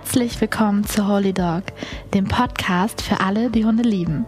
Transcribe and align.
Herzlich 0.00 0.40
willkommen 0.40 0.84
zu 0.84 1.08
Holy 1.08 1.32
Dog, 1.32 1.64
dem 2.14 2.28
Podcast 2.28 3.02
für 3.02 3.18
alle, 3.18 3.50
die 3.50 3.64
Hunde 3.64 3.82
lieben. 3.82 4.26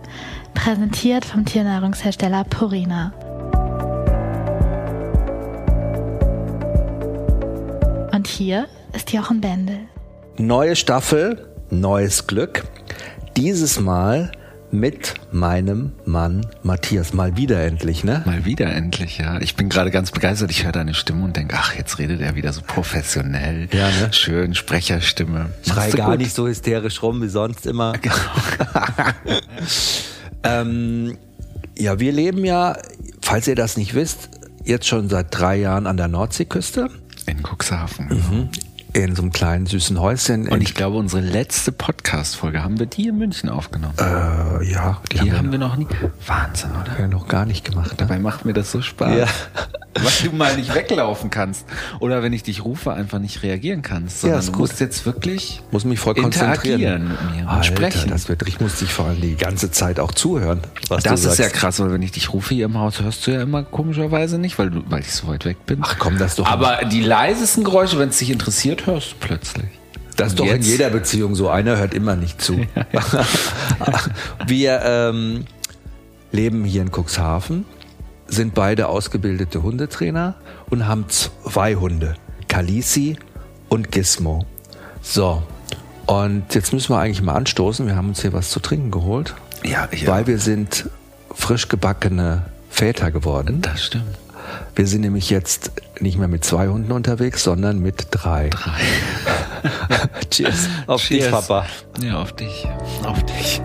Präsentiert 0.53 1.25
vom 1.25 1.45
Tiernahrungshersteller 1.45 2.43
Purina. 2.43 3.13
Und 8.13 8.27
hier 8.27 8.67
ist 8.95 9.13
Jochen 9.13 9.41
Bendel. 9.41 9.79
Neue 10.39 10.75
Staffel, 10.75 11.49
neues 11.71 12.27
Glück. 12.27 12.65
Dieses 13.37 13.79
Mal 13.79 14.33
mit 14.73 15.15
meinem 15.33 15.93
Mann 16.05 16.47
Matthias. 16.63 17.13
Mal 17.13 17.37
wieder 17.37 17.63
endlich, 17.63 18.05
ne? 18.05 18.23
Mal 18.25 18.45
wieder 18.45 18.67
endlich, 18.67 19.19
ja. 19.19 19.41
Ich 19.41 19.57
bin 19.57 19.69
gerade 19.69 19.91
ganz 19.91 20.11
begeistert. 20.11 20.51
Ich 20.51 20.65
höre 20.65 20.73
deine 20.73 20.95
Stimme 20.95 21.25
und 21.25 21.37
denke, 21.37 21.57
ach, 21.59 21.75
jetzt 21.75 21.99
redet 21.99 22.21
er 22.21 22.35
wieder 22.35 22.53
so 22.53 22.63
professionell. 22.63 23.69
Ja, 23.73 23.89
ne? 23.89 24.13
Schön, 24.13 24.55
Sprecherstimme. 24.55 25.51
Schrei 25.67 25.91
gar 25.91 26.11
gut. 26.11 26.19
nicht 26.19 26.35
so 26.35 26.47
hysterisch 26.47 27.03
rum 27.03 27.23
wie 27.23 27.29
sonst 27.29 27.67
immer. 27.67 27.93
Genau. 28.03 28.15
ähm, 30.43 31.19
ja, 31.77 32.01
wir 32.01 32.13
leben 32.13 32.45
ja, 32.45 32.77
falls 33.23 33.47
ihr 33.47 33.55
das 33.55 33.77
nicht 33.77 33.95
wisst, 33.95 34.31
jetzt 34.65 34.87
schon 34.87 35.09
seit 35.09 35.27
drei 35.31 35.57
Jahren 35.57 35.87
an 35.87 35.97
der 35.97 36.09
Nordseeküste. 36.09 36.89
In 37.27 37.43
Cuxhaven. 37.43 38.09
Mhm 38.09 38.49
in 38.93 39.15
so 39.15 39.23
einem 39.23 39.33
kleinen 39.33 39.67
süßen 39.67 40.01
Häuschen. 40.01 40.49
Und 40.49 40.63
ich 40.63 40.75
glaube, 40.75 40.97
unsere 40.97 41.23
letzte 41.23 41.73
Podcast-Folge 41.73 42.63
haben 42.63 42.79
wir 42.79 42.87
die 42.87 43.09
in 43.09 43.19
München 43.19 43.49
aufgenommen. 43.49 43.95
Äh, 43.99 44.71
ja, 44.71 45.01
die, 45.11 45.15
die 45.15 45.21
haben, 45.21 45.27
wir, 45.27 45.39
haben 45.39 45.53
wir, 45.53 45.59
noch 45.59 45.77
nie. 45.77 45.87
Wahnsinn, 46.27 46.71
oder? 46.71 47.01
Ja, 47.01 47.09
noch 47.09 47.29
gar 47.29 47.47
nicht 47.47 47.65
gemacht. 47.65 47.91
Ne? 47.91 47.97
Dabei 47.99 48.19
macht 48.19 48.45
mir 48.45 48.53
das 48.53 48.73
so 48.73 48.83
Spaß. 48.83 49.17
Ja. 49.17 49.27
Weil 49.95 50.31
du 50.31 50.37
mal 50.37 50.57
nicht 50.57 50.73
weglaufen 50.73 51.31
kannst. 51.31 51.67
Oder 51.99 52.23
wenn 52.23 52.33
ich 52.33 52.45
dich 52.45 52.65
rufe, 52.65 52.93
einfach 52.93 53.19
nicht 53.19 53.43
reagieren 53.43 53.83
kannst. 53.83 54.21
Sondern 54.21 54.41
ja, 54.41 54.51
du 54.51 54.59
musst 54.59 54.79
jetzt 54.79 55.05
wirklich 55.05 55.63
muss 55.73 55.85
mich 55.85 55.99
voll 55.99 56.15
konzentrieren 56.15 57.09
mit 57.09 57.37
mir 57.37 57.49
Alter, 57.49 57.65
sprechen. 57.65 58.11
Das 58.11 58.29
wird, 58.29 58.47
ich 58.47 58.61
muss 58.61 58.77
dich 58.77 58.93
vor 58.93 59.07
allem 59.07 59.21
die 59.21 59.35
ganze 59.35 59.73
Zeit 59.73 59.99
auch 59.99 60.13
zuhören. 60.13 60.61
Was 60.89 61.03
das 61.03 61.25
ist 61.25 61.39
ja 61.39 61.49
krass, 61.49 61.81
weil 61.81 61.93
wenn 61.93 62.03
ich 62.03 62.13
dich 62.13 62.33
rufe 62.33 62.55
hier 62.55 62.67
im 62.67 62.79
Haus, 62.79 63.01
hörst 63.01 63.27
du 63.27 63.33
ja 63.33 63.43
immer 63.43 63.65
komischerweise 63.65 64.39
nicht, 64.39 64.61
weil, 64.61 64.71
du, 64.71 64.83
weil 64.89 65.01
ich 65.01 65.13
so 65.13 65.27
weit 65.27 65.45
weg 65.45 65.67
bin. 65.67 65.81
Ach 65.83 65.97
komm, 65.99 66.19
das 66.19 66.37
doch. 66.37 66.47
Aber 66.47 66.85
die 66.85 67.03
leisesten 67.03 67.65
Geräusche, 67.65 67.99
wenn 67.99 68.11
es 68.11 68.19
dich 68.19 68.31
interessiert, 68.31 68.80
hörst 68.87 69.13
du 69.13 69.17
plötzlich. 69.21 69.69
Das 70.17 70.29
ist 70.29 70.41
doch 70.41 70.47
in 70.47 70.63
jeder 70.63 70.91
Beziehung 70.91 71.35
so. 71.35 71.49
Einer 71.49 71.79
hört 71.79 71.95
immer 71.95 72.17
nicht 72.17 72.41
zu. 72.43 72.61
Ja. 72.93 73.03
Wir 74.47 74.83
ähm, 74.85 75.45
leben 76.33 76.65
hier 76.65 76.83
in 76.83 76.91
Cuxhaven 76.91 77.65
sind 78.27 78.55
beide 78.55 78.89
ausgebildete 78.89 79.63
Hundetrainer 79.63 80.35
und 80.71 80.87
haben 80.87 81.07
zwei 81.09 81.75
Hunde, 81.75 82.15
Kalisi 82.49 83.17
und 83.69 83.91
Gizmo. 83.91 84.47
So, 85.03 85.43
und 86.07 86.55
jetzt 86.55 86.73
müssen 86.73 86.93
wir 86.93 86.99
eigentlich 86.99 87.23
mal 87.23 87.35
anstoßen. 87.35 87.87
Wir 87.87 87.97
haben 87.97 88.09
uns 88.09 88.23
hier 88.23 88.33
was 88.33 88.51
zu 88.51 88.61
trinken 88.61 88.91
geholt. 88.91 89.35
Ja, 89.65 89.89
ja. 89.93 90.09
Weil 90.09 90.27
wir 90.27 90.39
sind 90.39 90.89
frisch 91.33 91.69
gebackene 91.69 92.47
Väter 92.69 93.11
geworden. 93.11 93.63
Das 93.63 93.85
stimmt. 93.85 94.17
Wir 94.75 94.87
sind 94.87 95.03
nämlich 95.03 95.31
jetzt 95.31 95.73
nicht 96.01 96.19
mehr 96.19 96.29
mit 96.29 96.45
zwei 96.45 96.69
Hunden 96.69 96.93
unterwegs, 96.93 97.43
sondern 97.43 97.81
mit 97.81 98.07
drei. 98.11 98.49
Drei. 98.51 98.81
Cheers. 100.31 100.69
Auf 100.87 101.03
Cheers. 101.03 101.25
dich, 101.25 101.31
Papa. 101.31 101.67
Ja, 102.03 102.21
auf 102.23 102.33
dich. 102.33 102.67
Auf 103.05 103.23
dich. 103.25 103.61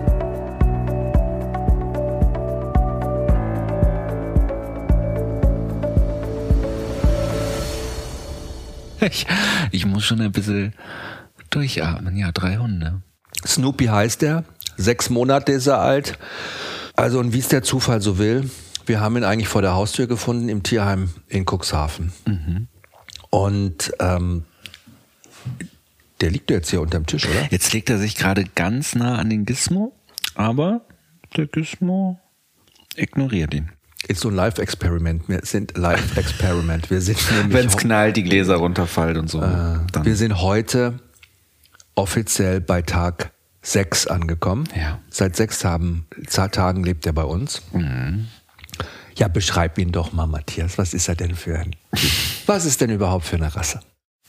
Ich, 9.00 9.26
ich 9.70 9.86
muss 9.86 10.04
schon 10.04 10.20
ein 10.20 10.32
bisschen 10.32 10.74
durchatmen. 11.50 12.16
Ja, 12.16 12.32
drei 12.32 12.56
Hunde. 12.56 13.02
Snoopy 13.46 13.86
heißt 13.86 14.22
er. 14.22 14.44
Sechs 14.76 15.10
Monate 15.10 15.52
ist 15.52 15.66
er 15.66 15.80
alt. 15.80 16.18
Also, 16.96 17.20
und 17.20 17.32
wie 17.32 17.38
es 17.38 17.48
der 17.48 17.62
Zufall 17.62 18.00
so 18.00 18.18
will, 18.18 18.50
wir 18.86 19.00
haben 19.00 19.16
ihn 19.16 19.24
eigentlich 19.24 19.48
vor 19.48 19.62
der 19.62 19.74
Haustür 19.74 20.06
gefunden 20.06 20.48
im 20.48 20.62
Tierheim 20.62 21.10
in 21.28 21.44
Cuxhaven. 21.44 22.12
Mhm. 22.26 22.68
Und 23.30 23.92
ähm, 24.00 24.44
der 26.20 26.30
liegt 26.30 26.50
jetzt 26.50 26.70
hier 26.70 26.80
unterm 26.80 27.06
Tisch, 27.06 27.26
oder? 27.26 27.48
Jetzt 27.50 27.72
legt 27.72 27.90
er 27.90 27.98
sich 27.98 28.16
gerade 28.16 28.44
ganz 28.54 28.94
nah 28.94 29.16
an 29.18 29.28
den 29.28 29.44
Gizmo, 29.44 29.94
aber 30.34 30.82
der 31.36 31.46
Gizmo 31.46 32.18
ignoriert 32.94 33.52
ihn. 33.54 33.70
Ist 34.08 34.20
so 34.20 34.28
ein 34.28 34.34
Live-Experiment. 34.34 35.28
Wir 35.28 35.40
sind 35.42 35.76
Live-Experiment. 35.76 36.90
Wir 36.90 37.00
sind 37.00 37.18
Wenn 37.48 37.66
es 37.66 37.76
knallt, 37.76 38.16
die 38.16 38.22
Gläser 38.22 38.56
runterfallen 38.56 39.16
und 39.16 39.28
so. 39.28 39.42
Äh, 39.42 39.78
wir 40.04 40.14
sind 40.14 40.40
heute 40.40 41.00
offiziell 41.96 42.60
bei 42.60 42.82
Tag 42.82 43.32
6 43.62 44.06
angekommen. 44.06 44.68
Ja. 44.76 45.00
Seit 45.10 45.34
sechs 45.34 45.58
Tagen, 45.58 46.06
Tagen 46.26 46.84
lebt 46.84 47.04
er 47.04 47.12
bei 47.12 47.24
uns. 47.24 47.62
Mhm. 47.72 48.28
Ja, 49.16 49.28
beschreib 49.28 49.78
ihn 49.78 49.92
doch 49.92 50.12
mal, 50.12 50.26
Matthias. 50.26 50.76
Was 50.78 50.92
ist 50.92 51.08
er 51.08 51.14
denn 51.16 51.34
für 51.34 51.58
ein 51.58 51.74
Was 52.46 52.64
ist 52.64 52.80
denn 52.80 52.90
überhaupt 52.90 53.24
für 53.24 53.36
eine 53.36 53.54
Rasse? 53.54 53.80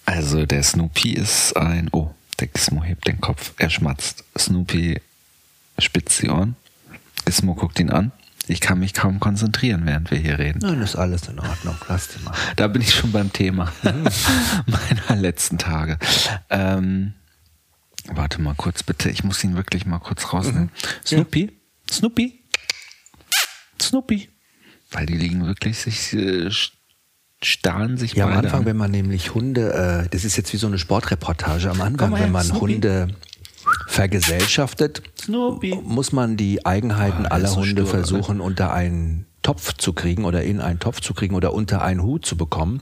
Also 0.05 0.45
der 0.45 0.63
Snoopy 0.63 1.11
ist 1.11 1.55
ein... 1.57 1.89
Oh, 1.91 2.11
der 2.39 2.47
Gizmo 2.47 2.83
hebt 2.83 3.07
den 3.07 3.19
Kopf. 3.19 3.53
Er 3.57 3.69
schmatzt. 3.69 4.23
Snoopy 4.37 5.01
spitzt 5.79 6.21
die 6.21 6.29
Ohren. 6.29 6.55
Gizmo 7.25 7.55
guckt 7.55 7.79
ihn 7.79 7.89
an. 7.89 8.13
Ich 8.47 8.61
kann 8.61 8.79
mich 8.79 8.93
kaum 8.93 9.19
konzentrieren, 9.19 9.85
während 9.85 10.09
wir 10.09 10.17
hier 10.19 10.39
reden. 10.39 10.59
Nein, 10.59 10.81
ist 10.81 10.95
alles 10.95 11.27
in 11.27 11.37
Ordnung. 11.39 11.75
Lass 11.89 12.07
dir 12.07 12.23
mal. 12.23 12.33
Da 12.55 12.69
bin 12.69 12.81
ich 12.81 12.93
schon 12.93 13.11
beim 13.11 13.33
Thema 13.33 13.73
meiner 13.83 15.21
letzten 15.21 15.57
Tage. 15.57 15.99
Ähm, 16.49 17.13
warte 18.05 18.41
mal 18.41 18.55
kurz 18.55 18.83
bitte. 18.83 19.09
Ich 19.09 19.25
muss 19.25 19.43
ihn 19.43 19.57
wirklich 19.57 19.85
mal 19.85 19.99
kurz 19.99 20.31
rausnehmen. 20.31 20.71
Mhm. 20.71 21.05
Snoopy? 21.05 21.41
Ja. 21.41 21.93
Snoopy? 21.93 22.43
Snoopy? 23.81 24.29
Weil 24.91 25.05
die 25.05 25.17
liegen 25.17 25.45
wirklich 25.45 25.77
sich 25.79 26.13
äh, 26.13 26.49
starren 27.41 27.97
sich 27.97 28.13
Ja, 28.13 28.25
am 28.25 28.33
Anfang, 28.37 28.61
an. 28.61 28.65
wenn 28.65 28.77
man 28.77 28.91
nämlich 28.91 29.33
Hunde, 29.33 30.05
äh, 30.05 30.09
das 30.09 30.23
ist 30.25 30.37
jetzt 30.37 30.51
wie 30.53 30.57
so 30.57 30.67
eine 30.67 30.79
Sportreportage, 30.79 31.69
am 31.69 31.81
Anfang, 31.81 32.13
wenn 32.13 32.31
man 32.31 32.45
Snoopy. 32.45 32.59
Hunde 32.59 33.07
vergesellschaftet, 33.87 35.01
Snoopy. 35.19 35.79
muss 35.83 36.11
man 36.11 36.37
die 36.37 36.65
Eigenheiten 36.65 37.25
oh, 37.25 37.29
aller 37.33 37.49
so 37.49 37.57
Hunde 37.57 37.81
stur, 37.83 37.87
versuchen, 37.87 38.37
oder? 38.37 38.45
unter 38.47 38.73
einen 38.73 39.25
Topf 39.43 39.73
zu 39.73 39.93
kriegen 39.93 40.25
oder 40.25 40.43
in 40.43 40.59
einen 40.61 40.79
Topf 40.79 40.99
zu 40.99 41.13
kriegen 41.13 41.35
oder 41.35 41.53
unter 41.53 41.81
einen 41.81 42.01
Hut 42.01 42.25
zu 42.25 42.35
bekommen. 42.35 42.81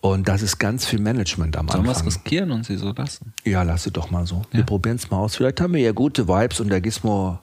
Und 0.00 0.28
das 0.28 0.42
ist 0.42 0.58
ganz 0.58 0.86
viel 0.86 0.98
Management 1.00 1.56
am 1.56 1.68
Sollen 1.68 1.80
Anfang. 1.80 1.94
Sollen 1.94 2.06
wir 2.06 2.10
es 2.10 2.16
riskieren 2.16 2.50
und 2.50 2.64
sie 2.66 2.76
so 2.76 2.92
lassen? 2.92 3.32
Ja, 3.44 3.62
lass 3.62 3.84
sie 3.84 3.90
doch 3.92 4.10
mal 4.10 4.26
so. 4.26 4.42
Ja. 4.52 4.58
Wir 4.58 4.64
probieren 4.64 4.96
es 4.96 5.10
mal 5.10 5.18
aus. 5.18 5.36
Vielleicht 5.36 5.60
haben 5.60 5.74
wir 5.74 5.80
ja 5.82 5.92
gute 5.92 6.26
Vibes 6.26 6.58
und 6.60 6.68
der 6.70 6.80
Gizmo 6.80 7.38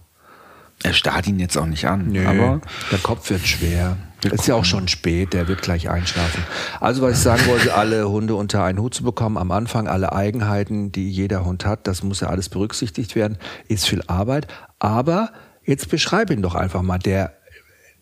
er 0.84 0.94
starrt 0.94 1.28
ihn 1.28 1.40
jetzt 1.40 1.58
auch 1.58 1.66
nicht 1.66 1.86
an. 1.86 2.08
Nö, 2.12 2.26
aber 2.26 2.62
der 2.92 3.00
Kopf 3.00 3.30
wird 3.30 3.46
schwer. 3.48 3.98
Wir 4.22 4.34
ist 4.34 4.48
ja 4.48 4.56
auch 4.56 4.66
schon 4.66 4.88
spät, 4.88 5.34
der 5.34 5.48
wird 5.48 5.62
gleich 5.62 5.90
einschlafen. 5.90 6.44
Also 6.80 7.04
was 7.04 7.18
ich 7.18 7.24
sagen 7.24 7.46
wollte, 7.48 7.76
alle 7.76 8.10
Hunde 8.10 8.36
unter 8.36 8.64
einen 8.64 8.80
Hut 8.80 8.94
zu 8.94 9.04
bekommen, 9.04 9.38
am 9.38 9.52
Anfang 9.52 9.88
alle 9.88 10.14
Eigenheiten, 10.14 10.92
die 10.92 11.10
jeder 11.10 11.46
Hund 11.46 11.66
hat, 11.66 11.86
das 11.86 12.02
muss 12.02 12.22
ja 12.22 12.30
alles 12.30 12.50
berücksichtigt 12.50 13.16
werden, 13.16 13.38
ist 13.68 13.88
viel 13.88 14.04
Arbeit. 14.08 14.48
Aber 14.80 15.32
jetzt 15.64 15.90
beschreib 15.90 16.32
ihn 16.32 16.42
doch 16.42 16.56
einfach 16.56 16.82
mal. 16.82 16.98
Der 16.98 17.34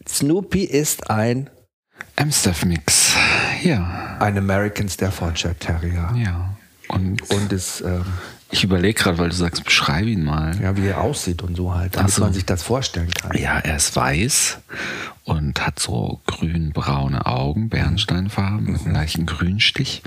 Snoopy 0.07 0.63
ist 0.63 1.09
ein 1.09 1.49
Amstaff-Mix, 2.15 3.15
ja. 3.63 4.17
Ein 4.19 4.37
American 4.37 4.87
Staffordshire 4.87 5.55
Terrier. 5.55 6.13
Ja. 6.15 6.55
Und, 6.87 7.29
und 7.29 7.51
ist... 7.51 7.81
Ähm, 7.81 8.05
ich 8.55 8.63
überlege 8.63 8.93
gerade, 8.93 9.17
weil 9.17 9.29
du 9.29 9.35
sagst, 9.35 9.65
beschreib 9.65 10.05
ihn 10.05 10.23
mal. 10.23 10.57
Ja, 10.61 10.77
wie 10.77 10.87
er 10.87 11.01
aussieht 11.01 11.43
und 11.43 11.57
so 11.57 11.75
halt, 11.75 11.97
damit 11.97 12.11
so. 12.11 12.21
man 12.21 12.31
sich 12.31 12.45
das 12.45 12.63
vorstellen 12.63 13.11
kann. 13.11 13.37
Ja, 13.37 13.59
er 13.59 13.75
ist 13.75 13.93
weiß 13.95 14.59
und 15.25 15.65
hat 15.65 15.79
so 15.79 16.21
grün-braune 16.25 17.25
Augen, 17.25 17.67
Bernsteinfarben, 17.67 18.63
mhm. 18.65 18.71
mit 18.71 18.81
einem 18.85 18.93
leichten 18.93 19.25
Grünstich 19.25 20.03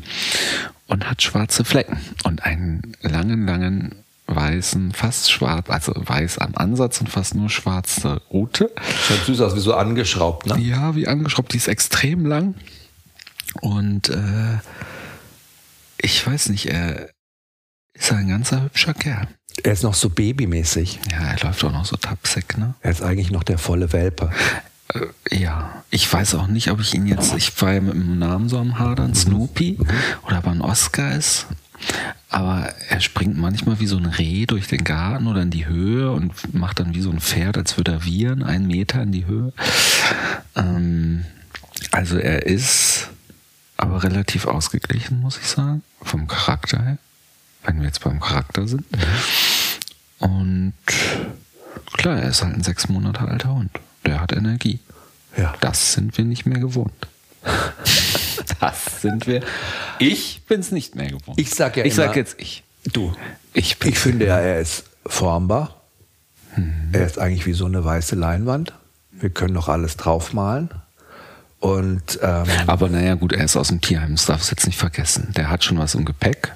und 0.87 1.09
hat 1.11 1.21
schwarze 1.21 1.63
Flecken 1.65 2.01
und 2.25 2.45
einen 2.45 2.97
langen, 3.03 3.47
langen 3.47 3.95
weißen, 4.29 4.93
fast 4.93 5.31
schwarz, 5.31 5.69
also 5.69 5.93
weiß 5.95 6.39
am 6.39 6.55
Ansatz 6.55 7.03
und 7.03 7.11
fast 7.11 7.35
nur 7.35 7.51
schwarze 7.51 8.23
Rute. 8.31 8.71
Schaut 9.07 9.27
süß 9.27 9.43
aus, 9.43 9.57
wie 9.57 9.61
so 9.61 9.75
angeschraubt, 9.75 10.47
ne? 10.47 10.59
Ja, 10.59 10.95
wie 10.95 11.07
angeschraubt. 11.07 11.53
Die 11.53 11.59
ist 11.59 11.69
extrem 11.69 12.25
lang 12.25 12.55
und 13.61 14.09
äh, 14.09 14.59
ich 15.99 16.27
weiß 16.27 16.49
nicht, 16.49 16.67
er 16.67 17.11
ist 17.99 18.13
ein 18.13 18.29
ganzer 18.29 18.63
hübscher 18.63 18.95
Kerl. 18.95 19.29
Er 19.63 19.73
ist 19.73 19.83
noch 19.83 19.95
so 19.95 20.09
babymäßig. 20.11 21.01
Ja, 21.11 21.33
er 21.33 21.41
läuft 21.41 21.65
auch 21.65 21.73
noch 21.73 21.85
so 21.85 21.97
tapsig, 21.97 22.57
ne? 22.57 22.75
Er 22.81 22.93
ist 22.93 23.03
eigentlich 23.03 23.31
noch 23.31 23.43
der 23.43 23.59
volle 23.59 23.93
Welpe. 23.93 24.31
Äh, 24.95 25.37
ja, 25.37 25.83
ich 25.91 26.11
weiß 26.11 26.37
auch 26.37 26.47
nicht, 26.47 26.71
ob 26.71 26.81
ich 26.81 26.95
ihn 26.95 27.07
jetzt, 27.07 27.35
ich 27.35 27.61
war 27.61 27.73
ja 27.73 27.81
mit 27.81 27.95
dem 27.95 28.19
Namen 28.19 28.49
so 28.49 28.59
am 28.59 28.79
Hadern, 28.79 29.11
mhm. 29.11 29.15
Snoopy, 29.15 29.77
mhm. 29.79 29.87
oder 30.27 30.39
ob 30.39 30.47
er 30.47 30.53
ein 30.53 30.61
Oscar 30.61 31.15
ist. 31.15 31.47
Aber 32.29 32.73
er 32.89 33.01
springt 33.01 33.39
manchmal 33.39 33.81
wie 33.81 33.87
so 33.87 33.97
ein 33.97 34.07
Reh 34.07 34.47
durch 34.47 34.67
den 34.67 34.85
Garten 34.85 35.27
oder 35.27 35.43
in 35.43 35.51
die 35.51 35.67
Höhe 35.67 36.11
und 36.11 36.55
macht 36.55 36.81
dann 36.81 36.95
wie 36.95 37.01
so 37.01 37.11
ein 37.11 37.21
Pferd, 37.21 37.57
als 37.57 37.77
würde 37.77 37.93
er 37.93 38.05
wiehern, 38.05 38.43
einen 38.43 38.67
Meter 38.67 39.03
in 39.03 39.13
die 39.13 39.27
Höhe. 39.27 39.53
Ähm, 40.57 41.25
also 41.91 42.19
er 42.19 42.47
ist 42.47 43.11
aber 43.77 44.03
relativ 44.03 44.47
ausgeglichen, 44.47 45.21
muss 45.21 45.39
ich 45.39 45.47
sagen, 45.47 45.83
vom 46.03 46.27
Charakter 46.27 46.83
her 46.83 46.99
wenn 47.69 47.81
wir 47.81 47.87
jetzt 47.87 48.03
beim 48.03 48.19
Charakter 48.19 48.67
sind. 48.67 48.85
Und 50.19 50.73
klar, 51.93 52.17
er 52.19 52.31
ist 52.31 52.43
halt 52.43 52.55
ein 52.55 52.63
sechs 52.65 52.89
Monate 52.89 53.21
alter 53.21 53.55
Hund. 53.55 53.71
Der 54.07 54.21
hat 54.21 54.33
Energie. 54.33 54.81
Ja. 55.37 55.55
Das 55.61 55.93
sind 55.93 56.17
wir 56.17 56.25
nicht 56.25 56.47
mehr 56.47 56.59
gewohnt. 56.59 56.93
das 58.61 59.03
sind 59.03 59.27
wir. 59.27 59.43
Ich 59.99 60.43
bin 60.49 60.61
es 60.61 60.73
nicht 60.73 60.95
mehr 60.97 61.09
gewohnt. 61.09 61.39
Ich 61.39 61.51
sag 61.51 61.77
ja 61.77 61.85
Ich 61.85 61.95
immer- 61.95 62.07
sag 62.07 62.17
jetzt 62.17 62.37
ich. 62.41 62.65
Du, 62.93 63.13
Ich 63.53 63.77
ich 63.85 63.99
finde 63.99 64.27
ja, 64.27 64.39
er 64.39 64.61
ist 64.61 64.85
formbar. 65.07 65.83
Mhm. 66.57 66.89
Er 66.93 67.05
ist 67.07 67.19
eigentlich 67.19 67.45
wie 67.47 67.53
so 67.53 67.67
eine 67.67 67.85
weiße 67.85 68.17
Leinwand. 68.17 68.73
Wir 69.13 69.31
können 69.31 69.53
noch 69.55 69.69
alles 69.69 69.97
draufmalen. 69.99 70.71
Und 71.61 72.19
ähm, 72.23 72.45
Aber 72.67 72.89
naja, 72.89 73.15
gut, 73.15 73.33
er 73.33 73.45
ist 73.45 73.57
aus 73.57 73.69
dem 73.69 73.81
Tierheim, 73.81 74.13
das 74.15 74.27
darfst 74.27 74.51
du 74.51 74.55
jetzt 74.55 74.67
nicht 74.67 74.79
vergessen. 74.79 75.33
Der 75.37 75.51
hat 75.51 75.65
schon 75.65 75.77
was 75.79 75.95
im 75.97 76.05
Gepäck. 76.05 76.53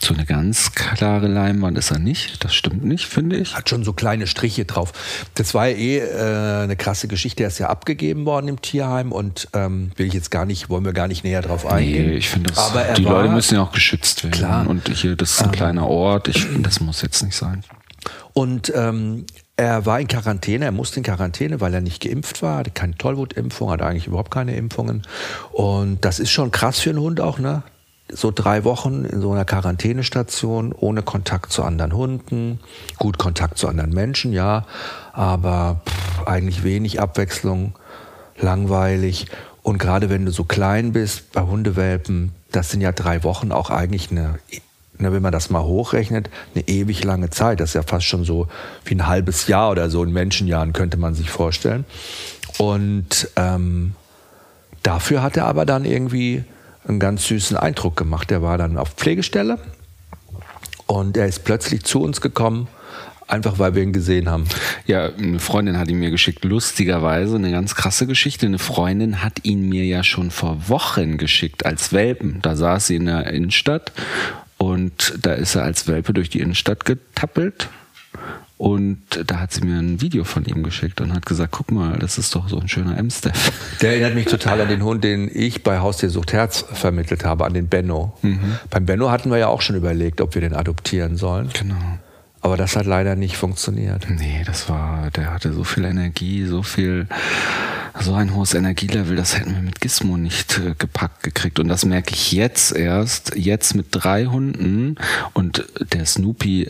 So 0.00 0.14
eine 0.14 0.24
ganz 0.24 0.72
klare 0.74 1.26
Leinwand 1.26 1.76
ist 1.76 1.90
er 1.90 1.98
nicht. 1.98 2.44
Das 2.44 2.54
stimmt 2.54 2.84
nicht, 2.84 3.06
finde 3.06 3.36
ich. 3.36 3.54
hat 3.54 3.68
schon 3.68 3.84
so 3.84 3.92
kleine 3.92 4.26
Striche 4.26 4.64
drauf. 4.64 4.92
Das 5.34 5.54
war 5.54 5.66
ja 5.68 5.76
eh 5.76 5.98
äh, 5.98 6.62
eine 6.62 6.76
krasse 6.76 7.08
Geschichte. 7.08 7.42
Er 7.42 7.48
ist 7.48 7.58
ja 7.58 7.68
abgegeben 7.68 8.24
worden 8.24 8.48
im 8.48 8.62
Tierheim 8.62 9.12
und 9.12 9.48
ähm, 9.54 9.90
will 9.96 10.06
ich 10.06 10.14
jetzt 10.14 10.30
gar 10.30 10.44
nicht, 10.44 10.70
wollen 10.70 10.84
wir 10.84 10.92
gar 10.92 11.08
nicht 11.08 11.24
näher 11.24 11.42
drauf 11.42 11.66
eingehen. 11.66 12.06
Nee, 12.06 12.16
ich 12.16 12.28
finde, 12.28 12.52
die 12.96 13.04
war, 13.04 13.22
Leute 13.22 13.32
müssen 13.32 13.56
ja 13.56 13.62
auch 13.62 13.72
geschützt 13.72 14.22
werden. 14.22 14.32
Klar. 14.34 14.62
Ähm. 14.62 14.68
Und 14.68 14.88
hier, 14.88 15.16
das 15.16 15.32
ist 15.32 15.42
ein 15.42 15.52
kleiner 15.52 15.86
Ort. 15.86 16.28
Ich 16.28 16.46
das 16.62 16.80
muss 16.80 17.02
jetzt 17.02 17.22
nicht 17.22 17.36
sein. 17.36 17.64
Und 18.32 18.72
ähm, 18.74 19.26
er 19.56 19.84
war 19.86 19.98
in 20.00 20.06
Quarantäne, 20.06 20.66
er 20.66 20.72
musste 20.72 20.98
in 20.98 21.02
Quarantäne, 21.02 21.60
weil 21.60 21.74
er 21.74 21.80
nicht 21.80 22.00
geimpft 22.00 22.42
war, 22.42 22.58
hatte 22.58 22.70
keine 22.70 22.96
Tollwutimpfung, 22.96 23.70
hatte 23.70 23.84
eigentlich 23.84 24.06
überhaupt 24.06 24.30
keine 24.30 24.54
Impfungen. 24.54 25.02
Und 25.50 26.04
das 26.04 26.20
ist 26.20 26.30
schon 26.30 26.52
krass 26.52 26.78
für 26.78 26.90
einen 26.90 27.00
Hund 27.00 27.20
auch, 27.20 27.40
ne? 27.40 27.64
So 28.10 28.32
drei 28.34 28.64
Wochen 28.64 29.04
in 29.04 29.20
so 29.20 29.32
einer 29.32 29.44
Quarantänestation, 29.44 30.72
ohne 30.72 31.02
Kontakt 31.02 31.52
zu 31.52 31.62
anderen 31.62 31.92
Hunden, 31.94 32.60
gut 32.98 33.18
Kontakt 33.18 33.58
zu 33.58 33.68
anderen 33.68 33.92
Menschen, 33.92 34.32
ja, 34.32 34.64
aber 35.12 35.82
pff, 35.86 36.26
eigentlich 36.26 36.64
wenig 36.64 37.00
Abwechslung, 37.00 37.74
langweilig. 38.38 39.26
Und 39.62 39.78
gerade 39.78 40.08
wenn 40.08 40.24
du 40.24 40.32
so 40.32 40.44
klein 40.44 40.92
bist, 40.92 41.32
bei 41.32 41.42
Hundewelpen, 41.42 42.32
das 42.50 42.70
sind 42.70 42.80
ja 42.80 42.92
drei 42.92 43.24
Wochen 43.24 43.52
auch 43.52 43.68
eigentlich 43.68 44.10
eine 44.10 44.38
ne, 45.00 45.12
wenn 45.12 45.22
man 45.22 45.32
das 45.32 45.50
mal 45.50 45.62
hochrechnet, 45.62 46.30
eine 46.54 46.66
ewig 46.68 47.04
lange 47.04 47.30
Zeit. 47.30 47.60
Das 47.60 47.70
ist 47.70 47.74
ja 47.74 47.82
fast 47.82 48.06
schon 48.06 48.24
so 48.24 48.48
wie 48.84 48.94
ein 48.94 49.06
halbes 49.06 49.46
Jahr 49.46 49.70
oder 49.70 49.90
so 49.90 50.02
in 50.02 50.12
Menschenjahren, 50.12 50.72
könnte 50.72 50.96
man 50.96 51.14
sich 51.14 51.30
vorstellen. 51.30 51.84
Und 52.58 53.28
ähm, 53.36 53.94
dafür 54.82 55.22
hat 55.22 55.36
er 55.36 55.46
aber 55.46 55.64
dann 55.64 55.84
irgendwie 55.84 56.44
einen 56.88 56.98
ganz 56.98 57.26
süßen 57.26 57.56
Eindruck 57.56 57.96
gemacht. 57.96 58.30
Er 58.30 58.42
war 58.42 58.58
dann 58.58 58.78
auf 58.78 58.90
Pflegestelle 58.90 59.58
und 60.86 61.16
er 61.16 61.26
ist 61.26 61.44
plötzlich 61.44 61.84
zu 61.84 62.02
uns 62.02 62.20
gekommen, 62.20 62.68
einfach 63.26 63.58
weil 63.58 63.74
wir 63.74 63.82
ihn 63.82 63.92
gesehen 63.92 64.28
haben. 64.28 64.44
Ja, 64.86 65.06
eine 65.06 65.38
Freundin 65.38 65.78
hat 65.78 65.88
ihn 65.88 65.98
mir 65.98 66.10
geschickt, 66.10 66.44
lustigerweise, 66.44 67.36
eine 67.36 67.50
ganz 67.50 67.74
krasse 67.74 68.06
Geschichte. 68.06 68.46
Eine 68.46 68.58
Freundin 68.58 69.22
hat 69.22 69.44
ihn 69.44 69.68
mir 69.68 69.84
ja 69.84 70.02
schon 70.02 70.30
vor 70.30 70.68
Wochen 70.68 71.18
geschickt 71.18 71.66
als 71.66 71.92
Welpen. 71.92 72.40
Da 72.42 72.56
saß 72.56 72.86
sie 72.86 72.96
in 72.96 73.06
der 73.06 73.26
Innenstadt 73.26 73.92
und 74.56 75.14
da 75.22 75.34
ist 75.34 75.54
er 75.54 75.64
als 75.64 75.86
Welpe 75.86 76.14
durch 76.14 76.30
die 76.30 76.40
Innenstadt 76.40 76.84
getappelt. 76.84 77.68
Und 78.58 78.98
da 79.26 79.38
hat 79.38 79.52
sie 79.52 79.64
mir 79.64 79.78
ein 79.78 80.00
Video 80.00 80.24
von 80.24 80.44
ihm 80.44 80.64
geschickt 80.64 81.00
und 81.00 81.14
hat 81.14 81.24
gesagt, 81.26 81.52
guck 81.52 81.70
mal, 81.70 81.96
das 82.00 82.18
ist 82.18 82.34
doch 82.34 82.48
so 82.48 82.58
ein 82.58 82.68
schöner 82.68 82.98
M-Staff. 82.98 83.78
Der 83.80 83.92
erinnert 83.92 84.16
mich 84.16 84.26
total 84.26 84.60
an 84.60 84.68
den 84.68 84.82
Hund, 84.82 85.04
den 85.04 85.30
ich 85.32 85.62
bei 85.62 85.78
Haustiersucht 85.78 86.32
Herz 86.32 86.64
vermittelt 86.72 87.24
habe, 87.24 87.46
an 87.46 87.54
den 87.54 87.68
Benno. 87.68 88.18
Beim 88.68 88.84
Benno 88.84 89.10
hatten 89.10 89.30
wir 89.30 89.38
ja 89.38 89.46
auch 89.46 89.62
schon 89.62 89.76
überlegt, 89.76 90.20
ob 90.20 90.34
wir 90.34 90.42
den 90.42 90.54
adoptieren 90.54 91.16
sollen. 91.16 91.50
Genau. 91.56 91.76
Aber 92.40 92.56
das 92.56 92.76
hat 92.76 92.86
leider 92.86 93.14
nicht 93.14 93.36
funktioniert. 93.36 94.06
Nee, 94.08 94.42
das 94.44 94.68
war, 94.68 95.10
der 95.12 95.32
hatte 95.32 95.52
so 95.52 95.64
viel 95.64 95.84
Energie, 95.84 96.44
so 96.44 96.62
viel, 96.62 97.06
so 98.00 98.14
ein 98.14 98.34
hohes 98.34 98.54
Energielevel, 98.54 99.16
das 99.16 99.38
hätten 99.38 99.54
wir 99.54 99.62
mit 99.62 99.80
Gizmo 99.80 100.16
nicht 100.16 100.58
äh, 100.58 100.74
gepackt 100.78 101.22
gekriegt. 101.22 101.58
Und 101.58 101.68
das 101.68 101.84
merke 101.84 102.14
ich 102.14 102.32
jetzt 102.32 102.74
erst, 102.74 103.34
jetzt 103.36 103.74
mit 103.74 103.86
drei 103.90 104.26
Hunden 104.26 104.96
und 105.32 105.64
der 105.92 106.06
Snoopy 106.06 106.68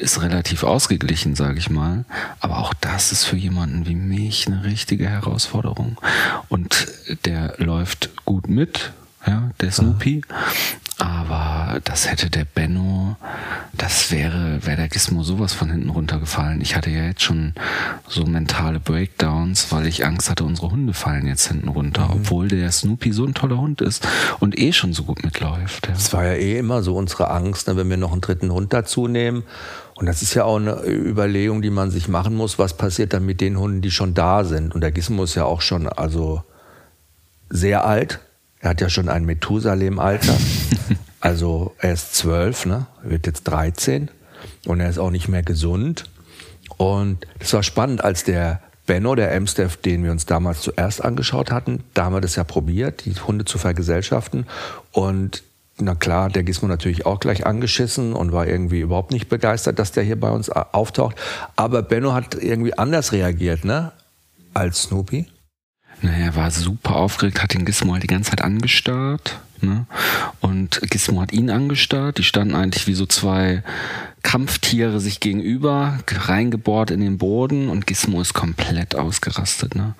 ist 0.00 0.20
relativ 0.22 0.62
ausgeglichen, 0.64 1.34
sage 1.34 1.58
ich 1.58 1.70
mal. 1.70 2.04
Aber 2.40 2.58
auch 2.58 2.74
das 2.74 3.12
ist 3.12 3.24
für 3.24 3.36
jemanden 3.36 3.86
wie 3.86 3.94
mich 3.94 4.46
eine 4.46 4.64
richtige 4.64 5.08
Herausforderung. 5.08 5.98
Und 6.48 6.88
der 7.24 7.54
läuft 7.58 8.10
gut 8.24 8.48
mit, 8.48 8.92
ja, 9.26 9.50
der 9.60 9.72
Snoopy. 9.72 10.22
Aber 10.98 11.80
das 11.82 12.08
hätte 12.08 12.30
der 12.30 12.44
Benno, 12.44 13.16
das 13.72 14.12
wäre, 14.12 14.64
wäre 14.64 14.76
der 14.76 14.88
Gizmo 14.88 15.24
sowas 15.24 15.52
von 15.52 15.68
hinten 15.68 15.90
runtergefallen. 15.90 16.60
Ich 16.60 16.76
hatte 16.76 16.90
ja 16.90 17.04
jetzt 17.04 17.22
schon 17.22 17.54
so 18.06 18.24
mentale 18.24 18.78
Breakdowns, 18.78 19.72
weil 19.72 19.86
ich 19.86 20.06
Angst 20.06 20.30
hatte, 20.30 20.44
unsere 20.44 20.70
Hunde 20.70 20.92
fallen 20.92 21.26
jetzt 21.26 21.48
hinten 21.48 21.68
runter, 21.68 22.10
obwohl 22.12 22.46
der 22.46 22.70
Snoopy 22.70 23.12
so 23.12 23.24
ein 23.24 23.34
toller 23.34 23.58
Hund 23.58 23.80
ist 23.80 24.06
und 24.38 24.56
eh 24.56 24.72
schon 24.72 24.92
so 24.92 25.02
gut 25.02 25.24
mitläuft. 25.24 25.88
Ja. 25.88 25.94
Das 25.94 26.12
war 26.12 26.24
ja 26.24 26.34
eh 26.34 26.58
immer 26.58 26.82
so 26.82 26.96
unsere 26.96 27.28
Angst, 27.30 27.66
ne, 27.66 27.76
wenn 27.76 27.90
wir 27.90 27.96
noch 27.96 28.12
einen 28.12 28.20
dritten 28.20 28.52
Hund 28.52 28.72
dazu 28.72 29.08
nehmen. 29.08 29.42
Und 29.96 30.06
das 30.06 30.22
ist 30.22 30.34
ja 30.34 30.44
auch 30.44 30.56
eine 30.56 30.82
Überlegung, 30.84 31.62
die 31.62 31.70
man 31.70 31.90
sich 31.90 32.08
machen 32.08 32.34
muss, 32.34 32.58
was 32.58 32.76
passiert 32.76 33.12
dann 33.12 33.24
mit 33.24 33.40
den 33.40 33.58
Hunden, 33.58 33.80
die 33.80 33.90
schon 33.90 34.14
da 34.14 34.44
sind. 34.44 34.74
Und 34.74 34.80
der 34.80 34.92
Gizmo 34.92 35.24
ist 35.24 35.36
ja 35.36 35.44
auch 35.44 35.60
schon 35.60 35.88
also 35.88 36.42
sehr 37.48 37.84
alt. 37.84 38.20
Er 38.60 38.70
hat 38.70 38.80
ja 38.80 38.88
schon 38.88 39.08
ein 39.08 39.24
Methusalem-Alter. 39.24 40.36
also 41.20 41.74
er 41.78 41.92
ist 41.92 42.14
zwölf, 42.14 42.66
ne? 42.66 42.86
Wird 43.02 43.26
jetzt 43.26 43.44
13 43.44 44.10
und 44.66 44.80
er 44.80 44.88
ist 44.88 44.98
auch 44.98 45.10
nicht 45.10 45.28
mehr 45.28 45.42
gesund. 45.42 46.04
Und 46.76 47.26
das 47.38 47.52
war 47.52 47.62
spannend, 47.62 48.02
als 48.02 48.24
der 48.24 48.60
Benno, 48.86 49.14
der 49.14 49.34
Amstaff, 49.34 49.76
den 49.76 50.04
wir 50.04 50.10
uns 50.10 50.26
damals 50.26 50.60
zuerst 50.60 51.04
angeschaut 51.04 51.50
hatten, 51.50 51.84
da 51.94 52.04
haben 52.04 52.14
wir 52.14 52.20
das 52.20 52.36
ja 52.36 52.44
probiert, 52.44 53.04
die 53.04 53.14
Hunde 53.14 53.44
zu 53.44 53.58
vergesellschaften. 53.58 54.46
Und 54.92 55.42
na 55.78 55.94
klar, 55.94 56.30
der 56.30 56.44
Gizmo 56.44 56.68
natürlich 56.68 57.04
auch 57.04 57.18
gleich 57.20 57.46
angeschissen 57.46 58.12
und 58.12 58.32
war 58.32 58.46
irgendwie 58.46 58.80
überhaupt 58.80 59.10
nicht 59.10 59.28
begeistert, 59.28 59.78
dass 59.78 59.92
der 59.92 60.04
hier 60.04 60.18
bei 60.18 60.30
uns 60.30 60.48
auftaucht. 60.48 61.16
Aber 61.56 61.82
Benno 61.82 62.12
hat 62.12 62.34
irgendwie 62.34 62.78
anders 62.78 63.12
reagiert, 63.12 63.64
ne? 63.64 63.92
Als 64.52 64.82
Snoopy. 64.82 65.26
Naja, 66.00 66.26
er 66.26 66.36
war 66.36 66.50
super 66.50 66.96
aufgeregt, 66.96 67.42
hat 67.42 67.54
den 67.54 67.64
Gizmo 67.64 67.92
halt 67.92 68.02
die 68.02 68.08
ganze 68.08 68.30
Zeit 68.30 68.42
angestarrt. 68.42 69.40
Ne? 69.60 69.86
Und 70.40 70.80
Gizmo 70.90 71.20
hat 71.20 71.32
ihn 71.32 71.50
angestarrt. 71.50 72.18
Die 72.18 72.24
standen 72.24 72.54
eigentlich 72.54 72.86
wie 72.86 72.94
so 72.94 73.06
zwei 73.06 73.62
Kampftiere 74.22 75.00
sich 75.00 75.20
gegenüber, 75.20 75.98
reingebohrt 76.06 76.90
in 76.90 77.00
den 77.00 77.18
Boden 77.18 77.68
und 77.68 77.86
Gizmo 77.86 78.20
ist 78.20 78.34
komplett 78.34 78.94
ausgerastet. 78.94 79.74
Ne? 79.74 79.94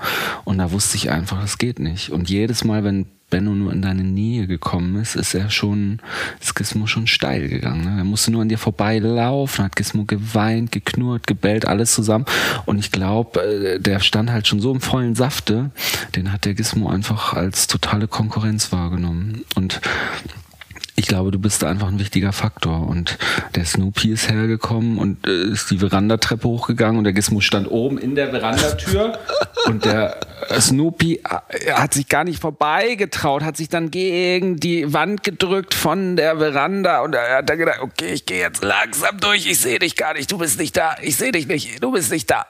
Und 0.45 0.59
da 0.59 0.73
wusste 0.73 0.97
ich 0.97 1.11
einfach, 1.11 1.41
das 1.41 1.59
geht 1.59 1.79
nicht. 1.79 2.11
Und 2.11 2.31
jedes 2.31 2.65
Mal, 2.65 2.85
wenn 2.85 3.07
Benno 3.31 3.55
nur 3.55 3.73
in 3.73 3.83
deine 3.83 4.05
Nähe 4.05 4.47
gekommen 4.47 4.97
ist, 4.97 5.17
ist 5.17 5.35
er 5.35 5.51
schon, 5.51 6.01
ist 6.41 6.55
Gizmo 6.55 6.87
schon 6.87 7.07
steil 7.07 7.49
gegangen. 7.49 7.85
Ne? 7.85 7.99
Er 7.99 8.05
musste 8.05 8.31
nur 8.31 8.43
an 8.43 8.49
dir 8.49 8.59
vorbeilaufen, 8.59 9.65
hat 9.65 9.77
Gizmo 9.77 10.05
geweint, 10.05 10.73
geknurrt, 10.73 11.27
gebellt, 11.27 11.67
alles 11.67 11.95
zusammen. 11.95 12.27
Und 12.67 12.79
ich 12.79 12.93
glaube, 12.93 13.79
der 13.81 14.01
stand 14.01 14.31
halt 14.31 14.47
schon 14.47 14.61
so 14.61 14.73
im 14.73 14.81
vollen 14.81 15.15
Safte, 15.15 15.71
den 16.15 16.33
hat 16.33 16.45
der 16.45 16.55
Gizmo 16.55 16.89
einfach 16.89 17.35
als 17.35 17.67
totale 17.67 18.09
Konkurrenz 18.09 18.71
wahrgenommen. 18.73 19.45
Und 19.55 19.81
ich 20.97 21.07
glaube, 21.07 21.31
du 21.31 21.39
bist 21.39 21.63
da 21.63 21.69
einfach 21.69 21.89
ein 21.89 21.99
wichtiger 21.99 22.33
Faktor. 22.33 22.87
Und 22.89 23.19
der 23.55 23.65
Snoopy 23.65 24.11
ist 24.13 24.31
hergekommen 24.31 24.99
und 24.99 25.27
äh, 25.27 25.45
ist 25.53 25.71
die 25.71 25.79
Verandatreppe 25.79 26.47
hochgegangen 26.47 26.99
und 26.99 27.05
der 27.05 27.13
Gizmo 27.13 27.41
stand 27.41 27.71
oben 27.71 27.99
in 27.99 28.15
der 28.15 28.31
Verandatür 28.31 29.19
und 29.67 29.85
der 29.85 30.17
äh, 30.49 30.61
Snoopy 30.61 31.17
äh, 31.49 31.73
hat 31.73 31.95
sich 31.95 32.09
gar 32.09 32.23
nicht 32.25 32.41
vorbeigetraut, 32.41 33.43
hat 33.43 33.57
sich 33.57 33.69
dann 33.69 33.91
gegen 33.91 34.57
die 34.59 34.93
Wand 34.93 35.23
gedrückt 35.25 35.75
von 35.75 36.17
der 36.17 36.37
Veranda 36.39 37.01
und 37.01 37.15
er 37.15 37.39
hat 37.39 37.51
dann 37.51 37.59
gedacht, 37.59 37.81
okay, 37.81 38.13
ich 38.13 38.25
gehe 38.27 38.41
jetzt 38.41 38.63
langsam 38.63 39.19
durch, 39.19 39.47
ich 39.47 39.59
sehe 39.61 39.79
dich 39.81 39.97
gar 39.97 40.15
nicht, 40.15 40.31
du 40.31 40.39
bist 40.39 40.59
nicht 40.61 40.77
da, 40.77 40.95
ich 41.03 41.17
sehe 41.17 41.33
dich 41.33 41.49
nicht, 41.49 41.83
du 41.83 41.91
bist 41.93 42.13
nicht 42.13 42.31
da. 42.31 42.47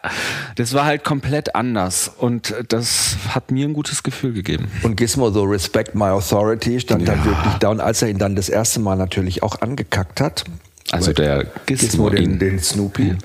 Das 0.57 0.75
war 0.75 0.85
halt 0.85 1.03
komplett 1.05 1.55
anders 1.55 2.09
und 2.19 2.55
das 2.69 3.17
hat 3.35 3.51
mir 3.51 3.67
ein 3.67 3.73
gutes 3.73 4.03
Gefühl 4.03 4.33
gegeben. 4.35 4.71
Und 4.83 4.97
Gizmo, 4.97 5.31
so 5.31 5.45
Respect 5.45 5.95
My 5.95 6.05
Authority, 6.11 6.79
stand 6.81 7.09
dann 7.09 7.19
Ja. 7.19 7.25
wirklich 7.25 7.55
da. 7.61 7.69
Und 7.71 7.81
als 7.81 8.03
er 8.03 8.09
ihn 8.09 8.19
dann 8.19 8.34
das 8.37 8.49
erste 8.49 8.81
Mal 8.81 8.97
natürlich 8.97 9.43
auch 9.43 9.61
angekackt 9.61 10.21
hat, 10.21 10.45
Also 10.91 11.13
der 11.13 11.47
Gizmo, 11.67 11.87
Gizmo 11.87 12.11
den, 12.11 12.39
den 12.39 12.59
Snoopy, 12.59 13.17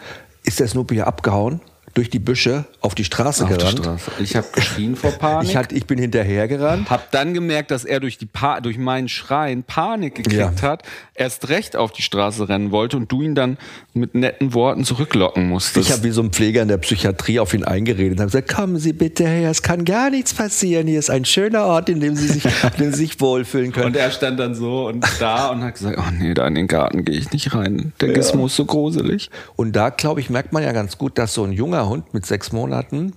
ist 0.43 0.59
der 0.59 0.67
Snoopy 0.67 0.95
ja 0.95 1.05
abgehauen. 1.05 1.61
Durch 1.93 2.09
die 2.09 2.19
Büsche 2.19 2.65
auf 2.81 2.95
die 2.95 3.03
Straße 3.03 3.43
Auf 3.43 3.49
gerannt. 3.49 3.79
die 3.79 3.83
Straße. 3.83 4.11
Ich 4.19 4.35
habe 4.35 4.47
geschrien 4.53 4.95
vor 4.95 5.11
Panik. 5.19 5.49
Ich, 5.49 5.55
hat, 5.55 5.71
ich 5.71 5.85
bin 5.85 5.97
hinterhergerannt. 5.99 6.89
Hab 6.89 7.11
dann 7.11 7.33
gemerkt, 7.33 7.71
dass 7.71 7.85
er 7.85 7.99
durch, 7.99 8.17
die 8.17 8.25
pa 8.25 8.61
durch 8.61 8.77
meinen 8.77 9.09
Schreien 9.09 9.63
Panik 9.63 10.15
gekriegt 10.15 10.35
Ja. 10.37 10.51
hat, 10.61 10.83
erst 11.15 11.49
recht 11.49 11.75
auf 11.75 11.91
die 11.91 12.01
Straße 12.01 12.47
rennen 12.49 12.71
wollte 12.71 12.97
und 12.97 13.11
du 13.11 13.21
ihn 13.21 13.35
dann 13.35 13.57
mit 13.93 14.15
netten 14.15 14.53
Worten 14.53 14.85
zurücklocken 14.85 15.47
musstest. 15.49 15.87
Ich 15.87 15.93
habe 15.93 16.03
wie 16.03 16.11
so 16.11 16.21
ein 16.21 16.31
Pfleger 16.31 16.61
in 16.61 16.67
der 16.67 16.77
Psychiatrie 16.77 17.39
auf 17.39 17.53
ihn 17.53 17.63
eingeredet 17.63 18.13
und 18.13 18.19
habe 18.19 18.27
gesagt, 18.31 18.53
kommen 18.53 18.77
Sie 18.77 18.93
bitte 18.93 19.27
her, 19.27 19.49
es 19.49 19.61
kann 19.61 19.83
gar 19.85 20.09
nichts 20.09 20.33
passieren. 20.33 20.87
Hier 20.87 20.99
ist 20.99 21.09
ein 21.09 21.25
schöner 21.25 21.65
Ort, 21.65 21.89
in 21.89 21.99
dem 21.99 22.15
Sie 22.15 22.27
sich, 22.27 22.45
in 22.77 22.91
Sie 22.93 22.97
sich 22.99 23.19
wohlfühlen 23.19 23.71
können. 23.71 23.87
und 23.87 23.95
er 23.97 24.11
stand 24.11 24.39
dann 24.39 24.55
so 24.55 24.87
und 24.87 25.05
da 25.19 25.49
und 25.49 25.63
hat 25.63 25.73
gesagt, 25.75 25.97
oh 25.99 26.11
nee, 26.17 26.33
da 26.33 26.47
in 26.47 26.55
den 26.55 26.67
Garten 26.67 27.03
gehe 27.05 27.17
ich 27.17 27.31
nicht 27.31 27.53
rein. 27.53 27.93
Der 27.99 28.09
Gizmo 28.13 28.45
ist 28.45 28.55
so 28.55 28.65
gruselig. 28.65 29.29
Und 29.55 29.75
da, 29.75 29.89
glaube 29.89 30.19
ich, 30.21 30.29
merkt 30.29 30.53
man 30.53 30.63
ja 30.63 30.71
ganz 30.71 30.97
gut, 30.97 31.17
dass 31.17 31.33
so 31.33 31.43
ein 31.43 31.51
junger 31.51 31.78
Hund 31.87 32.13
mit 32.13 32.25
sechs 32.25 32.51
Monaten, 32.51 33.13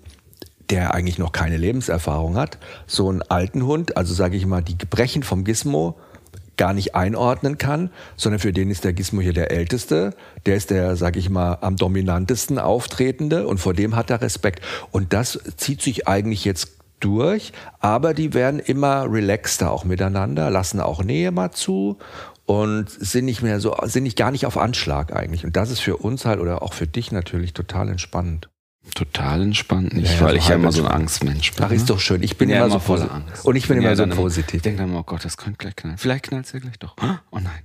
der 0.71 0.95
eigentlich 0.95 1.19
noch 1.19 1.33
keine 1.33 1.57
Lebenserfahrung 1.57 2.37
hat, 2.37 2.59
so 2.87 3.09
einen 3.09 3.23
alten 3.23 3.67
Hund, 3.67 3.97
also 3.97 4.15
sage 4.15 4.37
ich 4.37 4.47
mal, 4.47 4.63
die 4.63 4.79
Gebrechen 4.79 5.23
vom 5.23 5.45
Gizmo 5.45 5.99
gar 6.57 6.75
nicht 6.75 6.95
einordnen 6.95 7.59
kann, 7.59 7.91
sondern 8.17 8.39
für 8.39 8.53
den 8.53 8.71
ist 8.71 8.85
der 8.85 8.93
Gizmo 8.93 9.21
hier 9.21 9.33
der 9.33 9.51
Älteste, 9.51 10.15
der 10.47 10.57
ist 10.57 10.71
der, 10.71 10.97
sage 10.97 11.19
ich 11.19 11.31
mal, 11.31 11.59
am 11.61 11.77
dominantesten 11.77 12.59
auftretende 12.59 13.47
und 13.47 13.59
vor 13.59 13.75
dem 13.75 13.97
hat 13.97 14.11
er 14.11 14.21
Respekt. 14.21 14.65
Und 14.91 15.13
das 15.13 15.41
zieht 15.57 15.83
sich 15.83 16.07
eigentlich 16.09 16.45
jetzt 16.45 16.77
durch, 17.01 17.53
aber 17.81 18.15
die 18.15 18.33
werden 18.33 18.61
immer 18.61 19.11
relaxter 19.11 19.71
auch 19.71 19.85
miteinander, 19.85 20.51
lassen 20.51 20.81
auch 20.81 21.03
Nähe 21.03 21.33
mal 21.33 21.51
zu 21.51 21.99
und 22.47 22.91
sind 22.91 23.25
nicht 23.25 23.43
mehr 23.43 23.61
so, 23.61 23.77
sind 23.85 24.03
nicht 24.05 24.17
gar 24.19 24.31
nicht 24.31 24.47
auf 24.47 24.57
Anschlag 24.59 25.15
eigentlich. 25.15 25.45
Und 25.45 25.57
das 25.57 25.71
ist 25.71 25.81
für 25.81 25.97
uns 25.97 26.25
halt 26.25 26.41
oder 26.41 26.63
auch 26.63 26.73
für 26.75 26.87
dich 26.87 27.13
natürlich 27.13 27.53
total 27.55 27.89
entspannend. 27.89 28.49
Total 28.97 29.41
entspannt 29.43 29.93
nicht, 29.95 30.09
Ja, 30.09 30.15
ja, 30.17 30.21
weil 30.23 30.31
so 30.33 30.37
ich 30.39 30.49
ja 30.49 30.55
immer 30.57 30.73
so 30.73 30.85
ein. 30.85 30.91
Angstmensch 30.91 31.53
bin. 31.53 31.65
Ach, 31.65 31.71
ist 31.71 31.83
ne? 31.83 31.87
doch 31.87 32.01
schön. 32.01 32.23
Ich 32.25 32.37
bin 32.37 32.49
ja 32.51 32.59
immer 32.59 32.71
so 32.71 32.79
voller 32.81 33.05
posi- 33.07 33.11
Angst. 33.11 33.45
und 33.47 33.55
ich 33.55 33.69
bin 33.69 33.79
immer 33.79 33.95
so 33.95 34.07
positiv. 34.09 34.55
Ich 34.57 34.63
denke 34.63 34.79
dann 34.81 34.91
immer, 34.91 35.01
oh 35.01 35.05
Gott, 35.05 35.25
das 35.25 35.37
könnte 35.37 35.59
gleich 35.59 35.77
knallen. 35.77 35.99
Vielleicht 35.99 36.25
knallt 36.25 36.47
es 36.47 36.53
ja 36.53 36.59
gleich 36.59 36.79
doch. 36.81 36.97
Oh 37.31 37.39
nein. 37.39 37.63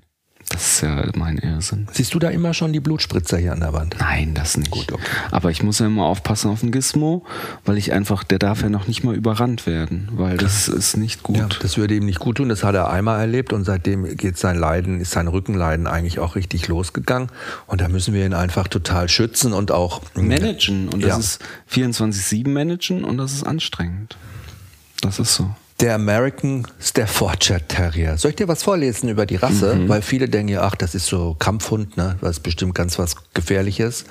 Das 0.49 0.65
ist 0.75 0.81
ja 0.81 1.03
mein 1.15 1.37
Irrsinn. 1.39 1.87
Siehst 1.91 2.13
du 2.13 2.19
da 2.19 2.29
immer 2.29 2.53
schon 2.53 2.71
die 2.71 2.79
Blutspritzer 2.79 3.37
hier 3.37 3.51
an 3.51 3.59
der 3.59 3.73
Wand? 3.73 3.97
Nein, 3.99 4.33
das 4.33 4.55
nicht. 4.55 4.71
Gut, 4.71 4.93
okay. 4.93 5.03
Aber 5.29 5.51
ich 5.51 5.61
muss 5.61 5.79
ja 5.79 5.87
immer 5.87 6.05
aufpassen 6.05 6.49
auf 6.49 6.61
den 6.61 6.71
Gizmo, 6.71 7.25
weil 7.65 7.77
ich 7.77 7.91
einfach, 7.91 8.23
der 8.23 8.39
darf 8.39 8.61
ja 8.61 8.69
noch 8.69 8.87
nicht 8.87 9.03
mal 9.03 9.13
überrannt 9.13 9.65
werden, 9.65 10.07
weil 10.13 10.37
das 10.37 10.69
ist 10.69 10.95
nicht 10.95 11.21
gut. 11.21 11.35
Ja, 11.37 11.49
das 11.61 11.77
würde 11.77 11.95
ihm 11.95 12.05
nicht 12.05 12.19
gut 12.19 12.37
tun. 12.37 12.47
Das 12.47 12.63
hat 12.63 12.75
er 12.75 12.89
einmal 12.89 13.19
erlebt 13.19 13.51
und 13.51 13.65
seitdem 13.65 14.15
geht 14.15 14.37
sein 14.37 14.57
Leiden, 14.57 15.01
ist 15.01 15.11
sein 15.11 15.27
Rückenleiden 15.27 15.85
eigentlich 15.85 16.19
auch 16.19 16.35
richtig 16.35 16.69
losgegangen. 16.69 17.29
Und 17.65 17.81
da 17.81 17.89
müssen 17.89 18.13
wir 18.13 18.25
ihn 18.25 18.33
einfach 18.33 18.69
total 18.69 19.09
schützen 19.09 19.51
und 19.51 19.71
auch 19.71 20.01
Managen. 20.15 20.87
Und 20.87 21.01
das 21.03 21.09
Ja. 21.09 21.17
ist 21.17 21.41
24-7 21.69 22.47
managen 22.53 23.03
und 23.03 23.17
das 23.17 23.33
ist 23.33 23.43
anstrengend. 23.45 24.15
Das 25.01 25.19
ist 25.19 25.35
so. 25.35 25.53
Der 25.79 25.93
American 25.93 26.65
Staffordshire 26.79 27.61
Terrier. 27.67 28.17
Soll 28.17 28.31
ich 28.31 28.37
dir 28.37 28.47
was 28.47 28.63
vorlesen 28.63 29.09
über 29.09 29.27
die 29.27 29.35
Rasse? 29.35 29.75
Mhm. 29.75 29.89
Weil 29.89 30.01
viele 30.01 30.27
denken 30.27 30.53
ja, 30.53 30.61
ach, 30.63 30.75
das 30.75 30.95
ist 30.95 31.05
so 31.05 31.35
Kampfhund, 31.37 31.97
ne? 31.97 32.17
Das 32.21 32.37
ist 32.37 32.39
bestimmt 32.43 32.73
ganz 32.73 32.97
was 32.97 33.15
Gefährliches. 33.33 34.05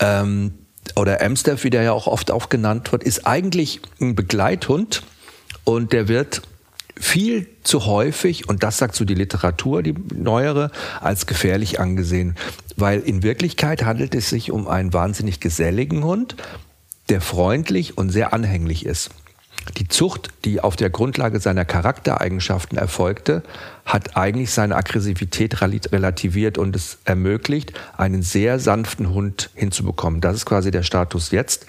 Ähm, 0.00 0.54
oder 0.96 1.20
Amstaff, 1.22 1.62
wie 1.62 1.70
der 1.70 1.82
ja 1.82 1.92
auch 1.92 2.08
oft 2.08 2.30
auch 2.32 2.48
genannt 2.48 2.90
wird, 2.90 3.04
ist 3.04 3.26
eigentlich 3.26 3.80
ein 4.00 4.16
Begleithund 4.16 5.04
und 5.64 5.92
der 5.92 6.08
wird 6.08 6.42
viel 7.00 7.46
zu 7.62 7.86
häufig, 7.86 8.48
und 8.48 8.62
das 8.62 8.78
sagt 8.78 8.96
so 8.96 9.04
die 9.04 9.14
Literatur, 9.14 9.82
die 9.82 9.94
neuere, 10.14 10.72
als 11.00 11.26
gefährlich 11.26 11.78
angesehen. 11.78 12.34
Weil 12.76 13.00
in 13.00 13.22
Wirklichkeit 13.22 13.84
handelt 13.84 14.16
es 14.16 14.30
sich 14.30 14.50
um 14.50 14.66
einen 14.66 14.92
wahnsinnig 14.92 15.38
geselligen 15.38 16.02
Hund, 16.02 16.34
der 17.08 17.20
freundlich 17.20 17.96
und 17.96 18.10
sehr 18.10 18.32
anhänglich 18.32 18.84
ist. 18.84 19.10
Die 19.76 19.88
Zucht, 19.88 20.30
die 20.44 20.60
auf 20.60 20.76
der 20.76 20.90
Grundlage 20.90 21.40
seiner 21.40 21.64
Charaktereigenschaften 21.64 22.78
erfolgte, 22.78 23.42
hat 23.84 24.16
eigentlich 24.16 24.50
seine 24.50 24.76
Aggressivität 24.76 25.60
rel- 25.60 25.80
relativiert 25.92 26.58
und 26.58 26.74
es 26.74 26.98
ermöglicht, 27.04 27.72
einen 27.96 28.22
sehr 28.22 28.58
sanften 28.58 29.10
Hund 29.10 29.50
hinzubekommen. 29.54 30.20
Das 30.20 30.34
ist 30.36 30.46
quasi 30.46 30.70
der 30.70 30.82
Status 30.82 31.30
jetzt, 31.30 31.66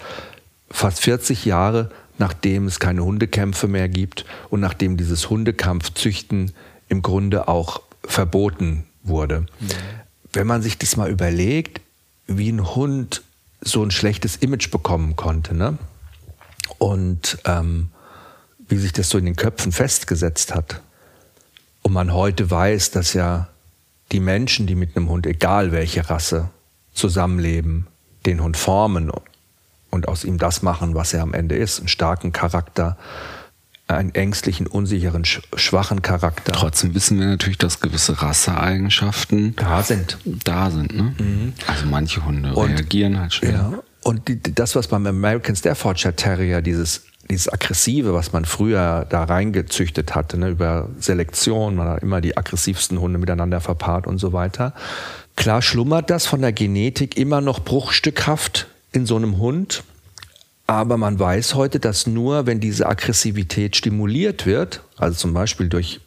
fast 0.70 1.00
40 1.00 1.44
Jahre 1.44 1.90
nachdem 2.20 2.66
es 2.66 2.78
keine 2.78 3.02
Hundekämpfe 3.02 3.66
mehr 3.66 3.88
gibt 3.88 4.24
und 4.50 4.60
nachdem 4.60 4.96
dieses 4.96 5.30
Hundekampfzüchten 5.30 6.52
im 6.88 7.02
Grunde 7.02 7.48
auch 7.48 7.80
verboten 8.04 8.84
wurde. 9.02 9.46
Wenn 10.32 10.46
man 10.46 10.62
sich 10.62 10.78
das 10.78 10.96
mal 10.96 11.10
überlegt, 11.10 11.80
wie 12.26 12.50
ein 12.50 12.74
Hund 12.74 13.22
so 13.62 13.82
ein 13.82 13.90
schlechtes 13.90 14.36
Image 14.36 14.70
bekommen 14.70 15.16
konnte, 15.16 15.54
ne? 15.54 15.78
Und 16.80 17.36
ähm, 17.44 17.90
wie 18.68 18.78
sich 18.78 18.92
das 18.92 19.10
so 19.10 19.18
in 19.18 19.26
den 19.26 19.36
Köpfen 19.36 19.70
festgesetzt 19.70 20.54
hat. 20.54 20.80
Und 21.82 21.92
man 21.92 22.12
heute 22.14 22.50
weiß, 22.50 22.90
dass 22.90 23.12
ja 23.12 23.48
die 24.12 24.20
Menschen, 24.20 24.66
die 24.66 24.74
mit 24.74 24.96
einem 24.96 25.08
Hund, 25.10 25.26
egal 25.26 25.72
welche 25.72 26.08
Rasse, 26.08 26.48
zusammenleben, 26.94 27.86
den 28.26 28.42
Hund 28.42 28.56
formen 28.56 29.12
und 29.90 30.08
aus 30.08 30.24
ihm 30.24 30.38
das 30.38 30.62
machen, 30.62 30.94
was 30.94 31.12
er 31.12 31.22
am 31.22 31.34
Ende 31.34 31.54
ist, 31.56 31.80
einen 31.80 31.88
starken 31.88 32.32
Charakter, 32.32 32.96
einen 33.86 34.14
ängstlichen, 34.14 34.66
unsicheren, 34.66 35.24
sch 35.24 35.40
schwachen 35.56 36.00
Charakter. 36.00 36.52
Trotzdem 36.52 36.94
wissen 36.94 37.18
wir 37.20 37.26
natürlich, 37.26 37.58
dass 37.58 37.80
gewisse 37.80 38.22
Rasseeigenschaften 38.22 39.54
da 39.56 39.82
sind. 39.82 40.16
da 40.24 40.70
sind. 40.70 40.94
Ne? 40.94 41.52
Also 41.66 41.86
manche 41.86 42.24
Hunde 42.24 42.54
Und- 42.54 42.70
reagieren 42.70 43.18
halt 43.20 43.34
schwer. 43.34 43.50
Ja. 43.72 43.78
Und 44.02 44.28
die, 44.28 44.40
das, 44.40 44.76
was 44.76 44.88
beim 44.88 45.06
American 45.06 45.54
Staffordshire 45.54 46.14
Terrier, 46.14 46.62
dieses, 46.62 47.04
dieses 47.28 47.52
Aggressive, 47.52 48.14
was 48.14 48.32
man 48.32 48.44
früher 48.44 49.06
da 49.08 49.24
reingezüchtet 49.24 50.14
hatte, 50.14 50.38
ne, 50.38 50.48
über 50.48 50.88
Selektion, 50.98 51.76
man 51.76 51.88
hat 51.88 52.02
immer 52.02 52.20
die 52.20 52.36
aggressivsten 52.36 53.00
Hunde 53.00 53.18
miteinander 53.18 53.60
verpaart 53.60 54.06
und 54.06 54.18
so 54.18 54.32
weiter. 54.32 54.74
Klar 55.36 55.62
schlummert 55.62 56.10
das 56.10 56.26
von 56.26 56.40
der 56.40 56.52
Genetik 56.52 57.16
immer 57.16 57.40
noch 57.40 57.60
bruchstückhaft 57.60 58.66
in 58.92 59.06
so 59.06 59.16
einem 59.16 59.38
Hund. 59.38 59.84
Aber 60.66 60.96
man 60.96 61.18
weiß 61.18 61.54
heute, 61.54 61.80
dass 61.80 62.06
nur 62.06 62.46
wenn 62.46 62.60
diese 62.60 62.86
Aggressivität 62.86 63.74
stimuliert 63.74 64.46
wird, 64.46 64.82
also 64.96 65.16
zum 65.18 65.34
Beispiel 65.34 65.68
durch 65.68 66.00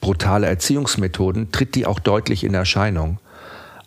brutale 0.00 0.46
Erziehungsmethoden, 0.46 1.52
tritt 1.52 1.74
die 1.74 1.86
auch 1.86 2.00
deutlich 2.00 2.42
in 2.42 2.54
Erscheinung. 2.54 3.18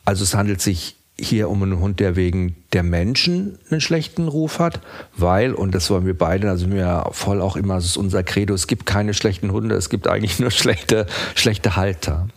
Also 0.06 0.24
es 0.24 0.34
handelt 0.34 0.62
sich 0.62 0.96
hier 1.28 1.50
um 1.50 1.64
einen 1.64 1.80
Hund, 1.80 2.00
der 2.00 2.16
wegen 2.16 2.56
der 2.74 2.84
Menschen 2.84 3.58
einen 3.70 3.82
schlechten 3.82 4.28
Ruf 4.28 4.60
hat, 4.60 4.80
weil, 5.16 5.54
und 5.54 5.74
das 5.74 5.90
wollen 5.90 6.06
wir 6.06 6.18
beide, 6.18 6.48
da 6.48 6.58
sind 6.58 6.74
wir 6.74 6.82
ja 6.82 7.10
voll 7.12 7.42
auch 7.42 7.56
immer, 7.56 7.76
das 7.76 7.86
ist 7.86 7.98
unser 7.98 8.24
Credo, 8.24 8.54
es 8.54 8.68
gibt 8.68 8.86
keine 8.86 9.14
schlechten 9.14 9.52
Hunde, 9.52 9.76
es 9.76 9.90
gibt 9.90 10.08
eigentlich 10.08 10.40
nur 10.40 10.52
schlechte, 10.52 11.06
schlechte 11.36 11.76
Halter. 11.76 12.28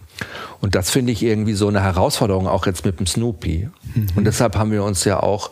Und 0.60 0.74
das 0.74 0.90
finde 0.90 1.12
ich 1.12 1.22
irgendwie 1.22 1.52
so 1.52 1.68
eine 1.68 1.82
Herausforderung, 1.82 2.46
auch 2.48 2.66
jetzt 2.66 2.84
mit 2.84 2.98
dem 2.98 3.06
Snoopy. 3.06 3.68
Und 4.16 4.24
deshalb 4.24 4.56
haben 4.56 4.72
wir 4.72 4.82
uns 4.84 5.04
ja 5.04 5.22
auch 5.22 5.50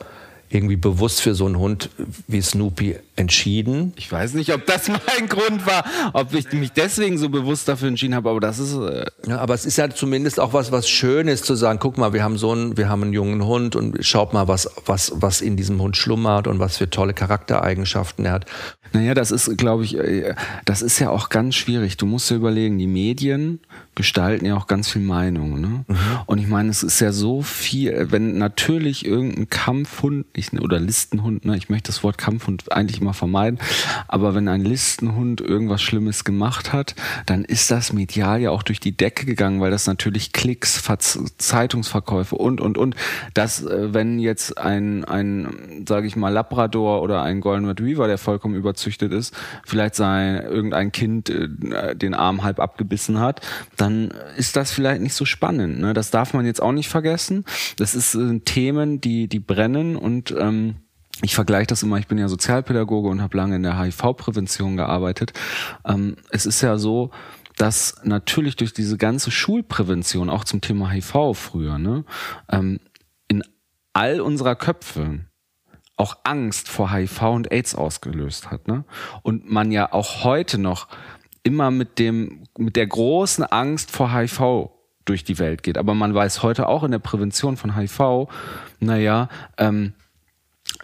irgendwie 0.55 0.77
bewusst 0.77 1.21
für 1.21 1.35
so 1.35 1.47
einen 1.47 1.59
Hund 1.59 1.91
wie 2.29 2.41
Snoopy 2.41 2.97
entschieden. 3.17 3.93
Ich 3.97 4.11
weiß 4.11 4.35
nicht, 4.35 4.53
ob 4.53 4.67
das 4.67 4.89
mein 4.89 5.29
Grund 5.29 5.67
war, 5.67 5.85
ob 6.13 6.33
ich 6.33 6.53
mich 6.53 6.73
deswegen 6.73 7.19
so 7.19 7.29
bewusst 7.29 7.69
dafür 7.69 7.89
entschieden 7.89 8.15
habe, 8.15 8.31
aber 8.31 8.41
das 8.41 8.59
ist. 8.59 8.75
Äh, 8.75 9.07
Ja, 9.27 9.39
aber 9.39 9.55
es 9.55 9.67
ist 9.67 9.77
ja 9.77 9.91
zumindest 9.91 10.41
auch 10.41 10.53
was, 10.53 10.73
was 10.73 10.89
schön 10.89 11.29
ist 11.29 11.45
zu 11.45 11.55
sagen, 11.55 11.79
guck 11.79 11.99
mal, 11.99 12.13
wir 12.13 12.23
haben 12.23 12.39
so 12.39 12.53
einen, 12.53 12.77
wir 12.77 12.89
haben 12.89 13.03
einen 13.03 13.13
jungen 13.13 13.45
Hund 13.45 13.77
und 13.77 14.05
schaut 14.05 14.33
mal, 14.33 14.49
was, 14.49 14.71
was, 14.87 15.13
was 15.17 15.41
in 15.41 15.57
diesem 15.57 15.81
Hund 15.81 15.97
schlummert 15.97 16.47
und 16.47 16.59
was 16.59 16.77
für 16.77 16.89
tolle 16.89 17.15
Charaktereigenschaften 17.15 18.25
er 18.25 18.33
hat. 18.33 18.47
Naja, 18.95 19.15
das 19.15 19.33
ist, 19.33 19.59
glaube 19.59 19.85
ich, 19.85 19.99
äh, 19.99 20.35
das 20.65 20.81
ist 20.81 21.01
ja 21.01 21.11
auch 21.11 21.29
ganz 21.29 21.57
schwierig. 21.57 21.97
Du 21.97 22.07
musst 22.07 22.31
dir 22.31 22.37
überlegen, 22.37 22.79
die 22.79 22.87
Medien 22.87 23.59
gestalten 23.95 24.47
ja 24.47 24.57
auch 24.57 24.67
ganz 24.67 24.89
viel 24.89 25.03
Meinung. 25.03 25.61
Ne? 25.61 25.85
Und 26.27 26.39
ich 26.39 26.49
meine, 26.49 26.71
es 26.71 26.83
ist 26.83 27.01
ja 27.01 27.13
so 27.13 27.43
viel, 27.43 28.09
wenn 28.11 28.39
natürlich 28.39 29.05
irgendein 29.05 29.49
Kampfhund, 29.51 30.27
ich, 30.33 30.53
oder 30.53 30.81
Listenhund, 30.81 31.45
ne, 31.45 31.57
ich 31.57 31.69
möchte 31.69 31.89
das 31.89 32.03
Wort 32.03 32.19
Kampfhund 32.19 32.73
eigentlich 32.73 33.01
mal 33.01 33.13
vermeiden, 33.13 33.59
aber 34.09 34.35
wenn 34.35 34.49
ein 34.49 34.63
Listenhund 34.63 35.41
irgendwas 35.41 35.83
Schlimmes 35.83 36.25
gemacht 36.25 36.73
hat, 36.73 36.95
dann 37.27 37.45
ist 37.45 37.71
das 37.71 37.93
medial 37.93 38.41
ja 38.41 38.51
auch 38.51 38.63
durch 38.63 38.81
die 38.81 38.97
Decke 38.97 39.27
gegangen, 39.27 39.61
weil 39.61 39.71
das 39.71 39.87
natürlich 39.87 40.33
Klicks, 40.33 40.79
Verz 40.79 41.19
Zeitungsverkäufe 41.39 42.37
und, 42.37 42.61
und, 42.61 42.79
und, 42.79 42.97
dass 43.35 43.65
äh, 43.65 43.95
wenn 43.95 44.19
jetzt 44.19 44.59
ein, 44.59 45.05
ein 45.05 45.85
sage 45.89 46.07
ich 46.07 46.17
mal, 46.17 46.31
Labrador 46.31 47.03
oder 47.03 47.23
ein 47.23 47.41
Golden 47.41 47.67
Retriever, 47.67 48.07
der 48.07 48.19
vollkommen 48.19 48.55
überzüchtet 48.85 49.13
ist, 49.13 49.35
vielleicht 49.65 49.95
sein, 49.95 50.43
irgendein 50.43 50.93
Kind 50.93 51.31
äh, 51.31 51.97
den 51.97 52.15
Arm 52.15 52.43
halb 52.43 52.61
abgebissen 52.61 53.19
hat, 53.19 53.41
dann 53.77 54.13
ist 54.37 54.57
das 54.57 54.73
vielleicht 54.73 55.01
nicht 55.01 55.15
so 55.15 55.25
spannend. 55.25 55.81
Ne? 55.81 55.95
Das 55.95 56.11
darf 56.11 56.35
man 56.35 56.47
jetzt 56.47 56.63
auch 56.63 56.73
nicht 56.73 56.89
vergessen. 56.89 57.45
Das 57.77 57.95
ist 57.95 58.15
äh, 58.15 58.41
Themen, 58.41 59.01
die, 59.01 59.29
die 59.29 59.41
brennen 59.41 59.97
und 59.97 60.35
ähm, 60.39 60.77
ich 61.23 61.35
vergleiche 61.35 61.69
das 61.69 61.83
immer, 61.83 61.99
ich 61.99 62.09
bin 62.09 62.19
ja 62.19 62.29
Sozialpädagoge 62.29 63.09
und 63.09 63.23
habe 63.23 63.37
lange 63.37 63.57
in 63.57 63.63
der 63.63 63.79
HIV-Prävention 63.79 64.77
gearbeitet. 64.77 65.33
Ähm, 65.85 66.17
es 66.31 66.45
ist 66.45 66.61
ja 66.61 66.77
so, 66.77 67.11
dass 67.57 68.01
natürlich 68.03 68.57
durch 68.57 68.73
diese 68.73 68.99
ganze 68.99 69.31
Schulprävention, 69.31 70.29
auch 70.29 70.43
zum 70.43 70.61
Thema 70.61 70.91
HIV 70.91 71.35
früher, 71.35 71.79
ne, 71.79 72.05
ähm, 72.51 72.81
in 73.29 73.45
all 73.93 74.21
unserer 74.21 74.57
Köpfe 74.57 75.21
auch 75.97 76.19
Angst 76.25 76.69
vor 76.69 76.93
HIV 76.93 77.23
und 77.23 77.53
AIDS 77.53 77.75
ausgelöst 77.75 78.51
hat. 78.51 78.67
Ne? 78.69 78.85
Und 79.23 79.51
man 79.51 79.71
ja 79.71 79.93
auch 79.93 80.25
heute 80.25 80.59
noch 80.59 80.89
immer 81.43 81.71
mit 81.71 81.99
dem, 81.99 82.45
mit 82.59 82.77
der 82.77 82.87
großen 82.87 83.45
Angst 83.45 83.91
vor 83.91 84.13
HIV 84.13 84.71
durch 85.05 85.25
die 85.25 85.39
Welt 85.39 85.63
geht. 85.63 85.79
Aber 85.79 85.95
man 85.95 86.15
weiß 86.15 86.43
heute 86.43 86.67
auch 86.67 86.83
in 86.83 86.91
der 86.91 86.99
Prävention 86.99 87.57
von 87.57 87.77
HIV, 87.77 88.29
naja, 88.81 89.29
ähm, 89.59 89.93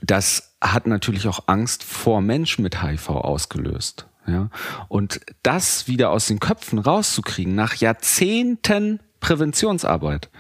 das 0.03 0.55
hat 0.61 0.87
natürlich 0.87 1.27
auch 1.27 1.41
Angst 1.47 1.83
vor 1.83 2.21
Menschen 2.21 2.63
mit 2.63 2.83
HIV 2.83 3.09
ausgelöst. 3.11 4.07
Ja? 4.27 4.51
Und 4.89 5.21
das 5.43 5.89
wieder 5.89 6.11
aus 6.11 6.27
den 6.27 6.39
Köpfen 6.39 6.79
rauszukriegen, 6.79 7.55
nach 7.55 7.75
Jahrzehnten 7.75 9.01
Präventionsarbeit, 9.21 10.31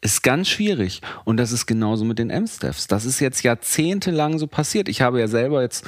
ist 0.00 0.22
ganz 0.22 0.48
schwierig. 0.48 1.02
Und 1.24 1.36
das 1.36 1.52
ist 1.52 1.66
genauso 1.66 2.04
mit 2.04 2.18
den 2.18 2.30
M-Steps. 2.30 2.86
Das 2.86 3.04
ist 3.04 3.20
jetzt 3.20 3.42
jahrzehntelang 3.42 4.38
so 4.38 4.46
passiert. 4.46 4.88
Ich 4.88 5.02
habe 5.02 5.20
ja 5.20 5.28
selber 5.28 5.62
jetzt 5.62 5.86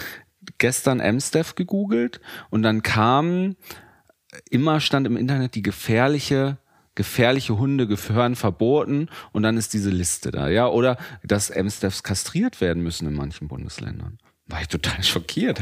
gestern 0.58 1.00
M-Step 1.00 1.56
gegoogelt 1.56 2.20
und 2.50 2.62
dann 2.62 2.82
kam, 2.82 3.56
immer 4.50 4.80
stand 4.80 5.06
im 5.06 5.16
Internet 5.16 5.54
die 5.54 5.62
gefährliche 5.62 6.58
gefährliche 6.94 7.56
Hunde 7.56 7.86
gehören 7.86 8.36
verboten 8.36 9.08
und 9.32 9.42
dann 9.42 9.56
ist 9.56 9.72
diese 9.72 9.88
Liste 9.88 10.30
da, 10.30 10.48
ja, 10.48 10.68
oder 10.68 10.98
dass 11.22 11.48
M-Steps 11.48 12.02
kastriert 12.02 12.60
werden 12.60 12.82
müssen 12.82 13.08
in 13.08 13.14
manchen 13.14 13.48
Bundesländern 13.48 14.18
war 14.48 14.60
ich 14.60 14.68
total 14.68 15.02
schockiert. 15.02 15.60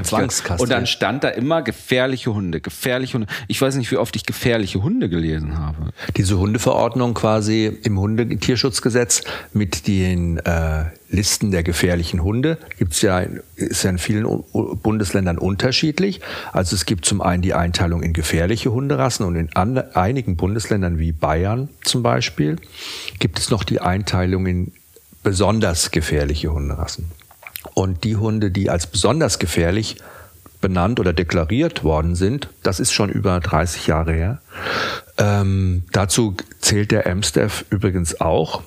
Und 0.59 0.71
dann 0.71 0.87
stand 0.87 1.23
da 1.23 1.29
immer 1.29 1.63
gefährliche 1.63 2.35
Hunde, 2.35 2.61
gefährliche 2.61 3.15
Hunde. 3.15 3.29
Ich 3.47 3.61
weiß 3.61 3.77
nicht, 3.77 3.91
wie 3.91 3.97
oft 3.97 4.17
ich 4.17 4.27
gefährliche 4.27 4.83
Hunde 4.83 5.09
gelesen 5.09 5.59
habe. 5.59 5.93
Diese 6.17 6.39
Hundeverordnung 6.39 7.15
quasi 7.15 7.67
im 7.67 7.99
Hundetierschutzgesetz 7.99 9.23
mit 9.53 9.87
den 9.87 10.39
äh, 10.39 10.87
Listen 11.09 11.51
der 11.51 11.63
gefährlichen 11.63 12.23
Hunde 12.23 12.59
gibt's 12.79 13.03
ja, 13.03 13.21
ist 13.55 13.85
ja 13.85 13.91
in 13.91 13.99
vielen 13.99 14.27
Bundesländern 14.83 15.39
unterschiedlich. 15.39 16.21
Also 16.53 16.75
es 16.75 16.87
gibt 16.87 17.05
zum 17.05 17.21
einen 17.21 17.43
die 17.43 17.55
Einteilung 17.55 18.03
in 18.03 18.13
gefährliche 18.13 18.73
Hunderassen 18.73 19.27
und 19.27 19.37
in 19.37 19.53
einigen 19.55 20.37
Bundesländern 20.37 20.99
wie 20.99 21.13
Bayern 21.13 21.69
zum 21.85 22.03
Beispiel 22.03 22.57
gibt 23.19 23.39
es 23.39 23.51
noch 23.51 23.63
die 23.63 23.81
Einteilung 23.81 24.47
in 24.47 24.73
besonders 25.23 25.91
gefährliche 25.91 26.53
Hunderassen. 26.53 27.11
Und 27.75 28.05
die 28.05 28.17
Hunde, 28.17 28.51
die 28.51 28.71
als 28.71 28.87
besonders 28.87 29.39
gefährlich 29.39 29.97
benannt 30.61 31.01
oder 31.01 31.13
deklariert 31.13 31.85
worden 31.85 32.15
sind, 32.15 32.49
das 32.63 32.81
ist 32.81 32.93
schon 32.93 33.09
über 33.09 33.39
30 33.41 33.87
Jahre 33.87 34.13
her. 34.13 34.41
Ähm, 35.19 35.85
dazu 35.93 36.37
zählt 36.61 36.91
der 36.91 37.07
Amstaff 37.07 37.65
übrigens 37.71 38.21
auch. 38.21 38.63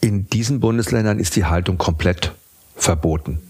In 0.00 0.28
diesen 0.28 0.60
Bundesländern 0.60 1.18
ist 1.18 1.36
die 1.36 1.44
Haltung 1.44 1.78
komplett 1.78 2.32
verboten. 2.76 3.40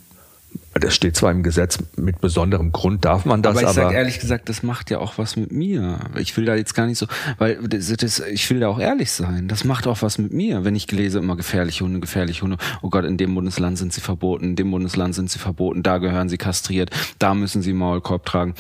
Das 0.80 0.94
steht 0.94 1.16
zwar 1.16 1.30
im 1.30 1.42
Gesetz, 1.42 1.78
mit 1.97 2.20
besonderem 2.20 2.73
Grund 2.73 3.04
darf 3.04 3.25
man 3.25 3.42
das, 3.42 3.56
aber 3.56 3.68
ich 3.68 3.75
sage 3.75 3.94
ehrlich 3.94 4.20
gesagt, 4.20 4.49
das 4.49 4.62
macht 4.62 4.90
ja 4.90 4.99
auch 4.99 5.18
was 5.18 5.37
mit 5.37 5.52
mir. 5.52 5.99
Ich 6.16 6.37
will 6.37 6.44
da 6.44 6.54
jetzt 6.54 6.75
gar 6.75 6.87
nicht 6.87 6.99
so, 6.99 7.06
weil 7.38 7.56
das, 7.68 7.88
das, 7.88 8.20
ich 8.20 8.49
will 8.50 8.61
da 8.61 8.68
auch 8.68 8.78
ehrlich 8.78 9.11
sein. 9.11 9.49
Das 9.49 9.64
macht 9.64 9.87
auch 9.87 10.02
was 10.02 10.18
mit 10.18 10.32
mir, 10.32 10.64
wenn 10.64 10.76
ich 10.76 10.90
lese 10.90 11.18
immer 11.18 11.37
gefährliche 11.37 11.85
Hunde, 11.85 12.00
gefährliche 12.00 12.42
Hunde. 12.42 12.56
Oh 12.82 12.90
Gott, 12.90 13.04
in 13.04 13.16
dem 13.16 13.35
Bundesland 13.35 13.78
sind 13.78 13.92
sie 13.92 14.00
verboten, 14.00 14.44
in 14.44 14.56
dem 14.56 14.70
Bundesland 14.70 15.14
sind 15.14 15.30
sie 15.30 15.38
verboten, 15.38 15.82
da 15.82 15.99
gehören 15.99 16.28
sie 16.28 16.38
kastriert, 16.38 16.90
da 17.18 17.35
müssen 17.35 17.62
sie 17.62 17.73
Maulkorb 17.73 18.25
tragen 18.26 18.54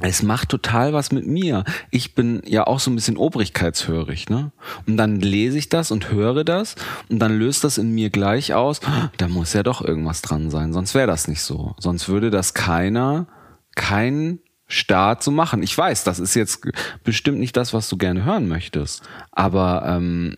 es 0.00 0.22
macht 0.22 0.48
total 0.48 0.92
was 0.92 1.12
mit 1.12 1.26
mir. 1.26 1.64
Ich 1.90 2.14
bin 2.14 2.42
ja 2.46 2.66
auch 2.66 2.80
so 2.80 2.90
ein 2.90 2.94
bisschen 2.94 3.16
obrigkeitshörig, 3.16 4.28
ne? 4.28 4.52
Und 4.86 4.96
dann 4.96 5.20
lese 5.20 5.58
ich 5.58 5.68
das 5.68 5.90
und 5.90 6.10
höre 6.10 6.44
das 6.44 6.76
und 7.08 7.18
dann 7.18 7.38
löst 7.38 7.64
das 7.64 7.78
in 7.78 7.92
mir 7.92 8.10
gleich 8.10 8.54
aus, 8.54 8.80
da 9.16 9.28
muss 9.28 9.52
ja 9.52 9.62
doch 9.62 9.82
irgendwas 9.82 10.22
dran 10.22 10.50
sein, 10.50 10.72
sonst 10.72 10.94
wäre 10.94 11.06
das 11.06 11.28
nicht 11.28 11.42
so. 11.42 11.74
Sonst 11.78 12.08
würde 12.08 12.30
das 12.30 12.54
keiner, 12.54 13.26
kein 13.74 14.40
Staat 14.66 15.22
so 15.22 15.30
machen. 15.30 15.62
Ich 15.62 15.76
weiß, 15.76 16.04
das 16.04 16.18
ist 16.18 16.34
jetzt 16.34 16.60
bestimmt 17.02 17.38
nicht 17.38 17.56
das, 17.56 17.72
was 17.72 17.88
du 17.88 17.96
gerne 17.96 18.24
hören 18.24 18.48
möchtest. 18.48 19.02
Aber 19.32 19.84
ähm, 19.86 20.36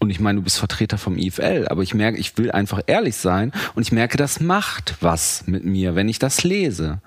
und 0.00 0.10
ich 0.10 0.20
meine, 0.20 0.38
du 0.38 0.44
bist 0.44 0.58
Vertreter 0.58 0.98
vom 0.98 1.16
IFL, 1.16 1.66
aber 1.70 1.82
ich 1.82 1.94
merke, 1.94 2.18
ich 2.18 2.36
will 2.36 2.50
einfach 2.50 2.82
ehrlich 2.86 3.16
sein 3.16 3.52
und 3.74 3.82
ich 3.82 3.92
merke, 3.92 4.18
das 4.18 4.38
macht 4.38 4.96
was 5.00 5.46
mit 5.46 5.64
mir, 5.64 5.94
wenn 5.94 6.10
ich 6.10 6.18
das 6.18 6.44
lese. 6.44 7.00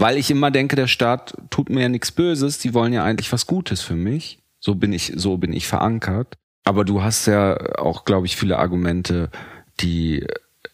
Weil 0.00 0.16
ich 0.16 0.30
immer 0.30 0.50
denke, 0.50 0.76
der 0.76 0.86
Staat 0.86 1.34
tut 1.50 1.68
mir 1.68 1.82
ja 1.82 1.88
nichts 1.90 2.10
Böses, 2.10 2.58
die 2.58 2.72
wollen 2.72 2.94
ja 2.94 3.04
eigentlich 3.04 3.30
was 3.32 3.46
Gutes 3.46 3.82
für 3.82 3.96
mich. 3.96 4.38
So 4.58 4.74
bin 4.74 4.94
ich, 4.94 5.12
so 5.14 5.36
bin 5.36 5.52
ich 5.52 5.66
verankert. 5.66 6.38
Aber 6.64 6.86
du 6.86 7.02
hast 7.02 7.26
ja 7.26 7.78
auch, 7.78 8.06
glaube 8.06 8.24
ich, 8.24 8.36
viele 8.36 8.58
Argumente, 8.58 9.30
die 9.80 10.26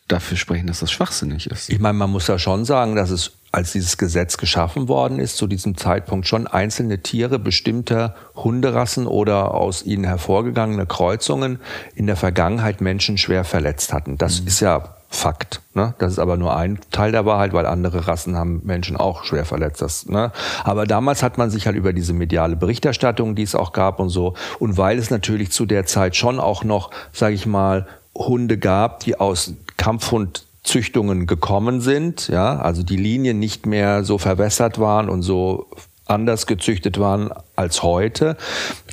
dafür 0.06 0.36
sprechen, 0.36 0.68
dass 0.68 0.78
das 0.78 0.92
schwachsinnig 0.92 1.48
ist. 1.48 1.70
Ich 1.70 1.80
meine, 1.80 1.98
man 1.98 2.10
muss 2.10 2.28
ja 2.28 2.38
schon 2.38 2.64
sagen, 2.64 2.94
dass 2.94 3.10
es, 3.10 3.32
als 3.50 3.72
dieses 3.72 3.98
Gesetz 3.98 4.36
geschaffen 4.36 4.86
worden 4.86 5.18
ist, 5.18 5.36
zu 5.36 5.48
diesem 5.48 5.76
Zeitpunkt 5.76 6.28
schon 6.28 6.46
einzelne 6.46 7.02
Tiere 7.02 7.40
bestimmter 7.40 8.14
Hunderassen 8.36 9.08
oder 9.08 9.54
aus 9.54 9.84
ihnen 9.84 10.04
hervorgegangene 10.04 10.86
Kreuzungen 10.86 11.58
in 11.96 12.06
der 12.06 12.16
Vergangenheit 12.16 12.80
Menschen 12.80 13.18
schwer 13.18 13.42
verletzt 13.42 13.92
hatten. 13.92 14.18
Das 14.18 14.40
mhm. 14.42 14.46
ist 14.46 14.60
ja 14.60 14.95
Fakt. 15.08 15.62
Ne? 15.74 15.94
Das 15.98 16.12
ist 16.12 16.18
aber 16.18 16.36
nur 16.36 16.56
ein 16.56 16.78
Teil 16.90 17.12
der 17.12 17.24
Wahrheit, 17.24 17.52
weil 17.52 17.66
andere 17.66 18.08
Rassen 18.08 18.36
haben 18.36 18.60
Menschen 18.64 18.96
auch 18.96 19.24
schwer 19.24 19.44
verletzt. 19.44 19.80
Das, 19.80 20.06
ne? 20.06 20.32
Aber 20.64 20.84
damals 20.86 21.22
hat 21.22 21.38
man 21.38 21.48
sich 21.48 21.66
halt 21.66 21.76
über 21.76 21.92
diese 21.92 22.12
mediale 22.12 22.56
Berichterstattung, 22.56 23.34
die 23.34 23.42
es 23.42 23.54
auch 23.54 23.72
gab 23.72 24.00
und 24.00 24.08
so, 24.08 24.34
und 24.58 24.76
weil 24.76 24.98
es 24.98 25.10
natürlich 25.10 25.52
zu 25.52 25.64
der 25.64 25.86
Zeit 25.86 26.16
schon 26.16 26.40
auch 26.40 26.64
noch, 26.64 26.90
sage 27.12 27.34
ich 27.34 27.46
mal, 27.46 27.86
Hunde 28.14 28.58
gab, 28.58 29.00
die 29.00 29.20
aus 29.20 29.54
Kampfhundzüchtungen 29.76 31.26
gekommen 31.26 31.80
sind, 31.80 32.28
ja, 32.28 32.58
also 32.58 32.82
die 32.82 32.96
Linien 32.96 33.38
nicht 33.38 33.66
mehr 33.66 34.04
so 34.04 34.18
verwässert 34.18 34.78
waren 34.78 35.08
und 35.08 35.22
so 35.22 35.68
anders 36.06 36.46
gezüchtet 36.46 36.98
waren 36.98 37.30
als 37.56 37.82
heute, 37.82 38.36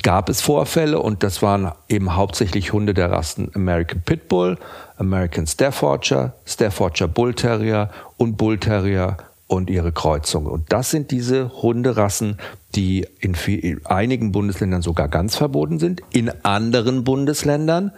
gab 0.02 0.28
es 0.28 0.40
Vorfälle 0.40 1.00
und 1.00 1.22
das 1.22 1.42
waren 1.42 1.72
eben 1.88 2.16
hauptsächlich 2.16 2.72
Hunde 2.72 2.94
der 2.94 3.10
Rassen 3.10 3.50
American 3.54 4.02
Pitbull, 4.02 4.58
American 4.96 5.46
Staffordshire, 5.46 6.32
Staffordshire 6.44 7.08
Bull 7.08 7.34
Terrier 7.34 7.90
und 8.16 8.36
Bull 8.36 8.58
Terrier 8.58 9.16
und 9.46 9.70
ihre 9.70 9.92
Kreuzung. 9.92 10.46
Und 10.46 10.72
das 10.72 10.90
sind 10.90 11.10
diese 11.10 11.62
Hunderassen, 11.62 12.38
die 12.74 13.06
in, 13.20 13.34
in 13.46 13.84
einigen 13.86 14.32
Bundesländern 14.32 14.82
sogar 14.82 15.08
ganz 15.08 15.36
verboten 15.36 15.78
sind. 15.78 16.02
In 16.12 16.30
anderen 16.44 17.04
Bundesländern 17.04 17.92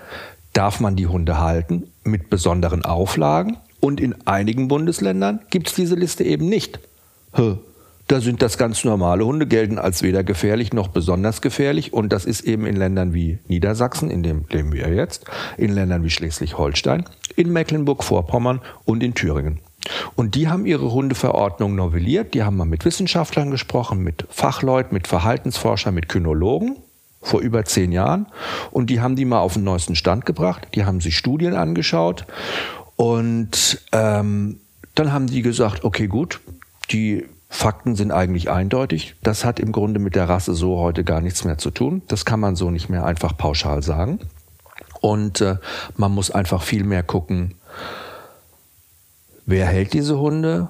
darf 0.52 0.80
man 0.80 0.96
die 0.96 1.06
Hunde 1.06 1.38
halten 1.38 1.88
mit 2.04 2.30
besonderen 2.30 2.84
Auflagen. 2.84 3.58
Und 3.80 4.00
in 4.00 4.14
einigen 4.26 4.68
Bundesländern 4.68 5.40
gibt 5.50 5.68
es 5.68 5.74
diese 5.74 5.94
Liste 5.94 6.24
eben 6.24 6.48
nicht. 6.48 6.80
Da 8.08 8.20
sind 8.20 8.40
das 8.40 8.56
ganz 8.56 8.84
normale 8.84 9.26
Hunde, 9.26 9.46
gelten 9.46 9.78
als 9.78 10.02
weder 10.02 10.22
gefährlich 10.22 10.72
noch 10.72 10.88
besonders 10.88 11.42
gefährlich. 11.42 11.92
Und 11.92 12.12
das 12.12 12.24
ist 12.24 12.42
eben 12.42 12.64
in 12.64 12.76
Ländern 12.76 13.14
wie 13.14 13.38
Niedersachsen, 13.48 14.10
in 14.10 14.22
dem 14.22 14.44
leben 14.48 14.72
wir 14.72 14.88
jetzt, 14.94 15.24
in 15.56 15.72
Ländern 15.72 16.04
wie 16.04 16.10
Schleswig-Holstein, 16.10 17.04
in 17.34 17.52
Mecklenburg-Vorpommern 17.52 18.60
und 18.84 19.02
in 19.02 19.14
Thüringen. 19.14 19.60
Und 20.14 20.34
die 20.34 20.48
haben 20.48 20.66
ihre 20.66 20.92
Hundeverordnung 20.92 21.74
novelliert. 21.74 22.34
Die 22.34 22.42
haben 22.42 22.56
mal 22.56 22.64
mit 22.64 22.84
Wissenschaftlern 22.84 23.50
gesprochen, 23.50 24.02
mit 24.02 24.26
Fachleuten, 24.30 24.94
mit 24.94 25.06
Verhaltensforschern, 25.06 25.94
mit 25.94 26.08
Kynologen 26.08 26.76
vor 27.22 27.40
über 27.40 27.64
zehn 27.64 27.90
Jahren. 27.90 28.26
Und 28.70 28.88
die 28.88 29.00
haben 29.00 29.16
die 29.16 29.24
mal 29.24 29.40
auf 29.40 29.54
den 29.54 29.64
neuesten 29.64 29.96
Stand 29.96 30.26
gebracht. 30.26 30.68
Die 30.74 30.84
haben 30.84 31.00
sich 31.00 31.16
Studien 31.16 31.54
angeschaut. 31.54 32.24
Und 32.94 33.82
ähm, 33.92 34.60
dann 34.94 35.12
haben 35.12 35.26
die 35.26 35.42
gesagt, 35.42 35.84
okay, 35.84 36.06
gut, 36.06 36.40
die 36.90 37.24
Fakten 37.56 37.96
sind 37.96 38.12
eigentlich 38.12 38.50
eindeutig. 38.50 39.16
Das 39.22 39.46
hat 39.46 39.58
im 39.58 39.72
Grunde 39.72 39.98
mit 39.98 40.14
der 40.14 40.28
Rasse 40.28 40.52
so 40.52 40.78
heute 40.78 41.04
gar 41.04 41.22
nichts 41.22 41.42
mehr 41.44 41.56
zu 41.56 41.70
tun. 41.70 42.02
Das 42.06 42.26
kann 42.26 42.38
man 42.38 42.54
so 42.54 42.70
nicht 42.70 42.90
mehr 42.90 43.06
einfach 43.06 43.34
pauschal 43.34 43.82
sagen. 43.82 44.20
Und 45.00 45.40
äh, 45.40 45.56
man 45.96 46.12
muss 46.12 46.30
einfach 46.30 46.62
viel 46.62 46.84
mehr 46.84 47.02
gucken, 47.02 47.54
wer 49.46 49.64
hält 49.64 49.94
diese 49.94 50.18
Hunde? 50.18 50.68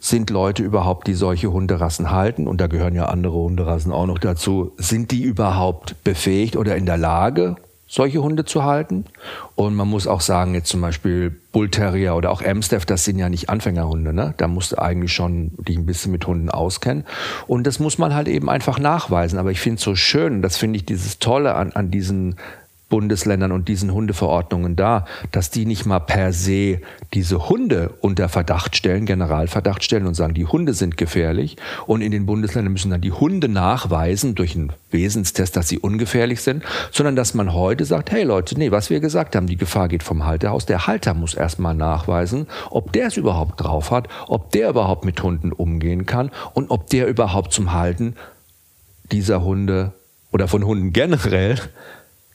Sind 0.00 0.30
Leute 0.30 0.62
überhaupt, 0.62 1.06
die 1.06 1.14
solche 1.14 1.52
Hunderassen 1.52 2.10
halten? 2.10 2.48
Und 2.48 2.62
da 2.62 2.66
gehören 2.66 2.94
ja 2.94 3.04
andere 3.04 3.34
Hunderassen 3.34 3.92
auch 3.92 4.06
noch 4.06 4.18
dazu. 4.18 4.72
Sind 4.78 5.10
die 5.10 5.22
überhaupt 5.22 6.02
befähigt 6.02 6.56
oder 6.56 6.76
in 6.76 6.86
der 6.86 6.96
Lage, 6.96 7.56
solche 7.92 8.22
Hunde 8.22 8.46
zu 8.46 8.64
halten. 8.64 9.04
Und 9.54 9.74
man 9.74 9.86
muss 9.86 10.06
auch 10.06 10.22
sagen, 10.22 10.54
jetzt 10.54 10.70
zum 10.70 10.80
Beispiel 10.80 11.30
Bull 11.52 11.68
Terrier 11.68 12.16
oder 12.16 12.30
auch 12.30 12.42
Amstaff, 12.42 12.86
das 12.86 13.04
sind 13.04 13.18
ja 13.18 13.28
nicht 13.28 13.50
Anfängerhunde. 13.50 14.14
Ne? 14.14 14.32
Da 14.38 14.48
musst 14.48 14.72
du 14.72 14.78
eigentlich 14.78 15.12
schon 15.12 15.52
dich 15.58 15.76
ein 15.76 15.84
bisschen 15.84 16.10
mit 16.10 16.26
Hunden 16.26 16.48
auskennen. 16.48 17.04
Und 17.46 17.66
das 17.66 17.80
muss 17.80 17.98
man 17.98 18.14
halt 18.14 18.28
eben 18.28 18.48
einfach 18.48 18.78
nachweisen. 18.78 19.38
Aber 19.38 19.50
ich 19.50 19.60
finde 19.60 19.76
es 19.76 19.82
so 19.82 19.94
schön, 19.94 20.40
das 20.40 20.56
finde 20.56 20.78
ich 20.78 20.86
dieses 20.86 21.18
Tolle 21.18 21.54
an, 21.54 21.72
an 21.72 21.90
diesen 21.90 22.36
Bundesländern 22.92 23.52
und 23.52 23.68
diesen 23.68 23.90
Hundeverordnungen 23.90 24.76
da, 24.76 25.06
dass 25.30 25.48
die 25.48 25.64
nicht 25.64 25.86
mal 25.86 25.98
per 25.98 26.34
se 26.34 26.82
diese 27.14 27.48
Hunde 27.48 27.94
unter 28.02 28.28
Verdacht 28.28 28.76
stellen, 28.76 29.06
Generalverdacht 29.06 29.82
stellen 29.82 30.06
und 30.06 30.12
sagen, 30.12 30.34
die 30.34 30.44
Hunde 30.44 30.74
sind 30.74 30.98
gefährlich. 30.98 31.56
Und 31.86 32.02
in 32.02 32.12
den 32.12 32.26
Bundesländern 32.26 32.70
müssen 32.70 32.90
dann 32.90 33.00
die 33.00 33.10
Hunde 33.10 33.48
nachweisen 33.48 34.34
durch 34.34 34.54
einen 34.54 34.74
Wesenstest, 34.90 35.56
dass 35.56 35.70
sie 35.70 35.78
ungefährlich 35.78 36.42
sind, 36.42 36.64
sondern 36.90 37.16
dass 37.16 37.32
man 37.32 37.54
heute 37.54 37.86
sagt, 37.86 38.10
hey 38.10 38.24
Leute, 38.24 38.58
nee, 38.58 38.70
was 38.70 38.90
wir 38.90 39.00
gesagt 39.00 39.36
haben, 39.36 39.46
die 39.46 39.56
Gefahr 39.56 39.88
geht 39.88 40.02
vom 40.02 40.26
Halter 40.26 40.52
aus. 40.52 40.66
Der 40.66 40.86
Halter 40.86 41.14
muss 41.14 41.32
erstmal 41.32 41.74
nachweisen, 41.74 42.46
ob 42.68 42.92
der 42.92 43.06
es 43.06 43.16
überhaupt 43.16 43.62
drauf 43.62 43.90
hat, 43.90 44.08
ob 44.28 44.50
der 44.50 44.68
überhaupt 44.68 45.06
mit 45.06 45.22
Hunden 45.22 45.50
umgehen 45.50 46.04
kann 46.04 46.30
und 46.52 46.70
ob 46.70 46.90
der 46.90 47.06
überhaupt 47.06 47.54
zum 47.54 47.72
Halten 47.72 48.16
dieser 49.10 49.42
Hunde 49.42 49.94
oder 50.30 50.46
von 50.46 50.66
Hunden 50.66 50.92
generell 50.92 51.56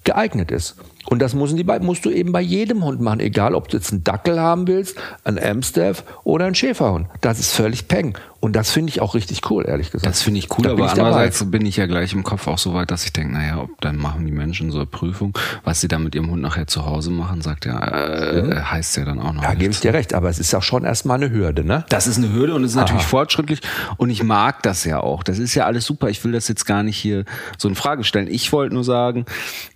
geeignet 0.08 0.52
ist. 0.52 0.76
Und 1.10 1.20
das 1.20 1.34
musst 1.34 1.58
du, 1.58 1.80
musst 1.82 2.06
du 2.06 2.10
eben 2.10 2.32
bei 2.32 2.42
jedem 2.42 2.84
Hund 2.84 3.00
machen, 3.02 3.20
egal 3.20 3.56
ob 3.56 3.70
du 3.70 3.78
jetzt 3.78 3.92
einen 3.92 4.04
Dackel 4.04 4.40
haben 4.40 4.68
willst, 4.68 4.98
einen 5.24 5.40
Amstaff 5.40 6.04
oder 6.24 6.46
einen 6.46 6.56
Schäferhund. 6.56 7.08
Das 7.22 7.40
ist 7.40 7.54
völlig 7.54 7.88
peng. 7.88 8.18
Und 8.40 8.56
das 8.56 8.70
finde 8.70 8.92
ich 8.92 9.02
auch 9.02 9.16
richtig 9.16 9.50
cool, 9.50 9.66
ehrlich 9.68 9.92
gesagt. 9.92 10.06
Das 10.06 10.22
finde 10.22 10.40
ich 10.40 10.58
cool, 10.58 10.64
da 10.64 10.72
aber 10.72 10.86
ich 10.86 10.92
andererseits 10.92 11.40
dabei. 11.40 11.58
bin 11.58 11.66
ich 11.66 11.78
ja 11.78 11.88
gleich 11.88 12.14
im 12.14 12.24
Kopf 12.24 12.48
auch 12.48 12.60
so 12.60 12.74
weit, 12.74 12.92
dass 12.92 13.04
ich 13.04 13.12
denke, 13.12 13.34
naja, 13.34 13.60
ob 13.60 13.82
dann 13.82 13.98
machen 13.98 14.26
die 14.26 14.32
Menschen 14.32 14.70
so 14.70 14.78
eine 14.78 14.86
Prüfung, 14.86 15.36
was 15.64 15.82
sie 15.82 15.88
dann 15.88 16.04
mit 16.04 16.14
ihrem 16.14 16.30
Hund 16.30 16.44
nachher 16.44 16.68
zu 16.68 16.86
Hause 16.86 17.10
machen, 17.10 17.42
sagt 17.42 17.66
ja, 17.66 17.80
äh, 17.80 18.44
mhm. 18.44 18.72
heißt 18.72 18.98
ja 18.98 19.06
dann 19.06 19.20
auch 19.20 19.34
noch. 19.34 19.42
Ja, 19.42 19.56
gebe 19.56 19.72
ich 19.72 19.80
dir 19.80 19.94
recht, 19.94 20.14
aber 20.14 20.30
es 20.30 20.38
ist 20.38 20.52
ja 20.52 20.62
schon 20.62 20.84
erstmal 20.84 21.18
eine 21.18 21.32
Hürde, 21.32 21.64
ne? 21.64 21.84
Das 21.90 22.06
ist 22.06 22.18
eine 22.18 22.32
Hürde 22.32 22.54
und 22.54 22.64
es 22.64 22.72
ist 22.72 22.78
Aha. 22.78 22.84
natürlich 22.84 23.06
fortschrittlich 23.06 23.62
und 23.98 24.12
ich 24.12 24.22
mag 24.24 24.62
das 24.62 24.86
ja 24.86 25.00
auch. 25.00 25.24
Das 25.24 25.40
ist 25.40 25.56
ja 25.56 25.66
alles 25.66 25.86
super. 25.86 26.10
Ich 26.10 26.24
will 26.24 26.32
das 26.32 26.48
jetzt 26.48 26.66
gar 26.66 26.84
nicht 26.84 26.98
hier 26.98 27.26
so 27.58 27.68
in 27.68 27.76
Frage 27.76 28.04
stellen. 28.04 28.28
Ich 28.30 28.54
wollte 28.54 28.76
nur 28.76 28.84
sagen, 28.84 29.26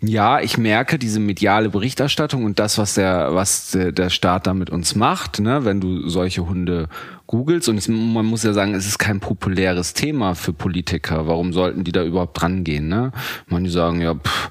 ja, 0.01 0.39
ich 0.39 0.59
merke 0.59 0.99
diese 0.99 1.19
mediale 1.25 1.69
Berichterstattung 1.69 2.45
und 2.45 2.59
das, 2.59 2.77
was 2.77 2.95
der, 2.95 3.33
was 3.33 3.71
der 3.75 4.09
Staat 4.09 4.47
da 4.47 4.53
mit 4.53 4.69
uns 4.69 4.95
macht, 4.95 5.39
ne, 5.39 5.65
wenn 5.65 5.79
du 5.79 6.07
solche 6.09 6.47
Hunde 6.47 6.87
googelst 7.31 7.69
und 7.69 7.77
es, 7.77 7.87
man 7.87 8.25
muss 8.25 8.43
ja 8.43 8.51
sagen, 8.51 8.75
es 8.75 8.85
ist 8.85 8.99
kein 8.99 9.21
populäres 9.21 9.93
Thema 9.93 10.35
für 10.35 10.51
Politiker. 10.51 11.27
Warum 11.27 11.53
sollten 11.53 11.85
die 11.85 11.93
da 11.93 12.03
überhaupt 12.03 12.39
dran 12.39 12.65
gehen? 12.65 12.89
Ne? 12.89 13.13
Manche 13.47 13.71
sagen 13.71 14.01
ja, 14.01 14.15
pff, 14.15 14.49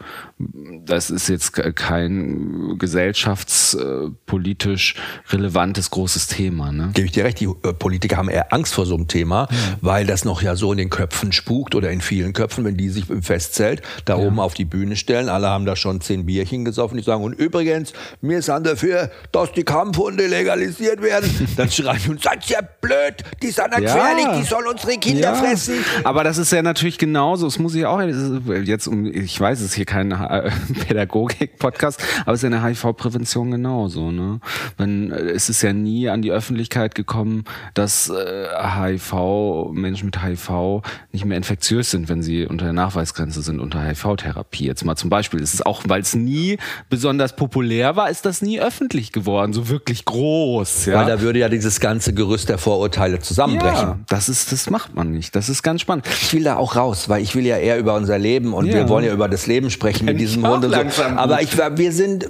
das 0.87 1.11
ist 1.11 1.29
jetzt 1.29 1.53
kein 1.77 2.79
gesellschaftspolitisch 2.79 4.95
relevantes 5.29 5.91
großes 5.91 6.29
Thema. 6.29 6.73
Ne? 6.73 6.93
Gebe 6.95 7.05
ich 7.07 7.13
dir 7.13 7.25
recht, 7.25 7.41
die 7.41 7.45
äh, 7.45 7.75
Politiker 7.75 8.17
haben 8.17 8.31
eher 8.31 8.51
Angst 8.53 8.73
vor 8.73 8.87
so 8.87 8.95
einem 8.95 9.09
Thema, 9.09 9.49
ja. 9.51 9.57
weil 9.83 10.07
das 10.07 10.25
noch 10.25 10.41
ja 10.41 10.57
so 10.57 10.73
in 10.73 10.79
den 10.79 10.89
Köpfen 10.89 11.33
spukt 11.33 11.75
oder 11.75 11.91
in 11.91 12.01
vielen 12.01 12.33
Köpfen, 12.33 12.65
wenn 12.65 12.79
die 12.79 12.89
sich 12.89 13.11
im 13.11 13.23
Festzelt 13.23 13.83
da 14.07 14.17
ja. 14.17 14.25
oben 14.25 14.41
auf 14.41 14.55
die 14.55 14.65
Bühne 14.65 14.97
stellen. 14.97 15.29
Alle 15.29 15.49
haben 15.49 15.67
da 15.67 15.77
schon 15.77 16.01
zehn 16.01 16.25
Bierchen 16.25 16.65
gesoffen. 16.65 16.97
Die 16.97 17.03
sagen, 17.03 17.23
und 17.23 17.35
übrigens, 17.35 17.93
wir 18.23 18.41
sind 18.41 18.67
dafür, 18.67 19.11
dass 19.33 19.53
die 19.53 19.65
Kampfhunde 19.65 20.27
legalisiert 20.27 21.03
werden. 21.03 21.49
Dann 21.57 21.71
schreien 21.71 22.01
die 22.05 22.11
uns, 22.11 22.23
seid 22.23 22.49
ihr 22.51 22.67
blöd, 22.81 23.25
die 23.43 23.51
sind 23.51 23.69
ja 23.73 23.81
gefährlich, 23.81 24.27
die 24.41 24.45
sollen 24.45 24.67
unsere 24.67 24.97
Kinder 24.99 25.35
fressen. 25.35 25.75
Aber 26.05 26.25
das 26.25 26.39
ist 26.39 26.53
ja 26.53 26.63
natürlich 26.63 26.99
genauso, 26.99 27.47
das 27.47 27.59
muss 27.59 27.75
ich 27.75 27.87
auch, 27.87 28.01
jetzt, 28.01 28.89
ich 29.13 29.41
weiß, 29.41 29.61
es 29.61 29.67
ist 29.67 29.75
hier 29.75 29.85
kein 29.85 30.13
äh, 30.13 30.51
Pädagogik-Podcast, 30.87 32.03
aber 32.23 32.33
es 32.33 32.43
ist 32.43 32.51
ja 32.51 32.57
in 32.57 32.63
der 32.63 32.65
HIV-Prävention 32.65 33.51
genauso. 33.51 34.11
Ne? 34.11 34.41
Wenn, 34.77 35.11
äh, 35.11 35.31
es 35.31 35.49
ist 35.49 35.63
ja 35.63 35.73
nie 35.73 36.09
an 36.09 36.23
die 36.23 36.33
Öffentlichkeit 36.33 36.95
gekommen, 36.95 37.45
dass 37.75 38.09
äh, 38.09 38.47
HIV, 38.55 39.71
Menschen 39.73 40.07
mit 40.07 40.23
HIV 40.23 40.83
nicht 41.13 41.25
mehr 41.25 41.37
infektiös 41.37 41.91
sind, 41.91 42.09
wenn 42.09 42.23
sie 42.23 42.47
unter 42.47 42.65
der 42.65 42.75
Nachweisgrenze 42.75 43.43
sind, 43.43 43.61
unter 43.61 43.83
HIV-Therapie. 43.83 44.67
Jetzt 44.67 44.85
mal 44.85 44.97
zum 44.97 45.11
Beispiel. 45.11 45.41
ist 45.41 45.55
Es 45.55 45.65
auch, 45.65 45.83
weil 45.87 46.01
es 46.01 46.15
nie 46.15 46.59
besonders 46.89 47.37
populär 47.37 47.97
war, 47.97 48.11
ist 48.11 48.25
das 48.25 48.43
nie 48.43 48.61
öffentlich 48.61 49.13
geworden, 49.13 49.53
so 49.53 49.69
wirklich 49.69 50.05
groß. 50.05 50.87
Ja? 50.87 51.01
Weil 51.01 51.07
da 51.07 51.21
würde 51.21 51.39
ja 51.39 51.49
dieses 51.49 51.81
ganze 51.81 52.15
Gerüst 52.15 52.49
der 52.49 52.59
Vorurteile 52.61 53.19
zusammenbrechen. 53.19 53.89
Ja, 53.89 53.99
das 54.09 54.29
ist, 54.29 54.53
das 54.53 54.71
macht 54.71 54.95
man 54.95 55.11
nicht. 55.11 55.35
Das 55.35 55.49
ist 55.49 55.63
ganz 55.63 55.81
spannend. 55.81 56.07
Ich 56.23 56.33
will 56.33 56.45
da 56.45 56.57
auch 56.57 56.77
raus, 56.77 57.09
weil 57.09 57.23
ich 57.23 57.35
will 57.35 57.47
ja 57.47 57.57
eher 57.57 57.79
über 57.79 57.95
unser 57.95 58.19
Leben 58.19 58.55
und 58.55 58.67
ja. 58.67 58.75
wir 58.75 58.89
wollen 58.89 59.05
ja 59.05 59.13
über 59.13 59.29
das 59.29 59.47
Leben 59.47 59.71
sprechen 59.71 60.05
mit 60.05 60.21
diesem 60.21 60.47
Hund 60.47 60.65
und 60.65 60.73
so. 60.93 61.03
Aber 61.03 61.43
ich, 61.43 61.57
wir 61.57 61.93
sind, 61.93 62.29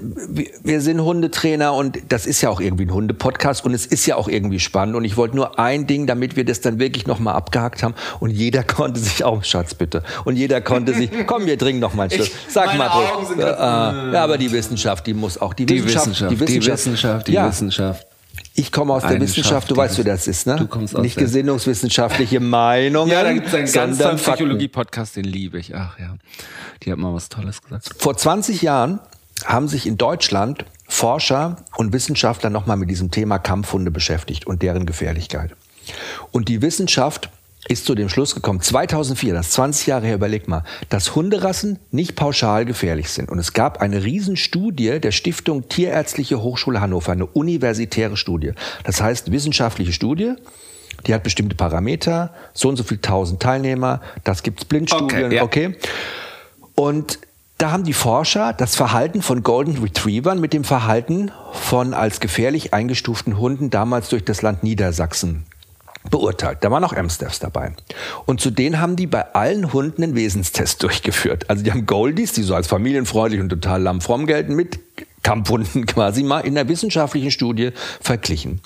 wir 0.63 0.81
sind 0.81 1.01
Hundetrainer 1.03 1.75
und 1.75 1.99
das 2.09 2.27
ist 2.27 2.41
ja 2.41 2.49
auch 2.49 2.61
irgendwie 2.61 2.87
ein 2.87 2.93
Hundepodcast 2.93 3.65
und 3.65 3.75
es 3.75 3.87
ist 3.87 4.07
ja 4.07 4.17
auch 4.17 4.29
irgendwie 4.29 4.61
spannend 4.61 4.97
und 4.97 5.05
ich 5.05 5.17
wollte 5.17 5.37
nur 5.37 5.59
ein 5.59 5.87
Ding, 5.87 6.07
damit 6.07 6.37
wir 6.37 6.45
das 6.45 6.61
dann 6.61 6.79
wirklich 6.79 7.07
nochmal 7.07 7.35
abgehakt 7.35 7.83
haben 7.83 7.95
und 8.21 8.31
jeder 8.31 8.63
konnte 8.65 9.01
sich 9.01 9.25
auch, 9.25 9.45
Schatz 9.45 9.75
bitte, 9.75 10.03
und 10.25 10.37
jeder 10.37 10.61
konnte 10.61 10.95
sich, 10.95 11.11
komm, 11.27 11.47
wir 11.47 11.59
trinken 11.59 11.81
noch 11.81 11.95
mal 11.95 12.05
ein 12.05 12.11
Stück. 12.11 12.31
Sag 12.49 12.77
mal, 12.79 12.89
äh, 13.37 13.41
ja, 13.43 14.25
aber 14.25 14.39
die 14.39 14.51
Wissenschaft, 14.53 15.07
die 15.07 15.15
muss 15.15 15.39
auch, 15.39 15.55
die, 15.55 15.67
die 15.67 15.85
Wissenschaft, 15.85 16.31
die 16.31 16.41
Wissenschaft, 16.41 16.67
die 16.67 16.73
Wissenschaft, 16.73 17.29
die 17.29 17.37
Wissenschaft. 17.37 18.10
Ich 18.61 18.73
komme 18.73 18.93
aus 18.93 19.03
der 19.03 19.19
Wissenschaft, 19.19 19.71
du 19.71 19.77
weißt, 19.77 19.97
wie 19.99 20.05
das 20.05 20.29
ist, 20.29 20.47
ne? 20.47 20.57
Du 20.57 20.67
kommst 20.67 20.95
aus 20.95 21.01
Nicht 21.01 21.17
gesinnungswissenschaftliche 21.17 22.41
Meinungen. 22.41 23.11
Ja, 23.11 23.23
da 23.23 23.33
gibt 23.33 23.47
es 23.47 23.55
einen 23.55 23.73
ganz 23.73 23.99
tollen 23.99 24.19
Psychologie-Podcast, 24.19 25.17
den 25.17 25.25
liebe 25.25 25.59
ich. 25.59 25.75
Ach 25.75 25.99
ja, 25.99 26.17
die 26.83 26.93
hat 26.93 26.99
mal 26.99 27.15
was 27.15 27.31
Tolles 27.31 27.63
gesagt. 27.63 27.89
Vor 27.97 28.15
20 28.15 28.61
Jahren 28.61 29.01
haben 29.47 29.67
sich 29.67 29.87
in 29.87 29.97
Deutschland 29.97 30.67
Forscher 30.87 31.57
und 31.77 31.95
Wissenschaftler 31.95 32.51
nochmal 32.51 32.77
mit 32.77 32.91
diesem 32.91 33.11
Thema 33.11 33.39
Kampfhunde 33.39 33.91
beschäftigt 33.91 34.47
und 34.47 34.61
deren 34.61 34.85
Gefährlichkeit. 34.85 35.53
Und 36.31 36.51
die 36.51 36.61
Wissenschaft 36.61 37.31
ist 37.69 37.85
zu 37.85 37.95
dem 37.95 38.09
Schluss 38.09 38.35
gekommen, 38.35 38.61
2004, 38.61 39.35
das 39.35 39.49
ist 39.49 39.53
20 39.53 39.87
Jahre 39.87 40.07
her, 40.07 40.15
überleg 40.15 40.49
mal, 40.49 40.65
dass 40.89 41.15
Hunderassen 41.15 41.79
nicht 41.91 42.17
pauschal 42.17 42.65
gefährlich 42.65 43.11
sind. 43.11 43.29
Und 43.29 43.39
es 43.39 43.53
gab 43.53 43.81
eine 43.81 44.03
Riesenstudie 44.03 44.99
der 44.99 45.13
Stiftung 45.13 45.69
Tierärztliche 45.69 46.43
Hochschule 46.43 46.81
Hannover, 46.81 47.13
eine 47.13 47.27
universitäre 47.27 48.17
Studie. 48.17 48.53
Das 48.85 49.03
heißt, 49.03 49.31
wissenschaftliche 49.31 49.93
Studie, 49.93 50.35
die 51.07 51.15
hat 51.15 51.23
bestimmte 51.23 51.55
Parameter, 51.55 52.33
so 52.55 52.69
und 52.69 52.77
so 52.77 52.83
viel 52.83 52.99
tausend 52.99 53.41
Teilnehmer, 53.41 54.01
das 54.25 54.43
gibt's 54.43 54.65
Blindstudien, 54.65 55.27
okay. 55.27 55.37
Ja. 55.37 55.43
okay. 55.43 55.77
Und 56.75 57.19
da 57.59 57.73
haben 57.73 57.85
die 57.85 57.93
Forscher 57.93 58.55
das 58.55 58.75
Verhalten 58.75 59.21
von 59.21 59.43
Golden 59.43 59.77
Retrievern 59.83 60.41
mit 60.41 60.55
dem 60.55 60.65
Verhalten 60.65 61.31
von 61.53 61.93
als 61.93 62.21
gefährlich 62.21 62.73
eingestuften 62.73 63.39
Hunden 63.39 63.69
damals 63.69 64.09
durch 64.09 64.25
das 64.25 64.41
Land 64.41 64.63
Niedersachsen 64.63 65.45
beurteilt. 66.09 66.59
Da 66.63 66.71
waren 66.71 66.85
auch 66.85 66.93
Amstaffs 66.93 67.41
dabei. 67.41 67.73
Und 68.27 68.41
zu 68.41 68.51
denen 68.51 68.81
haben 68.81 68.97
die 68.97 69.07
bei 69.07 69.35
allen 69.35 69.73
Hunden 69.73 70.03
einen 70.03 70.15
Wesenstest 70.15 70.83
durchgeführt. 70.83 71.49
Also 71.51 71.63
die 71.63 71.71
haben 71.71 71.87
Goldies, 71.87 72.33
die 72.33 72.43
so 72.43 72.55
als 72.55 72.67
familienfreundlich 72.67 73.41
und 73.41 73.51
total 73.51 73.83
lammfromm 73.83 74.27
gelten, 74.27 74.55
mit 74.55 74.79
Kampfhunden 75.23 75.85
quasi 75.87 76.23
mal 76.23 76.41
in 76.41 76.55
der 76.55 76.69
wissenschaftlichen 76.69 77.31
Studie 77.31 77.73
verglichen. 78.01 78.61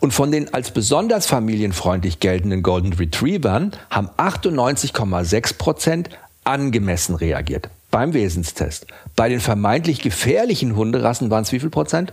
Und 0.00 0.12
von 0.12 0.32
den 0.32 0.52
als 0.52 0.72
besonders 0.72 1.26
familienfreundlich 1.26 2.20
geltenden 2.20 2.62
Golden 2.62 2.92
Retrievern 2.92 3.72
haben 3.90 4.10
98,6 4.16 5.56
Prozent 5.56 6.10
angemessen 6.42 7.14
reagiert 7.14 7.70
beim 7.94 8.12
Wesenstest. 8.12 8.88
Bei 9.14 9.28
den 9.28 9.38
vermeintlich 9.38 10.00
gefährlichen 10.00 10.74
Hunderassen 10.74 11.30
waren 11.30 11.44
es 11.44 11.52
wie 11.52 11.60
viel 11.60 11.70
Prozent? 11.70 12.12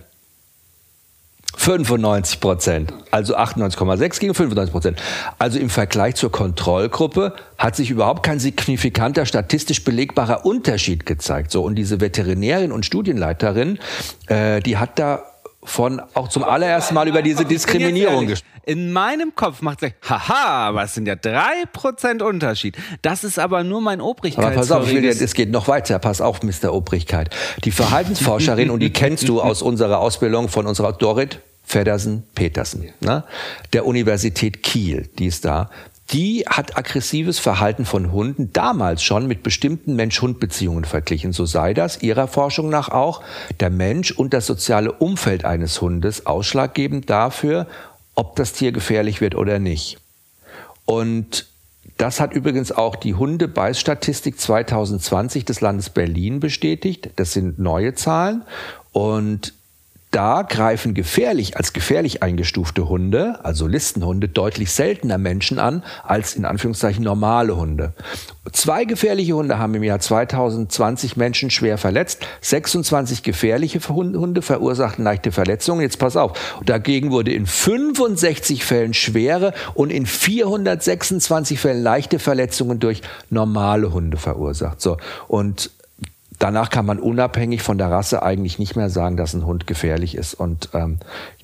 95 1.58 2.40
Prozent. 2.40 2.94
Also 3.12 3.36
98,6 3.36 4.20
gegen 4.20 4.34
95 4.34 4.72
Prozent. 4.72 5.02
Also 5.38 5.60
im 5.60 5.70
Vergleich 5.70 6.16
zur 6.16 6.32
Kontrollgruppe 6.32 7.34
hat 7.58 7.76
sich 7.76 7.90
überhaupt 7.92 8.24
kein 8.24 8.40
signifikanter 8.40 9.26
statistisch 9.26 9.84
belegbarer 9.84 10.46
Unterschied 10.46 11.06
gezeigt. 11.06 11.52
So 11.52 11.64
und 11.64 11.76
diese 11.76 12.00
Veterinärin 12.00 12.72
und 12.72 12.86
Studienleiterin, 12.86 13.80
äh, 14.28 14.62
die 14.62 14.78
hat 14.78 14.98
da 14.98 15.24
von 15.63 16.02
auch 16.13 16.28
zum 16.28 16.43
allerersten 16.43 16.95
Mal 16.95 17.08
über 17.08 17.21
diese 17.21 17.45
Diskriminierung 17.45 18.28
gesprochen. 18.28 18.52
In 18.63 18.93
meinem 18.93 19.34
Kopf 19.36 19.62
macht 19.62 19.80
sich, 19.80 19.93
haha, 20.08 20.74
was 20.76 20.93
sind 20.93 21.08
ja 21.08 21.15
drei 21.15 21.65
Prozent 21.74 22.21
Unterschied. 22.21 22.78
Das 23.02 23.24
ist 23.24 23.39
aber 23.39 23.63
nur 23.63 23.82
mein 23.82 24.02
Obrigkeit. 24.02 24.45
Aber 24.45 24.56
pass 24.56 24.71
auf, 24.71 24.88
will, 24.88 25.04
es 25.06 25.34
geht 25.34 25.52
noch 25.52 25.67
weiter. 25.67 25.97
Pass 26.00 26.21
auf, 26.21 26.43
Mr. 26.43 26.74
Obrigkeit. 26.74 27.36
Die 27.63 27.71
Verhaltensforscherin, 27.71 28.69
und 28.69 28.80
die 28.80 28.91
kennst 28.91 29.28
du 29.28 29.41
aus 29.41 29.62
unserer 29.62 30.00
Ausbildung 30.00 30.47
von 30.50 30.67
unserer 30.67 30.93
Dorit 30.93 31.39
Feddersen-Petersen, 31.63 32.89
ne? 33.00 33.24
der 33.74 33.86
Universität 33.86 34.62
Kiel, 34.62 35.10
die 35.17 35.28
ist 35.28 35.45
da. 35.45 35.69
Die 36.12 36.43
hat 36.45 36.78
aggressives 36.78 37.39
Verhalten 37.39 37.86
von 37.86 38.12
Hunden 38.12 38.52
damals 38.52 39.02
schon 39.02 39.28
mit 39.28 39.43
bestimmten 39.43 39.95
Mensch-Hund-Beziehungen 39.95 40.84
verglichen. 40.84 41.32
So 41.32 41.45
sei 41.45 41.74
das 41.74 42.02
ihrer 42.02 42.28
Forschung 42.28 42.69
nach 42.69 42.89
auch 42.89 43.21
der 43.62 43.69
Mensch 43.69 44.12
und 44.12 44.34
das 44.34 44.45
soziale 44.45 44.91
Umfeld 44.91 45.45
eines 45.45 45.80
Hundes 45.80 46.26
ausschlaggebend 46.26 47.10
dafür, 47.10 47.67
ob 48.15 48.36
das 48.36 48.52
Tier 48.52 48.74
gefährlich 48.74 49.21
wird 49.21 49.36
oder 49.36 49.58
nicht. 49.58 50.00
Und 50.86 51.47
das 51.97 52.19
hat 52.19 52.34
übrigens 52.34 52.71
auch 52.71 52.95
die 52.95 53.13
Hundebeißstatistik 53.13 54.39
2020 54.39 55.45
des 55.45 55.62
Landes 55.62 55.89
Berlin 55.89 56.39
bestätigt. 56.39 57.12
Das 57.15 57.32
sind 57.32 57.60
neue 57.60 57.93
Zahlen. 57.93 58.43
Und 58.91 59.54
da 60.12 60.41
greifen 60.41 60.93
gefährlich 60.93 61.56
als 61.56 61.71
gefährlich 61.71 62.21
eingestufte 62.21 62.89
Hunde, 62.89 63.39
also 63.43 63.65
Listenhunde, 63.65 64.28
deutlich 64.28 64.71
seltener 64.71 65.17
Menschen 65.17 65.58
an 65.58 65.84
als 66.04 66.36
in 66.36 66.43
Anführungszeichen 66.43 67.04
normale 67.04 67.56
Hunde. 67.56 67.93
Zwei 68.52 68.84
gefährliche 68.84 69.34
Hunde 69.34 69.58
haben 69.58 69.74
im 69.76 69.84
Jahr 69.84 70.00
2020 70.00 71.15
Menschen 71.15 71.50
schwer 71.50 71.78
verletzt. 71.78 72.26
26 72.41 73.24
gefährliche 73.24 73.80
Hunde 73.88 74.41
verursachten 74.41 75.06
leichte 75.06 75.32
Verletzungen. 75.32 75.82
Jetzt 75.82 76.00
pass 76.00 76.17
auf. 76.17 76.38
Dagegen 76.65 77.12
wurde 77.12 77.32
in 77.32 77.45
65 77.45 78.65
Fällen 78.65 78.93
schwere 78.93 79.54
und 79.76 79.91
in 79.91 80.06
426 80.06 81.60
Fällen 81.60 81.84
leichte 81.84 82.19
Verletzungen 82.19 82.80
durch 82.80 83.02
normale 83.30 83.93
Hunde 83.93 84.17
verursacht. 84.17 84.82
So. 84.82 84.97
Und 85.30 85.71
danach 86.41 86.69
kann 86.69 86.86
man 86.86 86.99
unabhängig 86.99 87.62
von 87.62 87.77
der 87.77 87.89
Rasse 87.89 88.23
eigentlich 88.23 88.60
nicht 88.60 88.75
mehr 88.75 88.89
sagen, 88.89 89.17
dass 89.17 89.34
ein 89.34 89.45
Hund 89.45 89.67
gefährlich 89.67 90.15
ist. 90.15 90.34
Und 90.34 90.69
ähm, 90.73 90.99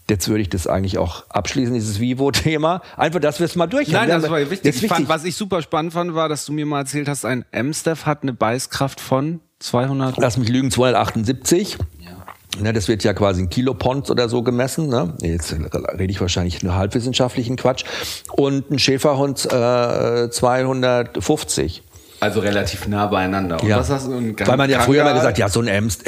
Jetzt 0.10 0.30
würde 0.30 0.42
ich 0.42 0.50
das 0.50 0.68
eigentlich 0.68 0.98
auch 0.98 1.26
abschließen, 1.30 1.74
dieses 1.74 2.00
Vivo-Thema. 2.00 2.82
Einfach, 2.96 3.20
dass 3.20 3.40
wir 3.40 3.46
es 3.46 3.58
mal 3.58 3.68
durch 3.68 3.90
Nein, 3.90 4.08
das 4.08 4.30
war 4.30 4.40
wichtig. 4.50 4.84
Ich 4.84 4.88
fand, 4.88 5.10
was 5.10 5.26
ich 5.26 5.36
super 5.36 5.62
spannend 5.62 5.92
fand, 5.92 6.16
war, 6.16 6.30
dass 6.30 6.46
du 6.46 6.54
mir 6.54 6.66
mal 6.66 6.80
erzählt 6.80 7.10
hast, 7.10 7.26
ein 7.26 7.44
M-Staff 7.52 8.06
hat 8.06 8.24
eine 8.24 8.32
Beißkraft 8.32 9.02
von 9.02 9.42
200. 9.60 10.16
Lass 10.18 10.38
mich 10.38 10.48
lügen, 10.48 10.72
278. 10.72 11.78
Ja. 12.00 12.62
Ne, 12.62 12.72
das 12.72 12.88
wird 12.88 13.04
ja 13.04 13.14
quasi 13.14 13.42
in 13.42 13.50
Kilopond 13.50 14.10
oder 14.10 14.30
so 14.30 14.44
gemessen. 14.44 14.88
Ne? 14.88 15.14
Jetzt 15.22 15.52
rede 15.52 16.12
ich 16.12 16.22
wahrscheinlich 16.22 16.64
nur 16.64 16.76
halbwissenschaftlichen 16.76 17.58
Quatsch. 17.58 17.84
Und 18.32 18.72
ein 18.72 18.80
Schäferhund 18.80 19.46
äh, 19.46 20.30
250. 20.30 21.84
Also 22.20 22.40
relativ 22.40 22.88
nah 22.88 23.06
beieinander. 23.08 23.62
Und 23.62 23.68
ja. 23.68 23.78
was 23.78 23.90
hast 23.90 24.08
du, 24.08 24.34
Weil 24.46 24.58
man 24.58 24.70
ja 24.70 24.80
früher 24.80 25.02
immer 25.02 25.14
gesagt, 25.14 25.38
ja, 25.38 25.50
so 25.50 25.62
ein 25.62 25.68
Ems, 25.68 26.00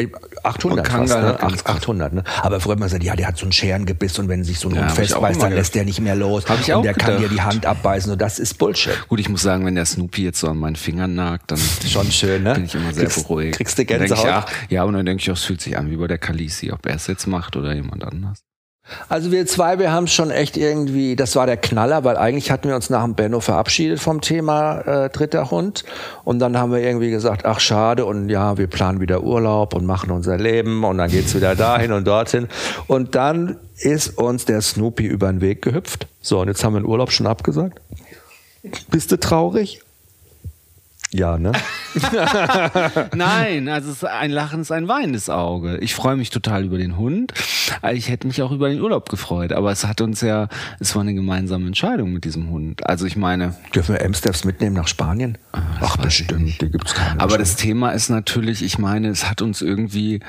800 0.43 0.87
fast, 0.87 1.13
ne? 1.13 1.39
800, 1.39 2.13
ne? 2.13 2.23
Aber 2.41 2.59
früher 2.59 2.73
hat 2.73 2.79
man 2.79 2.87
gesagt, 2.87 3.03
ja, 3.03 3.15
der 3.15 3.27
hat 3.27 3.37
so 3.37 3.45
ein 3.45 3.51
Scherengebiss 3.51 4.17
und 4.17 4.27
wenn 4.27 4.43
sich 4.43 4.59
so 4.59 4.69
ein 4.69 4.75
ja, 4.75 4.81
Hund 4.81 4.91
festbeißt, 4.91 5.41
dann 5.41 5.53
lässt 5.53 5.75
der 5.75 5.85
nicht 5.85 5.99
mehr 5.99 6.15
los. 6.15 6.45
Hab 6.47 6.59
ich 6.61 6.73
auch 6.73 6.77
und 6.77 6.83
der 6.83 6.93
gedacht. 6.93 7.11
kann 7.11 7.21
dir 7.21 7.29
die 7.29 7.41
Hand 7.41 7.65
abbeißen 7.65 8.11
und 8.11 8.19
das 8.19 8.39
ist 8.39 8.57
Bullshit. 8.57 9.07
Gut, 9.07 9.19
ich 9.19 9.29
muss 9.29 9.41
sagen, 9.41 9.65
wenn 9.65 9.75
der 9.75 9.85
Snoopy 9.85 10.23
jetzt 10.23 10.39
so 10.39 10.47
an 10.47 10.57
meinen 10.57 10.75
Fingern 10.75 11.13
nagt, 11.13 11.51
dann 11.51 11.59
schon 11.87 12.11
schön, 12.11 12.43
ne? 12.43 12.53
bin 12.55 12.65
ich 12.65 12.75
immer 12.75 12.93
sehr 12.93 13.05
kriegst, 13.05 13.27
beruhigt. 13.27 13.57
Kriegst 13.57 13.77
du 13.77 13.85
Gänsehaut? 13.85 14.25
Ja, 14.25 14.45
ja, 14.69 14.83
und 14.83 14.93
dann 14.93 15.05
denke 15.05 15.21
ich 15.21 15.29
auch, 15.29 15.35
es 15.35 15.43
fühlt 15.43 15.61
sich 15.61 15.77
an 15.77 15.91
wie 15.91 15.97
bei 15.97 16.07
der 16.07 16.17
Kalisi, 16.17 16.71
ob 16.71 16.85
er 16.85 16.95
es 16.95 17.07
jetzt 17.07 17.27
macht 17.27 17.55
oder 17.55 17.73
jemand 17.73 18.03
anders. 18.03 18.39
Also 19.07 19.31
wir 19.31 19.45
zwei, 19.45 19.79
wir 19.79 19.91
haben 19.91 20.07
schon 20.07 20.31
echt 20.31 20.57
irgendwie, 20.57 21.15
das 21.15 21.35
war 21.35 21.45
der 21.45 21.57
Knaller, 21.57 22.03
weil 22.03 22.17
eigentlich 22.17 22.51
hatten 22.51 22.67
wir 22.67 22.75
uns 22.75 22.89
nach 22.89 23.03
dem 23.03 23.15
Benno 23.15 23.39
verabschiedet 23.39 23.99
vom 23.99 24.21
Thema 24.21 24.79
äh, 24.81 25.09
dritter 25.09 25.51
Hund 25.51 25.83
und 26.23 26.39
dann 26.39 26.57
haben 26.57 26.71
wir 26.71 26.79
irgendwie 26.79 27.09
gesagt, 27.09 27.45
ach 27.45 27.59
schade 27.59 28.05
und 28.05 28.29
ja, 28.29 28.57
wir 28.57 28.67
planen 28.67 28.99
wieder 28.99 29.23
Urlaub 29.23 29.73
und 29.73 29.85
machen 29.85 30.11
unser 30.11 30.37
Leben 30.37 30.83
und 30.83 30.97
dann 30.97 31.09
geht's 31.09 31.35
wieder 31.35 31.55
dahin 31.55 31.91
und 31.91 32.07
dorthin 32.07 32.47
und 32.87 33.15
dann 33.15 33.57
ist 33.77 34.17
uns 34.17 34.45
der 34.45 34.61
Snoopy 34.61 35.05
über 35.05 35.31
den 35.31 35.41
Weg 35.41 35.61
gehüpft. 35.61 36.07
So 36.21 36.39
und 36.39 36.47
jetzt 36.47 36.63
haben 36.63 36.73
wir 36.73 36.81
den 36.81 36.87
Urlaub 36.87 37.11
schon 37.11 37.27
abgesagt. 37.27 37.79
Bist 38.89 39.11
du 39.11 39.19
traurig? 39.19 39.81
Ja, 41.11 41.39
ne? 41.39 41.53
Nein, 43.15 43.67
also 43.67 44.05
ein 44.05 44.29
Lachen 44.29 44.61
ist 44.61 44.71
ein 44.71 44.87
weinendes 44.87 45.29
Auge. 45.29 45.77
Ich 45.77 45.95
freue 45.95 46.15
mich 46.15 46.29
total 46.29 46.65
über 46.65 46.77
den 46.77 46.97
Hund. 46.97 47.33
Ich 47.93 48.09
hätte 48.09 48.27
mich 48.27 48.43
auch 48.43 48.51
über 48.51 48.69
den 48.69 48.79
Urlaub 48.79 49.09
gefreut, 49.09 49.51
aber 49.51 49.71
es 49.71 49.87
hat 49.87 50.01
uns 50.01 50.21
ja, 50.21 50.49
es 50.79 50.93
war 50.93 51.01
eine 51.01 51.15
gemeinsame 51.15 51.65
Entscheidung 51.65 52.13
mit 52.13 52.25
diesem 52.25 52.51
Hund. 52.51 52.85
Also 52.85 53.07
ich 53.07 53.15
meine. 53.15 53.55
Dürfen 53.73 53.95
wir 53.95 54.05
Amsterdams 54.05 54.45
mitnehmen 54.45 54.75
nach 54.75 54.87
Spanien? 54.87 55.39
Ach, 55.51 55.61
Ach 55.81 55.97
bestimmt, 55.97 56.61
die 56.61 56.69
gibt's 56.69 56.93
keine. 56.93 57.19
Aber 57.19 57.39
das 57.39 57.55
Thema 57.55 57.89
ist 57.91 58.09
natürlich, 58.09 58.63
ich 58.63 58.77
meine, 58.77 59.07
es 59.07 59.27
hat 59.27 59.41
uns 59.41 59.63
irgendwie, 59.63 60.19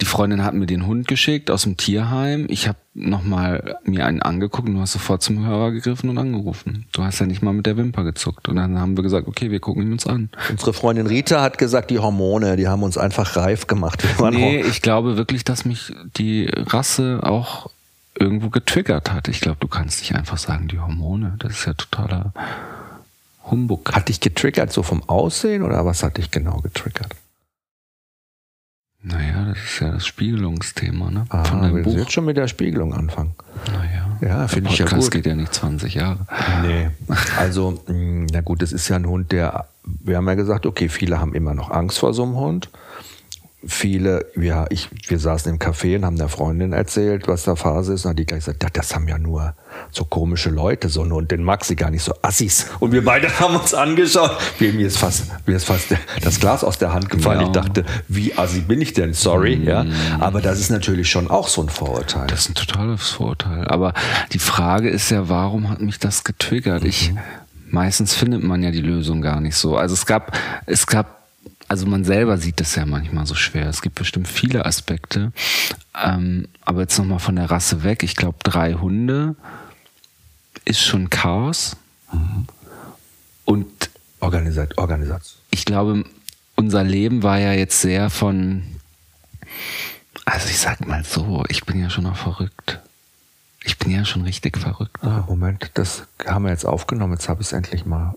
die 0.00 0.06
Freundin 0.06 0.42
hat 0.42 0.54
mir 0.54 0.66
den 0.66 0.86
Hund 0.86 1.06
geschickt 1.06 1.48
aus 1.50 1.62
dem 1.62 1.76
Tierheim. 1.76 2.46
Ich 2.48 2.66
habe 2.66 2.78
nochmal 2.94 3.76
mir 3.84 4.06
einen 4.06 4.22
angeguckt 4.22 4.68
und 4.68 4.76
du 4.76 4.80
hast 4.80 4.92
sofort 4.92 5.22
zum 5.22 5.44
Hörer 5.44 5.72
gegriffen 5.72 6.08
und 6.10 6.18
angerufen. 6.18 6.86
Du 6.92 7.02
hast 7.02 7.18
ja 7.18 7.26
nicht 7.26 7.42
mal 7.42 7.52
mit 7.52 7.66
der 7.66 7.76
Wimper 7.76 8.04
gezuckt. 8.04 8.48
Und 8.48 8.56
dann 8.56 8.78
haben 8.78 8.96
wir 8.96 9.02
gesagt, 9.02 9.26
okay, 9.26 9.50
wir 9.50 9.60
gucken 9.60 9.82
ihn 9.82 9.92
uns 9.92 10.06
an. 10.06 10.30
Unsere 10.50 10.72
Freundin 10.72 11.06
Rita 11.06 11.42
hat 11.42 11.58
gesagt, 11.58 11.90
die 11.90 11.98
Hormone, 11.98 12.56
die 12.56 12.68
haben 12.68 12.82
uns 12.84 12.96
einfach 12.96 13.36
reif 13.36 13.66
gemacht. 13.66 14.04
nee, 14.30 14.60
ich 14.60 14.80
glaube 14.80 15.16
wirklich, 15.16 15.44
dass 15.44 15.64
mich 15.64 15.92
die 16.16 16.46
Rasse 16.46 17.20
auch 17.22 17.70
irgendwo 18.18 18.48
getriggert 18.48 19.12
hat. 19.12 19.26
Ich 19.26 19.40
glaube, 19.40 19.58
du 19.60 19.66
kannst 19.66 20.00
nicht 20.00 20.14
einfach 20.14 20.38
sagen, 20.38 20.68
die 20.68 20.78
Hormone. 20.78 21.34
Das 21.40 21.52
ist 21.52 21.66
ja 21.66 21.74
totaler 21.74 22.32
Humbug. 23.50 23.92
Hat 23.92 24.08
dich 24.08 24.20
getriggert 24.20 24.72
so 24.72 24.84
vom 24.84 25.02
Aussehen 25.08 25.62
oder 25.62 25.84
was 25.84 26.04
hat 26.04 26.16
dich 26.16 26.30
genau 26.30 26.60
getriggert? 26.60 27.10
Naja, 29.06 29.48
das 29.48 29.58
ist 29.58 29.80
ja 29.80 29.90
das 29.90 30.06
Spiegelungsthema, 30.06 31.10
ne? 31.10 31.26
Ah, 31.28 31.44
Von 31.44 31.62
dem 31.62 31.82
Buch. 31.82 31.94
jetzt 31.94 32.12
schon 32.12 32.24
mit 32.24 32.38
der 32.38 32.48
Spiegelung 32.48 32.94
anfangen. 32.94 33.34
Naja. 33.70 34.04
Ja, 34.22 34.48
finde 34.48 34.70
ich 34.70 34.78
ja 34.78 34.86
gut. 34.86 34.96
Das 34.96 35.10
geht 35.10 35.26
ja 35.26 35.34
nicht 35.34 35.52
20 35.52 35.94
Jahre. 35.94 36.20
Nee. 36.62 36.88
Also, 37.38 37.82
mm, 37.86 38.26
na 38.32 38.40
gut, 38.40 38.62
das 38.62 38.72
ist 38.72 38.88
ja 38.88 38.96
ein 38.96 39.06
Hund, 39.06 39.30
der, 39.32 39.66
wir 39.84 40.16
haben 40.16 40.26
ja 40.26 40.34
gesagt, 40.34 40.64
okay, 40.64 40.88
viele 40.88 41.20
haben 41.20 41.34
immer 41.34 41.52
noch 41.52 41.70
Angst 41.70 41.98
vor 41.98 42.14
so 42.14 42.22
einem 42.22 42.36
Hund 42.36 42.70
viele, 43.66 44.26
ja, 44.36 44.66
ich, 44.70 44.88
wir 45.08 45.18
saßen 45.18 45.50
im 45.50 45.58
Café 45.58 45.96
und 45.96 46.04
haben 46.04 46.16
der 46.16 46.28
Freundin 46.28 46.72
erzählt, 46.72 47.28
was 47.28 47.44
da 47.44 47.56
Phase 47.56 47.94
ist. 47.94 48.04
Und 48.04 48.10
hat 48.10 48.18
die 48.18 48.26
gleich 48.26 48.40
gesagt, 48.40 48.62
ja, 48.62 48.68
das 48.72 48.94
haben 48.94 49.08
ja 49.08 49.18
nur 49.18 49.54
so 49.90 50.04
komische 50.04 50.50
Leute, 50.50 50.88
so 50.88 51.02
und 51.02 51.30
den 51.30 51.42
mag 51.42 51.64
sie 51.64 51.76
gar 51.76 51.90
nicht 51.90 52.02
so 52.02 52.14
Assis. 52.22 52.66
Und 52.80 52.92
wir 52.92 53.04
beide 53.04 53.28
haben 53.40 53.56
uns 53.56 53.74
angeschaut. 53.74 54.36
Mir 54.58 54.86
ist 54.86 54.98
fast, 54.98 55.24
mir 55.46 55.56
ist 55.56 55.64
fast 55.64 55.88
das 56.22 56.40
Glas 56.40 56.64
aus 56.64 56.78
der 56.78 56.92
Hand 56.92 57.10
gefallen. 57.10 57.40
Ja. 57.40 57.46
Ich 57.46 57.52
dachte, 57.52 57.84
wie 58.08 58.36
Assi 58.36 58.60
bin 58.60 58.80
ich 58.80 58.92
denn? 58.92 59.14
Sorry, 59.14 59.56
mhm. 59.56 59.68
ja. 59.68 59.86
Aber 60.20 60.40
das 60.40 60.60
ist 60.60 60.70
natürlich 60.70 61.10
schon 61.10 61.28
auch 61.28 61.48
so 61.48 61.62
ein 61.62 61.68
Vorurteil. 61.68 62.26
Das 62.26 62.40
ist 62.40 62.50
ein 62.50 62.54
totales 62.54 63.10
Vorurteil. 63.10 63.66
Aber 63.68 63.94
die 64.32 64.38
Frage 64.38 64.88
ist 64.90 65.10
ja, 65.10 65.28
warum 65.28 65.70
hat 65.70 65.80
mich 65.80 65.98
das 65.98 66.24
getriggert? 66.24 66.82
Mhm. 66.82 66.88
Ich, 66.88 67.12
meistens 67.70 68.14
findet 68.14 68.42
man 68.42 68.62
ja 68.62 68.70
die 68.70 68.80
Lösung 68.80 69.22
gar 69.22 69.40
nicht 69.40 69.56
so. 69.56 69.76
Also 69.76 69.94
es 69.94 70.06
gab, 70.06 70.36
es 70.66 70.86
gab 70.86 71.23
also 71.68 71.86
man 71.86 72.04
selber 72.04 72.38
sieht 72.38 72.60
das 72.60 72.74
ja 72.74 72.86
manchmal 72.86 73.26
so 73.26 73.34
schwer. 73.34 73.68
Es 73.68 73.82
gibt 73.82 73.96
bestimmt 73.96 74.28
viele 74.28 74.66
Aspekte. 74.66 75.32
Ähm, 75.94 76.48
aber 76.62 76.82
jetzt 76.82 76.98
nochmal 76.98 77.18
von 77.18 77.36
der 77.36 77.50
Rasse 77.50 77.82
weg. 77.84 78.02
Ich 78.02 78.16
glaube, 78.16 78.38
drei 78.42 78.74
Hunde 78.74 79.36
ist 80.64 80.80
schon 80.80 81.10
Chaos. 81.10 81.76
Mhm. 82.12 82.46
Und 83.44 83.90
Organisat 84.20 84.78
Organisation. 84.78 85.40
Ich 85.50 85.64
glaube, 85.64 86.04
unser 86.56 86.82
Leben 86.82 87.22
war 87.22 87.38
ja 87.38 87.52
jetzt 87.52 87.80
sehr 87.80 88.08
von, 88.08 88.62
also 90.24 90.48
ich 90.48 90.58
sag 90.58 90.86
mal 90.86 91.04
so, 91.04 91.44
ich 91.48 91.64
bin 91.64 91.78
ja 91.78 91.90
schon 91.90 92.04
noch 92.04 92.16
verrückt. 92.16 92.80
Ich 93.64 93.78
bin 93.78 93.90
ja 93.90 94.04
schon 94.04 94.22
richtig 94.22 94.58
verrückt. 94.58 95.02
Ah, 95.02 95.24
Moment, 95.26 95.70
das 95.74 96.04
haben 96.26 96.44
wir 96.44 96.50
jetzt 96.50 96.66
aufgenommen. 96.66 97.14
Jetzt 97.14 97.28
habe 97.28 97.42
ich 97.42 97.48
es 97.48 97.52
endlich 97.52 97.84
mal 97.86 98.14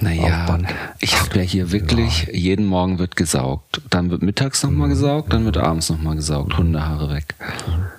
naja, 0.00 0.58
ich 1.00 1.20
habe 1.20 1.36
ja 1.36 1.42
hier 1.42 1.72
wirklich, 1.72 2.26
ja. 2.26 2.32
jeden 2.32 2.66
Morgen 2.66 2.98
wird 2.98 3.16
gesaugt. 3.16 3.80
Dann 3.90 4.10
wird 4.10 4.22
mittags 4.22 4.62
nochmal 4.62 4.88
mhm. 4.88 4.92
gesaugt, 4.92 5.32
dann 5.32 5.44
wird 5.44 5.56
abends 5.56 5.90
nochmal 5.90 6.16
gesaugt. 6.16 6.56
Hundehaare 6.56 7.14
weg. 7.14 7.34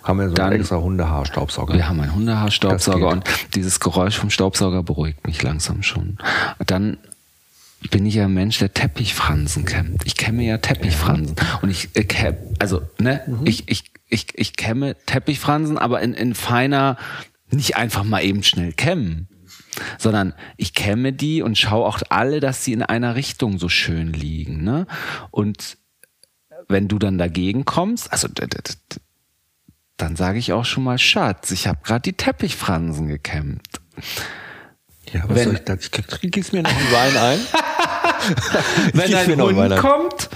Haben 0.03 0.19
wir 0.19 0.29
so 0.29 0.35
dann, 0.35 0.47
einen 0.47 0.59
extra 0.61 0.77
Hundehaarstaubsauger? 0.77 1.73
Wir 1.73 1.89
haben 1.89 1.99
einen 1.99 2.15
Hundehaarstaubsauger 2.15 3.09
und 3.09 3.23
dieses 3.55 3.79
Geräusch 3.79 4.17
vom 4.17 4.29
Staubsauger 4.29 4.83
beruhigt 4.83 5.25
mich 5.27 5.41
langsam 5.43 5.83
schon. 5.83 6.17
Dann 6.65 6.97
bin 7.91 8.05
ich 8.05 8.15
ja 8.15 8.25
ein 8.25 8.33
Mensch, 8.33 8.59
der 8.59 8.73
Teppichfransen 8.73 9.65
kämmt. 9.65 10.01
Ich 10.05 10.15
kämme 10.15 10.43
ja 10.43 10.57
Teppichfransen. 10.57 11.35
Und 11.61 11.69
ich, 11.69 11.89
ich 11.95 12.15
also, 12.59 12.81
ne, 12.97 13.21
mhm. 13.25 13.45
ich, 13.45 13.69
ich, 13.69 13.85
ich, 14.09 14.27
ich 14.35 14.55
kämme 14.55 14.95
Teppichfransen, 15.05 15.77
aber 15.77 16.01
in, 16.01 16.13
in 16.13 16.35
feiner, 16.35 16.97
nicht 17.51 17.77
einfach 17.77 18.03
mal 18.03 18.23
eben 18.23 18.43
schnell 18.43 18.73
kämmen 18.73 19.27
sondern 19.97 20.33
ich 20.57 20.73
kämme 20.73 21.13
die 21.13 21.41
und 21.41 21.57
schaue 21.57 21.85
auch 21.85 21.99
alle, 22.09 22.39
dass 22.39 22.63
sie 22.63 22.73
in 22.73 22.83
einer 22.83 23.15
Richtung 23.15 23.59
so 23.59 23.69
schön 23.69 24.13
liegen. 24.13 24.63
Ne? 24.63 24.87
Und 25.31 25.77
wenn 26.67 26.87
du 26.87 26.99
dann 26.99 27.17
dagegen 27.17 27.65
kommst, 27.65 28.11
also 28.11 28.27
dann 29.97 30.15
sage 30.15 30.39
ich 30.39 30.53
auch 30.53 30.65
schon 30.65 30.83
mal, 30.83 30.97
Schatz, 30.97 31.51
ich 31.51 31.67
habe 31.67 31.79
gerade 31.83 32.01
die 32.01 32.13
Teppichfransen 32.13 33.07
gekämmt. 33.07 33.67
Ja, 35.11 35.23
was 35.27 35.35
wenn, 35.37 35.45
soll 35.45 35.55
ich 35.55 35.63
da? 35.63 35.75
Gieß 35.75 36.51
mir 36.51 36.63
noch 36.63 36.71
einen 36.71 36.91
Wein 36.91 37.17
ein. 37.17 37.39
wenn 38.93 39.15
ein 39.15 39.41
Hund 39.41 39.77
kommt 39.77 40.29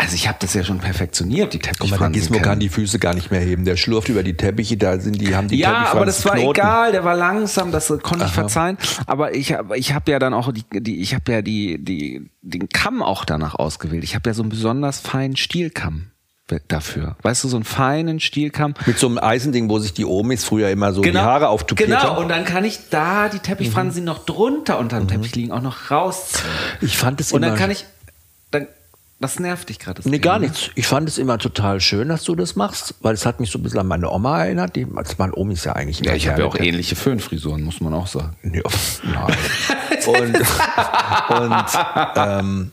also 0.00 0.14
ich 0.14 0.28
habe 0.28 0.38
das 0.40 0.54
ja 0.54 0.64
schon 0.64 0.78
perfektioniert, 0.78 1.52
die 1.52 1.58
Teppichfransen. 1.58 1.90
Guck 1.90 2.00
mal, 2.00 2.12
der 2.12 2.20
Gizmo 2.20 2.38
kann 2.40 2.58
die 2.58 2.68
Füße 2.70 2.98
gar 2.98 3.14
nicht 3.14 3.30
mehr 3.30 3.40
heben. 3.40 3.64
Der 3.64 3.76
schlurft 3.76 4.08
über 4.08 4.22
die 4.22 4.34
Teppiche, 4.34 4.76
da 4.76 4.98
sind 4.98 5.20
die, 5.20 5.36
haben 5.36 5.48
die 5.48 5.58
Ja, 5.58 5.88
aber 5.92 6.06
das 6.06 6.24
war 6.24 6.36
Knoten. 6.36 6.58
egal, 6.58 6.92
der 6.92 7.04
war 7.04 7.14
langsam, 7.14 7.70
das 7.70 7.88
konnte 7.88 8.18
ich 8.18 8.22
Aha. 8.22 8.28
verzeihen. 8.28 8.78
Aber 9.06 9.34
ich 9.34 9.52
habe 9.52 9.76
ich 9.76 9.92
hab 9.94 10.08
ja 10.08 10.18
dann 10.18 10.32
auch 10.32 10.52
die, 10.52 10.64
die 10.80 11.00
ich 11.02 11.14
habe 11.14 11.30
ja 11.30 11.42
die, 11.42 11.82
die, 11.84 12.30
den 12.40 12.68
Kamm 12.68 13.02
auch 13.02 13.24
danach 13.24 13.54
ausgewählt. 13.54 14.02
Ich 14.04 14.14
habe 14.14 14.28
ja 14.30 14.34
so 14.34 14.42
einen 14.42 14.50
besonders 14.50 15.00
feinen 15.00 15.36
Stielkamm 15.36 16.10
dafür. 16.68 17.16
Weißt 17.22 17.44
du, 17.44 17.48
so 17.48 17.56
einen 17.56 17.64
feinen 17.64 18.18
Stielkamm. 18.20 18.74
Mit 18.86 18.98
so 18.98 19.06
einem 19.06 19.18
Eisending, 19.18 19.68
wo 19.68 19.78
sich 19.78 19.92
die 19.92 20.04
Omis 20.04 20.44
früher 20.44 20.70
immer 20.70 20.92
so 20.92 21.00
genau, 21.02 21.20
die 21.20 21.24
Haare 21.26 21.48
auftupiert 21.48 21.88
Genau, 21.88 22.02
haben. 22.02 22.22
und 22.22 22.28
dann 22.28 22.44
kann 22.44 22.64
ich 22.64 22.88
da 22.90 23.28
die 23.28 23.38
Teppichfransen, 23.38 24.02
mhm. 24.02 24.06
noch 24.06 24.24
drunter 24.24 24.78
unter 24.78 24.98
dem 24.98 25.04
mhm. 25.04 25.08
Teppich 25.08 25.36
liegen, 25.36 25.52
auch 25.52 25.62
noch 25.62 25.90
rausziehen. 25.90 26.50
Ich 26.80 26.98
fand 26.98 27.20
es 27.20 27.32
Und 27.32 27.42
dann 27.42 27.54
kann 27.56 27.70
ich, 27.70 27.84
Das 29.20 29.38
nervt 29.38 29.68
dich 29.68 29.78
gerade. 29.78 30.00
Nee, 30.08 30.18
gar 30.18 30.38
nichts. 30.38 30.70
Ich 30.76 30.86
fand 30.86 31.06
es 31.06 31.18
immer 31.18 31.36
total 31.36 31.78
schön, 31.82 32.08
dass 32.08 32.24
du 32.24 32.34
das 32.34 32.56
machst, 32.56 32.94
weil 33.02 33.12
es 33.12 33.26
hat 33.26 33.38
mich 33.38 33.50
so 33.50 33.58
ein 33.58 33.62
bisschen 33.62 33.80
an 33.80 33.86
meine 33.86 34.10
Oma 34.10 34.44
erinnert. 34.44 34.76
Die, 34.76 34.86
also 34.96 35.14
meine 35.18 35.34
Omi 35.36 35.52
ist 35.52 35.64
ja 35.66 35.74
eigentlich 35.74 36.00
Ja, 36.00 36.14
ich 36.14 36.26
habe 36.26 36.40
ja 36.40 36.46
auch 36.46 36.56
ähnliche 36.56 36.96
Föhnfrisuren, 36.96 37.62
muss 37.62 37.82
man 37.82 37.92
auch 37.92 38.06
sagen. 38.06 38.34
Nee, 38.42 38.62
nein. 39.04 39.36
und 40.06 40.36
und 41.38 41.64
ähm, 42.16 42.72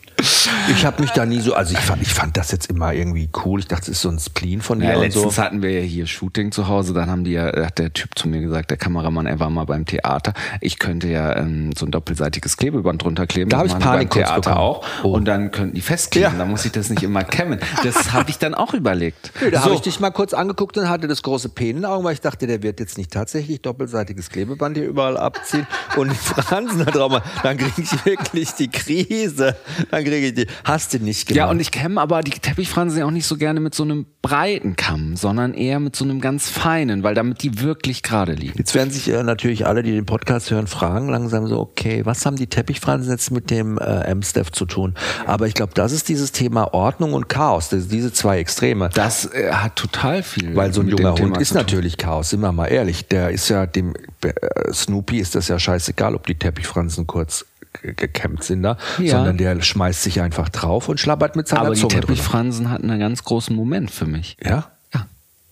ich 0.69 0.85
habe 0.85 1.01
mich 1.01 1.11
da 1.11 1.25
nie 1.25 1.39
so, 1.39 1.53
also 1.53 1.73
ich 1.73 1.79
fand, 1.79 2.01
ich 2.01 2.13
fand 2.13 2.37
das 2.37 2.51
jetzt 2.51 2.69
immer 2.69 2.93
irgendwie 2.93 3.29
cool. 3.45 3.59
Ich 3.59 3.67
dachte, 3.67 3.81
das 3.87 3.89
ist 3.97 4.01
so 4.01 4.09
ein 4.09 4.19
Spleen 4.19 4.61
von 4.61 4.79
dir 4.79 4.89
Ja, 4.89 4.95
und 4.95 5.01
letztens 5.03 5.35
so. 5.35 5.41
hatten 5.41 5.61
wir 5.61 5.71
ja 5.71 5.81
hier 5.81 6.07
Shooting 6.07 6.51
zu 6.51 6.67
Hause, 6.67 6.93
dann 6.93 7.09
haben 7.09 7.23
die 7.23 7.31
ja, 7.31 7.45
hat 7.65 7.77
der 7.77 7.93
Typ 7.93 8.17
zu 8.17 8.27
mir 8.27 8.41
gesagt, 8.41 8.71
der 8.71 8.77
Kameramann, 8.77 9.25
er 9.27 9.39
war 9.39 9.49
mal 9.49 9.65
beim 9.65 9.85
Theater. 9.85 10.33
Ich 10.61 10.79
könnte 10.79 11.07
ja 11.07 11.35
ähm, 11.37 11.71
so 11.77 11.85
ein 11.85 11.91
doppelseitiges 11.91 12.57
Klebeband 12.57 13.03
drunter 13.03 13.27
kleben. 13.27 13.49
Da 13.49 13.57
hab 13.59 13.65
Das 13.67 13.73
ich 13.73 13.79
Panik 13.79 14.09
beim 14.09 14.23
Theater 14.23 14.41
bekommen. 14.41 14.57
auch. 14.57 14.85
Oh. 15.03 15.11
Und 15.13 15.25
dann 15.25 15.51
könnten 15.51 15.75
die 15.75 15.81
festkleben. 15.81 16.31
Ja. 16.33 16.37
Da 16.37 16.45
muss 16.45 16.65
ich 16.65 16.71
das 16.71 16.89
nicht 16.89 17.03
immer 17.03 17.23
kämmen. 17.23 17.59
Das 17.83 18.11
habe 18.13 18.29
ich 18.29 18.39
dann 18.39 18.55
auch 18.55 18.73
überlegt. 18.73 19.31
Nö, 19.41 19.51
da 19.51 19.59
So. 19.59 19.65
habe 19.65 19.75
ich 19.75 19.81
dich 19.81 19.99
mal 19.99 20.11
kurz 20.11 20.33
angeguckt 20.33 20.77
und 20.77 20.89
hatte 20.89 21.07
das 21.07 21.21
große 21.21 21.49
P 21.49 21.69
in 21.69 21.77
den 21.77 21.85
Augen, 21.85 22.03
weil 22.03 22.13
ich 22.13 22.21
dachte, 22.21 22.47
der 22.47 22.63
wird 22.63 22.79
jetzt 22.79 22.97
nicht 22.97 23.11
tatsächlich 23.11 23.61
doppelseitiges 23.61 24.29
Klebeband 24.29 24.77
hier 24.77 24.87
überall 24.87 25.17
abziehen 25.17 25.67
und 25.95 26.09
die 26.11 26.15
Fransen 26.15 26.79
da 26.85 26.91
drauf. 26.91 27.21
Dann 27.43 27.57
kriege 27.57 27.81
ich 27.81 28.05
wirklich 28.05 28.51
die 28.53 28.69
Krise. 28.69 29.55
Dann 29.91 30.03
die. 30.09 30.47
Hast 30.63 30.93
du 30.93 30.99
nicht 30.99 31.27
gemacht. 31.27 31.37
Ja, 31.37 31.49
und 31.49 31.59
ich 31.59 31.71
kämme 31.71 32.01
aber 32.01 32.21
die 32.21 32.31
Teppichfransen 32.31 32.99
ja 32.99 33.05
auch 33.05 33.11
nicht 33.11 33.25
so 33.25 33.37
gerne 33.37 33.59
mit 33.59 33.75
so 33.75 33.83
einem 33.83 34.05
breiten 34.21 34.75
Kamm, 34.75 35.15
sondern 35.15 35.53
eher 35.53 35.79
mit 35.79 35.95
so 35.95 36.03
einem 36.03 36.21
ganz 36.21 36.49
feinen, 36.49 37.03
weil 37.03 37.15
damit 37.15 37.43
die 37.43 37.61
wirklich 37.61 38.03
gerade 38.03 38.33
liegen. 38.33 38.57
Jetzt 38.57 38.75
werden 38.75 38.91
sich 38.91 39.09
äh, 39.09 39.23
natürlich 39.23 39.65
alle, 39.65 39.83
die 39.83 39.91
den 39.91 40.05
Podcast 40.05 40.51
hören, 40.51 40.67
fragen 40.67 41.09
langsam 41.09 41.47
so, 41.47 41.59
okay, 41.59 42.05
was 42.05 42.25
haben 42.25 42.35
die 42.35 42.47
Teppichfransen 42.47 43.11
jetzt 43.11 43.31
mit 43.31 43.49
dem 43.49 43.77
äh, 43.77 44.01
M-Steph 44.01 44.51
zu 44.51 44.65
tun? 44.65 44.95
Aber 45.25 45.47
ich 45.47 45.53
glaube, 45.53 45.73
das 45.73 45.91
ist 45.91 46.09
dieses 46.09 46.31
Thema 46.31 46.73
Ordnung 46.73 47.13
und 47.13 47.29
Chaos, 47.29 47.69
das, 47.69 47.87
diese 47.87 48.11
zwei 48.11 48.39
Extreme. 48.39 48.89
Das 48.93 49.31
äh, 49.33 49.51
hat 49.51 49.75
total 49.75 50.23
viel. 50.23 50.55
Weil 50.55 50.73
so 50.73 50.81
ein 50.81 50.87
junger 50.87 51.11
dem 51.11 51.15
Thema 51.15 51.29
Hund 51.29 51.41
ist 51.41 51.53
natürlich 51.53 51.97
Chaos, 51.97 52.29
sind 52.29 52.41
wir 52.41 52.51
mal 52.51 52.67
ehrlich. 52.67 53.07
Der 53.07 53.29
ist 53.31 53.49
ja 53.49 53.65
dem 53.65 53.93
äh, 54.23 54.33
Snoopy 54.73 55.19
ist 55.19 55.35
das 55.35 55.47
ja 55.47 55.59
scheißegal, 55.59 56.15
ob 56.15 56.27
die 56.27 56.35
Teppichfransen 56.35 57.07
kurz 57.07 57.45
gekämmt 57.73 58.43
sind 58.43 58.63
da, 58.63 58.77
Ja. 58.99 59.17
sondern 59.17 59.37
der 59.37 59.61
schmeißt 59.61 60.03
sich 60.03 60.21
einfach 60.21 60.49
drauf 60.49 60.89
und 60.89 60.99
schlabbert 60.99 61.35
mit 61.35 61.47
seiner 61.47 61.61
Aber 61.63 61.73
die 61.75 61.81
Zunge 61.81 61.93
drüber. 61.93 62.07
Teppichfransen 62.07 62.69
hatten 62.69 62.89
einen 62.89 62.99
ganz 62.99 63.23
großen 63.23 63.55
Moment 63.55 63.91
für 63.91 64.05
mich. 64.05 64.37
Ja? 64.43 64.71
Ja. 64.93 65.07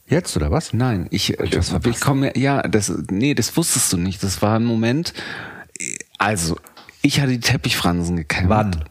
Jetzt 0.08 0.36
oder 0.36 0.52
was? 0.52 0.74
Nein, 0.74 1.08
ich, 1.12 1.40
äh, 1.40 1.48
das, 1.48 1.74
ich 1.86 2.00
komme, 2.00 2.38
ja, 2.38 2.62
das, 2.64 2.92
nee, 3.10 3.34
das 3.34 3.56
wusstest 3.58 3.92
du 3.94 3.98
nicht. 3.98 4.24
Das 4.24 4.42
war 4.42 4.56
ein 4.58 4.66
Moment. 4.66 5.14
Also, 6.18 6.58
ich 7.02 7.20
hatte 7.20 7.32
die 7.32 7.40
Teppichfransen 7.40 8.16
gekämmt. 8.16 8.50
Wann? 8.50 8.84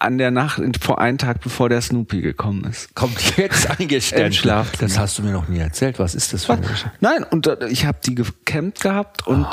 An 0.00 0.18
der 0.18 0.32
Nacht, 0.32 0.60
vor 0.82 1.00
einem 1.00 1.18
Tag, 1.18 1.40
bevor 1.40 1.68
der 1.68 1.80
Snoopy 1.80 2.20
gekommen 2.20 2.64
ist. 2.64 2.96
Kommt 2.96 3.36
jetzt 3.36 3.70
eingestellt. 3.80 4.34
Schlafzimmer. 4.34 4.88
Das 4.88 4.98
hast 4.98 5.18
du 5.18 5.22
mir 5.22 5.30
noch 5.30 5.46
nie 5.46 5.58
erzählt. 5.60 6.00
Was 6.00 6.16
ist 6.16 6.32
das 6.32 6.46
für 6.46 6.54
eine 6.54 6.62
Geschichte? 6.62 6.90
Nein, 7.00 7.22
und 7.30 7.46
äh, 7.46 7.68
ich 7.68 7.86
habe 7.86 7.98
die 8.04 8.16
gekämmt 8.16 8.80
gehabt 8.80 9.24
und 9.24 9.46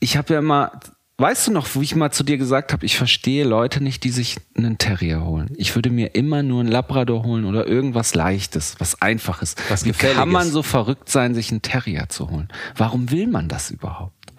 ich 0.00 0.16
habe 0.16 0.34
ja 0.34 0.40
mal, 0.42 0.72
weißt 1.18 1.48
du 1.48 1.52
noch, 1.52 1.66
wo 1.74 1.82
ich 1.82 1.94
mal 1.96 2.10
zu 2.12 2.22
dir 2.24 2.38
gesagt 2.38 2.72
habe, 2.72 2.86
ich 2.86 2.96
verstehe 2.96 3.44
Leute 3.44 3.82
nicht, 3.82 4.04
die 4.04 4.10
sich 4.10 4.36
einen 4.56 4.78
Terrier 4.78 5.24
holen. 5.24 5.50
Ich 5.56 5.74
würde 5.74 5.90
mir 5.90 6.14
immer 6.14 6.42
nur 6.42 6.60
einen 6.60 6.68
Labrador 6.70 7.24
holen 7.24 7.44
oder 7.44 7.66
irgendwas 7.66 8.14
Leichtes, 8.14 8.76
was 8.78 9.02
Einfaches. 9.02 9.56
Was 9.68 9.84
Wie 9.84 9.92
kann 9.92 10.28
man 10.28 10.48
so 10.50 10.62
verrückt 10.62 11.08
sein, 11.10 11.34
sich 11.34 11.50
einen 11.50 11.62
Terrier 11.62 12.08
zu 12.08 12.30
holen? 12.30 12.48
Warum 12.76 13.10
will 13.10 13.26
man 13.26 13.48
das 13.48 13.70
überhaupt? 13.70 14.32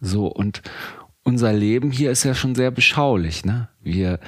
So, 0.00 0.26
und 0.26 0.62
unser 1.24 1.52
Leben 1.52 1.90
hier 1.90 2.10
ist 2.10 2.24
ja 2.24 2.34
schon 2.34 2.54
sehr 2.54 2.70
beschaulich, 2.70 3.44
ne? 3.44 3.68
Wir, 3.82 4.18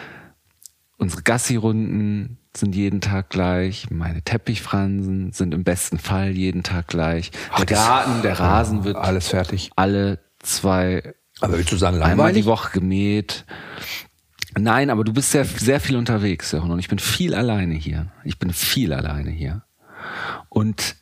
unsere 0.98 1.22
Gassi-Runden 1.22 2.36
sind 2.54 2.74
jeden 2.74 3.00
Tag 3.00 3.30
gleich, 3.30 3.88
meine 3.90 4.22
Teppichfransen 4.22 5.32
sind 5.32 5.54
im 5.54 5.64
besten 5.64 5.98
Fall 5.98 6.30
jeden 6.36 6.62
Tag 6.62 6.88
gleich. 6.88 7.30
Der 7.56 7.64
das- 7.64 7.86
Garten, 7.86 8.22
der 8.22 8.38
Rasen 8.38 8.84
wird 8.84 8.96
Alles 8.96 9.28
fertig. 9.28 9.70
alle 9.76 10.18
zwei, 10.40 11.14
Aber 11.40 11.56
willst 11.58 11.72
du 11.72 11.76
sagen 11.76 11.96
einmal 11.96 12.08
langweilig? 12.10 12.42
die 12.44 12.46
Woche 12.48 12.70
gemäht. 12.72 13.44
Nein, 14.58 14.90
aber 14.90 15.04
du 15.04 15.12
bist 15.12 15.30
sehr, 15.30 15.44
sehr 15.44 15.80
viel 15.80 15.96
unterwegs, 15.96 16.52
Jochen, 16.52 16.70
und 16.72 16.78
ich 16.80 16.88
bin 16.88 16.98
viel 16.98 17.34
alleine 17.34 17.74
hier. 17.74 18.10
Ich 18.24 18.38
bin 18.38 18.52
viel 18.52 18.92
alleine 18.92 19.30
hier. 19.30 19.62
Und 20.48 20.96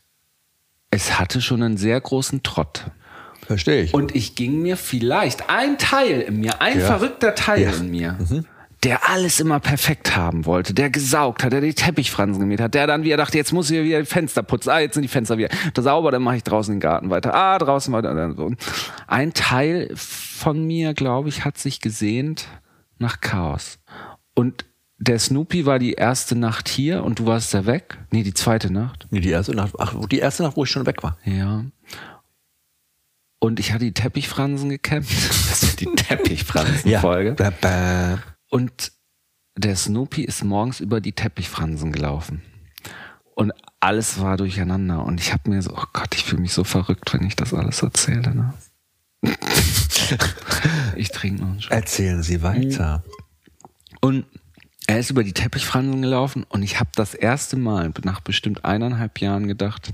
es 0.91 1.19
hatte 1.19 1.41
schon 1.41 1.63
einen 1.63 1.77
sehr 1.77 2.01
großen 2.01 2.43
Trott. 2.43 2.91
Verstehe 3.47 3.83
ich. 3.83 3.95
Und 3.95 4.15
ich 4.15 4.35
ging 4.35 4.61
mir 4.61 4.77
vielleicht 4.77 5.49
ein 5.49 5.79
Teil 5.79 6.21
in 6.21 6.41
mir, 6.41 6.61
ein 6.61 6.81
Ja. 6.81 6.87
verrückter 6.87 7.35
Teil 7.35 7.63
Ja. 7.63 7.71
Mhm. 7.73 7.79
in 7.81 7.91
mir, 7.91 8.19
der 8.85 9.09
alles 9.09 9.41
immer 9.41 9.59
perfekt 9.59 10.17
haben 10.17 10.47
wollte, 10.47 10.73
der 10.73 10.91
gesaugt 10.91 11.43
hat, 11.43 11.53
der 11.53 11.61
die 11.61 11.75
Teppichfransen 11.75 12.41
gemäht 12.41 12.61
hat, 12.61 12.75
der 12.75 12.87
dann 12.87 13.03
wieder 13.03 13.17
dachte, 13.17 13.37
jetzt 13.37 13.53
muss 13.53 13.71
ich 13.71 13.83
wieder 13.83 14.01
die 14.01 14.07
Fenster 14.07 14.43
putzen, 14.43 14.71
ah, 14.71 14.79
jetzt 14.79 14.95
sind 14.95 15.03
die 15.03 15.09
Fenster 15.09 15.37
wieder 15.37 15.49
da 15.75 15.83
sauber, 15.83 16.13
dann 16.13 16.23
mache 16.23 16.37
ich 16.37 16.45
draußen 16.45 16.75
den 16.75 16.81
Garten 16.81 17.11
weiter, 17.11 17.35
ah, 17.35 17.59
draußen 17.59 17.93
weiter. 17.93 18.15
dann 18.15 18.37
so. 18.37 18.53
Ein 19.07 19.35
Teil 19.35 19.91
von 19.95 20.65
mir, 20.65 20.95
glaube 20.95 21.29
ich, 21.29 21.45
hat 21.45 21.59
sich 21.59 21.81
gesehnt 21.81 22.47
nach 22.99 23.21
Chaos. 23.21 23.79
Und 24.35 24.65
der 24.99 25.19
Snoopy 25.19 25.67
war 25.67 25.79
die 25.79 25.93
erste 25.93 26.37
Nacht 26.37 26.69
hier 26.69 27.05
und 27.05 27.21
du 27.21 27.27
warst 27.27 27.55
da 27.55 27.67
weg. 27.67 27.99
Nee, 28.11 28.23
die 28.23 28.35
zweite 28.35 28.73
Nacht. 28.73 29.07
Nee, 29.11 29.21
die 29.21 29.31
erste 29.31 29.55
Nacht, 29.55 29.75
ach, 29.79 29.95
die 30.11 30.19
erste 30.19 30.45
Nacht, 30.45 30.57
wo 30.57 30.65
ich 30.65 30.71
schon 30.71 30.87
weg 30.87 31.03
war. 31.03 31.19
Ja. 31.25 31.65
Und 33.41 33.61
ich 33.61 33.73
hatte 33.73 33.85
die 33.85 33.95
Teppichfransen 33.95 34.69
gekämmt. 34.69 35.09
Das 35.49 35.63
ist 35.63 35.81
die 35.81 35.87
Teppichfransen-Folge. 35.87 37.33
Bäh. 37.33 38.19
Und 38.49 38.93
der 39.57 39.77
Snoopy 39.77 40.23
ist 40.23 40.45
morgens 40.45 40.81
über 40.81 41.01
die 41.01 41.13
Teppichfransen 41.13 41.93
gelaufen. 41.93 42.43
Und 43.35 43.53
alles 43.81 44.21
war 44.21 44.37
durcheinander. 44.37 45.05
Und 45.05 45.21
ich 45.21 45.33
habe 45.33 45.51
mir 45.51 45.63
so, 45.63 45.73
oh 45.77 45.85
Gott, 45.93 46.15
ich 46.15 46.25
fühle 46.25 46.43
mich 46.43 46.53
so 46.53 46.65
verrückt, 46.65 47.13
wenn 47.13 47.27
ich 47.27 47.37
das 47.37 47.55
alles 47.55 47.83
erzähle. 47.83 48.35
Ne? 48.35 48.55
ich 50.97 51.11
trinke 51.11 51.43
noch 51.43 51.51
einen 51.51 51.61
Schluck. 51.61 51.73
Erzählen 51.73 52.23
Sie 52.23 52.43
weiter. 52.43 53.05
Und 54.01 54.27
er 54.87 54.99
ist 54.99 55.11
über 55.11 55.23
die 55.23 55.35
Teppichfransen 55.35 56.01
gelaufen 56.01 56.45
und 56.49 56.63
ich 56.63 56.81
habe 56.81 56.91
das 56.95 57.15
erste 57.15 57.57
Mal 57.57 57.93
nach 58.05 58.21
bestimmt 58.21 58.65
eineinhalb 58.65 59.21
Jahren 59.21 59.47
gedacht, 59.47 59.93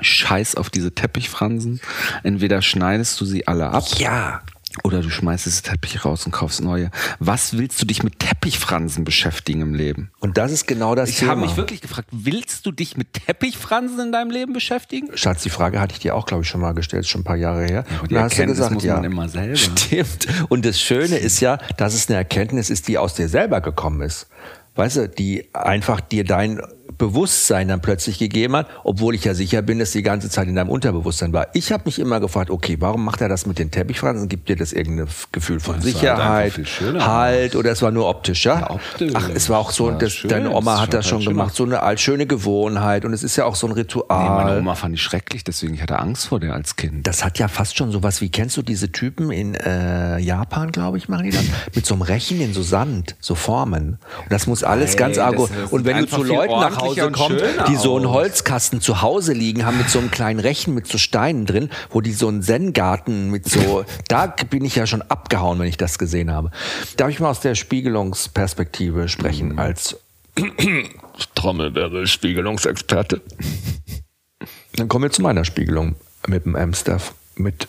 scheiß 0.00 0.56
auf 0.56 0.68
diese 0.68 0.92
Teppichfransen. 0.92 1.80
Entweder 2.24 2.60
schneidest 2.60 3.20
du 3.20 3.24
sie 3.24 3.46
alle 3.46 3.68
ab 3.68 3.84
Ja. 3.98 4.42
Oder 4.84 5.00
du 5.00 5.10
schmeißt 5.10 5.46
diese 5.46 5.62
Teppiche 5.62 6.02
raus 6.02 6.26
und 6.26 6.32
kaufst 6.32 6.60
neue. 6.62 6.90
Was 7.18 7.56
willst 7.56 7.80
du 7.80 7.86
dich 7.86 8.02
mit 8.02 8.18
Teppichfransen 8.18 9.04
beschäftigen 9.04 9.60
im 9.62 9.74
Leben? 9.74 10.10
Und 10.20 10.36
das 10.38 10.52
ist 10.52 10.66
genau 10.66 10.94
das 10.94 11.10
Ich 11.10 11.18
Thema. 11.18 11.32
habe 11.32 11.40
mich 11.42 11.56
wirklich 11.56 11.80
gefragt, 11.80 12.08
willst 12.12 12.66
du 12.66 12.72
dich 12.72 12.96
mit 12.96 13.12
Teppichfransen 13.12 14.00
in 14.00 14.12
deinem 14.12 14.30
Leben 14.30 14.52
beschäftigen? 14.52 15.08
Schatz, 15.16 15.42
die 15.42 15.50
Frage 15.50 15.80
hatte 15.80 15.94
ich 15.94 16.00
dir 16.00 16.14
auch, 16.14 16.26
glaube 16.26 16.42
ich, 16.42 16.48
schon 16.48 16.60
mal 16.60 16.72
gestellt, 16.72 17.06
schon 17.06 17.22
ein 17.22 17.24
paar 17.24 17.36
Jahre 17.36 17.64
her. 17.64 17.84
die 17.84 18.02
Und 18.02 18.12
da 18.12 18.22
hast 18.22 18.32
du 18.36 18.42
Erkenntnis 18.42 18.58
gesagt, 18.58 18.74
muss 18.74 18.84
ja. 18.84 18.94
man 18.94 19.04
immer 19.04 19.28
selber. 19.28 19.56
Stimmt. 19.56 20.26
Und 20.48 20.64
das 20.64 20.80
Schöne 20.80 21.16
ist 21.16 21.40
ja, 21.40 21.58
dass 21.76 21.94
es 21.94 22.08
eine 22.08 22.16
Erkenntnis 22.16 22.70
ist, 22.70 22.88
die 22.88 22.98
aus 22.98 23.14
dir 23.14 23.28
selber 23.28 23.60
gekommen 23.60 24.00
ist. 24.02 24.28
Weißt 24.74 24.96
du, 24.96 25.08
die 25.08 25.48
einfach 25.54 26.00
dir 26.00 26.24
dein 26.24 26.60
Bewusstsein 26.98 27.68
dann 27.68 27.80
plötzlich 27.80 28.18
gegeben 28.18 28.56
hat, 28.56 28.66
obwohl 28.84 29.14
ich 29.14 29.24
ja 29.24 29.34
sicher 29.34 29.62
bin, 29.62 29.78
dass 29.78 29.92
die 29.92 30.02
ganze 30.02 30.30
Zeit 30.30 30.48
in 30.48 30.54
deinem 30.54 30.70
Unterbewusstsein 30.70 31.32
war. 31.32 31.48
Ich 31.54 31.72
habe 31.72 31.82
mich 31.86 31.98
immer 31.98 32.20
gefragt, 32.20 32.50
okay, 32.50 32.76
warum 32.80 33.04
macht 33.04 33.20
er 33.20 33.28
das 33.28 33.46
mit 33.46 33.58
den 33.58 33.70
Teppichfransen? 33.70 34.28
Gibt 34.28 34.48
dir 34.48 34.56
das 34.56 34.72
irgendein 34.72 35.08
Gefühl 35.32 35.60
von 35.60 35.76
Das 35.76 35.84
Sicherheit, 35.84 36.52
schöner 36.64 37.06
Halt 37.06 37.54
oder 37.56 37.70
es 37.72 37.82
war 37.82 37.90
nur 37.90 38.08
optisch, 38.08 38.44
ja? 38.46 38.60
Ja, 38.60 38.70
optisch. 38.70 39.12
Ach, 39.14 39.28
es 39.34 39.48
war 39.50 39.58
auch 39.58 39.70
so, 39.70 39.90
Ja, 39.90 39.96
das, 39.96 40.12
schön, 40.12 40.30
deine 40.30 40.50
Oma 40.50 40.80
hat 40.80 40.94
das 40.94 41.06
schon 41.06 41.18
halt 41.18 41.24
schön 41.24 41.32
gemacht, 41.34 41.54
so 41.54 41.64
eine 41.64 41.82
alt- 41.82 42.00
schöne 42.00 42.26
Gewohnheit 42.26 43.04
und 43.04 43.12
es 43.12 43.22
ist 43.22 43.36
ja 43.36 43.44
auch 43.44 43.54
so 43.56 43.66
ein 43.66 43.72
Nee, 43.74 43.80
Ritual. 43.80 44.44
meine 44.44 44.58
Oma 44.58 44.74
fand 44.74 44.94
ich 44.94 45.02
schrecklich, 45.02 45.44
deswegen 45.44 45.74
ich 45.74 45.82
hatte 45.82 45.98
Angst 45.98 46.26
vor 46.28 46.40
der 46.40 46.54
als 46.54 46.76
Kind. 46.76 47.06
Das 47.06 47.24
hat 47.24 47.38
ja 47.38 47.48
fast 47.48 47.76
schon 47.76 47.90
sowas 47.92 48.20
wie, 48.20 48.28
kennst 48.30 48.56
du 48.56 48.62
diese 48.62 48.90
Typen 48.92 49.30
in 49.30 49.54
äh, 49.54 50.18
Japan, 50.18 50.72
glaube 50.72 50.98
ich, 50.98 51.08
machen 51.08 51.24
die 51.24 51.30
das? 51.30 51.44
Mit 51.74 51.84
so 51.86 51.94
einem 51.94 52.02
Rechen 52.02 52.40
in 52.40 52.52
so 52.54 52.62
Sand, 52.62 53.16
so 53.20 53.34
Formen. 53.34 53.98
Und 54.22 54.30
das 54.32 54.46
muss 54.46 54.62
alles 54.64 54.92
Ey, 54.92 54.98
ganz 54.98 55.16
das 55.16 55.34
Und 55.70 55.84
wenn 55.84 55.98
du 55.98 56.06
zu 56.06 56.22
Leuten 56.22 56.52
nach 56.52 56.76
Hause 56.78 56.85
kommst, 56.94 57.40
schöner 57.40 57.64
die 57.64 57.76
so 57.76 57.96
einen. 57.96 58.10
Holzkasten 58.10 58.80
zu 58.80 59.02
Hause 59.02 59.32
liegen 59.32 59.66
haben 59.66 59.78
mit 59.78 59.90
so 59.90 59.98
einem 59.98 60.10
kleinen 60.10 60.40
Rechen 60.40 60.74
mit 60.74 60.86
so 60.86 60.98
Steinen 60.98 61.46
drin, 61.46 61.70
wo 61.90 62.00
die 62.00 62.12
so 62.12 62.28
einen 62.28 62.42
Zen-Garten 62.42 63.30
mit 63.30 63.48
so, 63.48 63.84
da 64.08 64.26
bin 64.26 64.64
ich 64.64 64.76
ja 64.76 64.86
schon 64.86 65.02
abgehauen, 65.02 65.58
wenn 65.58 65.66
ich 65.66 65.76
das 65.76 65.98
gesehen 65.98 66.30
habe. 66.30 66.50
Darf 66.96 67.10
ich 67.10 67.20
mal 67.20 67.30
aus 67.30 67.40
der 67.40 67.54
Spiegelungsperspektive 67.54 69.08
sprechen, 69.08 69.48
Mhm. 69.52 69.58
als 69.58 69.96
Trommelwirbel 71.34 72.06
Spiegelungsexperte? 72.06 73.20
Dann 74.76 74.88
kommen 74.88 75.04
wir 75.04 75.10
zu 75.10 75.22
meiner 75.22 75.44
Spiegelung 75.44 75.96
mit 76.26 76.44
dem 76.44 76.54
Amstaff, 76.56 77.14
mit 77.36 77.68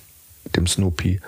dem 0.55 0.67
Snoopy. 0.67 1.19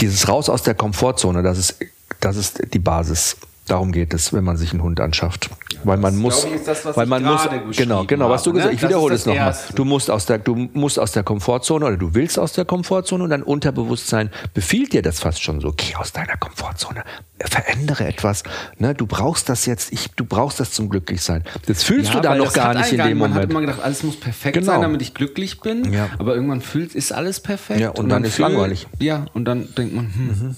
Dieses 0.00 0.28
Raus 0.28 0.48
aus 0.48 0.62
der 0.62 0.74
Komfortzone, 0.74 1.42
das 1.42 1.58
ist, 1.58 1.76
das 2.20 2.36
ist 2.36 2.60
die 2.72 2.78
Basis. 2.78 3.36
Darum 3.68 3.92
geht 3.92 4.14
es, 4.14 4.32
wenn 4.32 4.44
man 4.44 4.56
sich 4.56 4.72
einen 4.72 4.82
Hund 4.82 4.98
anschafft. 5.00 5.50
Weil 5.84 5.98
man 5.98 6.16
muss, 6.16 6.40
glaube 6.42 6.56
ich, 6.56 6.64
das, 6.64 6.84
weil 6.96 7.06
man 7.06 7.22
muss, 7.22 7.42
genau, 7.76 8.04
genau, 8.04 8.28
was 8.30 8.42
du 8.42 8.50
habe, 8.50 8.58
gesagt, 8.58 8.72
ne? 8.72 8.74
ich 8.74 8.80
Das 8.80 8.90
wiederhole 8.90 9.14
es 9.14 9.24
das 9.24 9.34
nochmal. 9.34 9.56
Du 9.76 9.84
musst 9.84 10.10
aus 10.10 10.26
der, 10.26 10.38
du 10.38 10.54
musst 10.72 10.98
aus 10.98 11.12
der 11.12 11.22
Komfortzone 11.22 11.84
oder 11.86 11.96
du 11.96 12.14
willst 12.14 12.38
aus 12.38 12.52
der 12.54 12.64
Komfortzone 12.64 13.22
und 13.22 13.30
dein 13.30 13.42
Unterbewusstsein 13.44 14.30
befiehlt 14.54 14.92
dir 14.92 15.02
das 15.02 15.20
fast 15.20 15.40
schon 15.42 15.60
so. 15.60 15.72
Geh 15.76 15.94
aus 15.94 16.12
deiner 16.12 16.36
Komfortzone, 16.36 17.04
verändere 17.38 18.06
etwas. 18.08 18.42
Ne, 18.78 18.94
du 18.94 19.06
brauchst 19.06 19.48
das 19.48 19.66
jetzt, 19.66 19.92
ich, 19.92 20.10
du 20.16 20.24
brauchst 20.24 20.58
das 20.58 20.72
zum 20.72 20.88
Glücklichsein. 20.88 21.44
Das 21.66 21.84
fühlst 21.84 22.12
du 22.12 22.20
da 22.20 22.34
noch 22.34 22.46
das 22.46 22.54
gar 22.54 22.68
hat 22.70 22.78
nicht 22.78 22.92
in 22.92 22.98
dem 23.06 23.18
Man 23.18 23.30
hat 23.34 23.34
Moment. 23.48 23.50
immer 23.52 23.60
gedacht, 23.60 23.80
alles 23.82 24.02
muss 24.02 24.18
perfekt 24.18 24.54
Genau. 24.54 24.72
sein, 24.72 24.80
damit 24.82 25.00
ich 25.02 25.14
glücklich 25.14 25.60
bin. 25.60 25.92
Ja. 25.92 26.08
Aber 26.18 26.34
irgendwann 26.34 26.60
fühlt, 26.62 26.94
ist 26.96 27.12
alles 27.12 27.38
perfekt. 27.40 27.78
Ja, 27.80 27.90
und 27.90 28.08
dann 28.08 28.24
ist 28.24 28.34
fühlt- 28.34 28.48
langweilig. 28.48 28.88
Ja, 28.98 29.26
und 29.34 29.44
dann 29.44 29.72
denkt 29.76 29.94
man, 29.94 30.06
hm, 30.06 30.56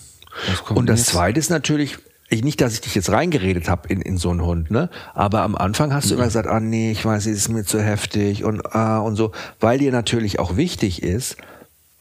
was 0.48 0.64
kommt 0.64 0.78
Und 0.78 0.86
das? 0.88 1.04
Zweite 1.04 1.38
ist 1.38 1.50
natürlich, 1.50 1.98
ich, 2.30 2.44
nicht, 2.44 2.60
dass 2.60 2.74
ich 2.74 2.80
dich 2.80 2.94
jetzt 2.94 3.10
reingeredet 3.10 3.68
habe 3.68 3.88
in, 3.88 4.00
in 4.00 4.16
so 4.16 4.30
einen 4.30 4.42
Hund, 4.42 4.70
ne? 4.70 4.88
Aber 5.14 5.42
am 5.42 5.56
Anfang 5.56 5.92
hast 5.92 6.10
du 6.10 6.14
immer 6.14 6.24
gesagt, 6.24 6.48
ah 6.48 6.60
nee, 6.60 6.92
ich 6.92 7.04
weiß, 7.04 7.26
es 7.26 7.36
ist 7.36 7.48
mir 7.48 7.64
zu 7.64 7.82
heftig 7.82 8.44
und 8.44 8.74
ah 8.74 8.98
und 9.00 9.16
so, 9.16 9.32
weil 9.58 9.78
dir 9.78 9.92
natürlich 9.92 10.38
auch 10.38 10.56
wichtig 10.56 11.02
ist, 11.02 11.36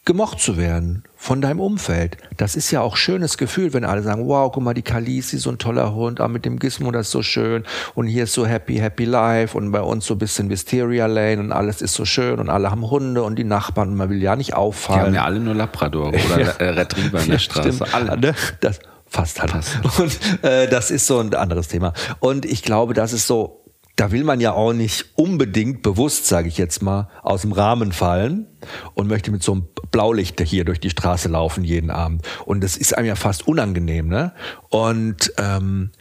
gemocht 0.05 0.39
zu 0.39 0.57
werden 0.57 1.03
von 1.15 1.41
deinem 1.41 1.59
Umfeld. 1.59 2.17
Das 2.37 2.55
ist 2.55 2.71
ja 2.71 2.81
auch 2.81 2.95
schönes 2.95 3.37
Gefühl, 3.37 3.73
wenn 3.73 3.83
alle 3.83 4.01
sagen, 4.01 4.27
wow, 4.27 4.51
guck 4.51 4.63
mal, 4.63 4.73
die 4.73 4.81
Kalisi, 4.81 5.37
so 5.37 5.49
ein 5.49 5.57
toller 5.57 5.93
Hund, 5.93 6.21
ah, 6.21 6.27
mit 6.27 6.45
dem 6.45 6.57
Gizmo, 6.57 6.91
das 6.91 7.07
ist 7.07 7.11
so 7.11 7.21
schön 7.21 7.63
und 7.95 8.07
hier 8.07 8.23
ist 8.23 8.33
so 8.33 8.45
happy, 8.45 8.77
happy 8.77 9.05
life 9.05 9.57
und 9.57 9.71
bei 9.71 9.81
uns 9.81 10.05
so 10.05 10.15
ein 10.15 10.17
bisschen 10.19 10.49
Wisteria 10.49 11.05
Lane 11.07 11.39
und 11.39 11.51
alles 11.51 11.81
ist 11.81 11.93
so 11.95 12.05
schön 12.05 12.39
und 12.39 12.49
alle 12.49 12.71
haben 12.71 12.89
Hunde 12.89 13.23
und 13.23 13.35
die 13.35 13.43
Nachbarn 13.43 13.89
und 13.89 13.95
man 13.95 14.09
will 14.09 14.21
ja 14.21 14.35
nicht 14.35 14.49
Die 14.49 14.53
auffallen. 14.53 15.07
haben 15.07 15.13
ja 15.13 15.25
alle 15.25 15.39
nur 15.39 15.53
Labrador 15.55 16.09
oder 16.09 16.59
äh, 16.59 16.69
Retriever 16.69 17.21
in 17.21 17.31
der 17.31 17.39
Straße. 17.39 17.73
Stimmt. 17.73 17.93
Alle. 17.93 18.17
Ne? 18.17 18.33
Das, 18.61 18.79
fast 19.09 19.41
alle. 19.41 19.61
Und 19.97 20.43
äh, 20.43 20.67
das 20.67 20.91
ist 20.91 21.07
so 21.07 21.19
ein 21.19 21.33
anderes 21.33 21.67
Thema. 21.67 21.93
Und 22.19 22.45
ich 22.45 22.63
glaube, 22.63 22.93
das 22.93 23.13
ist 23.13 23.27
so, 23.27 23.63
da 23.95 24.11
will 24.11 24.23
man 24.23 24.39
ja 24.39 24.53
auch 24.53 24.71
nicht 24.71 25.05
unbedingt 25.15 25.81
bewusst, 25.81 26.25
sage 26.27 26.47
ich 26.47 26.57
jetzt 26.57 26.81
mal, 26.81 27.09
aus 27.21 27.41
dem 27.41 27.51
Rahmen 27.51 27.91
fallen 27.91 28.47
und 28.93 29.07
möchte 29.07 29.31
mit 29.31 29.43
so 29.43 29.51
einem 29.51 29.67
Blaulicht 29.91 30.39
hier 30.41 30.63
durch 30.63 30.79
die 30.79 30.89
Straße 30.89 31.27
laufen 31.27 31.65
jeden 31.65 31.89
Abend. 31.89 32.25
Und 32.45 32.63
das 32.63 32.77
ist 32.77 32.97
einem 32.97 33.07
ja 33.07 33.15
fast 33.15 33.47
unangenehm. 33.47 34.07
Ne? 34.07 34.31
Und 34.69 35.33
ähm, 35.37 35.91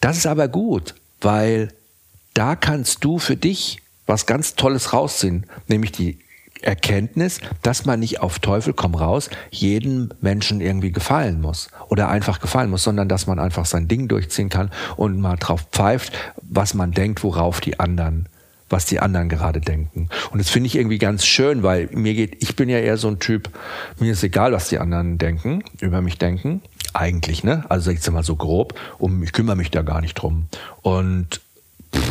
das 0.00 0.18
ist 0.18 0.26
aber 0.26 0.48
gut, 0.48 0.94
weil 1.20 1.72
da 2.34 2.56
kannst 2.56 3.04
du 3.04 3.18
für 3.18 3.36
dich 3.36 3.80
was 4.06 4.26
ganz 4.26 4.54
Tolles 4.54 4.92
rausziehen, 4.92 5.46
nämlich 5.66 5.92
die 5.92 6.18
Erkenntnis, 6.62 7.40
dass 7.62 7.84
man 7.84 8.00
nicht 8.00 8.20
auf 8.20 8.38
Teufel 8.38 8.72
komm 8.72 8.94
raus 8.94 9.30
jedem 9.50 10.10
Menschen 10.20 10.60
irgendwie 10.60 10.92
gefallen 10.92 11.40
muss 11.40 11.70
oder 11.88 12.08
einfach 12.08 12.40
gefallen 12.40 12.70
muss, 12.70 12.84
sondern 12.84 13.08
dass 13.08 13.26
man 13.26 13.38
einfach 13.38 13.66
sein 13.66 13.88
Ding 13.88 14.08
durchziehen 14.08 14.48
kann 14.48 14.70
und 14.96 15.20
mal 15.20 15.36
drauf 15.36 15.66
pfeift, 15.70 16.12
was 16.42 16.74
man 16.74 16.92
denkt, 16.92 17.22
worauf 17.22 17.60
die 17.60 17.78
anderen 17.80 18.28
was 18.70 18.84
die 18.84 19.00
anderen 19.00 19.28
gerade 19.28 19.60
denken. 19.60 20.08
Und 20.30 20.38
das 20.38 20.50
finde 20.50 20.66
ich 20.66 20.76
irgendwie 20.76 20.98
ganz 20.98 21.24
schön, 21.24 21.62
weil 21.62 21.88
mir 21.92 22.14
geht, 22.14 22.42
ich 22.42 22.56
bin 22.56 22.68
ja 22.68 22.78
eher 22.78 22.96
so 22.96 23.08
ein 23.08 23.18
Typ, 23.18 23.50
mir 23.98 24.12
ist 24.12 24.22
egal, 24.22 24.52
was 24.52 24.68
die 24.68 24.78
anderen 24.78 25.18
denken, 25.18 25.64
über 25.80 26.02
mich 26.02 26.18
denken. 26.18 26.62
Eigentlich, 26.94 27.44
ne? 27.44 27.64
Also 27.68 27.90
ich 27.90 28.00
sag 28.00 28.14
mal 28.14 28.22
so 28.22 28.36
grob, 28.36 28.78
um 28.98 29.22
ich 29.22 29.32
kümmere 29.32 29.56
mich 29.56 29.70
da 29.70 29.82
gar 29.82 30.00
nicht 30.00 30.14
drum. 30.14 30.48
Und 30.82 31.40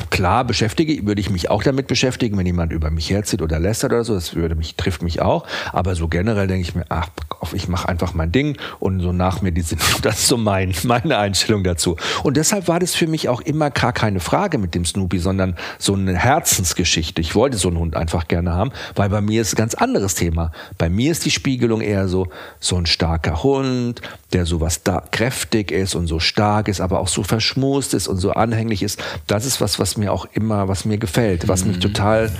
klar 0.09 0.45
beschäftige, 0.45 1.05
würde 1.05 1.21
ich 1.21 1.29
mich 1.29 1.49
auch 1.51 1.61
damit 1.61 1.85
beschäftigen, 1.85 2.37
wenn 2.37 2.45
jemand 2.47 2.71
über 2.71 2.89
mich 2.89 3.09
herzieht 3.09 3.41
oder 3.41 3.59
lästert 3.59 3.91
oder 3.91 4.03
so, 4.03 4.15
das 4.15 4.33
würde 4.33 4.55
mich, 4.55 4.75
trifft 4.75 5.03
mich 5.03 5.21
auch. 5.21 5.45
Aber 5.73 5.93
so 5.93 6.07
generell 6.07 6.47
denke 6.47 6.61
ich 6.61 6.73
mir, 6.73 6.85
ach, 6.89 7.09
ich 7.53 7.67
mache 7.67 7.87
einfach 7.87 8.15
mein 8.15 8.31
Ding 8.31 8.57
und 8.79 8.99
so 8.99 9.13
nach 9.13 9.43
mir 9.43 9.51
die 9.51 9.61
sind, 9.61 9.79
das 10.01 10.19
ist 10.19 10.27
so 10.27 10.37
mein, 10.37 10.73
meine 10.83 11.19
Einstellung 11.19 11.63
dazu. 11.63 11.97
Und 12.23 12.35
deshalb 12.37 12.67
war 12.67 12.79
das 12.79 12.95
für 12.95 13.05
mich 13.05 13.29
auch 13.29 13.41
immer 13.41 13.69
gar 13.69 13.93
keine 13.93 14.19
Frage 14.19 14.57
mit 14.57 14.73
dem 14.73 14.85
Snoopy, 14.85 15.19
sondern 15.19 15.55
so 15.77 15.93
eine 15.93 16.15
Herzensgeschichte. 16.15 17.21
Ich 17.21 17.35
wollte 17.35 17.57
so 17.57 17.67
einen 17.67 17.77
Hund 17.77 17.95
einfach 17.95 18.27
gerne 18.27 18.53
haben, 18.53 18.71
weil 18.95 19.09
bei 19.09 19.21
mir 19.21 19.41
ist 19.41 19.53
ein 19.53 19.57
ganz 19.57 19.75
anderes 19.75 20.15
Thema. 20.15 20.51
Bei 20.79 20.89
mir 20.89 21.11
ist 21.11 21.25
die 21.25 21.31
Spiegelung 21.31 21.81
eher 21.81 22.07
so, 22.07 22.27
so 22.59 22.75
ein 22.75 22.87
starker 22.87 23.43
Hund, 23.43 24.01
der 24.33 24.45
so 24.45 24.61
was 24.61 24.83
da 24.83 25.03
kräftig 25.11 25.71
ist 25.71 25.95
und 25.95 26.07
so 26.07 26.19
stark 26.19 26.67
ist, 26.67 26.81
aber 26.81 26.99
auch 26.99 27.07
so 27.07 27.23
verschmust 27.23 27.93
ist 27.93 28.07
und 28.07 28.17
so 28.17 28.31
anhänglich 28.31 28.81
ist. 28.81 28.99
Das 29.27 29.45
ist 29.45 29.61
was, 29.61 29.66
was 29.79 29.97
mir 29.97 30.11
auch 30.13 30.25
immer, 30.33 30.67
was 30.67 30.85
mir 30.85 30.97
gefällt, 30.97 31.47
was 31.47 31.65
mich 31.65 31.79
total, 31.79 32.31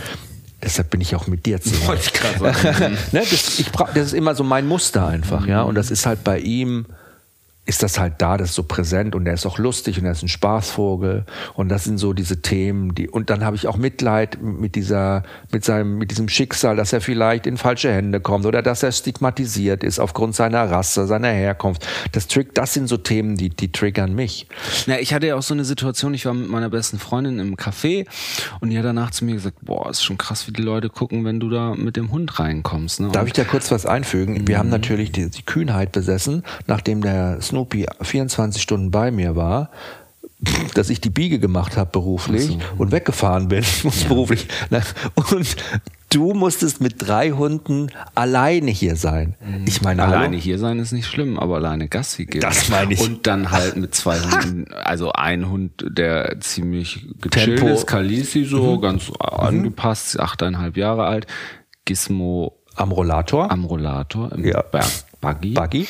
deshalb 0.63 0.89
bin 0.89 1.01
ich 1.01 1.15
auch 1.15 1.27
mit 1.27 1.45
dir 1.45 1.61
zusammen. 1.61 1.87
Wollte 1.87 2.03
ich 2.03 2.13
gerade 2.13 2.39
sagen. 2.39 2.97
ne, 3.11 3.23
das, 3.29 3.59
ich 3.59 3.71
das 3.71 4.07
ist 4.07 4.13
immer 4.13 4.35
so 4.35 4.43
mein 4.43 4.67
Muster 4.67 5.07
einfach, 5.07 5.45
ja. 5.47 5.61
Und 5.61 5.75
das 5.75 5.91
ist 5.91 6.05
halt 6.05 6.23
bei 6.23 6.39
ihm, 6.39 6.85
ist 7.67 7.83
das 7.83 7.99
halt 7.99 8.15
da, 8.19 8.37
das 8.37 8.49
ist 8.49 8.55
so 8.55 8.63
präsent 8.63 9.13
und 9.13 9.27
er 9.27 9.33
ist 9.33 9.45
auch 9.45 9.57
lustig 9.57 9.99
und 9.99 10.05
er 10.05 10.13
ist 10.13 10.23
ein 10.23 10.29
Spaßvogel 10.29 11.25
und 11.53 11.69
das 11.69 11.83
sind 11.83 11.97
so 11.97 12.13
diese 12.13 12.41
Themen, 12.41 12.95
die 12.95 13.09
und 13.09 13.29
dann 13.29 13.43
habe 13.43 13.57
ich 13.57 13.67
auch 13.67 13.75
Mitleid 13.75 14.41
mit 14.41 14.75
dieser 14.75 15.23
mit 15.51 15.65
seinem 15.65 15.97
mit 15.97 16.11
diesem 16.11 16.29
Schicksal, 16.29 16.77
dass 16.77 16.93
er 16.93 17.01
vielleicht 17.01 17.45
in 17.45 17.57
falsche 17.57 17.91
Hände 17.91 18.21
kommt 18.21 18.45
oder 18.45 18.61
dass 18.61 18.83
er 18.83 18.93
stigmatisiert 18.93 19.83
ist 19.83 19.99
aufgrund 19.99 20.33
seiner 20.33 20.71
Rasse, 20.71 21.07
seiner 21.07 21.27
Herkunft. 21.27 21.85
Das 22.13 22.27
trick, 22.27 22.55
das 22.55 22.73
sind 22.73 22.87
so 22.87 22.95
Themen, 22.95 23.35
die 23.35 23.49
die 23.49 23.71
triggern 23.71 24.15
mich. 24.15 24.47
Ja, 24.85 24.97
ich 24.97 25.13
hatte 25.13 25.27
ja 25.27 25.35
auch 25.35 25.43
so 25.43 25.53
eine 25.53 25.65
Situation, 25.65 26.13
ich 26.13 26.25
war 26.25 26.33
mit 26.33 26.49
meiner 26.49 26.69
besten 26.69 26.99
Freundin 26.99 27.39
im 27.39 27.57
Café 27.57 28.07
und 28.61 28.69
die 28.69 28.77
hat 28.77 28.85
danach 28.85 29.11
zu 29.11 29.25
mir 29.25 29.35
gesagt, 29.35 29.57
boah, 29.61 29.89
ist 29.89 30.03
schon 30.03 30.17
krass, 30.17 30.47
wie 30.47 30.53
die 30.53 30.61
Leute 30.61 30.89
gucken, 30.89 31.25
wenn 31.25 31.41
du 31.41 31.49
da 31.49 31.75
mit 31.75 31.97
dem 31.97 32.11
Hund 32.11 32.39
reinkommst. 32.39 33.01
Ne? 33.01 33.09
Darf 33.11 33.27
ich 33.27 33.33
da 33.33 33.43
kurz 33.43 33.71
was 33.71 33.85
einfügen? 33.85 34.47
Wir 34.47 34.57
haben 34.57 34.69
natürlich 34.69 35.11
die, 35.11 35.29
die 35.29 35.43
Kühnheit 35.43 35.91
besessen, 35.91 36.43
nachdem 36.65 37.01
der 37.01 37.41
Snoopy 37.57 37.87
24 38.01 38.61
Stunden 38.61 38.91
bei 38.91 39.09
mir 39.09 39.35
war, 39.35 39.71
dass 40.75 40.91
ich 40.91 41.01
die 41.01 41.09
Biege 41.09 41.39
gemacht 41.39 41.75
habe 41.77 41.89
beruflich 41.91 42.55
und 42.77 42.91
weggefahren 42.91 43.47
bin, 43.47 43.63
beruflich. 44.07 44.47
Na, 44.69 44.81
Und 45.31 45.55
du 46.11 46.33
musstest 46.35 46.79
mit 46.81 46.95
drei 46.99 47.31
Hunden 47.31 47.87
alleine 48.13 48.69
hier 48.69 48.95
sein. 48.95 49.33
Ich 49.65 49.81
meine, 49.81 50.03
hallo? 50.03 50.13
Alleine 50.17 50.37
hier 50.37 50.59
sein 50.59 50.77
ist 50.77 50.91
nicht 50.91 51.07
schlimm, 51.07 51.39
aber 51.39 51.55
alleine 51.55 51.87
Gassi 51.87 52.25
gehen. 52.27 52.41
Das 52.41 52.69
meine 52.69 52.93
ich. 52.93 53.01
Und 53.01 53.25
dann 53.25 53.49
halt 53.49 53.75
mit 53.77 53.95
zwei 53.95 54.19
Hunden, 54.21 54.71
also 54.73 55.11
ein 55.13 55.49
Hund, 55.49 55.71
der 55.87 56.39
ziemlich 56.39 57.07
gechillt 57.19 57.57
Tempo. 57.57 57.73
ist, 57.73 57.87
Kalisi 57.87 58.45
so, 58.45 58.79
ganz 58.79 59.11
angepasst, 59.19 60.19
achteinhalb 60.19 60.77
Jahre 60.77 61.05
alt, 61.05 61.25
Gizmo 61.85 62.53
am 62.75 62.91
Rollator, 62.91 63.49
am 63.49 63.65
Rollator, 63.65 64.31
im 64.33 64.45
Ja. 64.45 64.63
Buggy. 65.19 65.53
Buggy, 65.53 65.87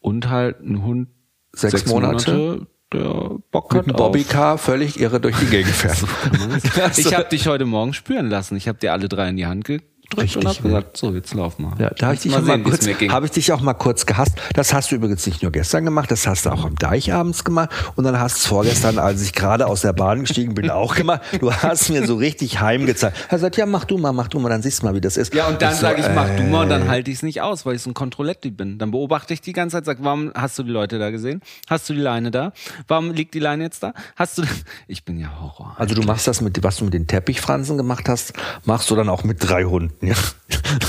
Und 0.00 0.28
halt 0.28 0.60
ein 0.60 0.82
Hund, 0.82 1.08
Sechs 1.54 1.86
Monate. 1.86 2.66
der 2.92 3.36
Bock 3.50 3.72
mit 3.72 3.86
hat 3.86 3.90
auf- 3.94 3.96
Bobbycar 3.98 4.58
völlig 4.58 4.98
irre 5.00 5.20
durch 5.20 5.36
die 5.38 5.46
Gegend 5.46 5.72
fährt. 5.74 6.02
Ich 6.98 7.14
habe 7.14 7.28
dich 7.28 7.46
heute 7.46 7.66
Morgen 7.66 7.92
spüren 7.92 8.28
lassen. 8.28 8.56
Ich 8.56 8.66
habe 8.68 8.78
dir 8.78 8.92
alle 8.92 9.08
drei 9.08 9.28
in 9.28 9.36
die 9.36 9.46
Hand 9.46 9.64
gedrückt 10.10 10.36
Richtig, 10.36 10.44
und 10.44 10.48
habe 10.48 10.62
gesagt, 10.68 10.96
so, 10.96 11.12
jetzt 11.14 11.34
lauf 11.34 11.58
mal. 11.58 11.72
Ja, 11.78 11.90
da 11.96 12.06
habe 12.06 12.14
ich, 12.16 12.20
dich 12.22 12.32
mal 12.32 12.42
mal 12.42 12.62
kurz- 12.62 12.86
hab 12.86 13.24
ich 13.24 13.30
dich 13.30 13.52
auch 13.52 13.60
mal 13.60 13.74
kurz 13.74 14.06
gehasst. 14.06 14.32
Das 14.54 14.74
hast 14.74 14.90
du 14.90 14.96
übrigens 14.96 15.24
nicht 15.26 15.42
nur 15.42 15.52
gestern 15.52 15.84
gemacht, 15.84 16.10
das 16.10 16.26
hast 16.26 16.46
du 16.46 16.50
auch 16.50 16.64
am 16.64 16.74
Deich 16.76 17.12
abends 17.12 17.44
gemacht 17.44 17.70
und 17.96 18.04
dann 18.04 18.18
hast 18.18 18.36
du 18.36 18.40
es 18.40 18.46
vorgestern, 18.46 18.98
als 18.98 19.22
ich 19.22 19.32
gerade 19.32 19.66
aus 19.66 19.82
der 19.82 19.92
Bahn 19.92 20.20
gestiegen 20.20 20.54
bin, 20.54 20.70
auch 20.70 20.94
gemacht. 20.94 21.22
Du 21.40 21.52
hast 21.52 21.88
mir 21.90 22.06
so 22.06 22.16
richtig 22.16 22.60
heimgezeigt. 22.60 23.16
Er 23.28 23.38
sagt, 23.38 23.56
ja, 23.56 23.66
mach 23.66 23.84
du 23.84 23.98
mal, 23.98 24.12
mach 24.12 24.28
du 24.28 24.38
mal, 24.40 24.48
dann 24.48 24.62
siehst 24.62 24.82
du 24.82 24.86
mal, 24.86 24.94
wie 24.94 25.00
das 25.00 25.16
ist. 25.16 25.32
Ja, 25.34 25.46
und 25.46 25.62
dann 25.62 25.70
Ich 25.70 25.76
so, 25.76 25.82
sage 25.82 26.00
ich, 26.00 26.08
mach 26.14 26.28
du 26.36 26.42
mal 26.42 26.62
und 26.64 26.68
dann 26.68 26.82
äh, 26.86 26.88
halte 26.88 27.10
ich 27.10 27.18
es 27.18 27.22
nicht 27.22 27.40
aus, 27.42 27.64
weil 27.64 27.76
ich 27.76 27.82
so 27.82 27.90
ein 27.90 27.94
Kontrolletti 27.94 28.50
bin. 28.50 28.78
Dann 28.78 28.90
beobachte 28.90 29.32
ich 29.34 29.40
die 29.40 29.52
ganze 29.52 29.76
Zeit, 29.76 29.84
sag, 29.84 29.98
warum 30.00 30.32
hast 30.34 30.58
du 30.58 30.62
die 30.62 30.70
Leute 30.70 30.98
da 30.98 31.10
gesehen? 31.10 31.40
Hast 31.68 31.88
du 31.88 31.94
die 31.94 32.00
Leine 32.00 32.30
da? 32.30 32.52
Warum 32.88 33.12
liegt 33.12 33.34
die 33.34 33.38
Leine 33.38 33.64
jetzt 33.64 33.82
da? 33.82 33.92
Hast 34.16 34.38
du, 34.38 34.42
ich 34.88 35.04
bin 35.04 35.18
ja 35.18 35.28
Horror. 35.40 35.74
Also 35.78 35.94
du 35.94 36.02
machst 36.02 36.26
das 36.26 36.40
mit, 36.40 36.62
was 36.62 36.76
du 36.78 36.84
mit 36.84 36.94
den 36.94 37.06
Teppichfransen 37.06 37.76
gemacht 37.76 38.08
hast, 38.08 38.32
machst 38.64 38.90
du 38.90 38.96
dann 38.96 39.08
auch 39.08 39.24
mit 39.24 39.36
drei 39.40 39.64
Hunden, 39.64 39.99
ja. 40.02 40.14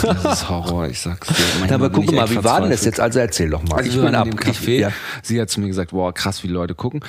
Das 0.01 0.25
ist 0.25 0.49
Horror, 0.49 0.87
ich 0.87 0.99
sag's 0.99 1.27
dir. 1.27 1.73
Aber 1.73 1.89
guck 1.89 2.11
mal, 2.11 2.29
wie 2.29 2.43
war 2.43 2.61
denn 2.61 2.71
das 2.71 2.85
jetzt? 2.85 2.99
Also 2.99 3.19
erzähl 3.19 3.49
doch 3.49 3.63
mal. 3.63 3.77
Also 3.77 3.89
ich 3.89 4.05
bin 4.05 4.15
ab. 4.15 4.27
Ich, 4.47 4.67
ja. 4.67 4.91
Sie 5.21 5.41
hat 5.41 5.49
zu 5.49 5.59
mir 5.59 5.67
gesagt, 5.67 5.91
boah, 5.91 6.13
krass, 6.13 6.43
wie 6.43 6.47
Leute 6.47 6.75
gucken. 6.75 7.01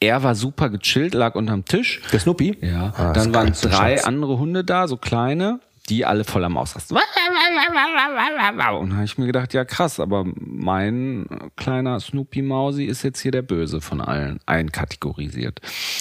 Er 0.00 0.22
war 0.22 0.34
super 0.34 0.68
gechillt, 0.70 1.14
lag 1.14 1.34
unterm 1.34 1.64
Tisch. 1.64 2.00
Der 2.12 2.20
Snoopy? 2.20 2.58
Ja. 2.60 2.92
Ah, 2.96 3.12
dann 3.12 3.34
waren 3.34 3.52
drei 3.60 3.96
Schatz. 3.96 4.06
andere 4.06 4.38
Hunde 4.38 4.62
da, 4.64 4.86
so 4.86 4.96
kleine, 4.96 5.60
die 5.88 6.04
alle 6.06 6.22
voll 6.24 6.44
am 6.44 6.56
Ausrasten. 6.56 6.96
Und 6.96 8.90
da 8.90 8.96
habe 8.96 9.04
ich 9.04 9.18
mir 9.18 9.26
gedacht, 9.26 9.54
ja 9.54 9.64
krass, 9.64 9.98
aber 9.98 10.24
mein 10.36 11.26
kleiner 11.56 11.98
Snoopy 11.98 12.42
Mausi 12.42 12.84
ist 12.84 13.02
jetzt 13.02 13.20
hier 13.20 13.32
der 13.32 13.42
Böse 13.42 13.80
von 13.80 14.00
allen 14.00 14.38
einkategorisiert. 14.46 15.60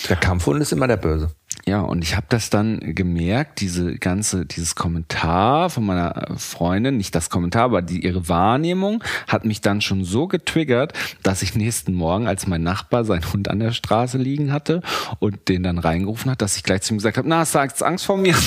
Der 0.10 0.18
Kampfhund 0.18 0.62
ist 0.62 0.72
immer 0.72 0.88
der 0.88 0.98
Böse. 0.98 1.32
Ja, 1.68 1.82
und 1.82 2.02
ich 2.02 2.16
habe 2.16 2.28
das 2.30 2.50
dann 2.50 2.80
gemerkt, 2.96 3.60
diese 3.60 3.98
ganze, 3.98 4.46
dieses 4.46 4.76
Kommentar 4.76 5.70
von 5.70 5.86
meiner 5.86 6.38
Freundin, 6.38 6.96
nicht 6.96 7.14
das 7.14 7.30
Kommentar, 7.30 7.64
aber 7.64 7.82
die, 7.82 8.06
ihre 8.06 8.30
Wahrnehmung 8.30 9.04
hat 9.28 9.44
mich 9.44 9.60
dann 9.60 9.82
schon 9.82 10.06
so 10.06 10.30
getriggert, 10.30 10.94
dass 11.24 11.42
ich 11.42 11.56
nächsten 11.56 11.94
Morgen, 11.94 12.26
als 12.26 12.48
mein 12.48 12.64
Nachbar 12.64 13.04
seinen 13.04 13.34
Hund 13.34 13.50
an 13.50 13.60
der 13.60 13.74
Straße 13.74 14.18
liegen 14.18 14.54
hatte 14.54 14.82
und 15.20 15.50
den 15.50 15.62
dann 15.62 15.78
reingerufen 15.78 16.32
hat, 16.32 16.42
dass 16.42 16.56
ich 16.56 16.64
gleich 16.64 16.84
zu 16.84 16.94
ihm 16.94 17.00
gesagt 17.00 17.18
habe, 17.18 17.28
na, 17.28 17.40
hast 17.40 17.54
du 17.54 17.60
Angst 17.60 18.06
vor 18.06 18.16
mir? 18.16 18.36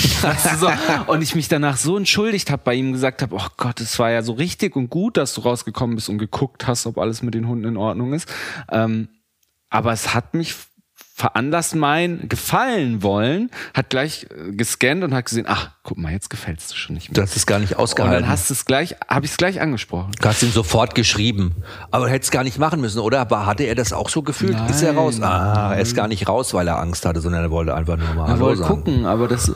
So. 0.59 0.71
Und 1.07 1.23
ich 1.23 1.35
mich 1.35 1.49
danach 1.49 1.77
so 1.77 1.97
entschuldigt 1.97 2.51
habe 2.51 2.63
bei 2.65 2.75
ihm 2.75 2.93
gesagt 2.93 3.21
habe, 3.21 3.35
oh 3.35 3.47
Gott, 3.59 3.81
es 3.81 3.99
war 3.99 4.11
ja 4.11 4.23
so 4.23 4.33
richtig 4.33 4.77
und 4.77 4.89
gut, 4.89 5.19
dass 5.19 5.35
du 5.35 5.43
rausgekommen 5.43 5.97
bist 5.97 6.09
und 6.09 6.19
geguckt 6.19 6.67
hast, 6.67 6.87
ob 6.87 6.97
alles 6.97 7.23
mit 7.23 7.35
den 7.35 7.47
Hunden 7.47 7.67
in 7.67 7.77
Ordnung 7.77 8.15
ist. 8.15 8.33
Ähm, 8.71 9.09
aber 9.69 9.93
es 9.93 10.15
hat 10.15 10.35
mich 10.35 10.57
veranlasst, 11.21 11.75
mein 11.75 12.29
Gefallen 12.29 13.03
wollen, 13.03 13.51
hat 13.75 13.91
gleich 13.91 14.27
äh, 14.31 14.53
gescannt 14.53 15.05
und 15.05 15.15
hat 15.15 15.27
gesehen, 15.27 15.45
ach, 15.47 15.71
guck 15.83 15.99
mal, 15.99 16.13
jetzt 16.13 16.31
gefällst 16.31 16.73
du 16.73 16.77
schon 16.77 16.95
nicht 16.95 17.11
mehr. 17.11 17.15
Du 17.15 17.23
hast 17.23 17.37
es 17.37 17.47
gar 17.47 17.59
nicht 17.59 17.75
und 17.75 17.79
ausgehalten. 17.79 18.23
dann 18.23 18.29
hast 18.31 18.51
du 18.51 18.55
es 18.55 18.65
gleich, 18.65 18.97
habe 19.09 19.27
ich 19.27 19.33
es 19.33 19.37
gleich 19.37 19.61
angesprochen. 19.61 20.13
Du 20.21 20.29
hast 20.29 20.43
ihm 20.43 20.51
sofort 20.51 20.95
geschrieben. 20.95 21.55
Aber 21.91 22.07
du 22.07 22.11
hättest 22.11 22.33
gar 22.33 22.43
nicht 22.43 22.59
machen 22.59 22.81
müssen, 22.81 22.99
oder? 22.99 23.21
Aber 23.21 23.47
hatte 23.47 23.65
er 23.65 23.75
das 23.75 23.93
auch 23.93 24.09
so 24.09 24.23
gefühlt? 24.23 24.55
Nein. 24.55 24.71
ist 24.71 24.83
er 24.83 24.95
raus? 24.95 25.21
Ah, 25.21 25.75
er 25.75 25.81
ist 25.81 25.95
gar 25.95 26.09
nicht 26.09 26.27
raus, 26.29 26.55
weil 26.55 26.67
er 26.67 26.79
Angst 26.79 27.05
hatte, 27.05 27.21
sondern 27.21 27.43
er 27.43 27.51
wollte 27.51 27.75
einfach 27.75 27.97
nur 27.97 28.13
mal 28.15 28.29
Er 28.31 28.41
wollte 28.41 28.63
gucken, 28.63 29.05
aber 29.05 29.29
das, 29.29 29.53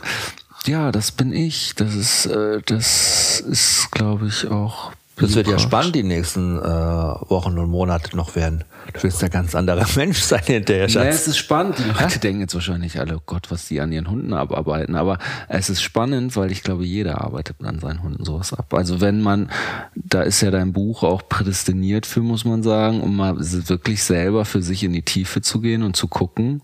ja, 0.67 0.91
das 0.91 1.11
bin 1.11 1.33
ich. 1.33 1.73
Das 1.75 1.95
ist, 1.95 2.27
äh, 2.27 2.61
das 2.65 3.39
ist, 3.39 3.91
glaube 3.91 4.27
ich, 4.27 4.47
auch. 4.47 4.91
Das 5.17 5.33
wird 5.33 5.47
ja 5.47 5.57
spannend 5.57 5.95
die 5.95 6.03
nächsten 6.03 6.57
äh, 6.59 6.61
Wochen 6.63 7.57
und 7.57 7.69
Monate 7.69 8.17
noch 8.17 8.35
werden. 8.35 8.65
Du 8.93 9.03
wirst 9.03 9.23
ein 9.23 9.29
ganz 9.29 9.55
anderer 9.55 9.85
Mensch 9.95 10.19
sein 10.19 10.41
hinterher, 10.43 10.83
Ja, 10.87 10.89
Schatz. 10.89 11.15
es 11.15 11.27
ist 11.29 11.37
spannend. 11.37 11.75
Die 11.79 11.83
Leute 11.83 12.19
denken 12.19 12.41
jetzt 12.41 12.53
wahrscheinlich 12.53 12.99
alle, 12.99 13.17
oh 13.17 13.21
Gott, 13.25 13.49
was 13.49 13.65
die 13.67 13.79
an 13.79 13.93
ihren 13.93 14.09
Hunden 14.09 14.33
abarbeiten. 14.33 14.95
Aber 14.95 15.17
es 15.47 15.69
ist 15.69 15.81
spannend, 15.81 16.35
weil 16.35 16.51
ich 16.51 16.63
glaube, 16.63 16.83
jeder 16.85 17.21
arbeitet 17.21 17.63
an 17.63 17.79
seinen 17.79 18.03
Hunden 18.03 18.25
sowas 18.25 18.53
ab. 18.53 18.73
Also 18.73 18.99
wenn 18.99 19.21
man, 19.21 19.49
da 19.95 20.21
ist 20.21 20.41
ja 20.41 20.51
dein 20.51 20.73
Buch 20.73 21.03
auch 21.03 21.27
prädestiniert 21.29 22.05
für, 22.05 22.19
muss 22.19 22.43
man 22.43 22.61
sagen, 22.61 22.99
um 23.01 23.15
mal 23.15 23.35
wirklich 23.37 24.03
selber 24.03 24.43
für 24.43 24.61
sich 24.61 24.83
in 24.83 24.91
die 24.91 25.03
Tiefe 25.03 25.41
zu 25.41 25.61
gehen 25.61 25.83
und 25.83 25.95
zu 25.95 26.07
gucken, 26.09 26.61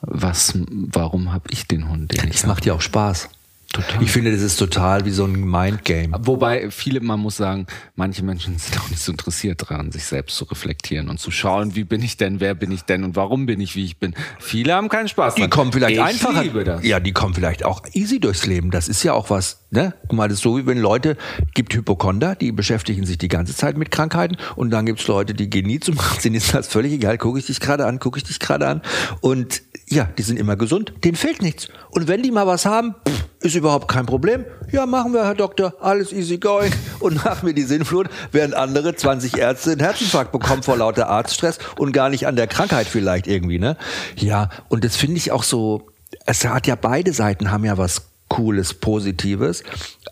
was, 0.00 0.54
warum 0.66 1.32
habe 1.32 1.44
ich 1.50 1.68
den 1.68 1.88
Hund, 1.88 2.12
den 2.12 2.28
ich 2.28 2.32
Das 2.40 2.46
macht 2.46 2.64
ja 2.66 2.72
auch 2.72 2.80
Spaß. 2.80 3.28
Total. 3.72 4.02
Ich 4.02 4.10
finde, 4.10 4.30
das 4.32 4.42
ist 4.42 4.56
total 4.56 5.06
wie 5.06 5.10
so 5.10 5.24
ein 5.24 5.32
Mindgame. 5.32 6.10
Wobei 6.20 6.70
viele, 6.70 7.00
man 7.00 7.20
muss 7.20 7.38
sagen, 7.38 7.66
manche 7.96 8.22
Menschen 8.22 8.58
sind 8.58 8.78
auch 8.78 8.90
nicht 8.90 9.00
so 9.00 9.12
interessiert 9.12 9.62
daran, 9.62 9.90
sich 9.92 10.04
selbst 10.04 10.36
zu 10.36 10.44
reflektieren 10.44 11.08
und 11.08 11.18
zu 11.18 11.30
schauen, 11.30 11.74
wie 11.74 11.84
bin 11.84 12.02
ich 12.02 12.16
denn, 12.16 12.40
wer 12.40 12.54
bin 12.54 12.70
ich 12.70 12.82
denn 12.82 13.02
und 13.02 13.16
warum 13.16 13.46
bin 13.46 13.60
ich, 13.60 13.74
wie 13.74 13.84
ich 13.84 13.98
bin. 13.98 14.14
Viele 14.38 14.74
haben 14.74 14.88
keinen 14.88 15.08
Spaß 15.08 15.36
Die 15.36 15.48
kommen 15.48 15.72
vielleicht 15.72 15.96
ich 15.96 16.02
einfacher. 16.02 16.42
Liebe 16.42 16.64
das. 16.64 16.84
Ja, 16.84 17.00
die 17.00 17.12
kommen 17.12 17.34
vielleicht 17.34 17.64
auch 17.64 17.82
easy 17.94 18.20
durchs 18.20 18.46
Leben. 18.46 18.70
Das 18.70 18.88
ist 18.88 19.02
ja 19.02 19.14
auch 19.14 19.30
was, 19.30 19.64
ne? 19.70 19.94
Guck 20.02 20.12
mal, 20.12 20.28
das 20.28 20.38
ist 20.38 20.42
so 20.42 20.58
wie 20.58 20.66
wenn 20.66 20.78
Leute, 20.78 21.16
gibt 21.54 21.74
Hypochonder, 21.74 22.34
die 22.34 22.52
beschäftigen 22.52 23.06
sich 23.06 23.16
die 23.16 23.28
ganze 23.28 23.56
Zeit 23.56 23.78
mit 23.78 23.90
Krankheiten 23.90 24.36
und 24.56 24.70
dann 24.70 24.84
gibt's 24.84 25.06
Leute, 25.06 25.32
die 25.32 25.48
gehen 25.48 25.66
nie 25.66 25.80
zum 25.80 25.98
Arzt, 25.98 26.24
denen 26.24 26.36
ist 26.36 26.52
das 26.52 26.68
völlig 26.68 26.92
egal, 26.92 27.16
gucke 27.16 27.38
ich 27.38 27.46
dich 27.46 27.60
gerade 27.60 27.86
an, 27.86 27.98
gucke 27.98 28.18
ich 28.18 28.24
dich 28.24 28.38
gerade 28.38 28.68
an 28.68 28.82
und 29.20 29.62
ja, 29.88 30.04
die 30.04 30.22
sind 30.22 30.38
immer 30.38 30.56
gesund, 30.56 30.92
denen 31.04 31.16
fehlt 31.16 31.42
nichts. 31.42 31.68
Und 31.90 32.08
wenn 32.08 32.22
die 32.22 32.30
mal 32.30 32.46
was 32.46 32.64
haben, 32.64 32.94
pff, 33.06 33.24
ist 33.42 33.54
überhaupt 33.54 33.88
kein 33.88 34.06
Problem. 34.06 34.44
Ja, 34.70 34.86
machen 34.86 35.12
wir, 35.12 35.24
Herr 35.24 35.34
Doktor, 35.34 35.74
alles 35.80 36.12
easy 36.12 36.38
going 36.38 36.72
und 37.00 37.24
machen 37.24 37.46
wir 37.46 37.54
die 37.54 37.62
Sinnflut, 37.62 38.08
während 38.30 38.54
andere 38.54 38.94
20 38.94 39.38
Ärzte 39.38 39.72
einen 39.72 39.80
Herzinfarkt 39.80 40.32
bekommen 40.32 40.62
vor 40.62 40.76
lauter 40.76 41.08
Arztstress 41.08 41.58
und 41.78 41.92
gar 41.92 42.08
nicht 42.08 42.26
an 42.26 42.36
der 42.36 42.46
Krankheit 42.46 42.86
vielleicht 42.86 43.26
irgendwie, 43.26 43.58
ne? 43.58 43.76
Ja, 44.16 44.48
und 44.68 44.84
das 44.84 44.96
finde 44.96 45.16
ich 45.16 45.32
auch 45.32 45.42
so, 45.42 45.88
es 46.26 46.44
hat 46.44 46.66
ja 46.66 46.76
beide 46.76 47.12
Seiten 47.12 47.50
haben 47.50 47.64
ja 47.64 47.78
was 47.78 48.02
Cooles, 48.28 48.74
Positives, 48.74 49.62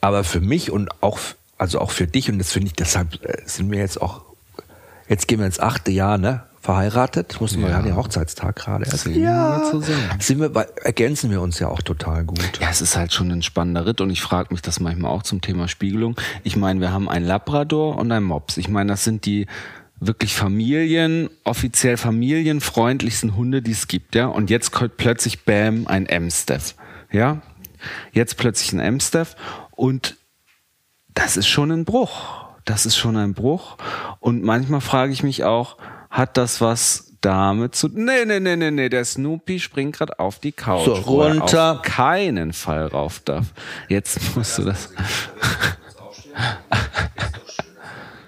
aber 0.01 0.25
für 0.25 0.41
mich 0.41 0.71
und 0.71 0.91
auch, 1.01 1.19
also 1.57 1.81
auch 1.81 1.91
für 1.91 2.07
dich 2.07 2.31
und 2.31 2.39
das 2.39 2.53
finde 2.53 2.69
ich, 2.69 2.75
deshalb 2.75 3.25
äh, 3.25 3.43
sind 3.47 3.71
wir 3.71 3.79
jetzt 3.79 4.03
auch, 4.03 4.23
jetzt 5.09 5.29
gehen 5.29 5.39
wir 5.39 5.47
ins 5.47 5.61
achte 5.61 5.91
Jahr, 5.91 6.19
ne? 6.19 6.43
Verheiratet, 6.63 7.33
ich 7.33 7.41
muss 7.41 7.57
mal, 7.57 7.69
wir 7.69 7.71
Ja. 7.71 7.87
ja 7.87 7.97
Hochzeitstag 7.97 8.57
gerade 8.57 8.85
erst. 8.85 9.05
Zusammen. 9.71 10.11
Sind 10.19 10.41
wir, 10.41 10.51
bei- 10.51 10.69
ergänzen 10.83 11.31
wir 11.31 11.41
uns 11.41 11.59
ja 11.59 11.69
auch 11.69 11.81
total 11.81 12.25
gut. 12.25 12.39
Ja, 12.61 12.69
es 12.69 12.83
ist 12.83 12.97
halt 12.97 13.13
schon 13.15 13.31
ein 13.31 13.43
spannender 13.43 13.87
Ritt 13.87 14.03
und 14.03 14.11
ich 14.11 14.21
frage 14.21 14.49
mich 14.53 14.61
das 14.61 14.79
manchmal 14.79 15.11
auch 15.11 15.23
zum 15.23 15.41
Thema 15.41 15.69
Spiegelung. 15.69 16.17
Ich 16.45 16.57
meine, 16.57 16.81
wir 16.81 16.93
haben 16.93 17.09
einen 17.09 17.25
Labrador 17.25 17.97
und 17.97 18.13
einen 18.13 18.27
Mops. 18.27 18.59
Ich 18.59 18.69
meine, 18.69 18.93
das 18.93 19.05
sind 19.05 19.25
die 19.25 19.47
wirklich 20.01 20.35
Familien, 20.35 21.31
offiziell 21.45 21.97
familienfreundlichsten 21.97 23.37
Hunde, 23.37 23.63
die 23.63 23.73
es 23.73 23.89
gibt, 23.89 24.15
ja. 24.15 24.27
Und 24.27 24.51
jetzt 24.51 24.71
kommt 24.71 24.97
plötzlich 24.99 25.45
Bam 25.45 25.87
ein 25.87 26.07
M-Staff, 26.07 26.75
ja. 27.11 27.41
Jetzt 28.13 28.37
plötzlich 28.37 28.73
ein 28.75 28.81
M-Staff 28.81 29.35
und 29.71 30.17
das 31.15 31.39
ist 31.39 31.49
schon 31.49 31.71
ein 31.71 31.87
Bruch. 31.87 32.45
Das 32.67 32.85
ist 32.85 32.97
schon 32.97 33.17
ein 33.17 33.33
Bruch. 33.33 33.79
Und 34.21 34.43
manchmal 34.43 34.83
frage 34.83 35.13
ich 35.13 35.23
mich 35.23 35.45
auch, 35.45 35.77
hat 36.11 36.37
das 36.37 36.61
was 36.61 37.11
damit 37.21 37.75
zu. 37.75 37.89
Nee, 37.89 38.25
nee, 38.25 38.41
nee, 38.41 38.57
nee, 38.57 38.71
nee. 38.71 38.89
Der 38.89 39.05
Snoopy 39.05 39.61
springt 39.61 39.97
gerade 39.97 40.19
auf 40.19 40.39
die 40.39 40.53
Couch. 40.53 40.87
So, 40.87 41.07
wo 41.07 41.23
er 41.23 41.35
runter. 41.35 41.73
Auf 41.77 41.83
keinen 41.83 42.53
Fall 42.53 42.87
rauf 42.87 43.21
darf. 43.21 43.47
Jetzt 43.89 44.37
musst 44.37 44.59
du 44.59 44.65
das. 44.65 44.91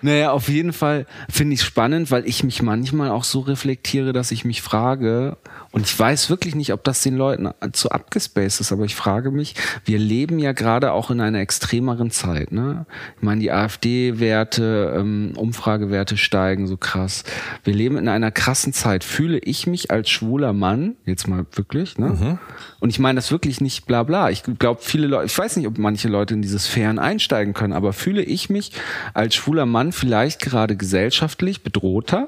Naja, 0.03 0.32
auf 0.32 0.48
jeden 0.48 0.72
Fall 0.72 1.07
finde 1.30 1.55
ich 1.55 1.61
es 1.61 1.66
spannend, 1.66 2.11
weil 2.11 2.26
ich 2.26 2.44
mich 2.44 2.62
manchmal 2.62 3.11
auch 3.11 3.24
so 3.24 3.40
reflektiere, 3.40 4.12
dass 4.12 4.30
ich 4.30 4.44
mich 4.44 4.61
frage, 4.61 5.36
und 5.72 5.86
ich 5.86 5.98
weiß 5.98 6.28
wirklich 6.28 6.55
nicht, 6.55 6.72
ob 6.72 6.84
das 6.84 7.03
den 7.03 7.16
Leuten 7.16 7.48
zu 7.72 7.90
abgespaced 7.90 8.61
ist, 8.61 8.72
aber 8.72 8.84
ich 8.84 8.94
frage 8.94 9.30
mich, 9.30 9.55
wir 9.86 9.98
leben 9.98 10.38
ja 10.38 10.53
gerade 10.53 10.92
auch 10.92 11.11
in 11.11 11.20
einer 11.20 11.40
extremeren 11.40 12.11
Zeit. 12.11 12.53
Ne? 12.53 12.84
Ich 13.16 13.22
meine, 13.22 13.40
die 13.40 13.50
AfD-Werte, 13.50 14.94
ähm, 14.96 15.32
Umfragewerte 15.34 16.18
steigen 16.18 16.66
so 16.66 16.76
krass. 16.76 17.24
Wir 17.64 17.74
leben 17.74 17.96
in 17.96 18.09
einer 18.09 18.30
krassen 18.30 18.74
Zeit. 18.74 19.03
Fühle 19.03 19.38
ich 19.38 19.66
mich 19.66 19.90
als 19.90 20.11
schwuler 20.11 20.53
Mann, 20.53 20.96
jetzt 21.07 21.26
mal 21.26 21.46
wirklich, 21.53 21.96
ne? 21.96 22.38
Und 22.83 22.91
ich 22.91 22.99
meine 22.99 23.14
das 23.14 23.30
wirklich 23.30 23.61
nicht 23.61 23.87
bla 23.87 24.03
bla. 24.03 24.30
Ich 24.30 24.43
glaube, 24.43 24.80
viele 24.83 25.07
Leute, 25.07 25.26
ich 25.26 25.39
weiß 25.39 25.57
nicht, 25.57 25.68
ob 25.68 25.78
manche 25.78 26.09
Leute 26.09 26.35
in 26.35 26.43
diese 26.43 26.59
Sphären 26.59 26.99
einsteigen 26.99 27.55
können, 27.55 27.74
aber 27.74 27.93
fühle 27.93 28.24
ich 28.24 28.51
mich 28.51 28.72
als 29.14 29.37
schwuler 29.37 29.66
Mann 29.66 29.93
vielleicht 29.93 30.43
gerade 30.43 30.74
gesellschaftlich 30.74 31.62
bedrohter 31.62 32.26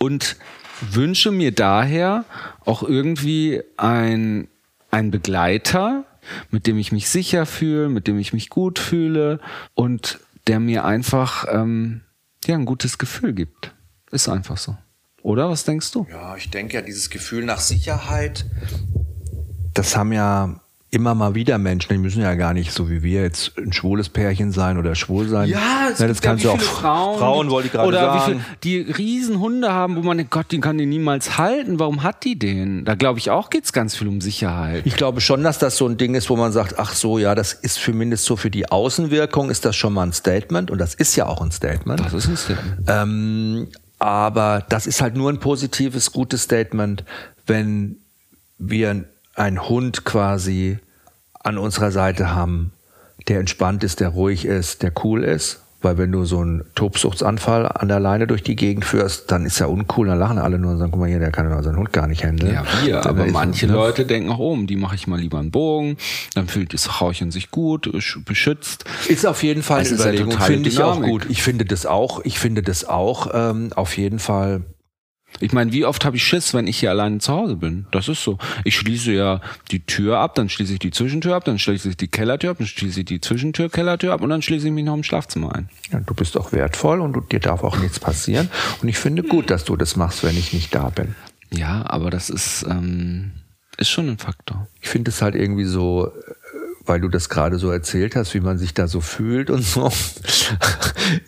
und 0.00 0.38
wünsche 0.80 1.30
mir 1.30 1.52
daher 1.52 2.24
auch 2.64 2.82
irgendwie 2.82 3.62
ein, 3.76 4.48
ein 4.90 5.12
Begleiter, 5.12 6.04
mit 6.50 6.66
dem 6.66 6.78
ich 6.78 6.90
mich 6.90 7.08
sicher 7.08 7.46
fühle, 7.46 7.88
mit 7.88 8.08
dem 8.08 8.18
ich 8.18 8.32
mich 8.32 8.50
gut 8.50 8.80
fühle 8.80 9.38
und 9.74 10.18
der 10.48 10.58
mir 10.58 10.84
einfach 10.84 11.46
ähm, 11.48 12.00
ja, 12.44 12.56
ein 12.56 12.64
gutes 12.64 12.98
Gefühl 12.98 13.34
gibt. 13.34 13.72
Ist 14.10 14.28
einfach 14.28 14.56
so. 14.56 14.76
Oder 15.22 15.48
was 15.48 15.62
denkst 15.62 15.92
du? 15.92 16.08
Ja, 16.10 16.34
ich 16.34 16.50
denke 16.50 16.74
ja, 16.74 16.82
dieses 16.82 17.08
Gefühl 17.08 17.44
nach 17.44 17.60
Sicherheit, 17.60 18.46
das 19.78 19.96
haben 19.96 20.12
ja 20.12 20.54
immer 20.90 21.14
mal 21.14 21.34
wieder 21.34 21.58
Menschen, 21.58 21.88
die 21.92 21.98
müssen 21.98 22.22
ja 22.22 22.34
gar 22.36 22.54
nicht 22.54 22.72
so 22.72 22.88
wie 22.88 23.02
wir 23.02 23.20
jetzt 23.20 23.52
ein 23.58 23.72
schwules 23.72 24.08
Pärchen 24.08 24.52
sein 24.52 24.78
oder 24.78 24.94
schwul 24.94 25.28
sein. 25.28 25.48
Ja, 25.50 25.88
es 25.92 25.98
Ne, 25.98 26.06
gibt 26.06 26.24
ja 26.24 26.36
wie 26.36 26.40
viele 26.40 26.58
Frauen, 26.60 27.18
Frauen 27.18 27.50
wollte 27.50 27.66
ich 27.66 27.72
gerade 27.72 27.88
oder 27.88 28.00
sagen. 28.00 28.16
wie 28.16 28.70
viele, 28.70 28.84
die 28.86 28.92
riesen 28.92 29.40
Hunde 29.40 29.72
haben, 29.72 29.96
wo 29.96 30.02
man 30.02 30.16
denkt, 30.16 30.30
Gott, 30.32 30.50
den 30.52 30.60
kann 30.62 30.78
die 30.78 30.86
niemals 30.86 31.36
halten. 31.36 31.78
Warum 31.80 32.02
hat 32.02 32.24
die 32.24 32.38
den? 32.38 32.84
Da 32.84 32.94
glaube 32.94 33.18
ich 33.18 33.30
auch 33.30 33.50
geht's 33.50 33.72
ganz 33.72 33.96
viel 33.96 34.06
um 34.08 34.20
Sicherheit. 34.22 34.86
Ich 34.86 34.96
glaube 34.96 35.20
schon, 35.20 35.42
dass 35.42 35.58
das 35.58 35.76
so 35.76 35.86
ein 35.86 35.98
Ding 35.98 36.14
ist, 36.14 36.30
wo 36.30 36.36
man 36.36 36.52
sagt, 36.52 36.78
ach 36.78 36.94
so, 36.94 37.18
ja, 37.18 37.34
das 37.34 37.52
ist 37.52 37.74
zumindest 37.82 38.24
so 38.24 38.36
für 38.36 38.50
die 38.50 38.70
Außenwirkung 38.70 39.50
ist 39.50 39.64
das 39.66 39.76
schon 39.76 39.92
mal 39.92 40.04
ein 40.06 40.12
Statement 40.12 40.70
und 40.70 40.78
das 40.78 40.94
ist 40.94 41.14
ja 41.16 41.26
auch 41.26 41.42
ein 41.42 41.50
Statement. 41.50 42.00
Das 42.00 42.14
ist 42.14 42.28
ein 42.28 42.36
Statement. 42.36 42.88
Ähm, 42.88 43.68
aber 43.98 44.64
das 44.68 44.86
ist 44.86 45.02
halt 45.02 45.16
nur 45.16 45.30
ein 45.30 45.40
positives, 45.40 46.12
gutes 46.12 46.42
Statement, 46.44 47.04
wenn 47.46 47.96
wir 48.58 49.04
einen 49.36 49.68
Hund 49.68 50.04
quasi 50.04 50.78
an 51.44 51.58
unserer 51.58 51.92
Seite 51.92 52.34
haben, 52.34 52.72
der 53.28 53.38
entspannt 53.40 53.84
ist, 53.84 54.00
der 54.00 54.08
ruhig 54.08 54.44
ist, 54.44 54.82
der 54.82 54.92
cool 55.04 55.22
ist. 55.24 55.60
Weil 55.82 55.98
wenn 55.98 56.10
du 56.10 56.24
so 56.24 56.40
einen 56.40 56.64
Tobsuchtsanfall 56.74 57.68
an 57.68 57.86
der 57.88 58.00
Leine 58.00 58.26
durch 58.26 58.42
die 58.42 58.56
Gegend 58.56 58.84
führst, 58.86 59.30
dann 59.30 59.44
ist 59.44 59.58
ja 59.58 59.66
uncool, 59.66 60.06
dann 60.08 60.18
lachen 60.18 60.38
alle 60.38 60.58
nur 60.58 60.72
und 60.72 60.78
sagen, 60.78 60.90
guck 60.90 61.00
mal 61.00 61.08
hier, 61.08 61.18
der 61.20 61.30
kann 61.30 61.48
ja 61.48 61.62
seinen 61.62 61.76
Hund 61.76 61.92
gar 61.92 62.06
nicht 62.08 62.24
handeln. 62.24 62.54
Ja, 62.54 62.64
wir, 62.84 62.94
Dann 63.02 63.06
aber 63.06 63.26
manche 63.26 63.66
ne? 63.66 63.74
Leute 63.74 64.06
denken 64.06 64.30
auch, 64.30 64.38
oh, 64.38 64.52
um 64.52 64.66
die 64.66 64.74
mache 64.76 64.94
ich 64.96 65.06
mal 65.06 65.20
lieber 65.20 65.38
einen 65.38 65.50
Bogen, 65.50 65.98
dann 66.34 66.48
fühlt 66.48 66.72
das 66.72 67.00
Rauchen 67.00 67.30
sich 67.30 67.50
gut, 67.50 67.86
sch- 67.88 68.24
beschützt. 68.24 68.84
Ist 69.06 69.26
auf 69.26 69.42
jeden 69.42 69.62
Fall 69.62 69.80
eine 69.80 69.88
Überlegung, 69.90 70.32
finde 70.32 70.68
ich 70.70 70.82
auch 70.82 71.00
gut. 71.00 71.26
Ich 71.28 71.42
finde 71.42 71.66
das 71.66 71.84
auch, 71.84 72.20
ich 72.24 72.38
finde 72.38 72.62
das 72.62 72.86
auch 72.86 73.28
ähm, 73.34 73.70
auf 73.76 73.96
jeden 73.98 74.18
Fall. 74.18 74.62
Ich 75.40 75.52
meine, 75.52 75.72
wie 75.72 75.84
oft 75.84 76.04
habe 76.04 76.16
ich 76.16 76.24
Schiss, 76.24 76.54
wenn 76.54 76.66
ich 76.66 76.78
hier 76.78 76.90
alleine 76.90 77.18
zu 77.18 77.32
Hause 77.32 77.56
bin? 77.56 77.86
Das 77.90 78.08
ist 78.08 78.22
so. 78.22 78.38
Ich 78.64 78.76
schließe 78.76 79.12
ja 79.12 79.40
die 79.70 79.84
Tür 79.84 80.18
ab, 80.18 80.34
dann 80.34 80.48
schließe 80.48 80.74
ich 80.74 80.78
die 80.78 80.90
Zwischentür 80.90 81.36
ab, 81.36 81.44
dann 81.44 81.58
schließe 81.58 81.90
ich 81.90 81.96
die 81.96 82.08
Kellertür 82.08 82.50
ab, 82.50 82.58
dann 82.58 82.66
schließe 82.66 83.00
ich 83.00 83.06
die 83.06 83.20
Zwischentür, 83.20 83.68
Kellertür 83.68 84.12
ab 84.12 84.22
und 84.22 84.30
dann 84.30 84.42
schließe 84.42 84.66
ich 84.66 84.72
mich 84.72 84.84
noch 84.84 84.94
im 84.94 85.02
Schlafzimmer 85.02 85.54
ein. 85.54 85.68
Ja, 85.92 86.00
du 86.00 86.14
bist 86.14 86.36
auch 86.36 86.52
wertvoll 86.52 87.00
und 87.00 87.12
du, 87.12 87.20
dir 87.20 87.40
darf 87.40 87.62
auch 87.62 87.78
nichts 87.78 88.00
passieren. 88.00 88.50
Und 88.82 88.88
ich 88.88 88.98
finde 88.98 89.22
gut, 89.22 89.50
dass 89.50 89.64
du 89.64 89.76
das 89.76 89.96
machst, 89.96 90.24
wenn 90.24 90.36
ich 90.36 90.52
nicht 90.52 90.74
da 90.74 90.88
bin. 90.88 91.14
Ja, 91.50 91.84
aber 91.86 92.10
das 92.10 92.30
ist, 92.30 92.64
ähm, 92.68 93.32
ist 93.78 93.90
schon 93.90 94.08
ein 94.08 94.18
Faktor. 94.18 94.68
Ich 94.80 94.88
finde 94.88 95.10
es 95.10 95.22
halt 95.22 95.34
irgendwie 95.34 95.64
so, 95.64 96.06
äh, 96.06 96.10
weil 96.86 97.00
du 97.00 97.08
das 97.08 97.28
gerade 97.28 97.58
so 97.58 97.70
erzählt 97.70 98.16
hast, 98.16 98.34
wie 98.34 98.40
man 98.40 98.58
sich 98.58 98.74
da 98.74 98.88
so 98.88 99.00
fühlt 99.00 99.50
und 99.50 99.62
so. 99.62 99.90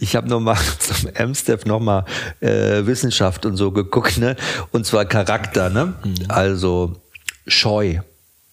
Ich 0.00 0.16
habe 0.16 0.28
nochmal 0.28 0.56
zum 0.78 1.10
M-Step 1.14 1.66
nochmal 1.66 2.04
äh, 2.40 2.86
Wissenschaft 2.86 3.46
und 3.46 3.56
so 3.56 3.70
geguckt, 3.70 4.18
ne? 4.18 4.36
Und 4.72 4.86
zwar 4.86 5.04
Charakter, 5.04 5.70
ne? 5.70 5.94
Also 6.28 6.96
scheu. 7.46 8.00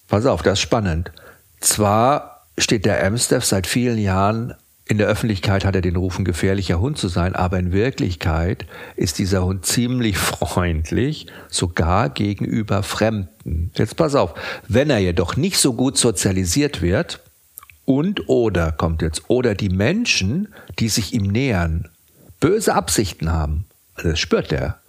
Pass 0.08 0.26
auf, 0.26 0.44
das 0.44 0.54
ist 0.54 0.62
spannend. 0.62 1.12
Zwar 1.60 2.48
steht 2.58 2.86
der 2.86 3.04
M-Step 3.04 3.44
seit 3.44 3.68
vielen 3.68 3.98
Jahren 3.98 4.54
in 4.88 5.00
der 5.00 5.08
Öffentlichkeit 5.08 5.66
hat 5.66 5.74
er 5.74 5.82
den 5.82 5.96
Ruf, 5.96 6.20
ein 6.20 6.26
gefährlicher 6.26 6.80
Hund 6.80 7.00
zu 7.00 7.08
sein, 7.08 7.36
aber 7.36 7.58
in 7.58 7.72
Wirklichkeit 7.72 8.68
ist 8.96 9.18
dieser 9.18 9.44
Hund 9.44 9.66
ziemlich 9.66 10.18
freundlich, 10.20 11.26
sogar 11.50 12.10
gegenüber 12.10 12.84
Fremden. 12.84 13.30
Jetzt 13.76 13.96
pass 13.96 14.16
auf, 14.16 14.34
wenn 14.68 14.90
er 14.90 14.98
jedoch 14.98 15.36
nicht 15.36 15.58
so 15.58 15.74
gut 15.74 15.98
sozialisiert 15.98 16.82
wird 16.82 17.22
und 17.86 18.28
oder, 18.28 18.72
kommt 18.72 19.02
jetzt, 19.04 19.24
oder 19.28 19.54
die 19.54 19.70
Menschen, 19.70 20.54
die 20.80 20.90
sich 20.90 21.14
ihm 21.14 21.28
nähern, 21.28 21.90
böse 22.40 22.74
Absichten 22.74 23.32
haben, 23.32 23.66
das 24.02 24.20
spürt 24.20 24.52
er, 24.52 24.80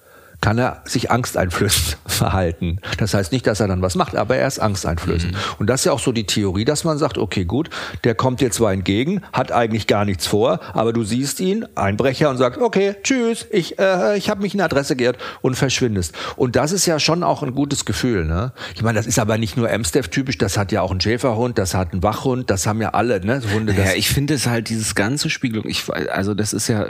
kann 0.40 0.58
er 0.58 0.82
sich 0.84 1.10
angsteinflößend 1.10 1.98
verhalten. 2.06 2.78
Das 2.98 3.14
heißt 3.14 3.32
nicht, 3.32 3.46
dass 3.46 3.60
er 3.60 3.68
dann 3.68 3.82
was 3.82 3.94
macht, 3.94 4.16
aber 4.16 4.36
er 4.36 4.46
ist 4.46 4.58
angsteinflößend. 4.58 5.32
Mhm. 5.32 5.38
Und 5.58 5.66
das 5.68 5.80
ist 5.80 5.84
ja 5.86 5.92
auch 5.92 5.98
so 5.98 6.12
die 6.12 6.24
Theorie, 6.24 6.64
dass 6.64 6.84
man 6.84 6.98
sagt, 6.98 7.18
okay, 7.18 7.44
gut, 7.44 7.70
der 8.04 8.14
kommt 8.14 8.40
dir 8.40 8.50
zwar 8.50 8.72
entgegen, 8.72 9.22
hat 9.32 9.52
eigentlich 9.52 9.86
gar 9.86 10.04
nichts 10.04 10.26
vor, 10.26 10.60
aber 10.72 10.92
du 10.92 11.04
siehst 11.04 11.40
ihn, 11.40 11.66
Einbrecher, 11.74 12.30
und 12.30 12.36
sagst, 12.36 12.60
okay, 12.60 12.96
tschüss, 13.02 13.46
ich, 13.50 13.78
äh, 13.78 14.16
ich 14.16 14.30
habe 14.30 14.42
mich 14.42 14.54
in 14.54 14.60
Adresse 14.60 14.96
geirrt 14.96 15.18
und 15.42 15.56
verschwindest. 15.56 16.14
Und 16.36 16.56
das 16.56 16.72
ist 16.72 16.86
ja 16.86 16.98
schon 16.98 17.22
auch 17.22 17.42
ein 17.42 17.54
gutes 17.54 17.84
Gefühl. 17.84 18.24
Ne? 18.24 18.52
Ich 18.74 18.82
meine, 18.82 18.98
das 18.98 19.06
ist 19.06 19.18
aber 19.18 19.38
nicht 19.38 19.56
nur 19.56 19.70
Amstaff-typisch, 19.70 20.38
das 20.38 20.56
hat 20.56 20.72
ja 20.72 20.82
auch 20.82 20.90
ein 20.90 21.00
Schäferhund, 21.00 21.58
das 21.58 21.74
hat 21.74 21.92
ein 21.92 22.02
Wachhund, 22.02 22.50
das 22.50 22.66
haben 22.66 22.80
ja 22.80 22.90
alle 22.90 23.24
ne? 23.24 23.42
Hunde. 23.52 23.74
Ja, 23.74 23.92
ich 23.94 24.08
finde 24.08 24.34
es 24.34 24.46
halt 24.46 24.68
dieses 24.68 24.94
ganze 24.94 25.30
Spiegelung, 25.30 25.68
ich, 25.68 25.84
also 25.92 26.34
das 26.34 26.52
ist 26.52 26.68
ja, 26.68 26.86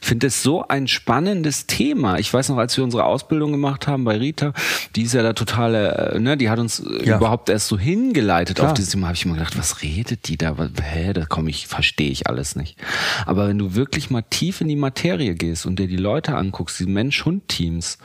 ich 0.00 0.06
finde 0.06 0.28
es 0.28 0.42
so 0.42 0.66
ein 0.68 0.88
spannendes 0.88 1.66
Thema. 1.66 2.18
Ich 2.18 2.32
weiß 2.32 2.48
noch, 2.48 2.58
als 2.58 2.69
wir 2.76 2.80
wir 2.80 2.84
unsere 2.84 3.04
Ausbildung 3.04 3.52
gemacht 3.52 3.86
haben 3.86 4.04
bei 4.04 4.16
Rita, 4.16 4.52
die 4.96 5.02
ist 5.02 5.14
ja 5.14 5.22
da 5.22 5.32
totale, 5.32 6.14
äh, 6.14 6.18
ne, 6.18 6.36
die 6.36 6.50
hat 6.50 6.58
uns 6.58 6.80
äh, 6.80 7.06
ja. 7.06 7.18
überhaupt 7.18 7.48
erst 7.48 7.68
so 7.68 7.78
hingeleitet 7.78 8.56
Klar. 8.56 8.68
auf 8.68 8.74
dieses 8.74 8.90
Thema. 8.90 9.06
Habe 9.08 9.16
ich 9.16 9.24
immer 9.24 9.34
gedacht, 9.34 9.56
was 9.56 9.82
redet 9.82 10.28
die 10.28 10.36
da? 10.36 10.56
Hä, 10.82 11.12
da 11.12 11.26
komme 11.26 11.50
ich, 11.50 11.68
verstehe 11.68 12.10
ich 12.10 12.26
alles 12.26 12.56
nicht. 12.56 12.76
Aber 13.26 13.48
wenn 13.48 13.58
du 13.58 13.74
wirklich 13.74 14.10
mal 14.10 14.22
tief 14.22 14.60
in 14.60 14.68
die 14.68 14.76
Materie 14.76 15.34
gehst 15.34 15.66
und 15.66 15.78
dir 15.78 15.86
die 15.86 15.96
Leute 15.96 16.34
anguckst, 16.34 16.80
die 16.80 16.86
Mensch-Hund-Teams, 16.86 17.98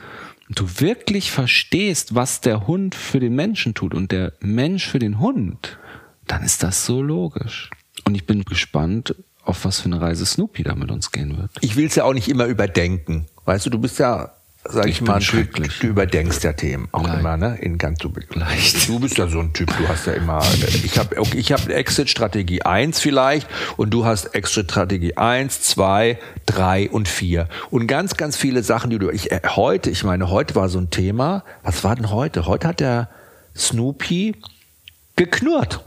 du 0.50 0.66
wirklich 0.78 1.32
verstehst, 1.32 2.14
was 2.14 2.40
der 2.40 2.66
Hund 2.66 2.94
für 2.94 3.18
den 3.18 3.34
Menschen 3.34 3.74
tut 3.74 3.94
und 3.94 4.12
der 4.12 4.32
Mensch 4.40 4.86
für 4.86 5.00
den 5.00 5.18
Hund, 5.18 5.78
dann 6.26 6.44
ist 6.44 6.62
das 6.62 6.86
so 6.86 7.02
logisch. 7.02 7.70
Und 8.04 8.14
ich 8.14 8.26
bin 8.26 8.44
gespannt, 8.44 9.14
auf 9.42 9.64
was 9.64 9.80
für 9.80 9.86
eine 9.86 10.00
Reise 10.00 10.26
Snoopy 10.26 10.64
da 10.64 10.74
mit 10.74 10.90
uns 10.90 11.12
gehen 11.12 11.38
wird. 11.38 11.50
Ich 11.60 11.76
will 11.76 11.86
es 11.86 11.94
ja 11.94 12.04
auch 12.04 12.12
nicht 12.12 12.28
immer 12.28 12.46
überdenken. 12.46 13.26
Weißt 13.44 13.64
du, 13.64 13.70
du 13.70 13.78
bist 13.78 13.98
ja 13.98 14.32
sag 14.70 14.86
ich, 14.86 15.00
ich 15.00 15.02
mal, 15.02 15.20
du, 15.20 15.44
du, 15.44 15.86
überdenkst 15.86 16.42
ja 16.42 16.52
Themen 16.52 16.88
auch 16.92 17.04
Leicht. 17.04 17.20
immer, 17.20 17.36
ne? 17.36 17.58
In 17.60 17.78
ganz 17.78 17.98
du, 17.98 18.12
Leicht. 18.34 18.88
du 18.88 19.00
bist 19.00 19.18
ja 19.18 19.26
so 19.28 19.40
ein 19.40 19.52
Typ, 19.52 19.76
du 19.76 19.88
hast 19.88 20.06
ja 20.06 20.14
immer, 20.14 20.42
ich 20.84 20.98
habe 20.98 21.16
ich 21.34 21.52
hab 21.52 21.68
Exit-Strategie 21.68 22.62
1 22.62 23.00
vielleicht 23.00 23.48
und 23.76 23.90
du 23.90 24.04
hast 24.04 24.34
Exit-Strategie 24.34 25.16
1, 25.16 25.62
2, 25.62 26.18
3 26.46 26.90
und 26.90 27.08
4. 27.08 27.48
Und 27.70 27.86
ganz, 27.86 28.16
ganz 28.16 28.36
viele 28.36 28.62
Sachen, 28.62 28.90
die 28.90 28.98
du, 28.98 29.10
ich, 29.10 29.32
äh, 29.32 29.40
heute, 29.44 29.90
ich 29.90 30.04
meine, 30.04 30.30
heute 30.30 30.54
war 30.54 30.68
so 30.68 30.78
ein 30.78 30.90
Thema, 30.90 31.44
was 31.62 31.84
war 31.84 31.96
denn 31.96 32.10
heute? 32.10 32.46
Heute 32.46 32.68
hat 32.68 32.80
der 32.80 33.08
Snoopy 33.56 34.36
geknurrt. 35.16 35.84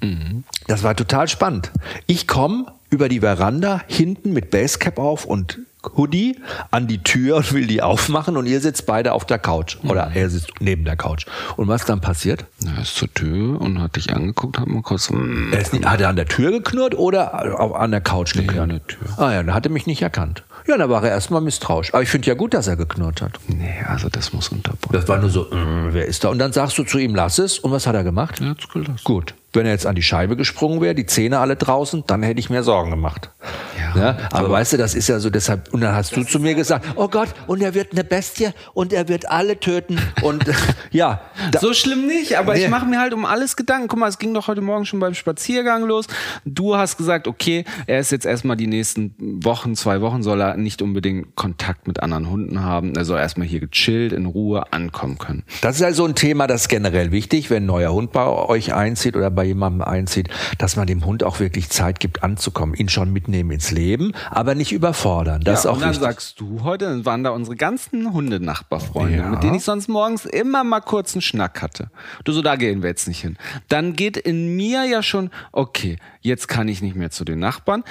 Mhm. 0.00 0.44
Das 0.66 0.82
war 0.82 0.96
total 0.96 1.28
spannend. 1.28 1.70
Ich 2.06 2.26
komme 2.26 2.66
über 2.90 3.08
die 3.08 3.20
Veranda 3.20 3.82
hinten 3.86 4.32
mit 4.32 4.50
Basecap 4.50 4.98
auf 4.98 5.24
und 5.24 5.58
Hoodie 5.96 6.38
an 6.70 6.86
die 6.86 7.02
Tür 7.02 7.36
und 7.36 7.52
will 7.52 7.66
die 7.66 7.82
aufmachen 7.82 8.36
und 8.36 8.46
ihr 8.46 8.60
sitzt 8.60 8.86
beide 8.86 9.12
auf 9.12 9.24
der 9.24 9.38
Couch. 9.38 9.76
Oder 9.84 10.10
mhm. 10.10 10.16
er 10.16 10.30
sitzt 10.30 10.52
neben 10.60 10.84
der 10.84 10.96
Couch. 10.96 11.26
Und 11.56 11.68
was 11.68 11.84
dann 11.84 12.00
passiert? 12.00 12.44
Er 12.64 12.82
ist 12.82 12.96
zur 12.96 13.12
Tür 13.12 13.60
und 13.60 13.80
hat 13.80 13.96
dich 13.96 14.14
angeguckt, 14.14 14.58
hat 14.58 14.68
mal 14.68 14.82
kurz. 14.82 15.10
Mm, 15.10 15.52
er 15.52 15.60
ist 15.60 15.72
nicht, 15.72 15.86
hat 15.86 16.00
er 16.00 16.08
an 16.08 16.16
der 16.16 16.26
Tür 16.26 16.50
geknurrt 16.50 16.94
oder 16.94 17.58
an 17.78 17.90
der 17.90 18.00
Couch 18.00 18.34
geknurrt? 18.34 18.54
Nee, 18.54 18.60
an 18.60 18.68
der 18.68 18.86
Tür. 18.86 19.08
Ah 19.16 19.32
ja, 19.32 19.42
dann 19.42 19.54
hat 19.54 19.66
er 19.66 19.72
mich 19.72 19.86
nicht 19.86 20.02
erkannt. 20.02 20.44
Ja, 20.66 20.76
da 20.76 20.88
war 20.88 21.02
er 21.02 21.10
erstmal 21.10 21.40
misstrauisch. 21.40 21.94
Aber 21.94 22.02
ich 22.02 22.08
finde 22.08 22.28
ja 22.28 22.34
gut, 22.34 22.54
dass 22.54 22.66
er 22.66 22.76
geknurrt 22.76 23.22
hat. 23.22 23.32
Nee, 23.48 23.82
also 23.88 24.08
das 24.08 24.32
muss 24.32 24.50
unterbrochen. 24.50 24.92
Das 24.92 25.08
war 25.08 25.18
nur 25.18 25.30
so, 25.30 25.44
mm, 25.44 25.88
wer 25.92 26.06
ist 26.06 26.24
da? 26.24 26.28
Und 26.28 26.38
dann 26.38 26.52
sagst 26.52 26.76
du 26.78 26.84
zu 26.84 26.98
ihm, 26.98 27.14
lass 27.14 27.38
es. 27.38 27.58
Und 27.58 27.72
was 27.72 27.86
hat 27.86 27.94
er 27.94 28.04
gemacht? 28.04 28.40
Er 28.40 28.50
hat's 28.50 28.68
gelassen. 28.68 29.00
Gut. 29.04 29.34
Wenn 29.52 29.66
er 29.66 29.72
jetzt 29.72 29.86
an 29.86 29.94
die 29.94 30.02
Scheibe 30.02 30.36
gesprungen 30.36 30.80
wäre, 30.80 30.94
die 30.94 31.06
Zähne 31.06 31.38
alle 31.38 31.56
draußen, 31.56 32.04
dann 32.06 32.22
hätte 32.22 32.40
ich 32.40 32.50
mir 32.50 32.62
Sorgen 32.62 32.90
gemacht. 32.90 33.30
Ja, 33.78 34.00
ja, 34.00 34.08
aber, 34.30 34.38
aber 34.38 34.50
weißt 34.50 34.74
du, 34.74 34.76
das 34.76 34.94
ist 34.94 35.08
ja 35.08 35.18
so 35.18 35.30
deshalb, 35.30 35.72
und 35.72 35.80
dann 35.80 35.94
hast 35.94 36.14
du 36.16 36.22
zu 36.22 36.38
mir 36.38 36.54
gesagt, 36.54 36.86
oh 36.96 37.08
Gott, 37.08 37.28
und 37.46 37.62
er 37.62 37.74
wird 37.74 37.92
eine 37.92 38.04
Bestie 38.04 38.50
und 38.74 38.92
er 38.92 39.08
wird 39.08 39.30
alle 39.30 39.58
töten 39.58 40.00
und 40.22 40.44
ja. 40.90 41.20
so 41.60 41.72
schlimm 41.72 42.06
nicht, 42.06 42.38
aber 42.38 42.54
nee. 42.54 42.64
ich 42.64 42.68
mache 42.68 42.86
mir 42.86 43.00
halt 43.00 43.14
um 43.14 43.24
alles 43.24 43.56
Gedanken. 43.56 43.88
Guck 43.88 43.98
mal, 43.98 44.08
es 44.08 44.18
ging 44.18 44.34
doch 44.34 44.48
heute 44.48 44.60
Morgen 44.60 44.86
schon 44.86 45.00
beim 45.00 45.14
Spaziergang 45.14 45.84
los. 45.84 46.06
Du 46.44 46.76
hast 46.76 46.96
gesagt, 46.96 47.26
okay, 47.26 47.64
er 47.86 48.00
ist 48.00 48.12
jetzt 48.12 48.26
erstmal 48.26 48.56
die 48.56 48.66
nächsten 48.66 49.14
Wochen, 49.18 49.74
zwei 49.74 50.00
Wochen 50.00 50.22
soll 50.22 50.40
er 50.40 50.56
nicht 50.56 50.82
unbedingt 50.82 51.34
Kontakt 51.36 51.86
mit 51.86 52.00
anderen 52.00 52.30
Hunden 52.30 52.62
haben. 52.62 52.94
Er 52.94 53.04
soll 53.04 53.18
erstmal 53.18 53.46
hier 53.46 53.60
gechillt, 53.60 54.12
in 54.12 54.26
Ruhe 54.26 54.72
ankommen 54.72 55.18
können. 55.18 55.44
Das 55.62 55.76
ist 55.76 55.82
also 55.82 56.04
ein 56.04 56.14
Thema, 56.14 56.46
das 56.46 56.62
ist 56.62 56.68
generell 56.68 57.12
wichtig, 57.12 57.50
wenn 57.50 57.64
ein 57.64 57.66
neuer 57.66 57.92
Hund 57.92 58.12
bei 58.12 58.26
euch 58.26 58.74
einzieht 58.74 59.16
oder 59.16 59.30
bei 59.30 59.39
bei 59.40 59.46
jemandem 59.46 59.80
einzieht, 59.80 60.28
dass 60.58 60.76
man 60.76 60.86
dem 60.86 61.06
Hund 61.06 61.24
auch 61.24 61.40
wirklich 61.40 61.70
Zeit 61.70 61.98
gibt, 61.98 62.22
anzukommen, 62.22 62.74
ihn 62.74 62.90
schon 62.90 63.10
mitnehmen 63.10 63.52
ins 63.52 63.70
Leben, 63.70 64.12
aber 64.30 64.54
nicht 64.54 64.70
überfordern. 64.70 65.40
Das 65.40 65.52
ja, 65.52 65.58
ist 65.60 65.66
auch 65.66 65.74
und 65.76 65.80
dann 65.80 65.90
wichtig. 65.92 66.04
sagst 66.04 66.40
du 66.40 66.62
heute, 66.62 66.84
dann 66.84 67.06
waren 67.06 67.24
da 67.24 67.30
unsere 67.30 67.56
ganzen 67.56 68.12
Hundenachbarfreunde, 68.12 69.16
ja. 69.16 69.28
mit 69.30 69.42
denen 69.42 69.54
ich 69.54 69.64
sonst 69.64 69.88
morgens 69.88 70.26
immer 70.26 70.62
mal 70.62 70.80
kurz 70.80 71.14
einen 71.14 71.22
Schnack 71.22 71.62
hatte. 71.62 71.90
Du 72.24 72.32
so, 72.32 72.42
da 72.42 72.56
gehen 72.56 72.82
wir 72.82 72.90
jetzt 72.90 73.08
nicht 73.08 73.22
hin. 73.22 73.38
Dann 73.68 73.94
geht 73.94 74.18
in 74.18 74.56
mir 74.56 74.84
ja 74.84 75.02
schon, 75.02 75.30
okay, 75.52 75.96
jetzt 76.20 76.46
kann 76.46 76.68
ich 76.68 76.82
nicht 76.82 76.96
mehr 76.96 77.10
zu 77.10 77.24
den 77.24 77.38
Nachbarn 77.38 77.82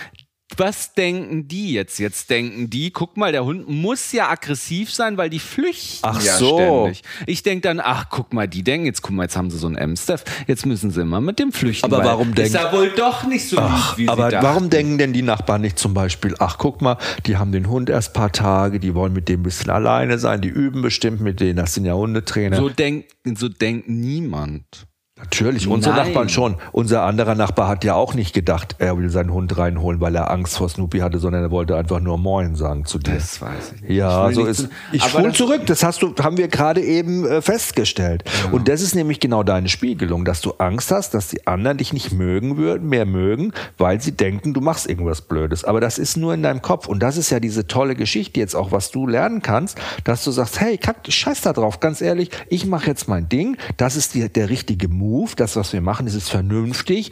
was 0.58 0.94
denken 0.94 1.48
die 1.48 1.74
jetzt? 1.74 2.00
Jetzt 2.00 2.30
denken 2.30 2.70
die, 2.70 2.92
guck 2.92 3.18
mal, 3.18 3.32
der 3.32 3.46
Hund 3.46 3.70
muss 3.70 4.12
ja 4.12 4.30
aggressiv 4.30 4.92
sein, 4.94 5.18
weil 5.18 5.30
die 5.30 5.40
flüchten 5.40 6.00
ach 6.02 6.22
ja 6.22 6.38
so. 6.38 6.58
ständig. 6.58 7.04
Ich 7.28 7.44
denke 7.44 7.62
dann, 7.62 7.80
ach, 7.80 8.08
guck 8.10 8.34
mal, 8.34 8.48
die 8.48 8.64
denken, 8.64 8.86
jetzt 8.86 9.02
guck 9.02 9.12
mal, 9.12 9.24
jetzt 9.24 9.38
haben 9.38 9.50
sie 9.50 9.58
so 9.58 9.68
einen 9.68 9.76
M-Staff, 9.76 10.24
jetzt 10.48 10.66
müssen 10.66 10.92
sie 10.92 11.02
immer 11.02 11.22
mit 11.22 11.40
dem 11.40 11.52
flüchten. 11.52 11.86
Aber 11.86 12.04
warum 12.04 12.34
denken? 12.34 12.56
Ist 12.56 12.62
ja 12.62 12.74
wohl 12.74 12.90
doch 12.90 13.26
nicht 13.26 13.48
so 13.48 13.58
ach, 13.60 13.98
lieb, 13.98 14.08
wie 14.08 14.10
Aber 14.10 14.32
warum 14.32 14.70
denken 14.70 14.98
denn 14.98 15.14
die 15.14 15.22
Nachbarn 15.22 15.62
nicht 15.62 15.78
zum 15.78 15.94
Beispiel, 15.94 16.36
ach, 16.40 16.58
guck 16.58 16.82
mal, 16.82 16.98
die 17.26 17.38
haben 17.38 17.52
den 17.52 17.70
Hund 17.70 17.90
erst 17.90 18.14
paar 18.14 18.32
Tage, 18.32 18.80
die 18.80 18.96
wollen 18.96 19.14
mit 19.14 19.30
dem 19.30 19.42
ein 19.42 19.44
bisschen 19.44 19.70
alleine 19.70 20.20
sein, 20.20 20.42
die 20.42 20.50
üben 20.50 20.82
bestimmt 20.82 21.22
mit 21.22 21.40
denen, 21.40 21.58
das 21.58 21.76
sind 21.76 21.86
ja 21.86 21.94
Hundetrainer. 21.94 22.58
So 22.58 22.70
denkt, 22.70 23.16
so 23.36 23.50
denkt 23.50 23.88
niemand. 23.88 24.88
Natürlich, 25.20 25.68
unsere 25.68 25.96
Nein. 25.96 26.08
Nachbarn 26.08 26.30
schon. 26.30 26.56
Unser 26.72 27.04
anderer 27.04 27.36
Nachbar 27.36 27.68
hat 27.68 27.84
ja 27.84 27.94
auch 27.94 28.14
nicht 28.14 28.34
gedacht, 28.34 28.76
er 28.80 28.98
will 28.98 29.10
seinen 29.10 29.34
Hund 29.34 29.58
reinholen, 29.58 30.00
weil 30.00 30.16
er 30.16 30.32
Angst 30.32 30.58
vor 30.58 30.70
Snoopy 30.70 31.00
hatte, 31.00 31.20
sondern 31.20 31.44
er 31.44 31.52
wollte 31.52 31.76
einfach 31.76 32.00
nur 32.00 32.18
Moin 32.18 32.56
sagen 32.56 32.86
zu 32.86 33.00
dir. 33.00 33.16
Das 33.16 33.42
weiß 33.42 33.74
ich 33.76 33.82
nicht. 33.82 33.92
Ja, 33.92 34.30
ich 34.30 34.36
so 34.36 34.46
ist. 34.46 34.70
Ich 34.94 35.04
spule 35.04 35.34
zurück. 35.34 35.66
Das 35.66 35.84
hast 35.84 36.02
du, 36.02 36.16
haben 36.22 36.38
wir 36.38 36.48
gerade 36.48 36.82
eben 36.82 37.26
äh, 37.26 37.42
festgestellt. 37.42 38.24
Ja. 38.46 38.52
Und 38.52 38.70
das 38.70 38.82
ist 38.82 38.96
nämlich 38.96 39.20
genau 39.20 39.44
deine 39.44 39.68
Spiegelung, 39.68 40.24
dass 40.24 40.40
du 40.40 40.54
Angst 40.58 40.90
hast, 40.90 41.14
dass 41.14 41.28
die 41.28 41.46
anderen 41.48 41.78
dich 41.78 41.92
nicht 41.92 42.14
mögen 42.14 42.56
würden, 42.56 42.88
mehr 42.88 43.06
mögen, 43.06 43.52
weil 43.78 44.00
sie 44.00 44.14
denken, 44.14 44.54
du 44.54 44.62
machst 44.62 44.88
irgendwas 44.90 45.22
Blödes. 45.22 45.66
Aber 45.66 45.82
das 45.82 46.00
ist 46.00 46.16
nur 46.16 46.34
in 46.34 46.44
deinem 46.44 46.62
Kopf. 46.62 46.88
Und 46.88 47.04
das 47.04 47.18
ist 47.18 47.30
ja 47.30 47.42
diese 47.42 47.68
tolle 47.68 47.96
Geschichte 47.96 48.40
jetzt 48.40 48.56
auch, 48.56 48.72
was 48.72 48.90
du 48.90 49.06
lernen 49.06 49.42
kannst, 49.42 49.78
dass 50.06 50.24
du 50.24 50.32
sagst, 50.32 50.62
hey, 50.62 50.78
kack, 50.78 51.00
scheiß 51.06 51.42
da 51.42 51.52
drauf, 51.52 51.82
ganz 51.82 52.00
ehrlich, 52.00 52.32
ich 52.48 52.66
mache 52.66 52.88
jetzt 52.88 53.10
mein 53.10 53.28
Ding. 53.28 53.58
Das 53.76 53.98
ist 53.98 54.14
die, 54.14 54.30
der 54.30 54.50
richtige 54.50 54.88
Move 54.88 55.09
Move, 55.10 55.32
das, 55.36 55.56
was 55.56 55.74
wir 55.74 55.82
machen, 55.82 56.08
ist 56.08 56.16
es 56.16 56.30
vernünftig 56.30 57.12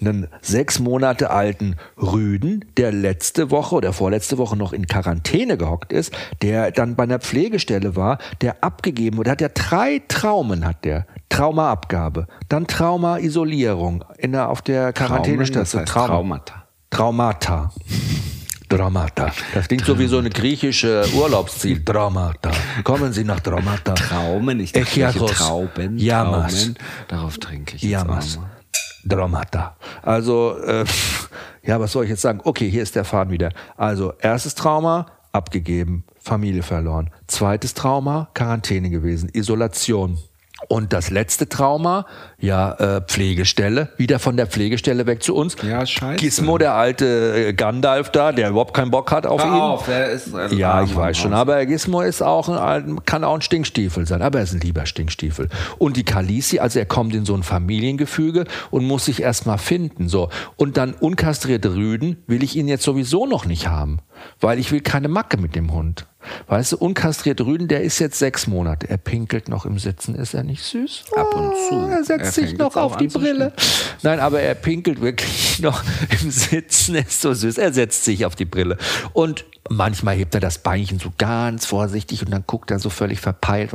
einen 0.00 0.28
sechs 0.40 0.78
Monate 0.78 1.30
alten 1.30 1.76
Rüden, 1.96 2.64
der 2.76 2.92
letzte 2.92 3.50
Woche 3.50 3.74
oder 3.74 3.92
vorletzte 3.92 4.38
Woche 4.38 4.56
noch 4.56 4.72
in 4.72 4.86
Quarantäne 4.86 5.56
gehockt 5.56 5.92
ist, 5.92 6.12
der 6.42 6.70
dann 6.70 6.96
bei 6.96 7.02
einer 7.04 7.18
Pflegestelle 7.18 7.96
war, 7.96 8.18
der 8.40 8.62
abgegeben 8.62 9.16
wurde, 9.16 9.30
hat 9.30 9.40
ja 9.40 9.48
drei 9.48 10.02
Traumen 10.08 10.64
hat 10.64 10.84
der. 10.84 11.06
Traumaabgabe, 11.28 12.26
dann 12.48 12.66
Traumaisolierung 12.66 14.04
in 14.16 14.32
der, 14.32 14.48
auf 14.48 14.62
der 14.62 14.92
Quarantänestation. 14.92 15.84
Das 15.84 15.94
heißt 15.96 16.08
Traumata. 16.08 16.64
Traumata. 16.90 17.72
Dramata. 18.68 19.32
Das 19.54 19.68
klingt 19.68 19.84
so 19.84 19.98
wie 19.98 20.06
so 20.06 20.18
eine 20.18 20.30
griechische 20.30 21.04
Urlaubsziel. 21.14 21.82
Dramata. 21.84 22.50
Kommen 22.84 23.12
Sie 23.12 23.24
nach 23.24 23.40
Dramata. 23.40 23.94
Traumen, 23.94 24.60
ich 24.60 24.72
dachte, 24.72 25.26
Trauben. 25.26 25.98
Yamas. 25.98 26.52
Traumen. 26.52 26.78
Darauf 27.08 27.38
trinke 27.38 27.76
ich 27.76 27.82
Yamas. 27.82 28.38
Dramata. 29.04 29.76
Also, 30.02 30.58
äh, 30.58 30.84
ja, 31.62 31.80
was 31.80 31.92
soll 31.92 32.04
ich 32.04 32.10
jetzt 32.10 32.22
sagen? 32.22 32.40
Okay, 32.44 32.70
hier 32.70 32.82
ist 32.82 32.94
der 32.94 33.04
Faden 33.04 33.32
wieder. 33.32 33.52
Also, 33.76 34.12
erstes 34.20 34.54
Trauma, 34.54 35.06
abgegeben, 35.32 36.04
Familie 36.18 36.62
verloren. 36.62 37.10
Zweites 37.26 37.74
Trauma, 37.74 38.28
Quarantäne 38.34 38.90
gewesen, 38.90 39.30
Isolation. 39.32 40.18
Und 40.66 40.92
das 40.92 41.10
letzte 41.10 41.48
Trauma, 41.48 42.04
ja, 42.40 42.72
äh, 42.72 43.00
Pflegestelle, 43.02 43.90
wieder 43.96 44.18
von 44.18 44.36
der 44.36 44.48
Pflegestelle 44.48 45.06
weg 45.06 45.22
zu 45.22 45.36
uns. 45.36 45.56
Ja, 45.62 45.86
scheiße. 45.86 46.16
Gizmo, 46.16 46.58
der 46.58 46.74
alte 46.74 47.48
äh, 47.48 47.52
Gandalf 47.52 48.10
da, 48.10 48.32
der 48.32 48.50
überhaupt 48.50 48.74
keinen 48.74 48.90
Bock 48.90 49.12
hat 49.12 49.24
auf 49.24 49.42
Hör 49.42 49.54
ihn. 49.54 49.60
auf, 49.60 49.86
der 49.86 50.10
ist 50.10 50.34
ein 50.34 50.56
ja, 50.56 50.82
ich 50.82 50.94
weiß 50.94 51.16
schon, 51.16 51.32
aber 51.32 51.64
Gizmo 51.64 52.02
ist 52.02 52.22
auch 52.22 52.48
ein, 52.48 53.04
kann 53.04 53.22
auch 53.22 53.36
ein 53.36 53.40
Stinkstiefel 53.40 54.06
sein, 54.06 54.20
aber 54.20 54.38
er 54.38 54.44
ist 54.44 54.52
ein 54.52 54.60
lieber 54.60 54.84
Stinkstiefel. 54.84 55.48
Und 55.78 55.96
die 55.96 56.04
Kalisi, 56.04 56.58
also 56.58 56.80
er 56.80 56.86
kommt 56.86 57.14
in 57.14 57.24
so 57.24 57.34
ein 57.34 57.44
Familiengefüge 57.44 58.44
und 58.70 58.84
muss 58.84 59.04
sich 59.04 59.22
erstmal 59.22 59.58
finden, 59.58 60.08
so. 60.08 60.28
Und 60.56 60.76
dann 60.76 60.92
unkastrierte 60.92 61.76
Rüden 61.76 62.16
will 62.26 62.42
ich 62.42 62.56
ihn 62.56 62.66
jetzt 62.66 62.82
sowieso 62.82 63.26
noch 63.26 63.44
nicht 63.44 63.68
haben, 63.68 64.00
weil 64.40 64.58
ich 64.58 64.72
will 64.72 64.80
keine 64.80 65.06
Macke 65.06 65.36
mit 65.36 65.54
dem 65.54 65.72
Hund. 65.72 66.06
Weißt 66.46 66.72
du, 66.72 66.76
unkastrierte 66.78 67.44
Rüden, 67.46 67.68
der 67.68 67.82
ist 67.82 67.98
jetzt 67.98 68.18
sechs 68.18 68.46
Monate. 68.46 68.88
Er 68.88 68.96
pinkelt 68.98 69.48
noch 69.48 69.66
im 69.66 69.78
Sitzen. 69.78 70.14
Ist 70.14 70.34
er 70.34 70.42
nicht 70.44 70.62
süß? 70.62 71.04
Ab 71.16 71.34
und 71.34 71.52
zu. 71.68 71.74
Oh, 71.74 71.88
Er 71.88 72.04
setzt 72.04 72.38
Er 72.38 72.46
sich 72.46 72.58
noch 72.58 72.76
auf 72.76 72.96
die 72.96 73.08
zu 73.08 73.18
Brille. 73.18 73.52
Nein, 74.02 74.20
aber 74.20 74.40
er 74.40 74.54
pinkelt 74.54 75.00
wirklich 75.00 75.58
noch 75.62 75.82
im 76.22 76.30
Sitzen. 76.30 76.94
Er 76.94 77.06
ist 77.06 77.20
so 77.20 77.34
süß. 77.34 77.58
Er 77.58 77.72
setzt 77.72 78.04
sich 78.04 78.24
auf 78.24 78.36
die 78.36 78.44
Brille. 78.44 78.76
Und 79.12 79.44
manchmal 79.70 80.14
hebt 80.16 80.34
er 80.34 80.40
das 80.40 80.58
Beinchen 80.58 80.98
so 80.98 81.12
ganz 81.18 81.66
vorsichtig 81.66 82.24
und 82.24 82.30
dann 82.30 82.44
guckt 82.46 82.70
er 82.70 82.78
so 82.78 82.88
völlig 82.90 83.20
verpeilt. 83.20 83.70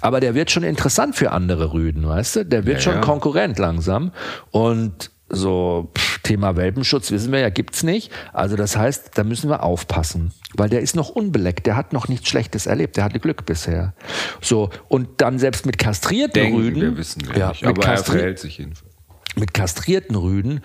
Aber 0.00 0.20
der 0.20 0.34
wird 0.34 0.50
schon 0.50 0.62
interessant 0.62 1.16
für 1.16 1.30
andere 1.32 1.72
Rüden, 1.72 2.06
weißt 2.06 2.36
du? 2.36 2.44
Der 2.44 2.66
wird 2.66 2.78
Ja, 2.78 2.82
schon 2.82 2.94
ja. 2.94 3.00
Konkurrent 3.00 3.58
langsam. 3.58 4.12
Und 4.50 5.10
so 5.30 5.90
pff, 5.96 6.09
Thema 6.22 6.56
Welpenschutz 6.56 7.10
wissen 7.10 7.32
wir 7.32 7.40
ja, 7.40 7.50
gibt's 7.50 7.82
nicht. 7.82 8.12
Also 8.32 8.56
das 8.56 8.76
heißt, 8.76 9.12
da 9.14 9.24
müssen 9.24 9.50
wir 9.50 9.62
aufpassen, 9.62 10.32
weil 10.54 10.68
der 10.68 10.80
ist 10.80 10.96
noch 10.96 11.10
unbeleckt, 11.10 11.66
der 11.66 11.76
hat 11.76 11.92
noch 11.92 12.08
nichts 12.08 12.28
Schlechtes 12.28 12.66
erlebt, 12.66 12.96
der 12.96 13.04
hatte 13.04 13.20
Glück 13.20 13.46
bisher. 13.46 13.94
So 14.40 14.70
und 14.88 15.20
dann 15.20 15.38
selbst 15.38 15.66
mit 15.66 15.78
kastrierten 15.78 16.32
Denken 16.32 16.58
Rüden, 16.58 16.82
wir, 16.82 16.96
wissen 16.96 17.26
wir 17.26 17.38
ja, 17.38 17.48
nicht. 17.50 17.66
Aber 17.66 17.84
er 17.84 17.98
verhält 17.98 18.38
sich 18.38 18.58
jedenfalls. 18.58 18.94
mit 19.36 19.54
kastrierten 19.54 20.16
Rüden 20.16 20.60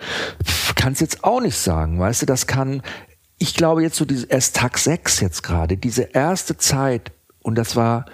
kannst 0.76 1.00
jetzt 1.00 1.24
auch 1.24 1.40
nicht 1.40 1.56
sagen, 1.56 1.98
weißt 1.98 2.22
du, 2.22 2.26
das 2.26 2.46
kann. 2.46 2.82
Ich 3.38 3.54
glaube 3.54 3.82
jetzt 3.82 3.96
so 3.96 4.06
erst 4.28 4.56
Tag 4.56 4.78
6 4.78 5.20
jetzt 5.20 5.42
gerade, 5.42 5.76
diese 5.76 6.02
erste 6.02 6.56
Zeit 6.56 7.10
und 7.42 7.56
das 7.56 7.74
war 7.74 8.06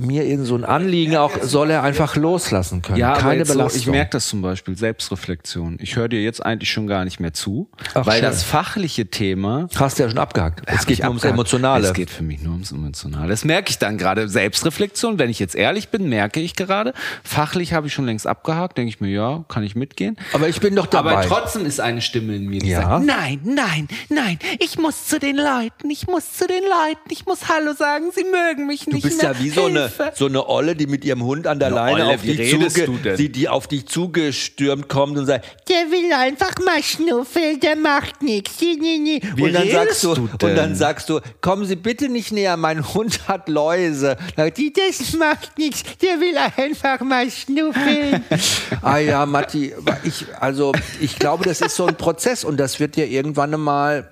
mir 0.00 0.24
eben 0.24 0.44
so 0.44 0.54
ein 0.54 0.64
Anliegen 0.64 1.16
auch, 1.16 1.32
soll 1.42 1.70
er 1.70 1.82
einfach 1.82 2.16
loslassen 2.16 2.82
können. 2.82 2.98
Ja, 2.98 3.14
Keine 3.16 3.38
jetzt 3.40 3.48
so, 3.48 3.54
Belastung. 3.54 3.80
ich 3.80 3.86
merke 3.88 4.10
das 4.12 4.28
zum 4.28 4.42
Beispiel, 4.42 4.76
Selbstreflexion. 4.76 5.78
Ich 5.80 5.96
höre 5.96 6.08
dir 6.08 6.22
jetzt 6.22 6.44
eigentlich 6.44 6.70
schon 6.70 6.86
gar 6.86 7.04
nicht 7.04 7.20
mehr 7.20 7.32
zu, 7.32 7.68
Ach, 7.94 8.06
weil 8.06 8.20
schön. 8.20 8.22
das 8.30 8.42
fachliche 8.42 9.06
Thema 9.06 9.68
Hast 9.74 9.98
du 9.98 10.02
ja 10.04 10.08
schon 10.08 10.18
abgehakt. 10.18 10.62
Es 10.66 10.86
geht 10.86 11.00
nur 11.00 11.08
ums. 11.08 11.24
Emotionale. 11.24 11.86
Es 11.86 11.92
geht 11.94 12.10
für 12.10 12.22
mich 12.22 12.42
nur 12.42 12.52
ums 12.54 12.72
Emotionale. 12.72 13.28
Das 13.28 13.44
merke 13.44 13.70
ich 13.70 13.78
dann 13.78 13.98
gerade. 13.98 14.28
Selbstreflexion, 14.28 15.18
wenn 15.18 15.30
ich 15.30 15.38
jetzt 15.38 15.54
ehrlich 15.54 15.88
bin, 15.88 16.08
merke 16.08 16.40
ich 16.40 16.56
gerade. 16.56 16.92
Fachlich 17.24 17.72
habe 17.72 17.86
ich 17.86 17.94
schon 17.94 18.06
längst 18.06 18.26
abgehakt, 18.26 18.78
denke 18.78 18.88
ich 18.90 19.00
mir, 19.00 19.10
ja, 19.10 19.44
kann 19.48 19.62
ich 19.62 19.74
mitgehen. 19.76 20.16
Aber 20.32 20.48
ich 20.48 20.60
bin 20.60 20.74
doch 20.76 20.86
dabei. 20.86 21.12
Aber 21.12 21.22
trotzdem 21.26 21.66
ist 21.66 21.80
eine 21.80 22.00
Stimme 22.00 22.34
in 22.36 22.46
mir, 22.46 22.60
die 22.60 22.68
Ja. 22.70 22.82
sagt, 22.82 23.06
nein, 23.06 23.40
nein, 23.44 23.88
nein, 24.08 24.38
ich 24.58 24.78
muss 24.78 25.06
zu 25.06 25.18
den 25.18 25.36
Leuten, 25.36 25.90
ich 25.90 26.06
muss 26.06 26.32
zu 26.34 26.46
den 26.46 26.62
Leuten, 26.62 27.10
ich 27.10 27.26
muss 27.26 27.48
Hallo 27.48 27.72
sagen, 27.74 28.06
sie 28.14 28.24
mögen 28.24 28.66
mich 28.66 28.84
Du 28.84 28.92
nicht 28.92 29.02
bist 29.04 29.22
mehr. 29.22 29.32
ja 29.32 29.38
wie 29.40 29.50
so 29.50 29.66
eine. 29.66 29.89
So 30.14 30.26
eine 30.26 30.48
Olle, 30.48 30.76
die 30.76 30.86
mit 30.86 31.04
ihrem 31.04 31.24
Hund 31.24 31.46
an 31.46 31.58
der 31.58 31.68
Eine 31.68 31.76
Leine 31.76 32.04
Olle, 32.04 32.14
auf 32.14 32.22
dich, 32.22 32.50
zuge, 32.50 33.16
die, 33.16 33.30
die 33.30 33.48
auf 33.48 33.66
dich 33.66 33.86
zugestürmt 33.86 34.88
kommt 34.88 35.16
und 35.18 35.26
sagt, 35.26 35.44
Der 35.68 35.90
will 35.90 36.12
einfach 36.12 36.54
mal 36.64 36.82
schnuffeln, 36.82 37.60
der 37.60 37.76
macht 37.76 38.22
nichts. 38.22 38.60
Und 38.60 39.52
dann 39.52 39.70
sagst 39.70 40.04
du, 40.04 40.14
du 40.14 40.46
und 40.46 40.56
dann 40.56 40.74
sagst 40.74 41.08
du, 41.08 41.20
kommen 41.40 41.64
Sie 41.64 41.76
bitte 41.76 42.08
nicht 42.08 42.32
näher, 42.32 42.56
mein 42.56 42.94
Hund 42.94 43.28
hat 43.28 43.48
Läuse. 43.48 44.16
Sagt 44.36 44.58
die, 44.58 44.72
Das 44.72 45.12
macht 45.14 45.58
nichts, 45.58 45.82
der 45.98 46.20
will 46.20 46.36
einfach 46.56 47.00
mal 47.00 47.30
schnuffeln. 47.30 48.24
ah 48.82 48.98
ja, 48.98 49.26
Matti, 49.26 49.74
ich, 50.04 50.26
also 50.38 50.72
ich 51.00 51.18
glaube, 51.18 51.44
das 51.44 51.60
ist 51.60 51.76
so 51.76 51.86
ein 51.86 51.96
Prozess 51.96 52.44
und 52.44 52.58
das 52.58 52.80
wird 52.80 52.96
dir 52.96 53.06
irgendwann 53.06 53.58
mal, 53.60 54.08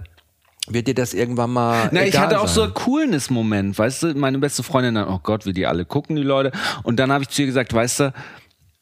wird 0.72 0.88
dir 0.88 0.94
das 0.94 1.14
irgendwann 1.14 1.50
mal. 1.50 1.88
Na, 1.92 2.04
ich 2.04 2.18
hatte 2.18 2.40
auch 2.40 2.48
so 2.48 2.60
sein. 2.60 2.64
einen 2.64 2.74
Coolness-Moment, 2.74 3.78
weißt 3.78 4.02
du, 4.02 4.14
meine 4.14 4.38
beste 4.38 4.62
Freundin 4.62 4.94
dann, 4.94 5.08
oh 5.08 5.20
Gott, 5.22 5.46
wie 5.46 5.52
die 5.52 5.66
alle 5.66 5.84
gucken, 5.84 6.16
die 6.16 6.22
Leute. 6.22 6.52
Und 6.82 6.98
dann 6.98 7.12
habe 7.12 7.24
ich 7.24 7.30
zu 7.30 7.42
ihr 7.42 7.46
gesagt, 7.46 7.72
weißt 7.72 8.00
du, 8.00 8.12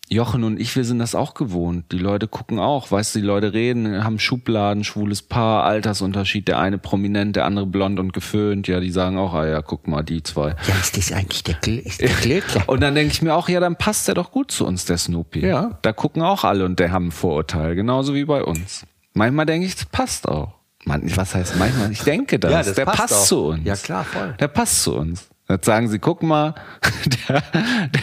Jochen 0.09 0.45
und 0.45 0.61
ich, 0.61 0.77
wir 0.77 0.85
sind 0.85 1.01
das 1.01 1.17
auch 1.17 1.35
gewohnt. 1.35 1.91
Die 1.91 1.99
Leute 1.99 2.29
gucken 2.29 2.61
auch, 2.61 2.93
weißt 2.93 3.15
du, 3.17 3.19
die 3.19 3.27
Leute 3.27 3.53
reden, 3.53 4.05
haben 4.05 4.21
Schubladen, 4.21 4.85
schwules 4.85 5.21
Paar, 5.21 5.65
Altersunterschied, 5.65 6.47
der 6.47 6.61
eine 6.61 6.79
prominent, 6.79 7.35
der 7.35 7.45
andere 7.45 7.67
blond 7.67 7.99
und 7.99 8.13
geföhnt. 8.13 8.69
Ja, 8.69 8.79
die 8.79 8.93
sagen 8.93 9.19
auch, 9.19 9.35
ah 9.35 9.49
ja, 9.49 9.63
guck 9.63 9.89
mal, 9.89 10.03
die 10.03 10.23
zwei. 10.23 10.51
Ja, 10.51 10.75
ist 10.81 10.97
das 10.97 11.11
eigentlich 11.11 11.43
der, 11.43 11.55
Gl 11.55 11.79
ist 11.79 12.01
der 12.01 12.11
Glöckler? 12.11 12.69
Und 12.69 12.83
dann 12.83 12.95
denke 12.95 13.13
ich 13.13 13.21
mir 13.21 13.35
auch, 13.35 13.49
ja, 13.49 13.59
dann 13.59 13.75
passt 13.75 14.07
der 14.07 14.15
doch 14.15 14.31
gut 14.31 14.53
zu 14.53 14.65
uns, 14.65 14.85
der 14.85 14.99
Snoopy. 14.99 15.45
Ja. 15.45 15.77
Da 15.83 15.93
gucken 15.93 16.23
auch 16.23 16.45
alle 16.45 16.65
und 16.65 16.79
der 16.79 16.93
haben 16.93 17.09
ein 17.09 17.13
Vorurteil, 17.13 17.75
genauso 17.75 18.15
wie 18.15 18.27
bei 18.27 18.45
uns. 18.45 18.87
Manchmal 19.13 19.47
denke 19.47 19.67
ich, 19.67 19.75
das 19.75 19.87
passt 19.87 20.29
auch. 20.29 20.56
Man, 20.87 21.03
was 21.17 21.35
heißt 21.35 21.57
manchmal? 21.59 21.91
Ich 21.91 22.05
denke 22.05 22.39
das. 22.39 22.53
Ja, 22.53 22.63
das 22.63 22.75
der 22.75 22.85
passt 22.85 22.99
passt, 22.99 23.27
zu 23.27 23.49
uns. 23.49 23.65
Ja, 23.65 23.75
klar, 23.75 24.05
voll. 24.05 24.35
Der 24.39 24.47
passt 24.47 24.85
zu 24.85 24.95
uns. 24.95 25.29
Jetzt 25.49 25.67
sagen 25.67 25.89
sie, 25.89 25.99
guck 26.01 26.25
mal, 26.25 26.55
der, 27.29 27.43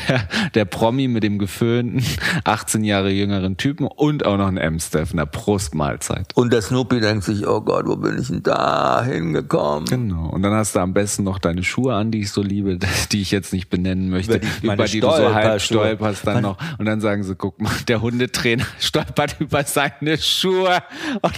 der, 0.08 0.28
der 0.54 0.66
Promi 0.66 1.08
mit 1.08 1.24
dem 1.24 1.40
geföhnten, 1.40 2.04
18 2.44 2.84
Jahre 2.84 3.10
jüngeren 3.10 3.58
Typen 3.58 3.86
und 3.86 4.26
auch 4.26 4.38
noch 4.38 4.48
ein 4.48 4.58
M-Steph, 4.58 5.14
einer 5.14 5.26
Prostmahlzeit. 5.26 6.28
Und 6.36 6.54
der 6.54 6.62
Snoopy 6.62 7.00
denkt 7.00 7.24
sich, 7.24 7.46
oh 7.48 7.62
Gott, 7.62 7.86
wo 7.86 7.98
bin 7.98 8.18
ich 8.20 8.28
denn 8.28 8.44
da 8.44 9.04
hingekommen? 9.04 9.86
Genau. 9.86 10.30
Und 10.30 10.42
dann 10.42 10.54
hast 10.54 10.76
du 10.76 10.80
am 10.80 10.94
besten 10.94 11.24
noch 11.24 11.40
deine 11.40 11.64
Schuhe 11.64 11.96
an, 11.96 12.12
die 12.12 12.22
ich 12.22 12.32
so 12.32 12.42
liebe, 12.42 12.80
die 13.12 13.22
ich 13.22 13.32
jetzt 13.32 13.52
nicht 13.54 13.70
benennen 13.70 14.10
möchte, 14.10 14.42
Über 14.62 14.74
über 14.74 14.86
die 14.86 15.02
du 15.02 15.08
so 15.08 15.34
halb 15.34 15.62
stolperst 15.62 16.28
dann 16.28 16.44
noch. 16.44 16.58
Und 16.78 16.86
dann 16.86 17.00
sagen 17.00 17.24
sie, 17.24 17.36
guck 17.36 17.62
mal, 17.62 17.74
der 17.88 18.02
Hundetrainer 18.02 18.66
stolpert 18.80 19.38
über 19.40 19.64
seine 19.64 20.18
Schuhe. 20.18 20.82
Und 21.22 21.34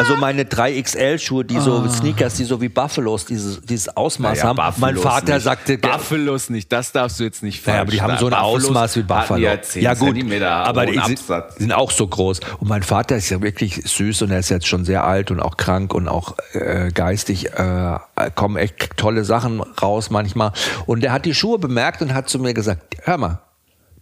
Also 0.00 0.16
meine 0.16 0.44
3XL-Schuhe, 0.44 1.44
die 1.44 1.60
so 1.60 1.86
Sneakers, 1.88 2.34
die 2.34 2.44
so 2.44 2.60
wie 2.62 2.70
Buffalos 2.70 3.26
dieses, 3.26 3.60
dieses 3.60 3.94
Ausmaß 3.94 4.38
Naja, 4.38 4.48
haben. 4.48 4.56
Mein 4.78 4.94
Buffalos 4.94 5.02
Vater 5.02 5.34
nicht. 5.34 5.44
sagte, 5.44 5.76
Buffalos 5.78 6.48
nicht, 6.48 6.72
das 6.72 6.92
darfst 6.92 7.20
du 7.20 7.24
jetzt 7.24 7.42
nicht 7.42 7.60
falsch 7.60 7.74
Ja, 7.74 7.82
aber 7.82 7.90
die 7.90 8.00
haben 8.00 8.16
so 8.18 8.26
ein 8.26 8.30
Buffalos 8.30 8.64
Ausmaß 8.64 8.96
wie 8.96 9.02
Buffalo. 9.02 9.40
Ja, 9.42 9.60
10 9.60 9.82
ja 9.82 9.92
gut, 9.92 10.16
aber 10.42 10.86
die 10.86 10.98
sind, 11.04 11.20
sind 11.58 11.72
auch 11.72 11.90
so 11.90 12.06
groß. 12.06 12.40
Und 12.60 12.68
mein 12.68 12.82
Vater 12.82 13.16
ist 13.16 13.28
ja 13.28 13.42
wirklich 13.42 13.82
süß 13.84 14.22
und 14.22 14.30
er 14.30 14.38
ist 14.38 14.48
jetzt 14.48 14.66
schon 14.66 14.86
sehr 14.86 15.04
alt 15.04 15.30
und 15.30 15.38
auch 15.40 15.58
krank 15.58 15.92
und 15.92 16.08
auch 16.08 16.36
äh, 16.54 16.90
geistig 16.92 17.52
äh, 17.52 17.98
kommen 18.34 18.56
echt 18.56 18.96
tolle 18.96 19.24
Sachen 19.24 19.60
raus 19.60 20.08
manchmal. 20.08 20.52
Und 20.86 21.04
er 21.04 21.12
hat 21.12 21.26
die 21.26 21.34
Schuhe 21.34 21.58
bemerkt 21.58 22.00
und 22.00 22.14
hat 22.14 22.30
zu 22.30 22.38
mir 22.38 22.54
gesagt, 22.54 22.96
hör 23.04 23.18
mal, 23.18 23.40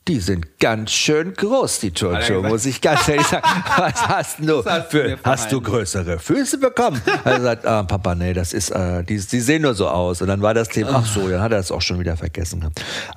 die 0.08 0.20
sind 0.20 0.58
ganz 0.58 0.90
schön 0.90 1.34
groß, 1.34 1.80
die 1.80 1.90
Turnschuhe, 1.90 2.42
muss 2.42 2.64
ich 2.64 2.80
ganz 2.80 3.06
ehrlich 3.08 3.26
sagen. 3.26 3.46
Was 3.76 4.08
hast 4.08 4.38
du? 4.40 4.64
hast 4.64 4.90
für, 4.90 5.18
hast 5.22 5.52
du 5.52 5.60
größere 5.60 6.18
Füße 6.18 6.58
bekommen? 6.58 7.00
Er 7.04 7.24
hat 7.24 7.36
gesagt, 7.36 7.66
ah, 7.66 7.82
Papa, 7.82 8.14
nee, 8.14 8.32
das 8.32 8.54
ist, 8.54 8.70
äh, 8.70 9.04
die, 9.04 9.18
die 9.18 9.40
sehen 9.40 9.62
nur 9.62 9.74
so 9.74 9.86
aus. 9.86 10.22
Und 10.22 10.28
dann 10.28 10.40
war 10.40 10.54
das 10.54 10.68
Thema, 10.68 10.94
ach 10.94 11.06
so, 11.06 11.28
dann 11.28 11.42
hat 11.42 11.52
er 11.52 11.58
das 11.58 11.70
auch 11.70 11.82
schon 11.82 12.00
wieder 12.00 12.16
vergessen. 12.16 12.66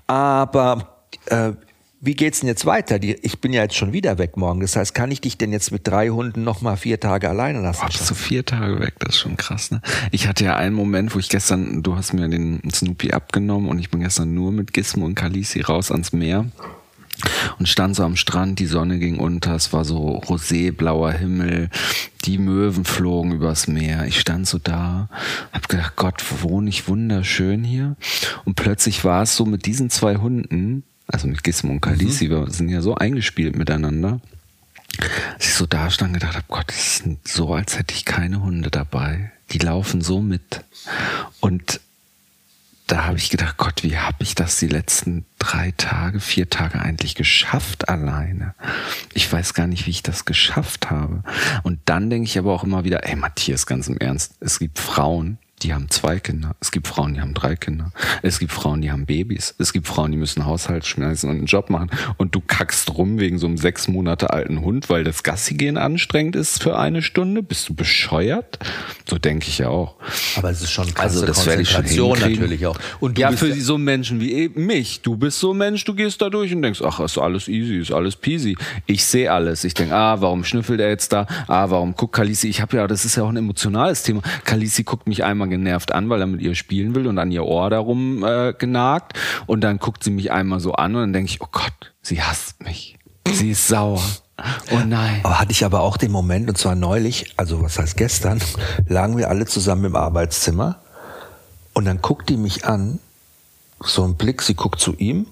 Aber 0.08 1.06
äh, 1.28 1.54
wie 2.04 2.16
geht's 2.16 2.40
denn 2.42 2.50
jetzt 2.50 2.66
weiter? 2.66 3.00
Die, 3.00 3.14
ich 3.14 3.40
bin 3.40 3.54
ja 3.54 3.62
jetzt 3.62 3.76
schon 3.76 3.94
wieder 3.94 4.18
weg 4.18 4.36
morgen. 4.36 4.60
Das 4.60 4.76
heißt, 4.76 4.94
kann 4.94 5.12
ich 5.12 5.22
dich 5.22 5.38
denn 5.38 5.54
jetzt 5.54 5.72
mit 5.72 5.88
drei 5.88 6.10
Hunden 6.10 6.44
noch 6.44 6.62
mal 6.62 6.76
vier 6.76 7.00
Tage 7.00 7.30
alleine 7.30 7.62
lassen? 7.62 7.82
Boah, 7.82 7.88
bist 7.88 8.10
du 8.10 8.16
vier 8.16 8.44
Tage 8.44 8.80
weg, 8.80 8.96
das 9.00 9.16
ist 9.16 9.22
schon 9.22 9.38
krass, 9.38 9.72
ne? 9.72 9.82
Ich 10.12 10.28
hatte 10.28 10.44
ja 10.44 10.56
einen 10.56 10.76
Moment, 10.76 11.16
wo 11.16 11.20
ich 11.20 11.30
gestern, 11.30 11.84
du 11.84 11.96
hast 11.96 12.14
mir 12.14 12.28
den 12.28 12.62
Snoopy 12.74 13.12
abgenommen 13.12 13.70
und 13.70 13.80
ich 13.80 13.92
bin 13.92 14.02
gestern 14.02 14.34
nur 14.34 14.52
mit 14.52 14.74
Gizmo 14.74 15.06
und 15.06 15.16
Kalisi 15.16 15.62
raus 15.62 15.92
ans 15.92 16.12
Meer 16.12 16.48
und 17.60 17.68
stand 17.68 17.96
so 17.96 18.04
am 18.04 18.16
Strand, 18.16 18.60
die 18.60 18.66
Sonne 18.66 19.00
ging 19.00 19.20
unter, 19.20 19.56
es 19.56 19.74
war 19.74 19.86
so 19.86 20.18
roséblauer 20.20 21.12
Himmel, 21.12 21.70
die 22.26 22.38
Möwen 22.38 22.86
flogen 22.86 23.32
übers 23.32 23.68
Meer. 23.68 24.06
Ich 24.06 24.20
stand 24.20 24.48
so 24.48 24.58
da, 24.58 25.10
hab 25.52 25.70
gedacht, 25.70 25.96
Gott, 25.96 26.24
wohne 26.42 26.70
ich 26.70 26.88
wunderschön 26.88 27.64
hier. 27.64 27.96
Und 28.46 28.56
plötzlich 28.56 29.04
war 29.04 29.24
es 29.24 29.36
so 29.36 29.46
mit 29.46 29.66
diesen 29.66 29.90
zwei 29.90 30.18
Hunden, 30.18 30.84
also 31.08 31.28
mit 31.28 31.44
Gizmo 31.44 31.72
und 31.72 31.82
Kalisi, 31.82 32.30
wir 32.30 32.50
sind 32.50 32.70
ja 32.70 32.82
so 32.82 32.96
eingespielt 32.96 33.56
miteinander, 33.56 34.22
als 35.34 35.48
ich 35.48 35.54
so 35.54 35.66
da 35.66 35.90
stand 35.90 36.10
und 36.10 36.20
gedacht 36.20 36.36
habe, 36.36 36.46
Gott, 36.48 36.66
das 36.68 37.02
ist 37.02 37.28
so, 37.28 37.54
als 37.54 37.78
hätte 37.78 37.94
ich 37.94 38.06
keine 38.06 38.42
Hunde 38.42 38.70
dabei. 38.70 39.32
Die 39.52 39.58
laufen 39.58 40.02
so 40.02 40.22
mit. 40.22 40.64
Und 41.40 41.82
da 42.92 43.06
habe 43.06 43.18
ich 43.18 43.30
gedacht, 43.30 43.56
Gott, 43.56 43.84
wie 43.84 43.98
habe 43.98 44.18
ich 44.20 44.36
das 44.36 44.58
die 44.58 44.68
letzten 44.68 45.26
drei 45.40 45.74
Tage, 45.78 46.20
vier 46.20 46.50
Tage 46.50 46.82
eigentlich 46.82 47.16
geschafft 47.16 47.88
alleine? 47.88 48.54
Ich 49.14 49.32
weiß 49.32 49.54
gar 49.54 49.66
nicht, 49.66 49.86
wie 49.86 49.92
ich 49.92 50.04
das 50.04 50.26
geschafft 50.26 50.90
habe. 50.90 51.24
Und 51.64 51.80
dann 51.86 52.10
denke 52.10 52.28
ich 52.28 52.38
aber 52.38 52.52
auch 52.52 52.66
immer 52.66 52.84
wieder, 52.84 53.08
ey 53.08 53.16
Matthias, 53.16 53.66
ganz 53.66 53.88
im 53.88 53.98
Ernst, 53.98 54.34
es 54.42 54.60
gibt 54.60 54.78
Frauen, 54.78 55.38
die 55.64 55.74
haben 55.74 55.90
zwei 55.90 56.20
Kinder. 56.20 56.56
Es 56.60 56.72
gibt 56.72 56.88
Frauen, 56.88 57.14
die 57.14 57.22
haben 57.22 57.34
drei 57.34 57.56
Kinder. 57.56 57.92
Es 58.22 58.40
gibt 58.40 58.52
Frauen, 58.52 58.82
die 58.82 58.92
haben 58.92 59.06
Babys. 59.06 59.54
Es 59.58 59.74
gibt 59.74 59.88
Frauen, 59.88 60.12
die 60.12 60.18
müssen 60.18 60.46
Haushalt 60.46 60.86
schmeißen 60.86 61.30
und 61.30 61.38
einen 61.38 61.46
Job 61.46 61.70
machen. 61.70 61.92
Und 62.18 62.34
du 62.36 62.42
kackst 62.42 62.96
rum 62.98 63.20
wegen 63.20 63.38
so 63.38 63.48
einem 63.48 63.58
sechs 63.58 63.88
Monate 63.88 64.32
alten 64.32 64.62
Hund, 64.62 64.90
weil 64.90 65.04
das 65.04 65.24
Gassigehen 65.24 65.78
anstrengend 65.78 66.36
ist 66.36 66.64
für 66.64 66.78
eine 66.78 67.02
Stunde. 67.02 67.44
Bist 67.44 67.70
du 67.70 67.74
bescheuert? 67.76 68.60
So 69.08 69.18
denke 69.18 69.48
ich 69.48 69.60
ja 69.60 69.70
auch. 69.70 69.96
Aber 70.36 70.50
es 70.50 70.62
ist 70.62 70.72
schon 70.72 70.92
krasse 70.94 71.16
Also 71.16 71.26
das 71.26 71.46
werde 71.46 71.62
ich 71.62 71.70
schon 71.70 71.82
Konzentration 71.84 72.32
natürlich 72.32 72.66
auch. 72.66 72.78
Und 73.00 73.18
ja, 73.18 73.32
für 73.32 73.54
so 73.54 73.78
Menschen 73.78 74.20
wie 74.20 74.34
eben 74.34 74.66
mich. 74.66 75.02
Du 75.02 75.18
bist 75.18 75.40
so 75.40 75.54
ein 75.54 75.58
Mensch, 75.58 75.84
du 75.86 75.94
gehst 75.94 76.22
da 76.22 76.30
durch 76.30 76.54
und 76.54 76.62
denkst, 76.62 76.82
ach, 76.84 77.00
ist 77.00 77.18
alles 77.18 77.48
easy, 77.48 77.78
ist 77.78 77.92
alles 77.92 78.16
peasy. 78.16 78.58
Ich 78.86 79.06
sehe 79.06 79.32
alles. 79.32 79.64
Ich 79.64 79.74
denke, 79.74 79.96
ah, 79.96 80.22
warum 80.22 80.44
schnüffelt 80.44 80.80
er 80.80 80.90
jetzt 80.90 81.14
da? 81.14 81.28
Ah, 81.48 81.70
warum 81.70 81.96
guckt 81.96 82.16
Kalisi? 82.16 82.48
Ich 82.48 82.62
habe 82.62 82.78
ja, 82.78 82.88
das 82.88 83.06
ist 83.06 83.16
ja 83.16 83.24
auch 83.24 83.30
ein 83.30 83.38
emotionales 83.38 84.04
Thema. 84.04 84.22
Kalisi 84.44 84.84
guckt 84.84 85.08
mich 85.08 85.24
einmal 85.24 85.51
genervt 85.52 85.94
an, 85.94 86.10
weil 86.10 86.20
er 86.22 86.28
mit 86.28 86.42
ihr 86.42 86.56
spielen 86.56 86.96
will 86.96 87.06
und 87.06 87.20
an 87.20 87.32
ihr 87.32 87.46
Ohr 87.46 87.70
darum 87.70 88.24
äh, 88.24 88.54
genagt. 88.58 89.20
Und 89.46 89.62
dann 89.62 89.78
guckt 89.78 90.04
sie 90.04 90.12
mich 90.12 90.32
einmal 90.32 90.60
so 90.60 90.74
an 90.74 90.96
und 90.96 91.02
dann 91.02 91.14
denke 91.14 91.30
ich, 91.30 91.42
oh 91.42 91.50
Gott, 91.52 91.94
sie 92.02 92.22
hasst 92.22 92.64
mich. 92.64 92.98
Sie 93.28 93.52
ist 93.52 93.68
sauer. 93.68 94.02
Oh 94.72 94.80
nein. 94.86 95.20
Aber 95.24 95.40
hatte 95.40 95.52
ich 95.52 95.64
aber 95.64 95.82
auch 95.82 95.98
den 95.98 96.12
Moment, 96.12 96.50
und 96.50 96.58
zwar 96.58 96.76
neulich, 96.76 97.34
also 97.38 97.62
was 97.62 97.78
heißt 97.78 97.96
gestern, 97.98 98.42
lagen 98.88 99.18
wir 99.18 99.30
alle 99.30 99.46
zusammen 99.46 99.86
im 99.86 99.96
Arbeitszimmer 99.96 100.82
und 101.74 101.86
dann 101.86 102.02
guckt 102.02 102.30
die 102.30 102.38
mich 102.38 102.66
an, 102.66 103.00
so 103.80 104.04
ein 104.04 104.16
Blick, 104.16 104.42
sie 104.42 104.56
guckt 104.56 104.80
zu 104.80 104.96
ihm, 104.96 105.28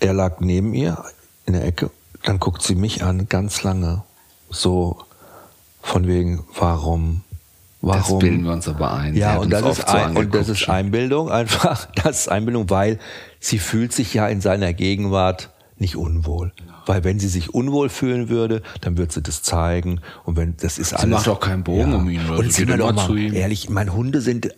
er 0.00 0.12
lag 0.12 0.40
neben 0.40 0.74
ihr 0.74 1.04
in 1.46 1.52
der 1.52 1.64
Ecke, 1.64 1.90
dann 2.22 2.38
guckt 2.38 2.62
sie 2.62 2.74
mich 2.74 3.02
an, 3.02 3.28
ganz 3.28 3.62
lange, 3.62 4.02
so 4.50 4.98
von 5.82 6.06
wegen, 6.06 6.44
warum, 6.58 7.22
Das 7.80 8.08
warum? 8.08 8.18
bilden 8.18 8.44
wir 8.44 8.52
uns 8.52 8.68
aber 8.68 8.92
ein. 8.92 9.14
Sie 9.14 9.20
Ja, 9.20 9.36
und 9.36 9.50
das, 9.50 9.60
ist 9.60 9.66
oft 9.66 9.88
so 9.88 9.96
ein, 9.96 10.16
und 10.16 10.34
das 10.34 10.48
ist. 10.48 10.68
Einbildung 10.68 11.30
einfach. 11.30 11.88
Das 12.02 12.20
ist 12.20 12.28
Einbildung, 12.28 12.68
weil 12.70 12.98
sie 13.40 13.58
fühlt 13.58 13.92
sich 13.92 14.14
ja 14.14 14.26
in 14.28 14.40
seiner 14.40 14.72
Gegenwart 14.72 15.50
nicht 15.76 15.96
unwohl. 15.96 16.52
Weil 16.86 17.04
wenn 17.04 17.20
sie 17.20 17.28
sich 17.28 17.54
unwohl 17.54 17.88
fühlen 17.88 18.28
würde, 18.28 18.62
dann 18.80 18.96
würde 18.98 19.12
sie 19.12 19.22
das 19.22 19.42
zeigen. 19.42 20.00
Und 20.24 20.36
wenn 20.36 20.56
das 20.56 20.78
ist 20.78 20.92
alles. 20.92 21.10
macht 21.10 21.28
auch 21.28 21.38
keinen 21.40 21.62
Bogen 21.62 21.92
um 21.94 22.08
ihn, 22.08 22.20
oder 22.28 22.38
Und 22.38 22.46
so. 22.46 22.50
sind 22.50 22.68
wir 22.68 22.78
doch 22.78 22.90
immer 22.90 23.00
mal 23.00 23.06
zu 23.06 23.14
ihm. 23.14 23.34
ehrlich, 23.34 23.68
meine 23.68 23.92
Hunde 23.94 24.20
sind 24.20 24.48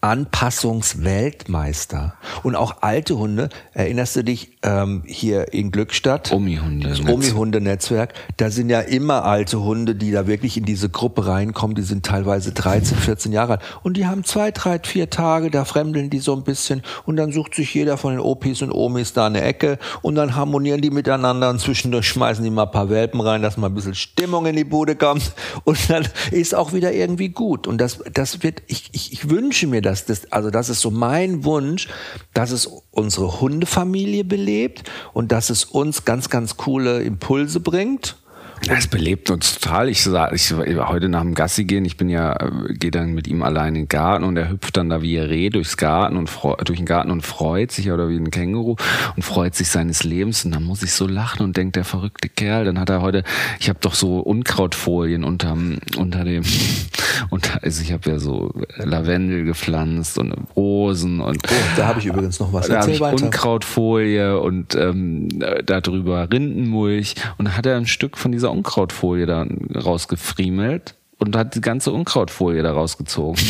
Anpassungsweltmeister. 0.00 2.14
Und 2.42 2.54
auch 2.54 2.82
alte 2.82 3.16
Hunde, 3.18 3.48
erinnerst 3.72 4.16
du 4.16 4.22
dich 4.22 4.58
ähm, 4.62 5.02
hier 5.06 5.52
in 5.52 5.72
Glückstadt? 5.72 6.32
Omi-Hunde. 6.32 6.88
Das 6.88 7.00
Omi-Hunde-Netzwerk, 7.00 8.12
da 8.36 8.50
sind 8.50 8.68
ja 8.68 8.80
immer 8.80 9.24
alte 9.24 9.62
Hunde, 9.62 9.94
die 9.94 10.10
da 10.12 10.26
wirklich 10.26 10.58
in 10.58 10.64
diese 10.64 10.90
Gruppe 10.90 11.26
reinkommen, 11.26 11.74
die 11.74 11.82
sind 11.82 12.04
teilweise 12.04 12.52
13, 12.52 12.98
14 12.98 13.32
Jahre 13.32 13.54
alt. 13.54 13.62
Und 13.82 13.96
die 13.96 14.06
haben 14.06 14.24
zwei, 14.24 14.50
drei, 14.50 14.78
vier 14.78 15.08
Tage, 15.10 15.50
da 15.50 15.64
fremdeln 15.64 16.10
die 16.10 16.18
so 16.18 16.36
ein 16.36 16.44
bisschen 16.44 16.82
und 17.04 17.16
dann 17.16 17.32
sucht 17.32 17.54
sich 17.54 17.72
jeder 17.74 17.96
von 17.96 18.12
den 18.12 18.20
Opis 18.20 18.62
und 18.62 18.72
Omis 18.72 19.12
da 19.12 19.26
eine 19.26 19.40
Ecke 19.40 19.78
und 20.02 20.14
dann 20.14 20.36
harmonieren 20.36 20.82
die 20.82 20.90
miteinander 20.90 21.50
und 21.50 21.60
zwischendurch 21.60 22.06
schmeißen 22.06 22.44
die 22.44 22.50
mal 22.50 22.64
ein 22.64 22.70
paar 22.70 22.90
Welpen 22.90 23.20
rein, 23.20 23.42
dass 23.42 23.56
mal 23.56 23.68
ein 23.68 23.74
bisschen 23.74 23.94
Stimmung 23.94 24.46
in 24.46 24.56
die 24.56 24.64
Bude 24.64 24.94
kommt 24.94 25.32
und 25.64 25.90
dann 25.90 26.06
ist 26.30 26.54
auch 26.54 26.72
wieder 26.72 26.92
irgendwie 26.92 27.30
gut. 27.30 27.66
Und 27.66 27.78
das, 27.78 28.00
das 28.12 28.42
wird, 28.42 28.62
ich, 28.66 28.90
ich, 28.92 29.12
ich 29.12 29.30
wünsche 29.30 29.66
mir 29.66 29.82
das, 29.86 30.04
das, 30.04 30.32
also 30.32 30.50
das 30.50 30.68
ist 30.68 30.80
so 30.80 30.90
mein 30.90 31.44
Wunsch, 31.44 31.88
dass 32.34 32.50
es 32.50 32.66
unsere 32.90 33.40
Hundefamilie 33.40 34.24
belebt 34.24 34.90
und 35.12 35.30
dass 35.30 35.48
es 35.48 35.64
uns 35.64 36.04
ganz, 36.04 36.28
ganz 36.28 36.56
coole 36.56 37.02
Impulse 37.02 37.60
bringt. 37.60 38.16
Es 38.68 38.88
belebt 38.88 39.30
uns 39.30 39.58
total. 39.58 39.88
Ich 39.88 40.02
sag, 40.02 40.32
ich 40.32 40.52
heute 40.52 41.08
nach 41.08 41.20
dem 41.22 41.34
Gassi 41.34 41.64
gehen, 41.64 41.84
ich 41.84 41.96
bin 41.96 42.08
ja, 42.08 42.32
äh, 42.32 42.72
gehe 42.74 42.90
dann 42.90 43.12
mit 43.12 43.28
ihm 43.28 43.42
allein 43.42 43.68
in 43.68 43.82
den 43.82 43.88
Garten 43.88 44.24
und 44.24 44.36
er 44.36 44.50
hüpft 44.50 44.76
dann 44.76 44.88
da 44.88 45.02
wie 45.02 45.18
ein 45.18 45.26
Reh 45.26 45.50
durchs 45.50 45.76
Garten 45.76 46.16
und 46.16 46.30
durch 46.64 46.78
den 46.78 46.86
Garten 46.86 47.10
und 47.10 47.22
freut 47.24 47.70
sich 47.70 47.90
oder 47.92 48.08
wie 48.08 48.16
ein 48.16 48.30
Känguru 48.30 48.76
und 49.14 49.22
freut 49.22 49.54
sich 49.54 49.68
seines 49.68 50.02
Lebens 50.02 50.44
und 50.44 50.52
dann 50.52 50.64
muss 50.64 50.82
ich 50.82 50.92
so 50.92 51.06
lachen 51.06 51.42
und 51.42 51.56
denkt 51.56 51.76
der 51.76 51.84
verrückte 51.84 52.28
Kerl, 52.28 52.64
dann 52.64 52.80
hat 52.80 52.90
er 52.90 53.02
heute, 53.02 53.22
ich 53.60 53.68
habe 53.68 53.78
doch 53.80 53.94
so 53.94 54.18
Unkrautfolien 54.18 55.22
unterm 55.22 55.78
unter 55.96 56.24
dem 56.24 56.42
unter, 57.30 57.62
also 57.62 57.82
ich 57.82 57.92
habe 57.92 58.10
ja 58.10 58.18
so 58.18 58.52
Lavendel 58.76 59.44
gepflanzt 59.44 60.18
und 60.18 60.34
Rosen 60.56 61.20
und 61.20 61.38
Oh, 61.46 61.54
da 61.76 61.86
habe 61.86 62.00
ich 62.00 62.06
übrigens 62.06 62.40
noch 62.40 62.52
was. 62.52 62.66
da 62.68 62.80
habe 62.80 62.90
ich 62.90 63.00
weiter. 63.00 63.24
Unkrautfolie 63.24 64.40
und 64.40 64.74
ähm, 64.74 65.28
äh, 65.40 65.62
darüber 65.62 66.28
Rindenmulch 66.30 67.14
und 67.38 67.46
dann 67.46 67.56
hat 67.56 67.66
er 67.66 67.76
ein 67.76 67.86
Stück 67.86 68.16
von 68.18 68.32
dieser 68.32 68.50
Unkrautfolie 68.56 69.26
da 69.26 69.46
rausgefriemelt 69.74 70.94
und 71.18 71.36
hat 71.36 71.54
die 71.54 71.60
ganze 71.60 71.92
Unkrautfolie 71.92 72.62
da 72.62 72.72
rausgezogen. 72.72 73.40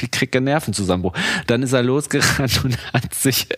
Ich 0.00 0.12
krieg 0.12 0.36
einen 0.36 0.44
Nervenzusammenbruch. 0.44 1.12
Dann 1.48 1.64
ist 1.64 1.72
er 1.72 1.82
losgerannt 1.82 2.64
und 2.64 2.78
hat 2.92 3.14
sich 3.14 3.48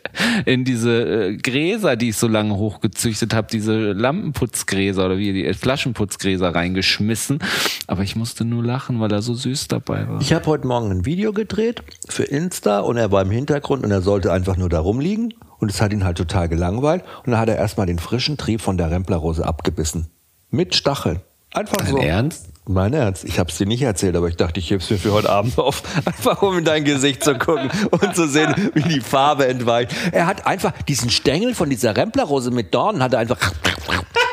in 0.46 0.64
diese 0.64 1.26
äh, 1.26 1.36
Gräser, 1.36 1.96
die 1.96 2.10
ich 2.10 2.16
so 2.16 2.28
lange 2.28 2.56
hochgezüchtet 2.56 3.34
habe, 3.34 3.48
diese 3.52 3.92
Lampenputzgräser 3.92 5.04
oder 5.04 5.18
wie 5.18 5.34
die 5.34 5.44
äh, 5.44 5.52
Flaschenputzgräser 5.52 6.54
reingeschmissen. 6.54 7.40
Aber 7.86 8.04
ich 8.04 8.16
musste 8.16 8.46
nur 8.46 8.64
lachen, 8.64 9.00
weil 9.00 9.12
er 9.12 9.20
so 9.20 9.34
süß 9.34 9.68
dabei 9.68 10.08
war. 10.08 10.20
Ich 10.22 10.32
habe 10.32 10.46
heute 10.46 10.66
Morgen 10.66 10.90
ein 10.90 11.04
Video 11.04 11.34
gedreht 11.34 11.82
für 12.08 12.24
Insta 12.24 12.80
und 12.80 12.96
er 12.96 13.12
war 13.12 13.20
im 13.20 13.30
Hintergrund 13.30 13.84
und 13.84 13.90
er 13.90 14.00
sollte 14.00 14.32
einfach 14.32 14.56
nur 14.56 14.70
da 14.70 14.80
rumliegen 14.80 15.34
und 15.58 15.70
es 15.70 15.82
hat 15.82 15.92
ihn 15.92 16.04
halt 16.04 16.16
total 16.16 16.48
gelangweilt 16.48 17.04
und 17.24 17.32
dann 17.32 17.40
hat 17.40 17.50
er 17.50 17.56
erstmal 17.56 17.86
den 17.86 17.98
frischen 17.98 18.38
Trieb 18.38 18.62
von 18.62 18.78
der 18.78 18.90
Remplerrose 18.90 19.46
abgebissen. 19.46 20.08
Mit 20.50 20.74
Stacheln. 20.74 21.20
Einfach 21.52 21.76
Dein 21.78 21.86
so. 21.86 21.98
Ernst? 21.98 22.49
Mein 22.70 22.94
Ernst. 22.94 23.24
Ich 23.24 23.38
habe 23.40 23.50
es 23.50 23.58
dir 23.58 23.66
nicht 23.66 23.82
erzählt, 23.82 24.14
aber 24.14 24.28
ich 24.28 24.36
dachte, 24.36 24.60
ich 24.60 24.70
heb's 24.70 24.88
mir 24.90 24.98
für 24.98 25.12
heute 25.12 25.28
Abend 25.28 25.58
auf. 25.58 25.82
Einfach 26.04 26.40
um 26.42 26.58
in 26.58 26.64
dein 26.64 26.84
Gesicht 26.84 27.24
zu 27.24 27.36
gucken 27.36 27.68
und 27.90 28.14
zu 28.14 28.28
sehen, 28.28 28.54
wie 28.74 28.82
die 28.82 29.00
Farbe 29.00 29.48
entweicht. 29.48 29.92
Er 30.12 30.26
hat 30.26 30.46
einfach 30.46 30.72
diesen 30.86 31.10
Stängel 31.10 31.54
von 31.54 31.68
dieser 31.68 31.96
Remplerrose 31.96 32.50
mit 32.50 32.72
Dornen, 32.72 33.02
hat 33.02 33.12
er 33.12 33.18
einfach... 33.18 33.38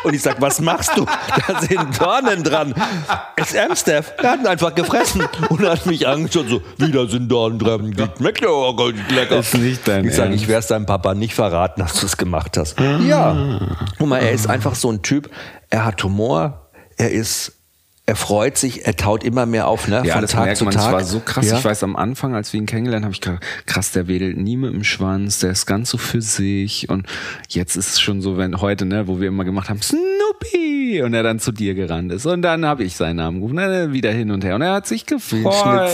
Und 0.04 0.14
ich 0.14 0.22
sag, 0.22 0.40
was 0.40 0.62
machst 0.62 0.92
du? 0.96 1.06
Da 1.06 1.60
sind 1.62 2.00
Dornen 2.00 2.44
dran. 2.44 2.76
Ist 3.36 3.82
Steph. 3.82 4.14
Er 4.22 4.32
hat 4.32 4.40
ihn 4.40 4.48
einfach 4.48 4.74
gefressen 4.74 5.28
und 5.50 5.62
hat 5.68 5.86
mich 5.88 6.08
angeschaut, 6.08 6.48
so, 6.48 6.62
wieder 6.78 7.10
sind 7.10 7.30
Dornen 7.30 7.58
dran. 7.58 7.94
Schmeckt 8.18 8.42
ja 8.42 8.50
auch 8.50 8.78
nicht 8.92 9.12
lecker. 9.12 9.40
Ist 9.40 9.56
nicht 9.56 9.88
dein 9.88 10.06
Ich 10.06 10.16
sage, 10.16 10.30
Ernst. 10.30 10.44
ich 10.44 10.48
werde 10.48 10.60
es 10.60 10.68
deinem 10.68 10.86
Papa 10.86 11.16
nicht 11.16 11.34
verraten, 11.34 11.82
dass 11.82 12.00
du 12.00 12.06
es 12.06 12.16
gemacht 12.16 12.56
hast. 12.58 12.80
Ja. 12.80 13.60
Guck 13.98 14.08
mal, 14.08 14.20
er 14.20 14.32
ist 14.32 14.48
einfach 14.48 14.76
so 14.76 14.92
ein 14.92 15.02
Typ, 15.02 15.30
er 15.70 15.84
hat 15.86 16.04
Humor, 16.04 16.70
er 16.96 17.12
ist, 17.12 17.57
er 18.08 18.16
freut 18.16 18.58
sich, 18.58 18.86
er 18.86 18.96
taut 18.96 19.26
immer 19.26 19.46
mehr 19.46 19.68
auf, 19.68 19.90
ne? 19.90 20.02
Ja, 20.06 20.14
von 20.14 20.22
das 20.22 20.32
Tag 20.32 20.46
merkt 20.46 20.58
zu 20.58 20.64
man. 20.64 20.74
Tag. 20.74 20.84
Das 20.86 20.94
war 20.94 21.04
so 21.04 21.20
krass. 21.20 21.50
Ja. 21.50 21.58
Ich 21.58 21.66
weiß, 21.66 21.84
am 21.84 21.98
Anfang, 21.98 22.36
als 22.36 22.54
wir 22.54 22.60
ihn 22.62 22.66
kennengelernt 22.66 23.04
haben, 23.04 23.10
habe 23.10 23.14
ich 23.14 23.20
gedacht, 23.22 23.44
krass, 23.66 23.92
der 23.92 24.08
wedelt 24.08 24.38
nie 24.38 24.56
mit 24.56 24.74
dem 24.74 24.86
Schwanz, 24.86 25.40
der 25.40 25.52
ist 25.52 25.66
ganz 25.66 25.90
so 25.90 25.98
für 25.98 26.22
sich. 26.22 26.88
Und 26.88 27.06
jetzt 27.50 27.76
ist 27.76 27.90
es 27.90 28.00
schon 28.00 28.22
so, 28.22 28.38
wenn 28.38 28.62
heute, 28.62 28.86
ne, 28.86 29.10
wo 29.10 29.20
wir 29.20 29.28
immer 29.28 29.44
gemacht 29.44 29.70
haben, 29.70 29.82
Snoopy! 29.82 31.02
Und 31.04 31.14
er 31.14 31.24
dann 31.24 31.40
zu 31.40 31.52
dir 31.52 31.76
gerannt 31.76 32.14
ist. 32.14 32.26
Und 32.26 32.44
dann 32.44 32.66
habe 32.66 32.86
ich 32.86 32.96
seinen 32.96 33.18
Namen 33.18 33.40
gerufen, 33.40 33.58
dann 33.58 33.92
wieder 33.92 34.12
hin 34.12 34.32
und 34.32 34.46
her. 34.46 34.56
Und 34.56 34.62
er 34.62 34.72
hat 34.72 34.88
sich 34.88 35.06
gefreut. 35.06 35.92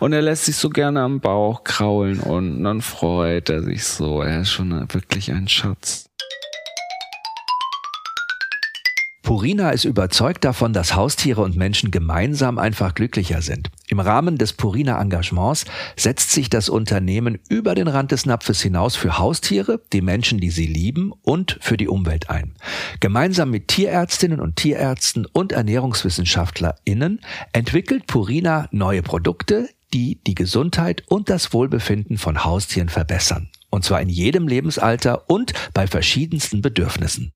Und 0.00 0.12
er 0.12 0.22
lässt 0.22 0.46
sich 0.46 0.56
so 0.56 0.70
gerne 0.70 1.02
am 1.02 1.20
Bauch 1.20 1.62
kraulen 1.62 2.18
und 2.18 2.64
dann 2.64 2.80
freut 2.80 3.48
er 3.48 3.62
sich 3.62 3.84
so. 3.84 4.22
Er 4.22 4.40
ist 4.40 4.50
schon 4.50 4.72
wirklich 4.92 5.30
ein 5.30 5.46
Schatz. 5.46 6.06
Purina 9.24 9.70
ist 9.70 9.86
überzeugt 9.86 10.44
davon, 10.44 10.74
dass 10.74 10.94
Haustiere 10.94 11.40
und 11.40 11.56
Menschen 11.56 11.90
gemeinsam 11.90 12.58
einfach 12.58 12.94
glücklicher 12.94 13.40
sind. 13.40 13.70
Im 13.88 13.98
Rahmen 13.98 14.36
des 14.36 14.52
Purina 14.52 15.00
Engagements 15.00 15.64
setzt 15.96 16.30
sich 16.30 16.50
das 16.50 16.68
Unternehmen 16.68 17.38
über 17.48 17.74
den 17.74 17.88
Rand 17.88 18.12
des 18.12 18.26
Napfes 18.26 18.60
hinaus 18.60 18.96
für 18.96 19.16
Haustiere, 19.16 19.80
die 19.94 20.02
Menschen, 20.02 20.40
die 20.40 20.50
sie 20.50 20.66
lieben 20.66 21.10
und 21.22 21.56
für 21.62 21.78
die 21.78 21.88
Umwelt 21.88 22.28
ein. 22.28 22.52
Gemeinsam 23.00 23.50
mit 23.50 23.68
Tierärztinnen 23.68 24.40
und 24.40 24.56
Tierärzten 24.56 25.24
und 25.24 25.52
ErnährungswissenschaftlerInnen 25.52 27.22
entwickelt 27.54 28.06
Purina 28.06 28.68
neue 28.72 29.02
Produkte, 29.02 29.70
die 29.94 30.20
die 30.26 30.34
Gesundheit 30.34 31.02
und 31.08 31.30
das 31.30 31.54
Wohlbefinden 31.54 32.18
von 32.18 32.44
Haustieren 32.44 32.90
verbessern. 32.90 33.48
Und 33.70 33.84
zwar 33.84 34.02
in 34.02 34.10
jedem 34.10 34.46
Lebensalter 34.48 35.30
und 35.30 35.54
bei 35.72 35.86
verschiedensten 35.86 36.60
Bedürfnissen. 36.60 37.32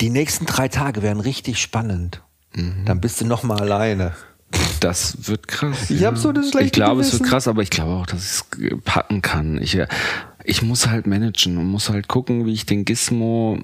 Die 0.00 0.10
nächsten 0.10 0.46
drei 0.46 0.68
Tage 0.68 1.02
werden 1.02 1.20
richtig 1.20 1.60
spannend. 1.60 2.22
Dann 2.84 3.00
bist 3.00 3.20
du 3.20 3.24
noch 3.26 3.42
mal 3.42 3.60
alleine. 3.60 4.12
Das 4.80 5.28
wird 5.28 5.48
krass. 5.48 5.90
Ich 5.90 6.04
hab 6.04 6.16
so 6.16 6.32
das 6.32 6.50
schlechte 6.50 6.66
Ich 6.66 6.72
glaube, 6.72 7.02
es 7.02 7.12
wird 7.12 7.24
krass, 7.24 7.46
aber 7.48 7.62
ich 7.62 7.70
glaube 7.70 7.92
auch, 7.92 8.06
dass 8.06 8.24
ich 8.24 8.30
es 8.72 8.78
packen 8.84 9.22
kann. 9.22 9.60
Ich, 9.60 9.74
äh, 9.76 9.86
ich 10.44 10.62
muss 10.62 10.86
halt 10.88 11.06
managen 11.06 11.58
und 11.58 11.66
muss 11.66 11.90
halt 11.90 12.08
gucken, 12.08 12.46
wie 12.46 12.52
ich 12.52 12.64
den 12.64 12.84
Gizmo 12.84 13.58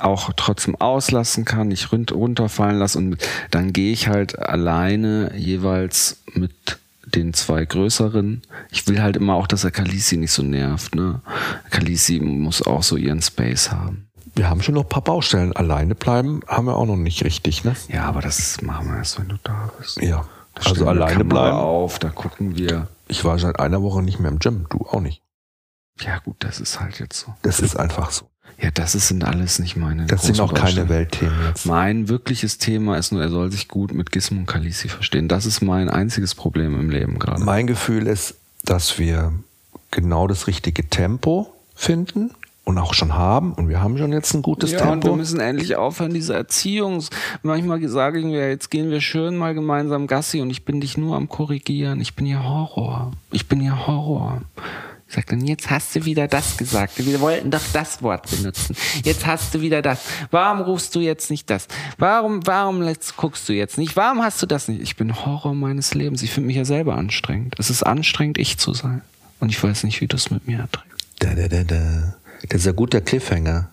auch 0.00 0.32
trotzdem 0.36 0.74
auslassen 0.76 1.44
kann, 1.44 1.68
nicht 1.68 1.92
run- 1.92 2.06
runterfallen 2.10 2.78
lasse 2.78 2.98
und 2.98 3.16
dann 3.52 3.72
gehe 3.72 3.92
ich 3.92 4.08
halt 4.08 4.36
alleine 4.38 5.32
jeweils 5.36 6.16
mit 6.32 6.52
den 7.06 7.32
zwei 7.32 7.64
größeren. 7.64 8.42
Ich 8.72 8.88
will 8.88 9.00
halt 9.00 9.16
immer 9.16 9.34
auch, 9.34 9.46
dass 9.46 9.60
der 9.62 9.70
Kalisi 9.70 10.16
nicht 10.16 10.32
so 10.32 10.42
nervt. 10.42 10.96
Ne? 10.96 11.20
Kalisi 11.70 12.18
muss 12.18 12.60
auch 12.62 12.82
so 12.82 12.96
ihren 12.96 13.22
Space 13.22 13.70
haben. 13.70 14.03
Wir 14.34 14.50
haben 14.50 14.62
schon 14.62 14.74
noch 14.74 14.82
ein 14.84 14.88
paar 14.88 15.02
Baustellen. 15.02 15.52
Alleine 15.54 15.94
bleiben 15.94 16.40
haben 16.48 16.66
wir 16.66 16.76
auch 16.76 16.86
noch 16.86 16.96
nicht 16.96 17.24
richtig, 17.24 17.64
ne? 17.64 17.76
Ja, 17.88 18.04
aber 18.06 18.20
das 18.20 18.60
machen 18.62 18.88
wir 18.88 18.96
erst, 18.98 19.18
wenn 19.18 19.28
du 19.28 19.36
da 19.44 19.70
bist. 19.78 20.00
Ja. 20.02 20.26
Da 20.54 20.70
Also 20.70 20.86
alleine 20.88 21.24
bleiben? 21.24 21.56
auf, 21.56 21.98
da 21.98 22.10
gucken 22.10 22.56
wir. 22.56 22.88
Ich 23.08 23.24
war 23.24 23.38
seit 23.38 23.58
einer 23.60 23.82
Woche 23.82 24.02
nicht 24.02 24.18
mehr 24.20 24.30
im 24.30 24.38
Gym, 24.38 24.66
du 24.70 24.86
auch 24.86 25.00
nicht. 25.00 25.20
Ja 26.00 26.18
gut, 26.18 26.36
das 26.40 26.58
ist 26.58 26.80
halt 26.80 26.98
jetzt 26.98 27.20
so. 27.20 27.34
Das 27.42 27.60
ist 27.60 27.76
einfach 27.78 28.10
so. 28.10 28.28
Ja, 28.58 28.70
das 28.70 28.92
sind 28.92 29.24
alles 29.24 29.58
nicht 29.58 29.76
meine 29.76 30.06
Das 30.06 30.22
sind 30.22 30.40
auch 30.40 30.54
keine. 30.54 30.88
Weltthemen 30.88 31.34
jetzt. 31.48 31.66
Mein 31.66 32.08
wirkliches 32.08 32.58
Thema 32.58 32.96
ist 32.96 33.12
nur, 33.12 33.20
er 33.20 33.28
soll 33.28 33.50
sich 33.50 33.68
gut 33.68 33.92
mit 33.92 34.10
Gizmo 34.12 34.40
und 34.40 34.46
Kalisi 34.46 34.88
verstehen. 34.88 35.28
Das 35.28 35.44
ist 35.44 35.60
mein 35.60 35.88
einziges 35.90 36.34
Problem 36.34 36.78
im 36.78 36.88
Leben 36.90 37.18
gerade. 37.18 37.42
Mein 37.42 37.66
Gefühl 37.66 38.06
ist, 38.06 38.36
dass 38.64 38.98
wir 38.98 39.32
genau 39.90 40.26
das 40.28 40.46
richtige 40.46 40.88
Tempo 40.88 41.52
finden 41.74 42.30
und 42.64 42.78
auch 42.78 42.94
schon 42.94 43.14
haben. 43.14 43.52
Und 43.52 43.68
wir 43.68 43.80
haben 43.80 43.96
schon 43.98 44.12
jetzt 44.12 44.34
ein 44.34 44.42
gutes 44.42 44.72
ja, 44.72 44.78
und 44.80 44.86
wir 44.86 45.00
Tempo. 45.02 45.16
müssen 45.16 45.40
endlich 45.40 45.76
aufhören, 45.76 46.12
diese 46.14 46.34
Erziehungs... 46.34 47.10
Manchmal 47.42 47.86
sage 47.88 48.18
ich 48.18 48.24
mir, 48.24 48.48
jetzt 48.48 48.70
gehen 48.70 48.90
wir 48.90 49.00
schön 49.00 49.36
mal 49.36 49.54
gemeinsam 49.54 50.06
Gassi 50.06 50.40
und 50.40 50.50
ich 50.50 50.64
bin 50.64 50.80
dich 50.80 50.96
nur 50.96 51.16
am 51.16 51.28
Korrigieren. 51.28 52.00
Ich 52.00 52.14
bin 52.14 52.26
hier 52.26 52.42
Horror. 52.42 53.12
Ich 53.30 53.48
bin 53.48 53.60
hier 53.60 53.86
Horror. 53.86 54.40
Ich 55.06 55.14
sag 55.14 55.26
dann, 55.26 55.46
jetzt 55.46 55.70
hast 55.70 55.94
du 55.94 56.06
wieder 56.06 56.26
das 56.26 56.56
gesagt. 56.56 56.92
Wir 56.96 57.20
wollten 57.20 57.50
doch 57.50 57.60
das 57.72 58.02
Wort 58.02 58.28
benutzen. 58.30 58.74
Jetzt 59.04 59.26
hast 59.26 59.54
du 59.54 59.60
wieder 59.60 59.82
das. 59.82 60.00
Warum 60.30 60.62
rufst 60.62 60.94
du 60.94 61.00
jetzt 61.00 61.30
nicht 61.30 61.50
das? 61.50 61.68
Warum, 61.98 62.46
warum 62.46 62.82
guckst 63.16 63.48
du 63.48 63.52
jetzt 63.52 63.76
nicht? 63.76 63.94
Warum 63.96 64.22
hast 64.22 64.40
du 64.42 64.46
das 64.46 64.66
nicht? 64.66 64.80
Ich 64.80 64.96
bin 64.96 65.24
Horror 65.24 65.54
meines 65.54 65.94
Lebens. 65.94 66.22
Ich 66.22 66.30
finde 66.30 66.46
mich 66.46 66.56
ja 66.56 66.64
selber 66.64 66.96
anstrengend. 66.96 67.54
Es 67.58 67.68
ist 67.68 67.82
anstrengend, 67.82 68.38
ich 68.38 68.58
zu 68.58 68.72
sein. 68.72 69.02
Und 69.38 69.50
ich 69.50 69.62
weiß 69.62 69.84
nicht, 69.84 70.00
wie 70.00 70.06
du 70.06 70.16
es 70.16 70.30
mit 70.30 70.48
mir 70.48 70.60
erträgst. 70.60 71.06
Da, 71.18 71.34
da, 71.34 71.48
da, 71.48 71.62
da. 71.62 72.14
Das 72.48 72.62
ist 72.62 72.68
ein 72.68 72.76
guter 72.76 73.00
Cliffhanger. 73.00 73.70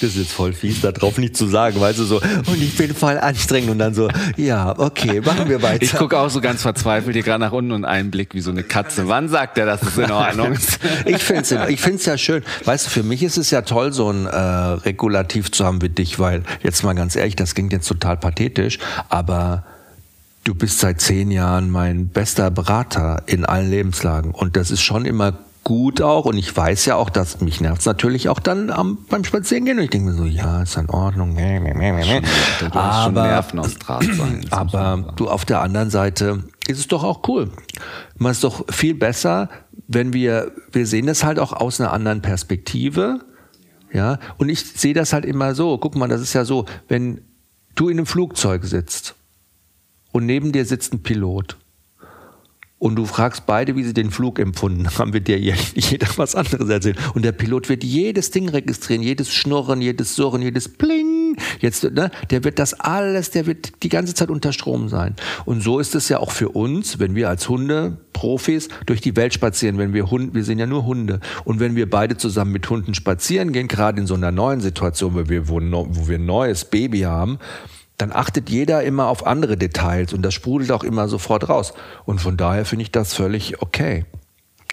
das 0.00 0.02
ist 0.02 0.16
jetzt 0.16 0.32
voll 0.32 0.52
fies, 0.52 0.80
da 0.80 0.92
drauf 0.92 1.18
nicht 1.18 1.36
zu 1.36 1.46
sagen, 1.46 1.80
weißt 1.80 1.98
du, 2.00 2.04
so, 2.04 2.20
und 2.20 2.60
ich 2.60 2.76
bin 2.76 2.94
voll 2.94 3.18
anstrengend 3.18 3.70
und 3.70 3.78
dann 3.78 3.94
so, 3.94 4.08
ja, 4.36 4.76
okay, 4.78 5.20
machen 5.20 5.48
wir 5.48 5.62
weiter. 5.62 5.82
Ich 5.82 5.94
gucke 5.94 6.18
auch 6.18 6.30
so 6.30 6.40
ganz 6.40 6.62
verzweifelt 6.62 7.14
hier 7.14 7.22
gerade 7.22 7.40
nach 7.40 7.52
unten 7.52 7.72
und 7.72 7.84
einen 7.84 8.10
Blick 8.10 8.34
wie 8.34 8.40
so 8.40 8.50
eine 8.50 8.62
Katze. 8.62 9.08
Wann 9.08 9.28
sagt 9.28 9.58
er, 9.58 9.66
dass 9.66 9.82
es 9.82 9.96
in 9.96 10.10
Ordnung 10.10 10.52
ist? 10.52 10.78
Ich 11.06 11.22
find's, 11.22 11.52
ich 11.68 11.80
find's 11.80 12.06
ja 12.06 12.16
schön. 12.16 12.42
Weißt 12.64 12.86
du, 12.86 12.90
für 12.90 13.02
mich 13.02 13.22
ist 13.22 13.36
es 13.36 13.50
ja 13.50 13.62
toll, 13.62 13.92
so 13.92 14.10
ein 14.10 14.26
äh, 14.26 14.36
Regulativ 14.36 15.50
zu 15.50 15.64
haben 15.64 15.82
wie 15.82 15.88
dich, 15.88 16.18
weil 16.18 16.42
jetzt 16.62 16.82
mal 16.82 16.94
ganz 16.94 17.16
ehrlich, 17.16 17.36
das 17.36 17.54
klingt 17.54 17.72
jetzt 17.72 17.86
total 17.86 18.16
pathetisch, 18.16 18.78
aber 19.08 19.64
du 20.44 20.54
bist 20.54 20.80
seit 20.80 21.00
zehn 21.00 21.30
Jahren 21.30 21.70
mein 21.70 22.08
bester 22.08 22.50
Berater 22.50 23.22
in 23.26 23.44
allen 23.44 23.70
Lebenslagen 23.70 24.30
und 24.30 24.56
das 24.56 24.70
ist 24.70 24.82
schon 24.82 25.04
immer 25.04 25.38
gut 25.64 26.02
auch 26.02 26.26
und 26.26 26.36
ich 26.36 26.54
weiß 26.54 26.84
ja 26.84 26.96
auch, 26.96 27.10
dass 27.10 27.40
mich 27.40 27.60
nervt's 27.60 27.86
natürlich 27.86 28.28
auch 28.28 28.38
dann 28.38 28.70
am, 28.70 28.98
beim 29.08 29.24
Spazierengehen 29.24 29.78
und 29.78 29.84
ich 29.84 29.90
denke 29.90 30.10
mir 30.10 30.16
so, 30.16 30.24
ja, 30.24 30.62
ist 30.62 30.76
in 30.76 30.90
Ordnung. 30.90 31.34
Nee, 31.34 31.58
nee, 31.58 31.72
nee, 31.74 31.92
nee. 31.92 32.20
Du 32.60 32.70
hast 32.70 33.04
schon 33.04 33.14
Nerven 33.14 33.58
aus 33.58 33.74
Draht 33.76 34.04
sein. 34.04 34.46
Aber 34.50 35.14
du 35.16 35.28
auf 35.28 35.44
der 35.44 35.62
anderen 35.62 35.90
Seite 35.90 36.44
ist 36.68 36.78
es 36.78 36.86
doch 36.86 37.02
auch 37.02 37.26
cool. 37.28 37.50
Man 38.16 38.32
ist 38.32 38.44
doch 38.44 38.64
viel 38.70 38.94
besser, 38.94 39.48
wenn 39.88 40.12
wir, 40.12 40.52
wir 40.70 40.86
sehen 40.86 41.06
das 41.06 41.24
halt 41.24 41.38
auch 41.38 41.52
aus 41.52 41.80
einer 41.80 41.92
anderen 41.92 42.22
Perspektive. 42.22 43.20
Ja, 43.92 44.18
und 44.38 44.48
ich 44.48 44.64
sehe 44.64 44.94
das 44.94 45.12
halt 45.12 45.24
immer 45.24 45.54
so. 45.54 45.78
Guck 45.78 45.96
mal, 45.96 46.08
das 46.08 46.20
ist 46.20 46.34
ja 46.34 46.44
so, 46.44 46.66
wenn 46.88 47.22
du 47.74 47.88
in 47.88 47.98
einem 47.98 48.06
Flugzeug 48.06 48.64
sitzt 48.64 49.14
und 50.12 50.26
neben 50.26 50.52
dir 50.52 50.64
sitzt 50.64 50.92
ein 50.92 51.02
Pilot 51.02 51.56
und 52.78 52.96
du 52.96 53.06
fragst 53.06 53.46
beide, 53.46 53.76
wie 53.76 53.84
sie 53.84 53.94
den 53.94 54.10
Flug 54.10 54.38
empfunden 54.38 54.88
haben, 54.98 55.12
wird 55.12 55.28
dir 55.28 55.38
jeder 55.38 56.08
was 56.16 56.34
anderes 56.34 56.68
erzählen. 56.68 56.98
Und 57.14 57.24
der 57.24 57.32
Pilot 57.32 57.68
wird 57.68 57.84
jedes 57.84 58.30
Ding 58.30 58.48
registrieren, 58.48 59.02
jedes 59.02 59.32
Schnurren, 59.32 59.80
jedes 59.80 60.16
Surren, 60.16 60.42
jedes 60.42 60.68
Pling. 60.68 61.36
Jetzt, 61.60 61.84
ne, 61.84 62.10
der 62.30 62.44
wird 62.44 62.58
das 62.58 62.74
alles, 62.74 63.30
der 63.30 63.46
wird 63.46 63.82
die 63.82 63.88
ganze 63.88 64.14
Zeit 64.14 64.28
unter 64.28 64.52
Strom 64.52 64.88
sein. 64.88 65.16
Und 65.44 65.62
so 65.62 65.78
ist 65.78 65.94
es 65.94 66.08
ja 66.08 66.18
auch 66.18 66.30
für 66.30 66.50
uns, 66.50 66.98
wenn 66.98 67.14
wir 67.14 67.28
als 67.28 67.48
Hunde-Profis 67.48 68.68
durch 68.86 69.00
die 69.00 69.16
Welt 69.16 69.34
spazieren, 69.34 69.78
wenn 69.78 69.94
wir 69.94 70.10
Hunde, 70.10 70.34
wir 70.34 70.44
sind 70.44 70.58
ja 70.58 70.66
nur 70.66 70.84
Hunde. 70.84 71.20
Und 71.44 71.60
wenn 71.60 71.76
wir 71.76 71.88
beide 71.88 72.16
zusammen 72.16 72.52
mit 72.52 72.68
Hunden 72.68 72.94
spazieren 72.94 73.52
gehen, 73.52 73.68
gerade 73.68 74.00
in 74.00 74.06
so 74.06 74.14
einer 74.14 74.30
neuen 74.30 74.60
Situation, 74.60 75.14
wo 75.14 75.28
wir, 75.28 75.48
wo, 75.48 75.60
wo 75.60 76.08
wir 76.08 76.18
ein 76.18 76.26
neues 76.26 76.64
Baby 76.64 77.00
haben, 77.00 77.38
dann 77.98 78.12
achtet 78.12 78.50
jeder 78.50 78.82
immer 78.82 79.06
auf 79.06 79.26
andere 79.26 79.56
Details 79.56 80.12
und 80.12 80.22
das 80.22 80.34
sprudelt 80.34 80.72
auch 80.72 80.84
immer 80.84 81.08
sofort 81.08 81.48
raus. 81.48 81.74
Und 82.04 82.20
von 82.20 82.36
daher 82.36 82.64
finde 82.64 82.82
ich 82.82 82.90
das 82.90 83.14
völlig 83.14 83.62
okay. 83.62 84.04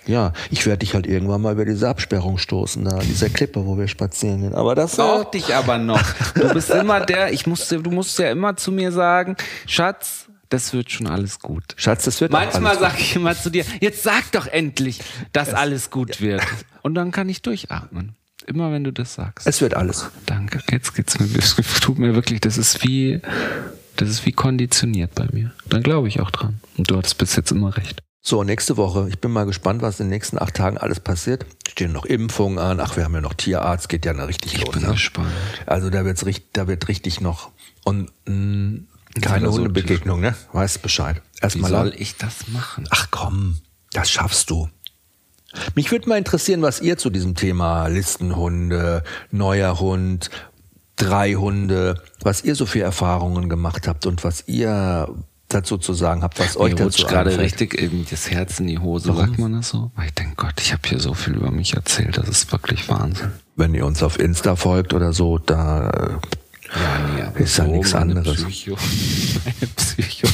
Ja, 0.07 0.33
ich 0.49 0.65
werde 0.65 0.79
dich 0.79 0.95
halt 0.95 1.05
irgendwann 1.05 1.41
mal 1.41 1.53
über 1.53 1.65
diese 1.65 1.87
Absperrung 1.87 2.39
stoßen, 2.39 2.83
da 2.83 2.97
an 2.97 3.05
dieser 3.05 3.29
Klippe, 3.29 3.65
wo 3.67 3.77
wir 3.77 3.87
spazieren 3.87 4.41
gehen. 4.41 4.55
Aber 4.55 4.73
das 4.73 4.95
brauch 4.95 5.25
dich 5.25 5.53
aber 5.53 5.77
noch. 5.77 6.01
Du 6.33 6.51
bist 6.53 6.69
immer 6.71 7.01
der, 7.01 7.31
ich 7.31 7.45
musste, 7.45 7.79
du 7.79 7.91
musst 7.91 8.17
ja 8.17 8.31
immer 8.31 8.57
zu 8.57 8.71
mir 8.71 8.91
sagen, 8.91 9.35
Schatz, 9.67 10.27
das 10.49 10.73
wird 10.73 10.91
schon 10.91 11.05
alles 11.05 11.39
gut. 11.39 11.63
Schatz, 11.75 12.05
das 12.05 12.19
wird 12.19 12.31
Manchmal 12.31 12.77
alles 12.77 12.79
gut. 12.79 12.89
sage 12.89 13.01
ich 13.01 13.15
immer 13.15 13.35
zu 13.35 13.49
dir, 13.51 13.63
jetzt 13.79 14.01
sag 14.01 14.31
doch 14.31 14.47
endlich, 14.47 15.01
dass 15.33 15.53
alles 15.53 15.91
gut 15.91 16.19
wird. 16.19 16.41
Und 16.81 16.95
dann 16.95 17.11
kann 17.11 17.29
ich 17.29 17.43
durchatmen. 17.43 18.15
Immer 18.43 18.71
wenn 18.71 18.83
du 18.83 18.91
das 18.91 19.13
sagst. 19.13 19.47
Es 19.47 19.61
wird 19.61 19.73
alles. 19.75 20.09
Danke. 20.25 20.61
Jetzt 20.71 20.95
geht's 20.95 21.19
mir. 21.19 21.27
Es 21.37 21.55
tut 21.81 21.97
mir 21.99 22.15
wirklich, 22.15 22.41
das 22.41 22.57
ist 22.57 22.83
wie, 22.83 23.21
das 23.95 24.09
ist 24.09 24.25
wie 24.25 24.31
konditioniert 24.31 25.13
bei 25.15 25.27
mir. 25.31 25.51
Dann 25.69 25.83
glaube 25.83 26.07
ich 26.07 26.19
auch 26.21 26.31
dran. 26.31 26.59
Und 26.77 26.89
du 26.89 26.97
hattest 26.97 27.17
bis 27.17 27.35
jetzt 27.35 27.51
immer 27.51 27.75
recht. 27.77 28.01
So, 28.23 28.43
nächste 28.43 28.77
Woche. 28.77 29.07
Ich 29.09 29.19
bin 29.19 29.31
mal 29.31 29.45
gespannt, 29.45 29.81
was 29.81 29.99
in 29.99 30.05
den 30.05 30.11
nächsten 30.11 30.37
acht 30.39 30.53
Tagen 30.55 30.77
alles 30.77 30.99
passiert. 30.99 31.45
Stehen 31.67 31.91
noch 31.91 32.05
Impfungen 32.05 32.59
an. 32.59 32.79
Ach, 32.79 32.95
wir 32.95 33.03
haben 33.03 33.15
ja 33.15 33.21
noch 33.21 33.33
Tierarzt. 33.33 33.89
Geht 33.89 34.05
ja 34.05 34.13
noch 34.13 34.27
richtig 34.27 34.53
Ich 34.55 34.61
los. 34.65 34.73
bin 34.75 34.83
ne? 34.83 34.91
gespannt. 34.91 35.31
Also 35.65 35.89
da 35.89 36.05
wird's 36.05 36.25
richtig, 36.25 36.53
da 36.53 36.67
wird 36.67 36.87
richtig 36.87 37.19
noch 37.19 37.49
und 37.83 38.11
mh, 38.27 38.81
Ja, 39.15 39.21
keine 39.21 39.47
so 39.47 39.53
Hundebegegnung, 39.53 40.19
ne? 40.21 40.35
Weißt 40.53 40.83
Bescheid. 40.83 41.21
Wie 41.37 41.41
Erstmal 41.41 41.71
soll 41.71 41.87
lang. 41.89 41.95
ich 41.97 42.15
das 42.17 42.47
machen? 42.49 42.85
Ach 42.91 43.07
komm, 43.09 43.57
das 43.93 44.11
schaffst 44.11 44.51
du. 44.51 44.69
Mich 45.75 45.91
würde 45.91 46.09
mal 46.09 46.17
interessieren, 46.17 46.61
was 46.61 46.81
ihr 46.81 46.97
zu 46.97 47.09
diesem 47.09 47.35
Thema 47.35 47.87
Listenhunde, 47.87 49.03
neuer 49.31 49.79
Hund, 49.79 50.29
drei 50.95 51.33
Hunde, 51.33 52.01
was 52.21 52.43
ihr 52.43 52.55
so 52.55 52.65
für 52.65 52.81
Erfahrungen 52.81 53.49
gemacht 53.49 53.87
habt 53.87 54.05
und 54.05 54.23
was 54.23 54.47
ihr 54.47 55.09
dazu 55.49 55.77
zu 55.77 55.93
sagen 55.93 56.23
habt, 56.23 56.39
was 56.39 56.57
euch 56.57 56.75
Mir 56.75 56.83
rutscht 56.83 57.03
dazu 57.03 57.13
gerade 57.13 57.37
richtig 57.37 57.79
irgendwie 57.79 58.05
das 58.09 58.29
Herz 58.31 58.59
in 58.59 58.67
die 58.67 58.79
Hose, 58.79 59.13
sagt 59.13 59.37
man 59.37 59.53
das 59.53 59.69
so? 59.69 59.91
Weil 59.95 60.07
ich 60.07 60.13
denke, 60.13 60.35
Gott, 60.37 60.53
ich 60.59 60.71
habe 60.71 60.87
hier 60.87 60.99
so 60.99 61.13
viel 61.13 61.35
über 61.35 61.51
mich 61.51 61.73
erzählt, 61.73 62.17
das 62.17 62.29
ist 62.29 62.51
wirklich 62.51 62.87
Wahnsinn. 62.87 63.31
Wenn 63.55 63.73
ihr 63.73 63.85
uns 63.85 64.01
auf 64.01 64.19
Insta 64.19 64.55
folgt 64.55 64.93
oder 64.93 65.11
so, 65.11 65.37
da 65.37 66.19
Ja, 66.73 67.13
nee, 67.15 67.21
aber 67.23 67.39
Ist 67.39 67.57
ja 67.57 67.65
nichts 67.65 67.93
anderes. 67.93 68.43
Psycho, 68.45 68.75
Psycho. 69.75 70.27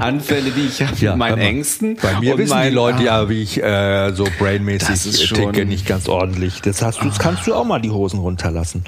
Anfälle, 0.00 0.50
die 0.50 0.66
ich 0.66 0.82
habe 0.82 0.92
Ja, 1.00 1.12
mit 1.12 1.18
meinen. 1.18 1.38
Ängsten. 1.38 1.96
Bei 2.02 2.20
mir 2.20 2.32
und 2.34 2.38
wissen 2.38 2.50
mein- 2.50 2.68
die 2.68 2.74
Leute 2.74 2.98
Ah, 2.98 3.02
ja, 3.22 3.28
wie 3.28 3.42
ich 3.42 3.62
äh, 3.62 4.12
so 4.12 4.26
brainmäßig 4.38 5.30
ticke, 5.32 5.64
nicht 5.64 5.86
ganz 5.86 6.08
ordentlich. 6.08 6.60
Das 6.60 6.82
hast 6.82 7.00
du, 7.00 7.06
das 7.06 7.18
kannst 7.18 7.46
du 7.46 7.54
auch 7.54 7.64
mal 7.64 7.80
die 7.80 7.90
Hosen 7.90 8.20
runterlassen. 8.20 8.84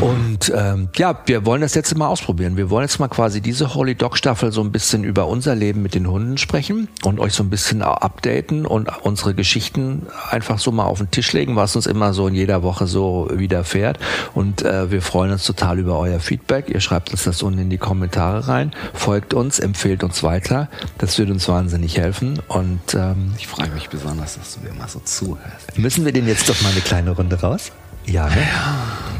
Und 0.00 0.52
ähm, 0.56 0.88
ja, 0.96 1.20
wir 1.26 1.44
wollen 1.44 1.60
das 1.60 1.74
jetzt 1.74 1.96
mal 1.96 2.06
ausprobieren. 2.08 2.56
Wir 2.56 2.70
wollen 2.70 2.84
jetzt 2.84 2.98
mal 2.98 3.08
quasi 3.08 3.40
diese 3.40 3.74
Holy 3.74 3.94
Dog 3.94 4.16
Staffel 4.16 4.52
so 4.52 4.62
ein 4.62 4.72
bisschen 4.72 5.04
über 5.04 5.26
unser 5.26 5.54
Leben 5.54 5.82
mit 5.82 5.94
den 5.94 6.08
Hunden 6.08 6.38
sprechen 6.38 6.88
und 7.04 7.18
euch 7.20 7.32
so 7.34 7.42
ein 7.42 7.50
bisschen 7.50 7.82
updaten 7.82 8.64
und 8.64 8.88
unsere 9.02 9.34
Geschichten 9.34 10.06
einfach 10.30 10.58
so 10.58 10.72
mal 10.72 10.84
auf 10.84 10.98
den 10.98 11.10
Tisch 11.10 11.32
legen, 11.32 11.56
was 11.56 11.76
uns 11.76 11.86
immer 11.86 12.12
so 12.14 12.26
in 12.28 12.34
jeder 12.34 12.62
Woche 12.62 12.86
so 12.86 13.28
widerfährt. 13.32 13.98
Und 14.34 14.62
äh, 14.62 14.90
wir 14.90 15.02
freuen 15.02 15.32
uns 15.32 15.44
total 15.44 15.57
über 15.78 15.98
euer 15.98 16.20
Feedback. 16.20 16.68
Ihr 16.68 16.80
schreibt 16.80 17.10
uns 17.10 17.24
das 17.24 17.42
unten 17.42 17.58
in 17.58 17.70
die 17.70 17.78
Kommentare 17.78 18.48
rein, 18.48 18.72
folgt 18.94 19.34
uns, 19.34 19.58
empfehlt 19.58 20.02
uns 20.04 20.22
weiter. 20.22 20.68
Das 20.98 21.18
würde 21.18 21.32
uns 21.32 21.48
wahnsinnig 21.48 21.98
helfen. 21.98 22.40
Und 22.48 22.94
ähm, 22.94 23.34
Ich 23.36 23.46
freue 23.46 23.68
mich 23.70 23.88
besonders, 23.88 24.36
dass 24.36 24.54
du 24.54 24.60
mir 24.60 24.72
mal 24.72 24.88
so 24.88 25.00
zuhörst. 25.00 25.76
müssen 25.76 26.04
wir 26.04 26.12
denn 26.12 26.26
jetzt 26.26 26.48
doch 26.48 26.60
mal 26.62 26.70
eine 26.72 26.80
kleine 26.80 27.10
Runde 27.10 27.40
raus? 27.40 27.72
Ja, 28.10 28.28
ne? 28.28 28.46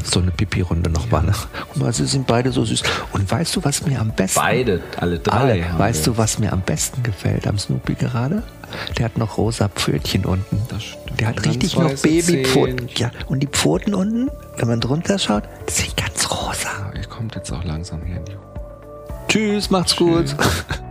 So 0.03 0.19
eine 0.19 0.31
Pipi-Runde 0.31 0.89
noch 0.89 1.11
mal. 1.11 1.21
Ne? 1.21 1.33
Guck 1.67 1.77
mal, 1.77 1.93
sie 1.93 2.07
sind 2.07 2.25
beide 2.25 2.51
so 2.51 2.65
süß. 2.65 2.81
Und 3.13 3.29
weißt 3.29 3.55
du, 3.55 3.63
was 3.63 3.85
mir 3.85 3.99
am 3.99 4.11
besten... 4.11 4.39
Beide, 4.39 4.81
alle 4.97 5.19
drei. 5.19 5.37
Alle. 5.37 5.65
Weißt 5.77 6.07
wir. 6.07 6.13
du, 6.13 6.17
was 6.17 6.39
mir 6.39 6.51
am 6.51 6.61
besten 6.61 7.03
gefällt 7.03 7.45
am 7.45 7.59
Snoopy 7.59 7.93
gerade? 7.93 8.41
Der 8.97 9.05
hat 9.05 9.17
noch 9.17 9.37
rosa 9.37 9.67
Pfötchen 9.67 10.25
unten. 10.25 10.61
Das 10.69 10.83
stimmt. 10.83 11.19
Der 11.19 11.27
hat 11.27 11.45
richtig 11.45 11.77
noch 11.77 11.93
Babypfoten. 11.93 12.89
Ja, 12.95 13.11
und 13.27 13.41
die 13.41 13.47
Pfoten 13.47 13.93
unten, 13.93 14.29
wenn 14.57 14.67
man 14.67 14.79
drunter 14.79 15.19
schaut, 15.19 15.43
die 15.67 15.73
sind 15.73 15.97
ganz 15.97 16.29
rosa. 16.31 16.91
Ihr 16.95 17.05
kommt 17.05 17.35
jetzt 17.35 17.51
auch 17.51 17.63
langsam 17.63 18.03
hier 18.03 18.17
in 18.17 18.25
die 18.25 18.37
Tschüss, 19.27 19.69
macht's 19.69 19.95
gut. 19.95 20.35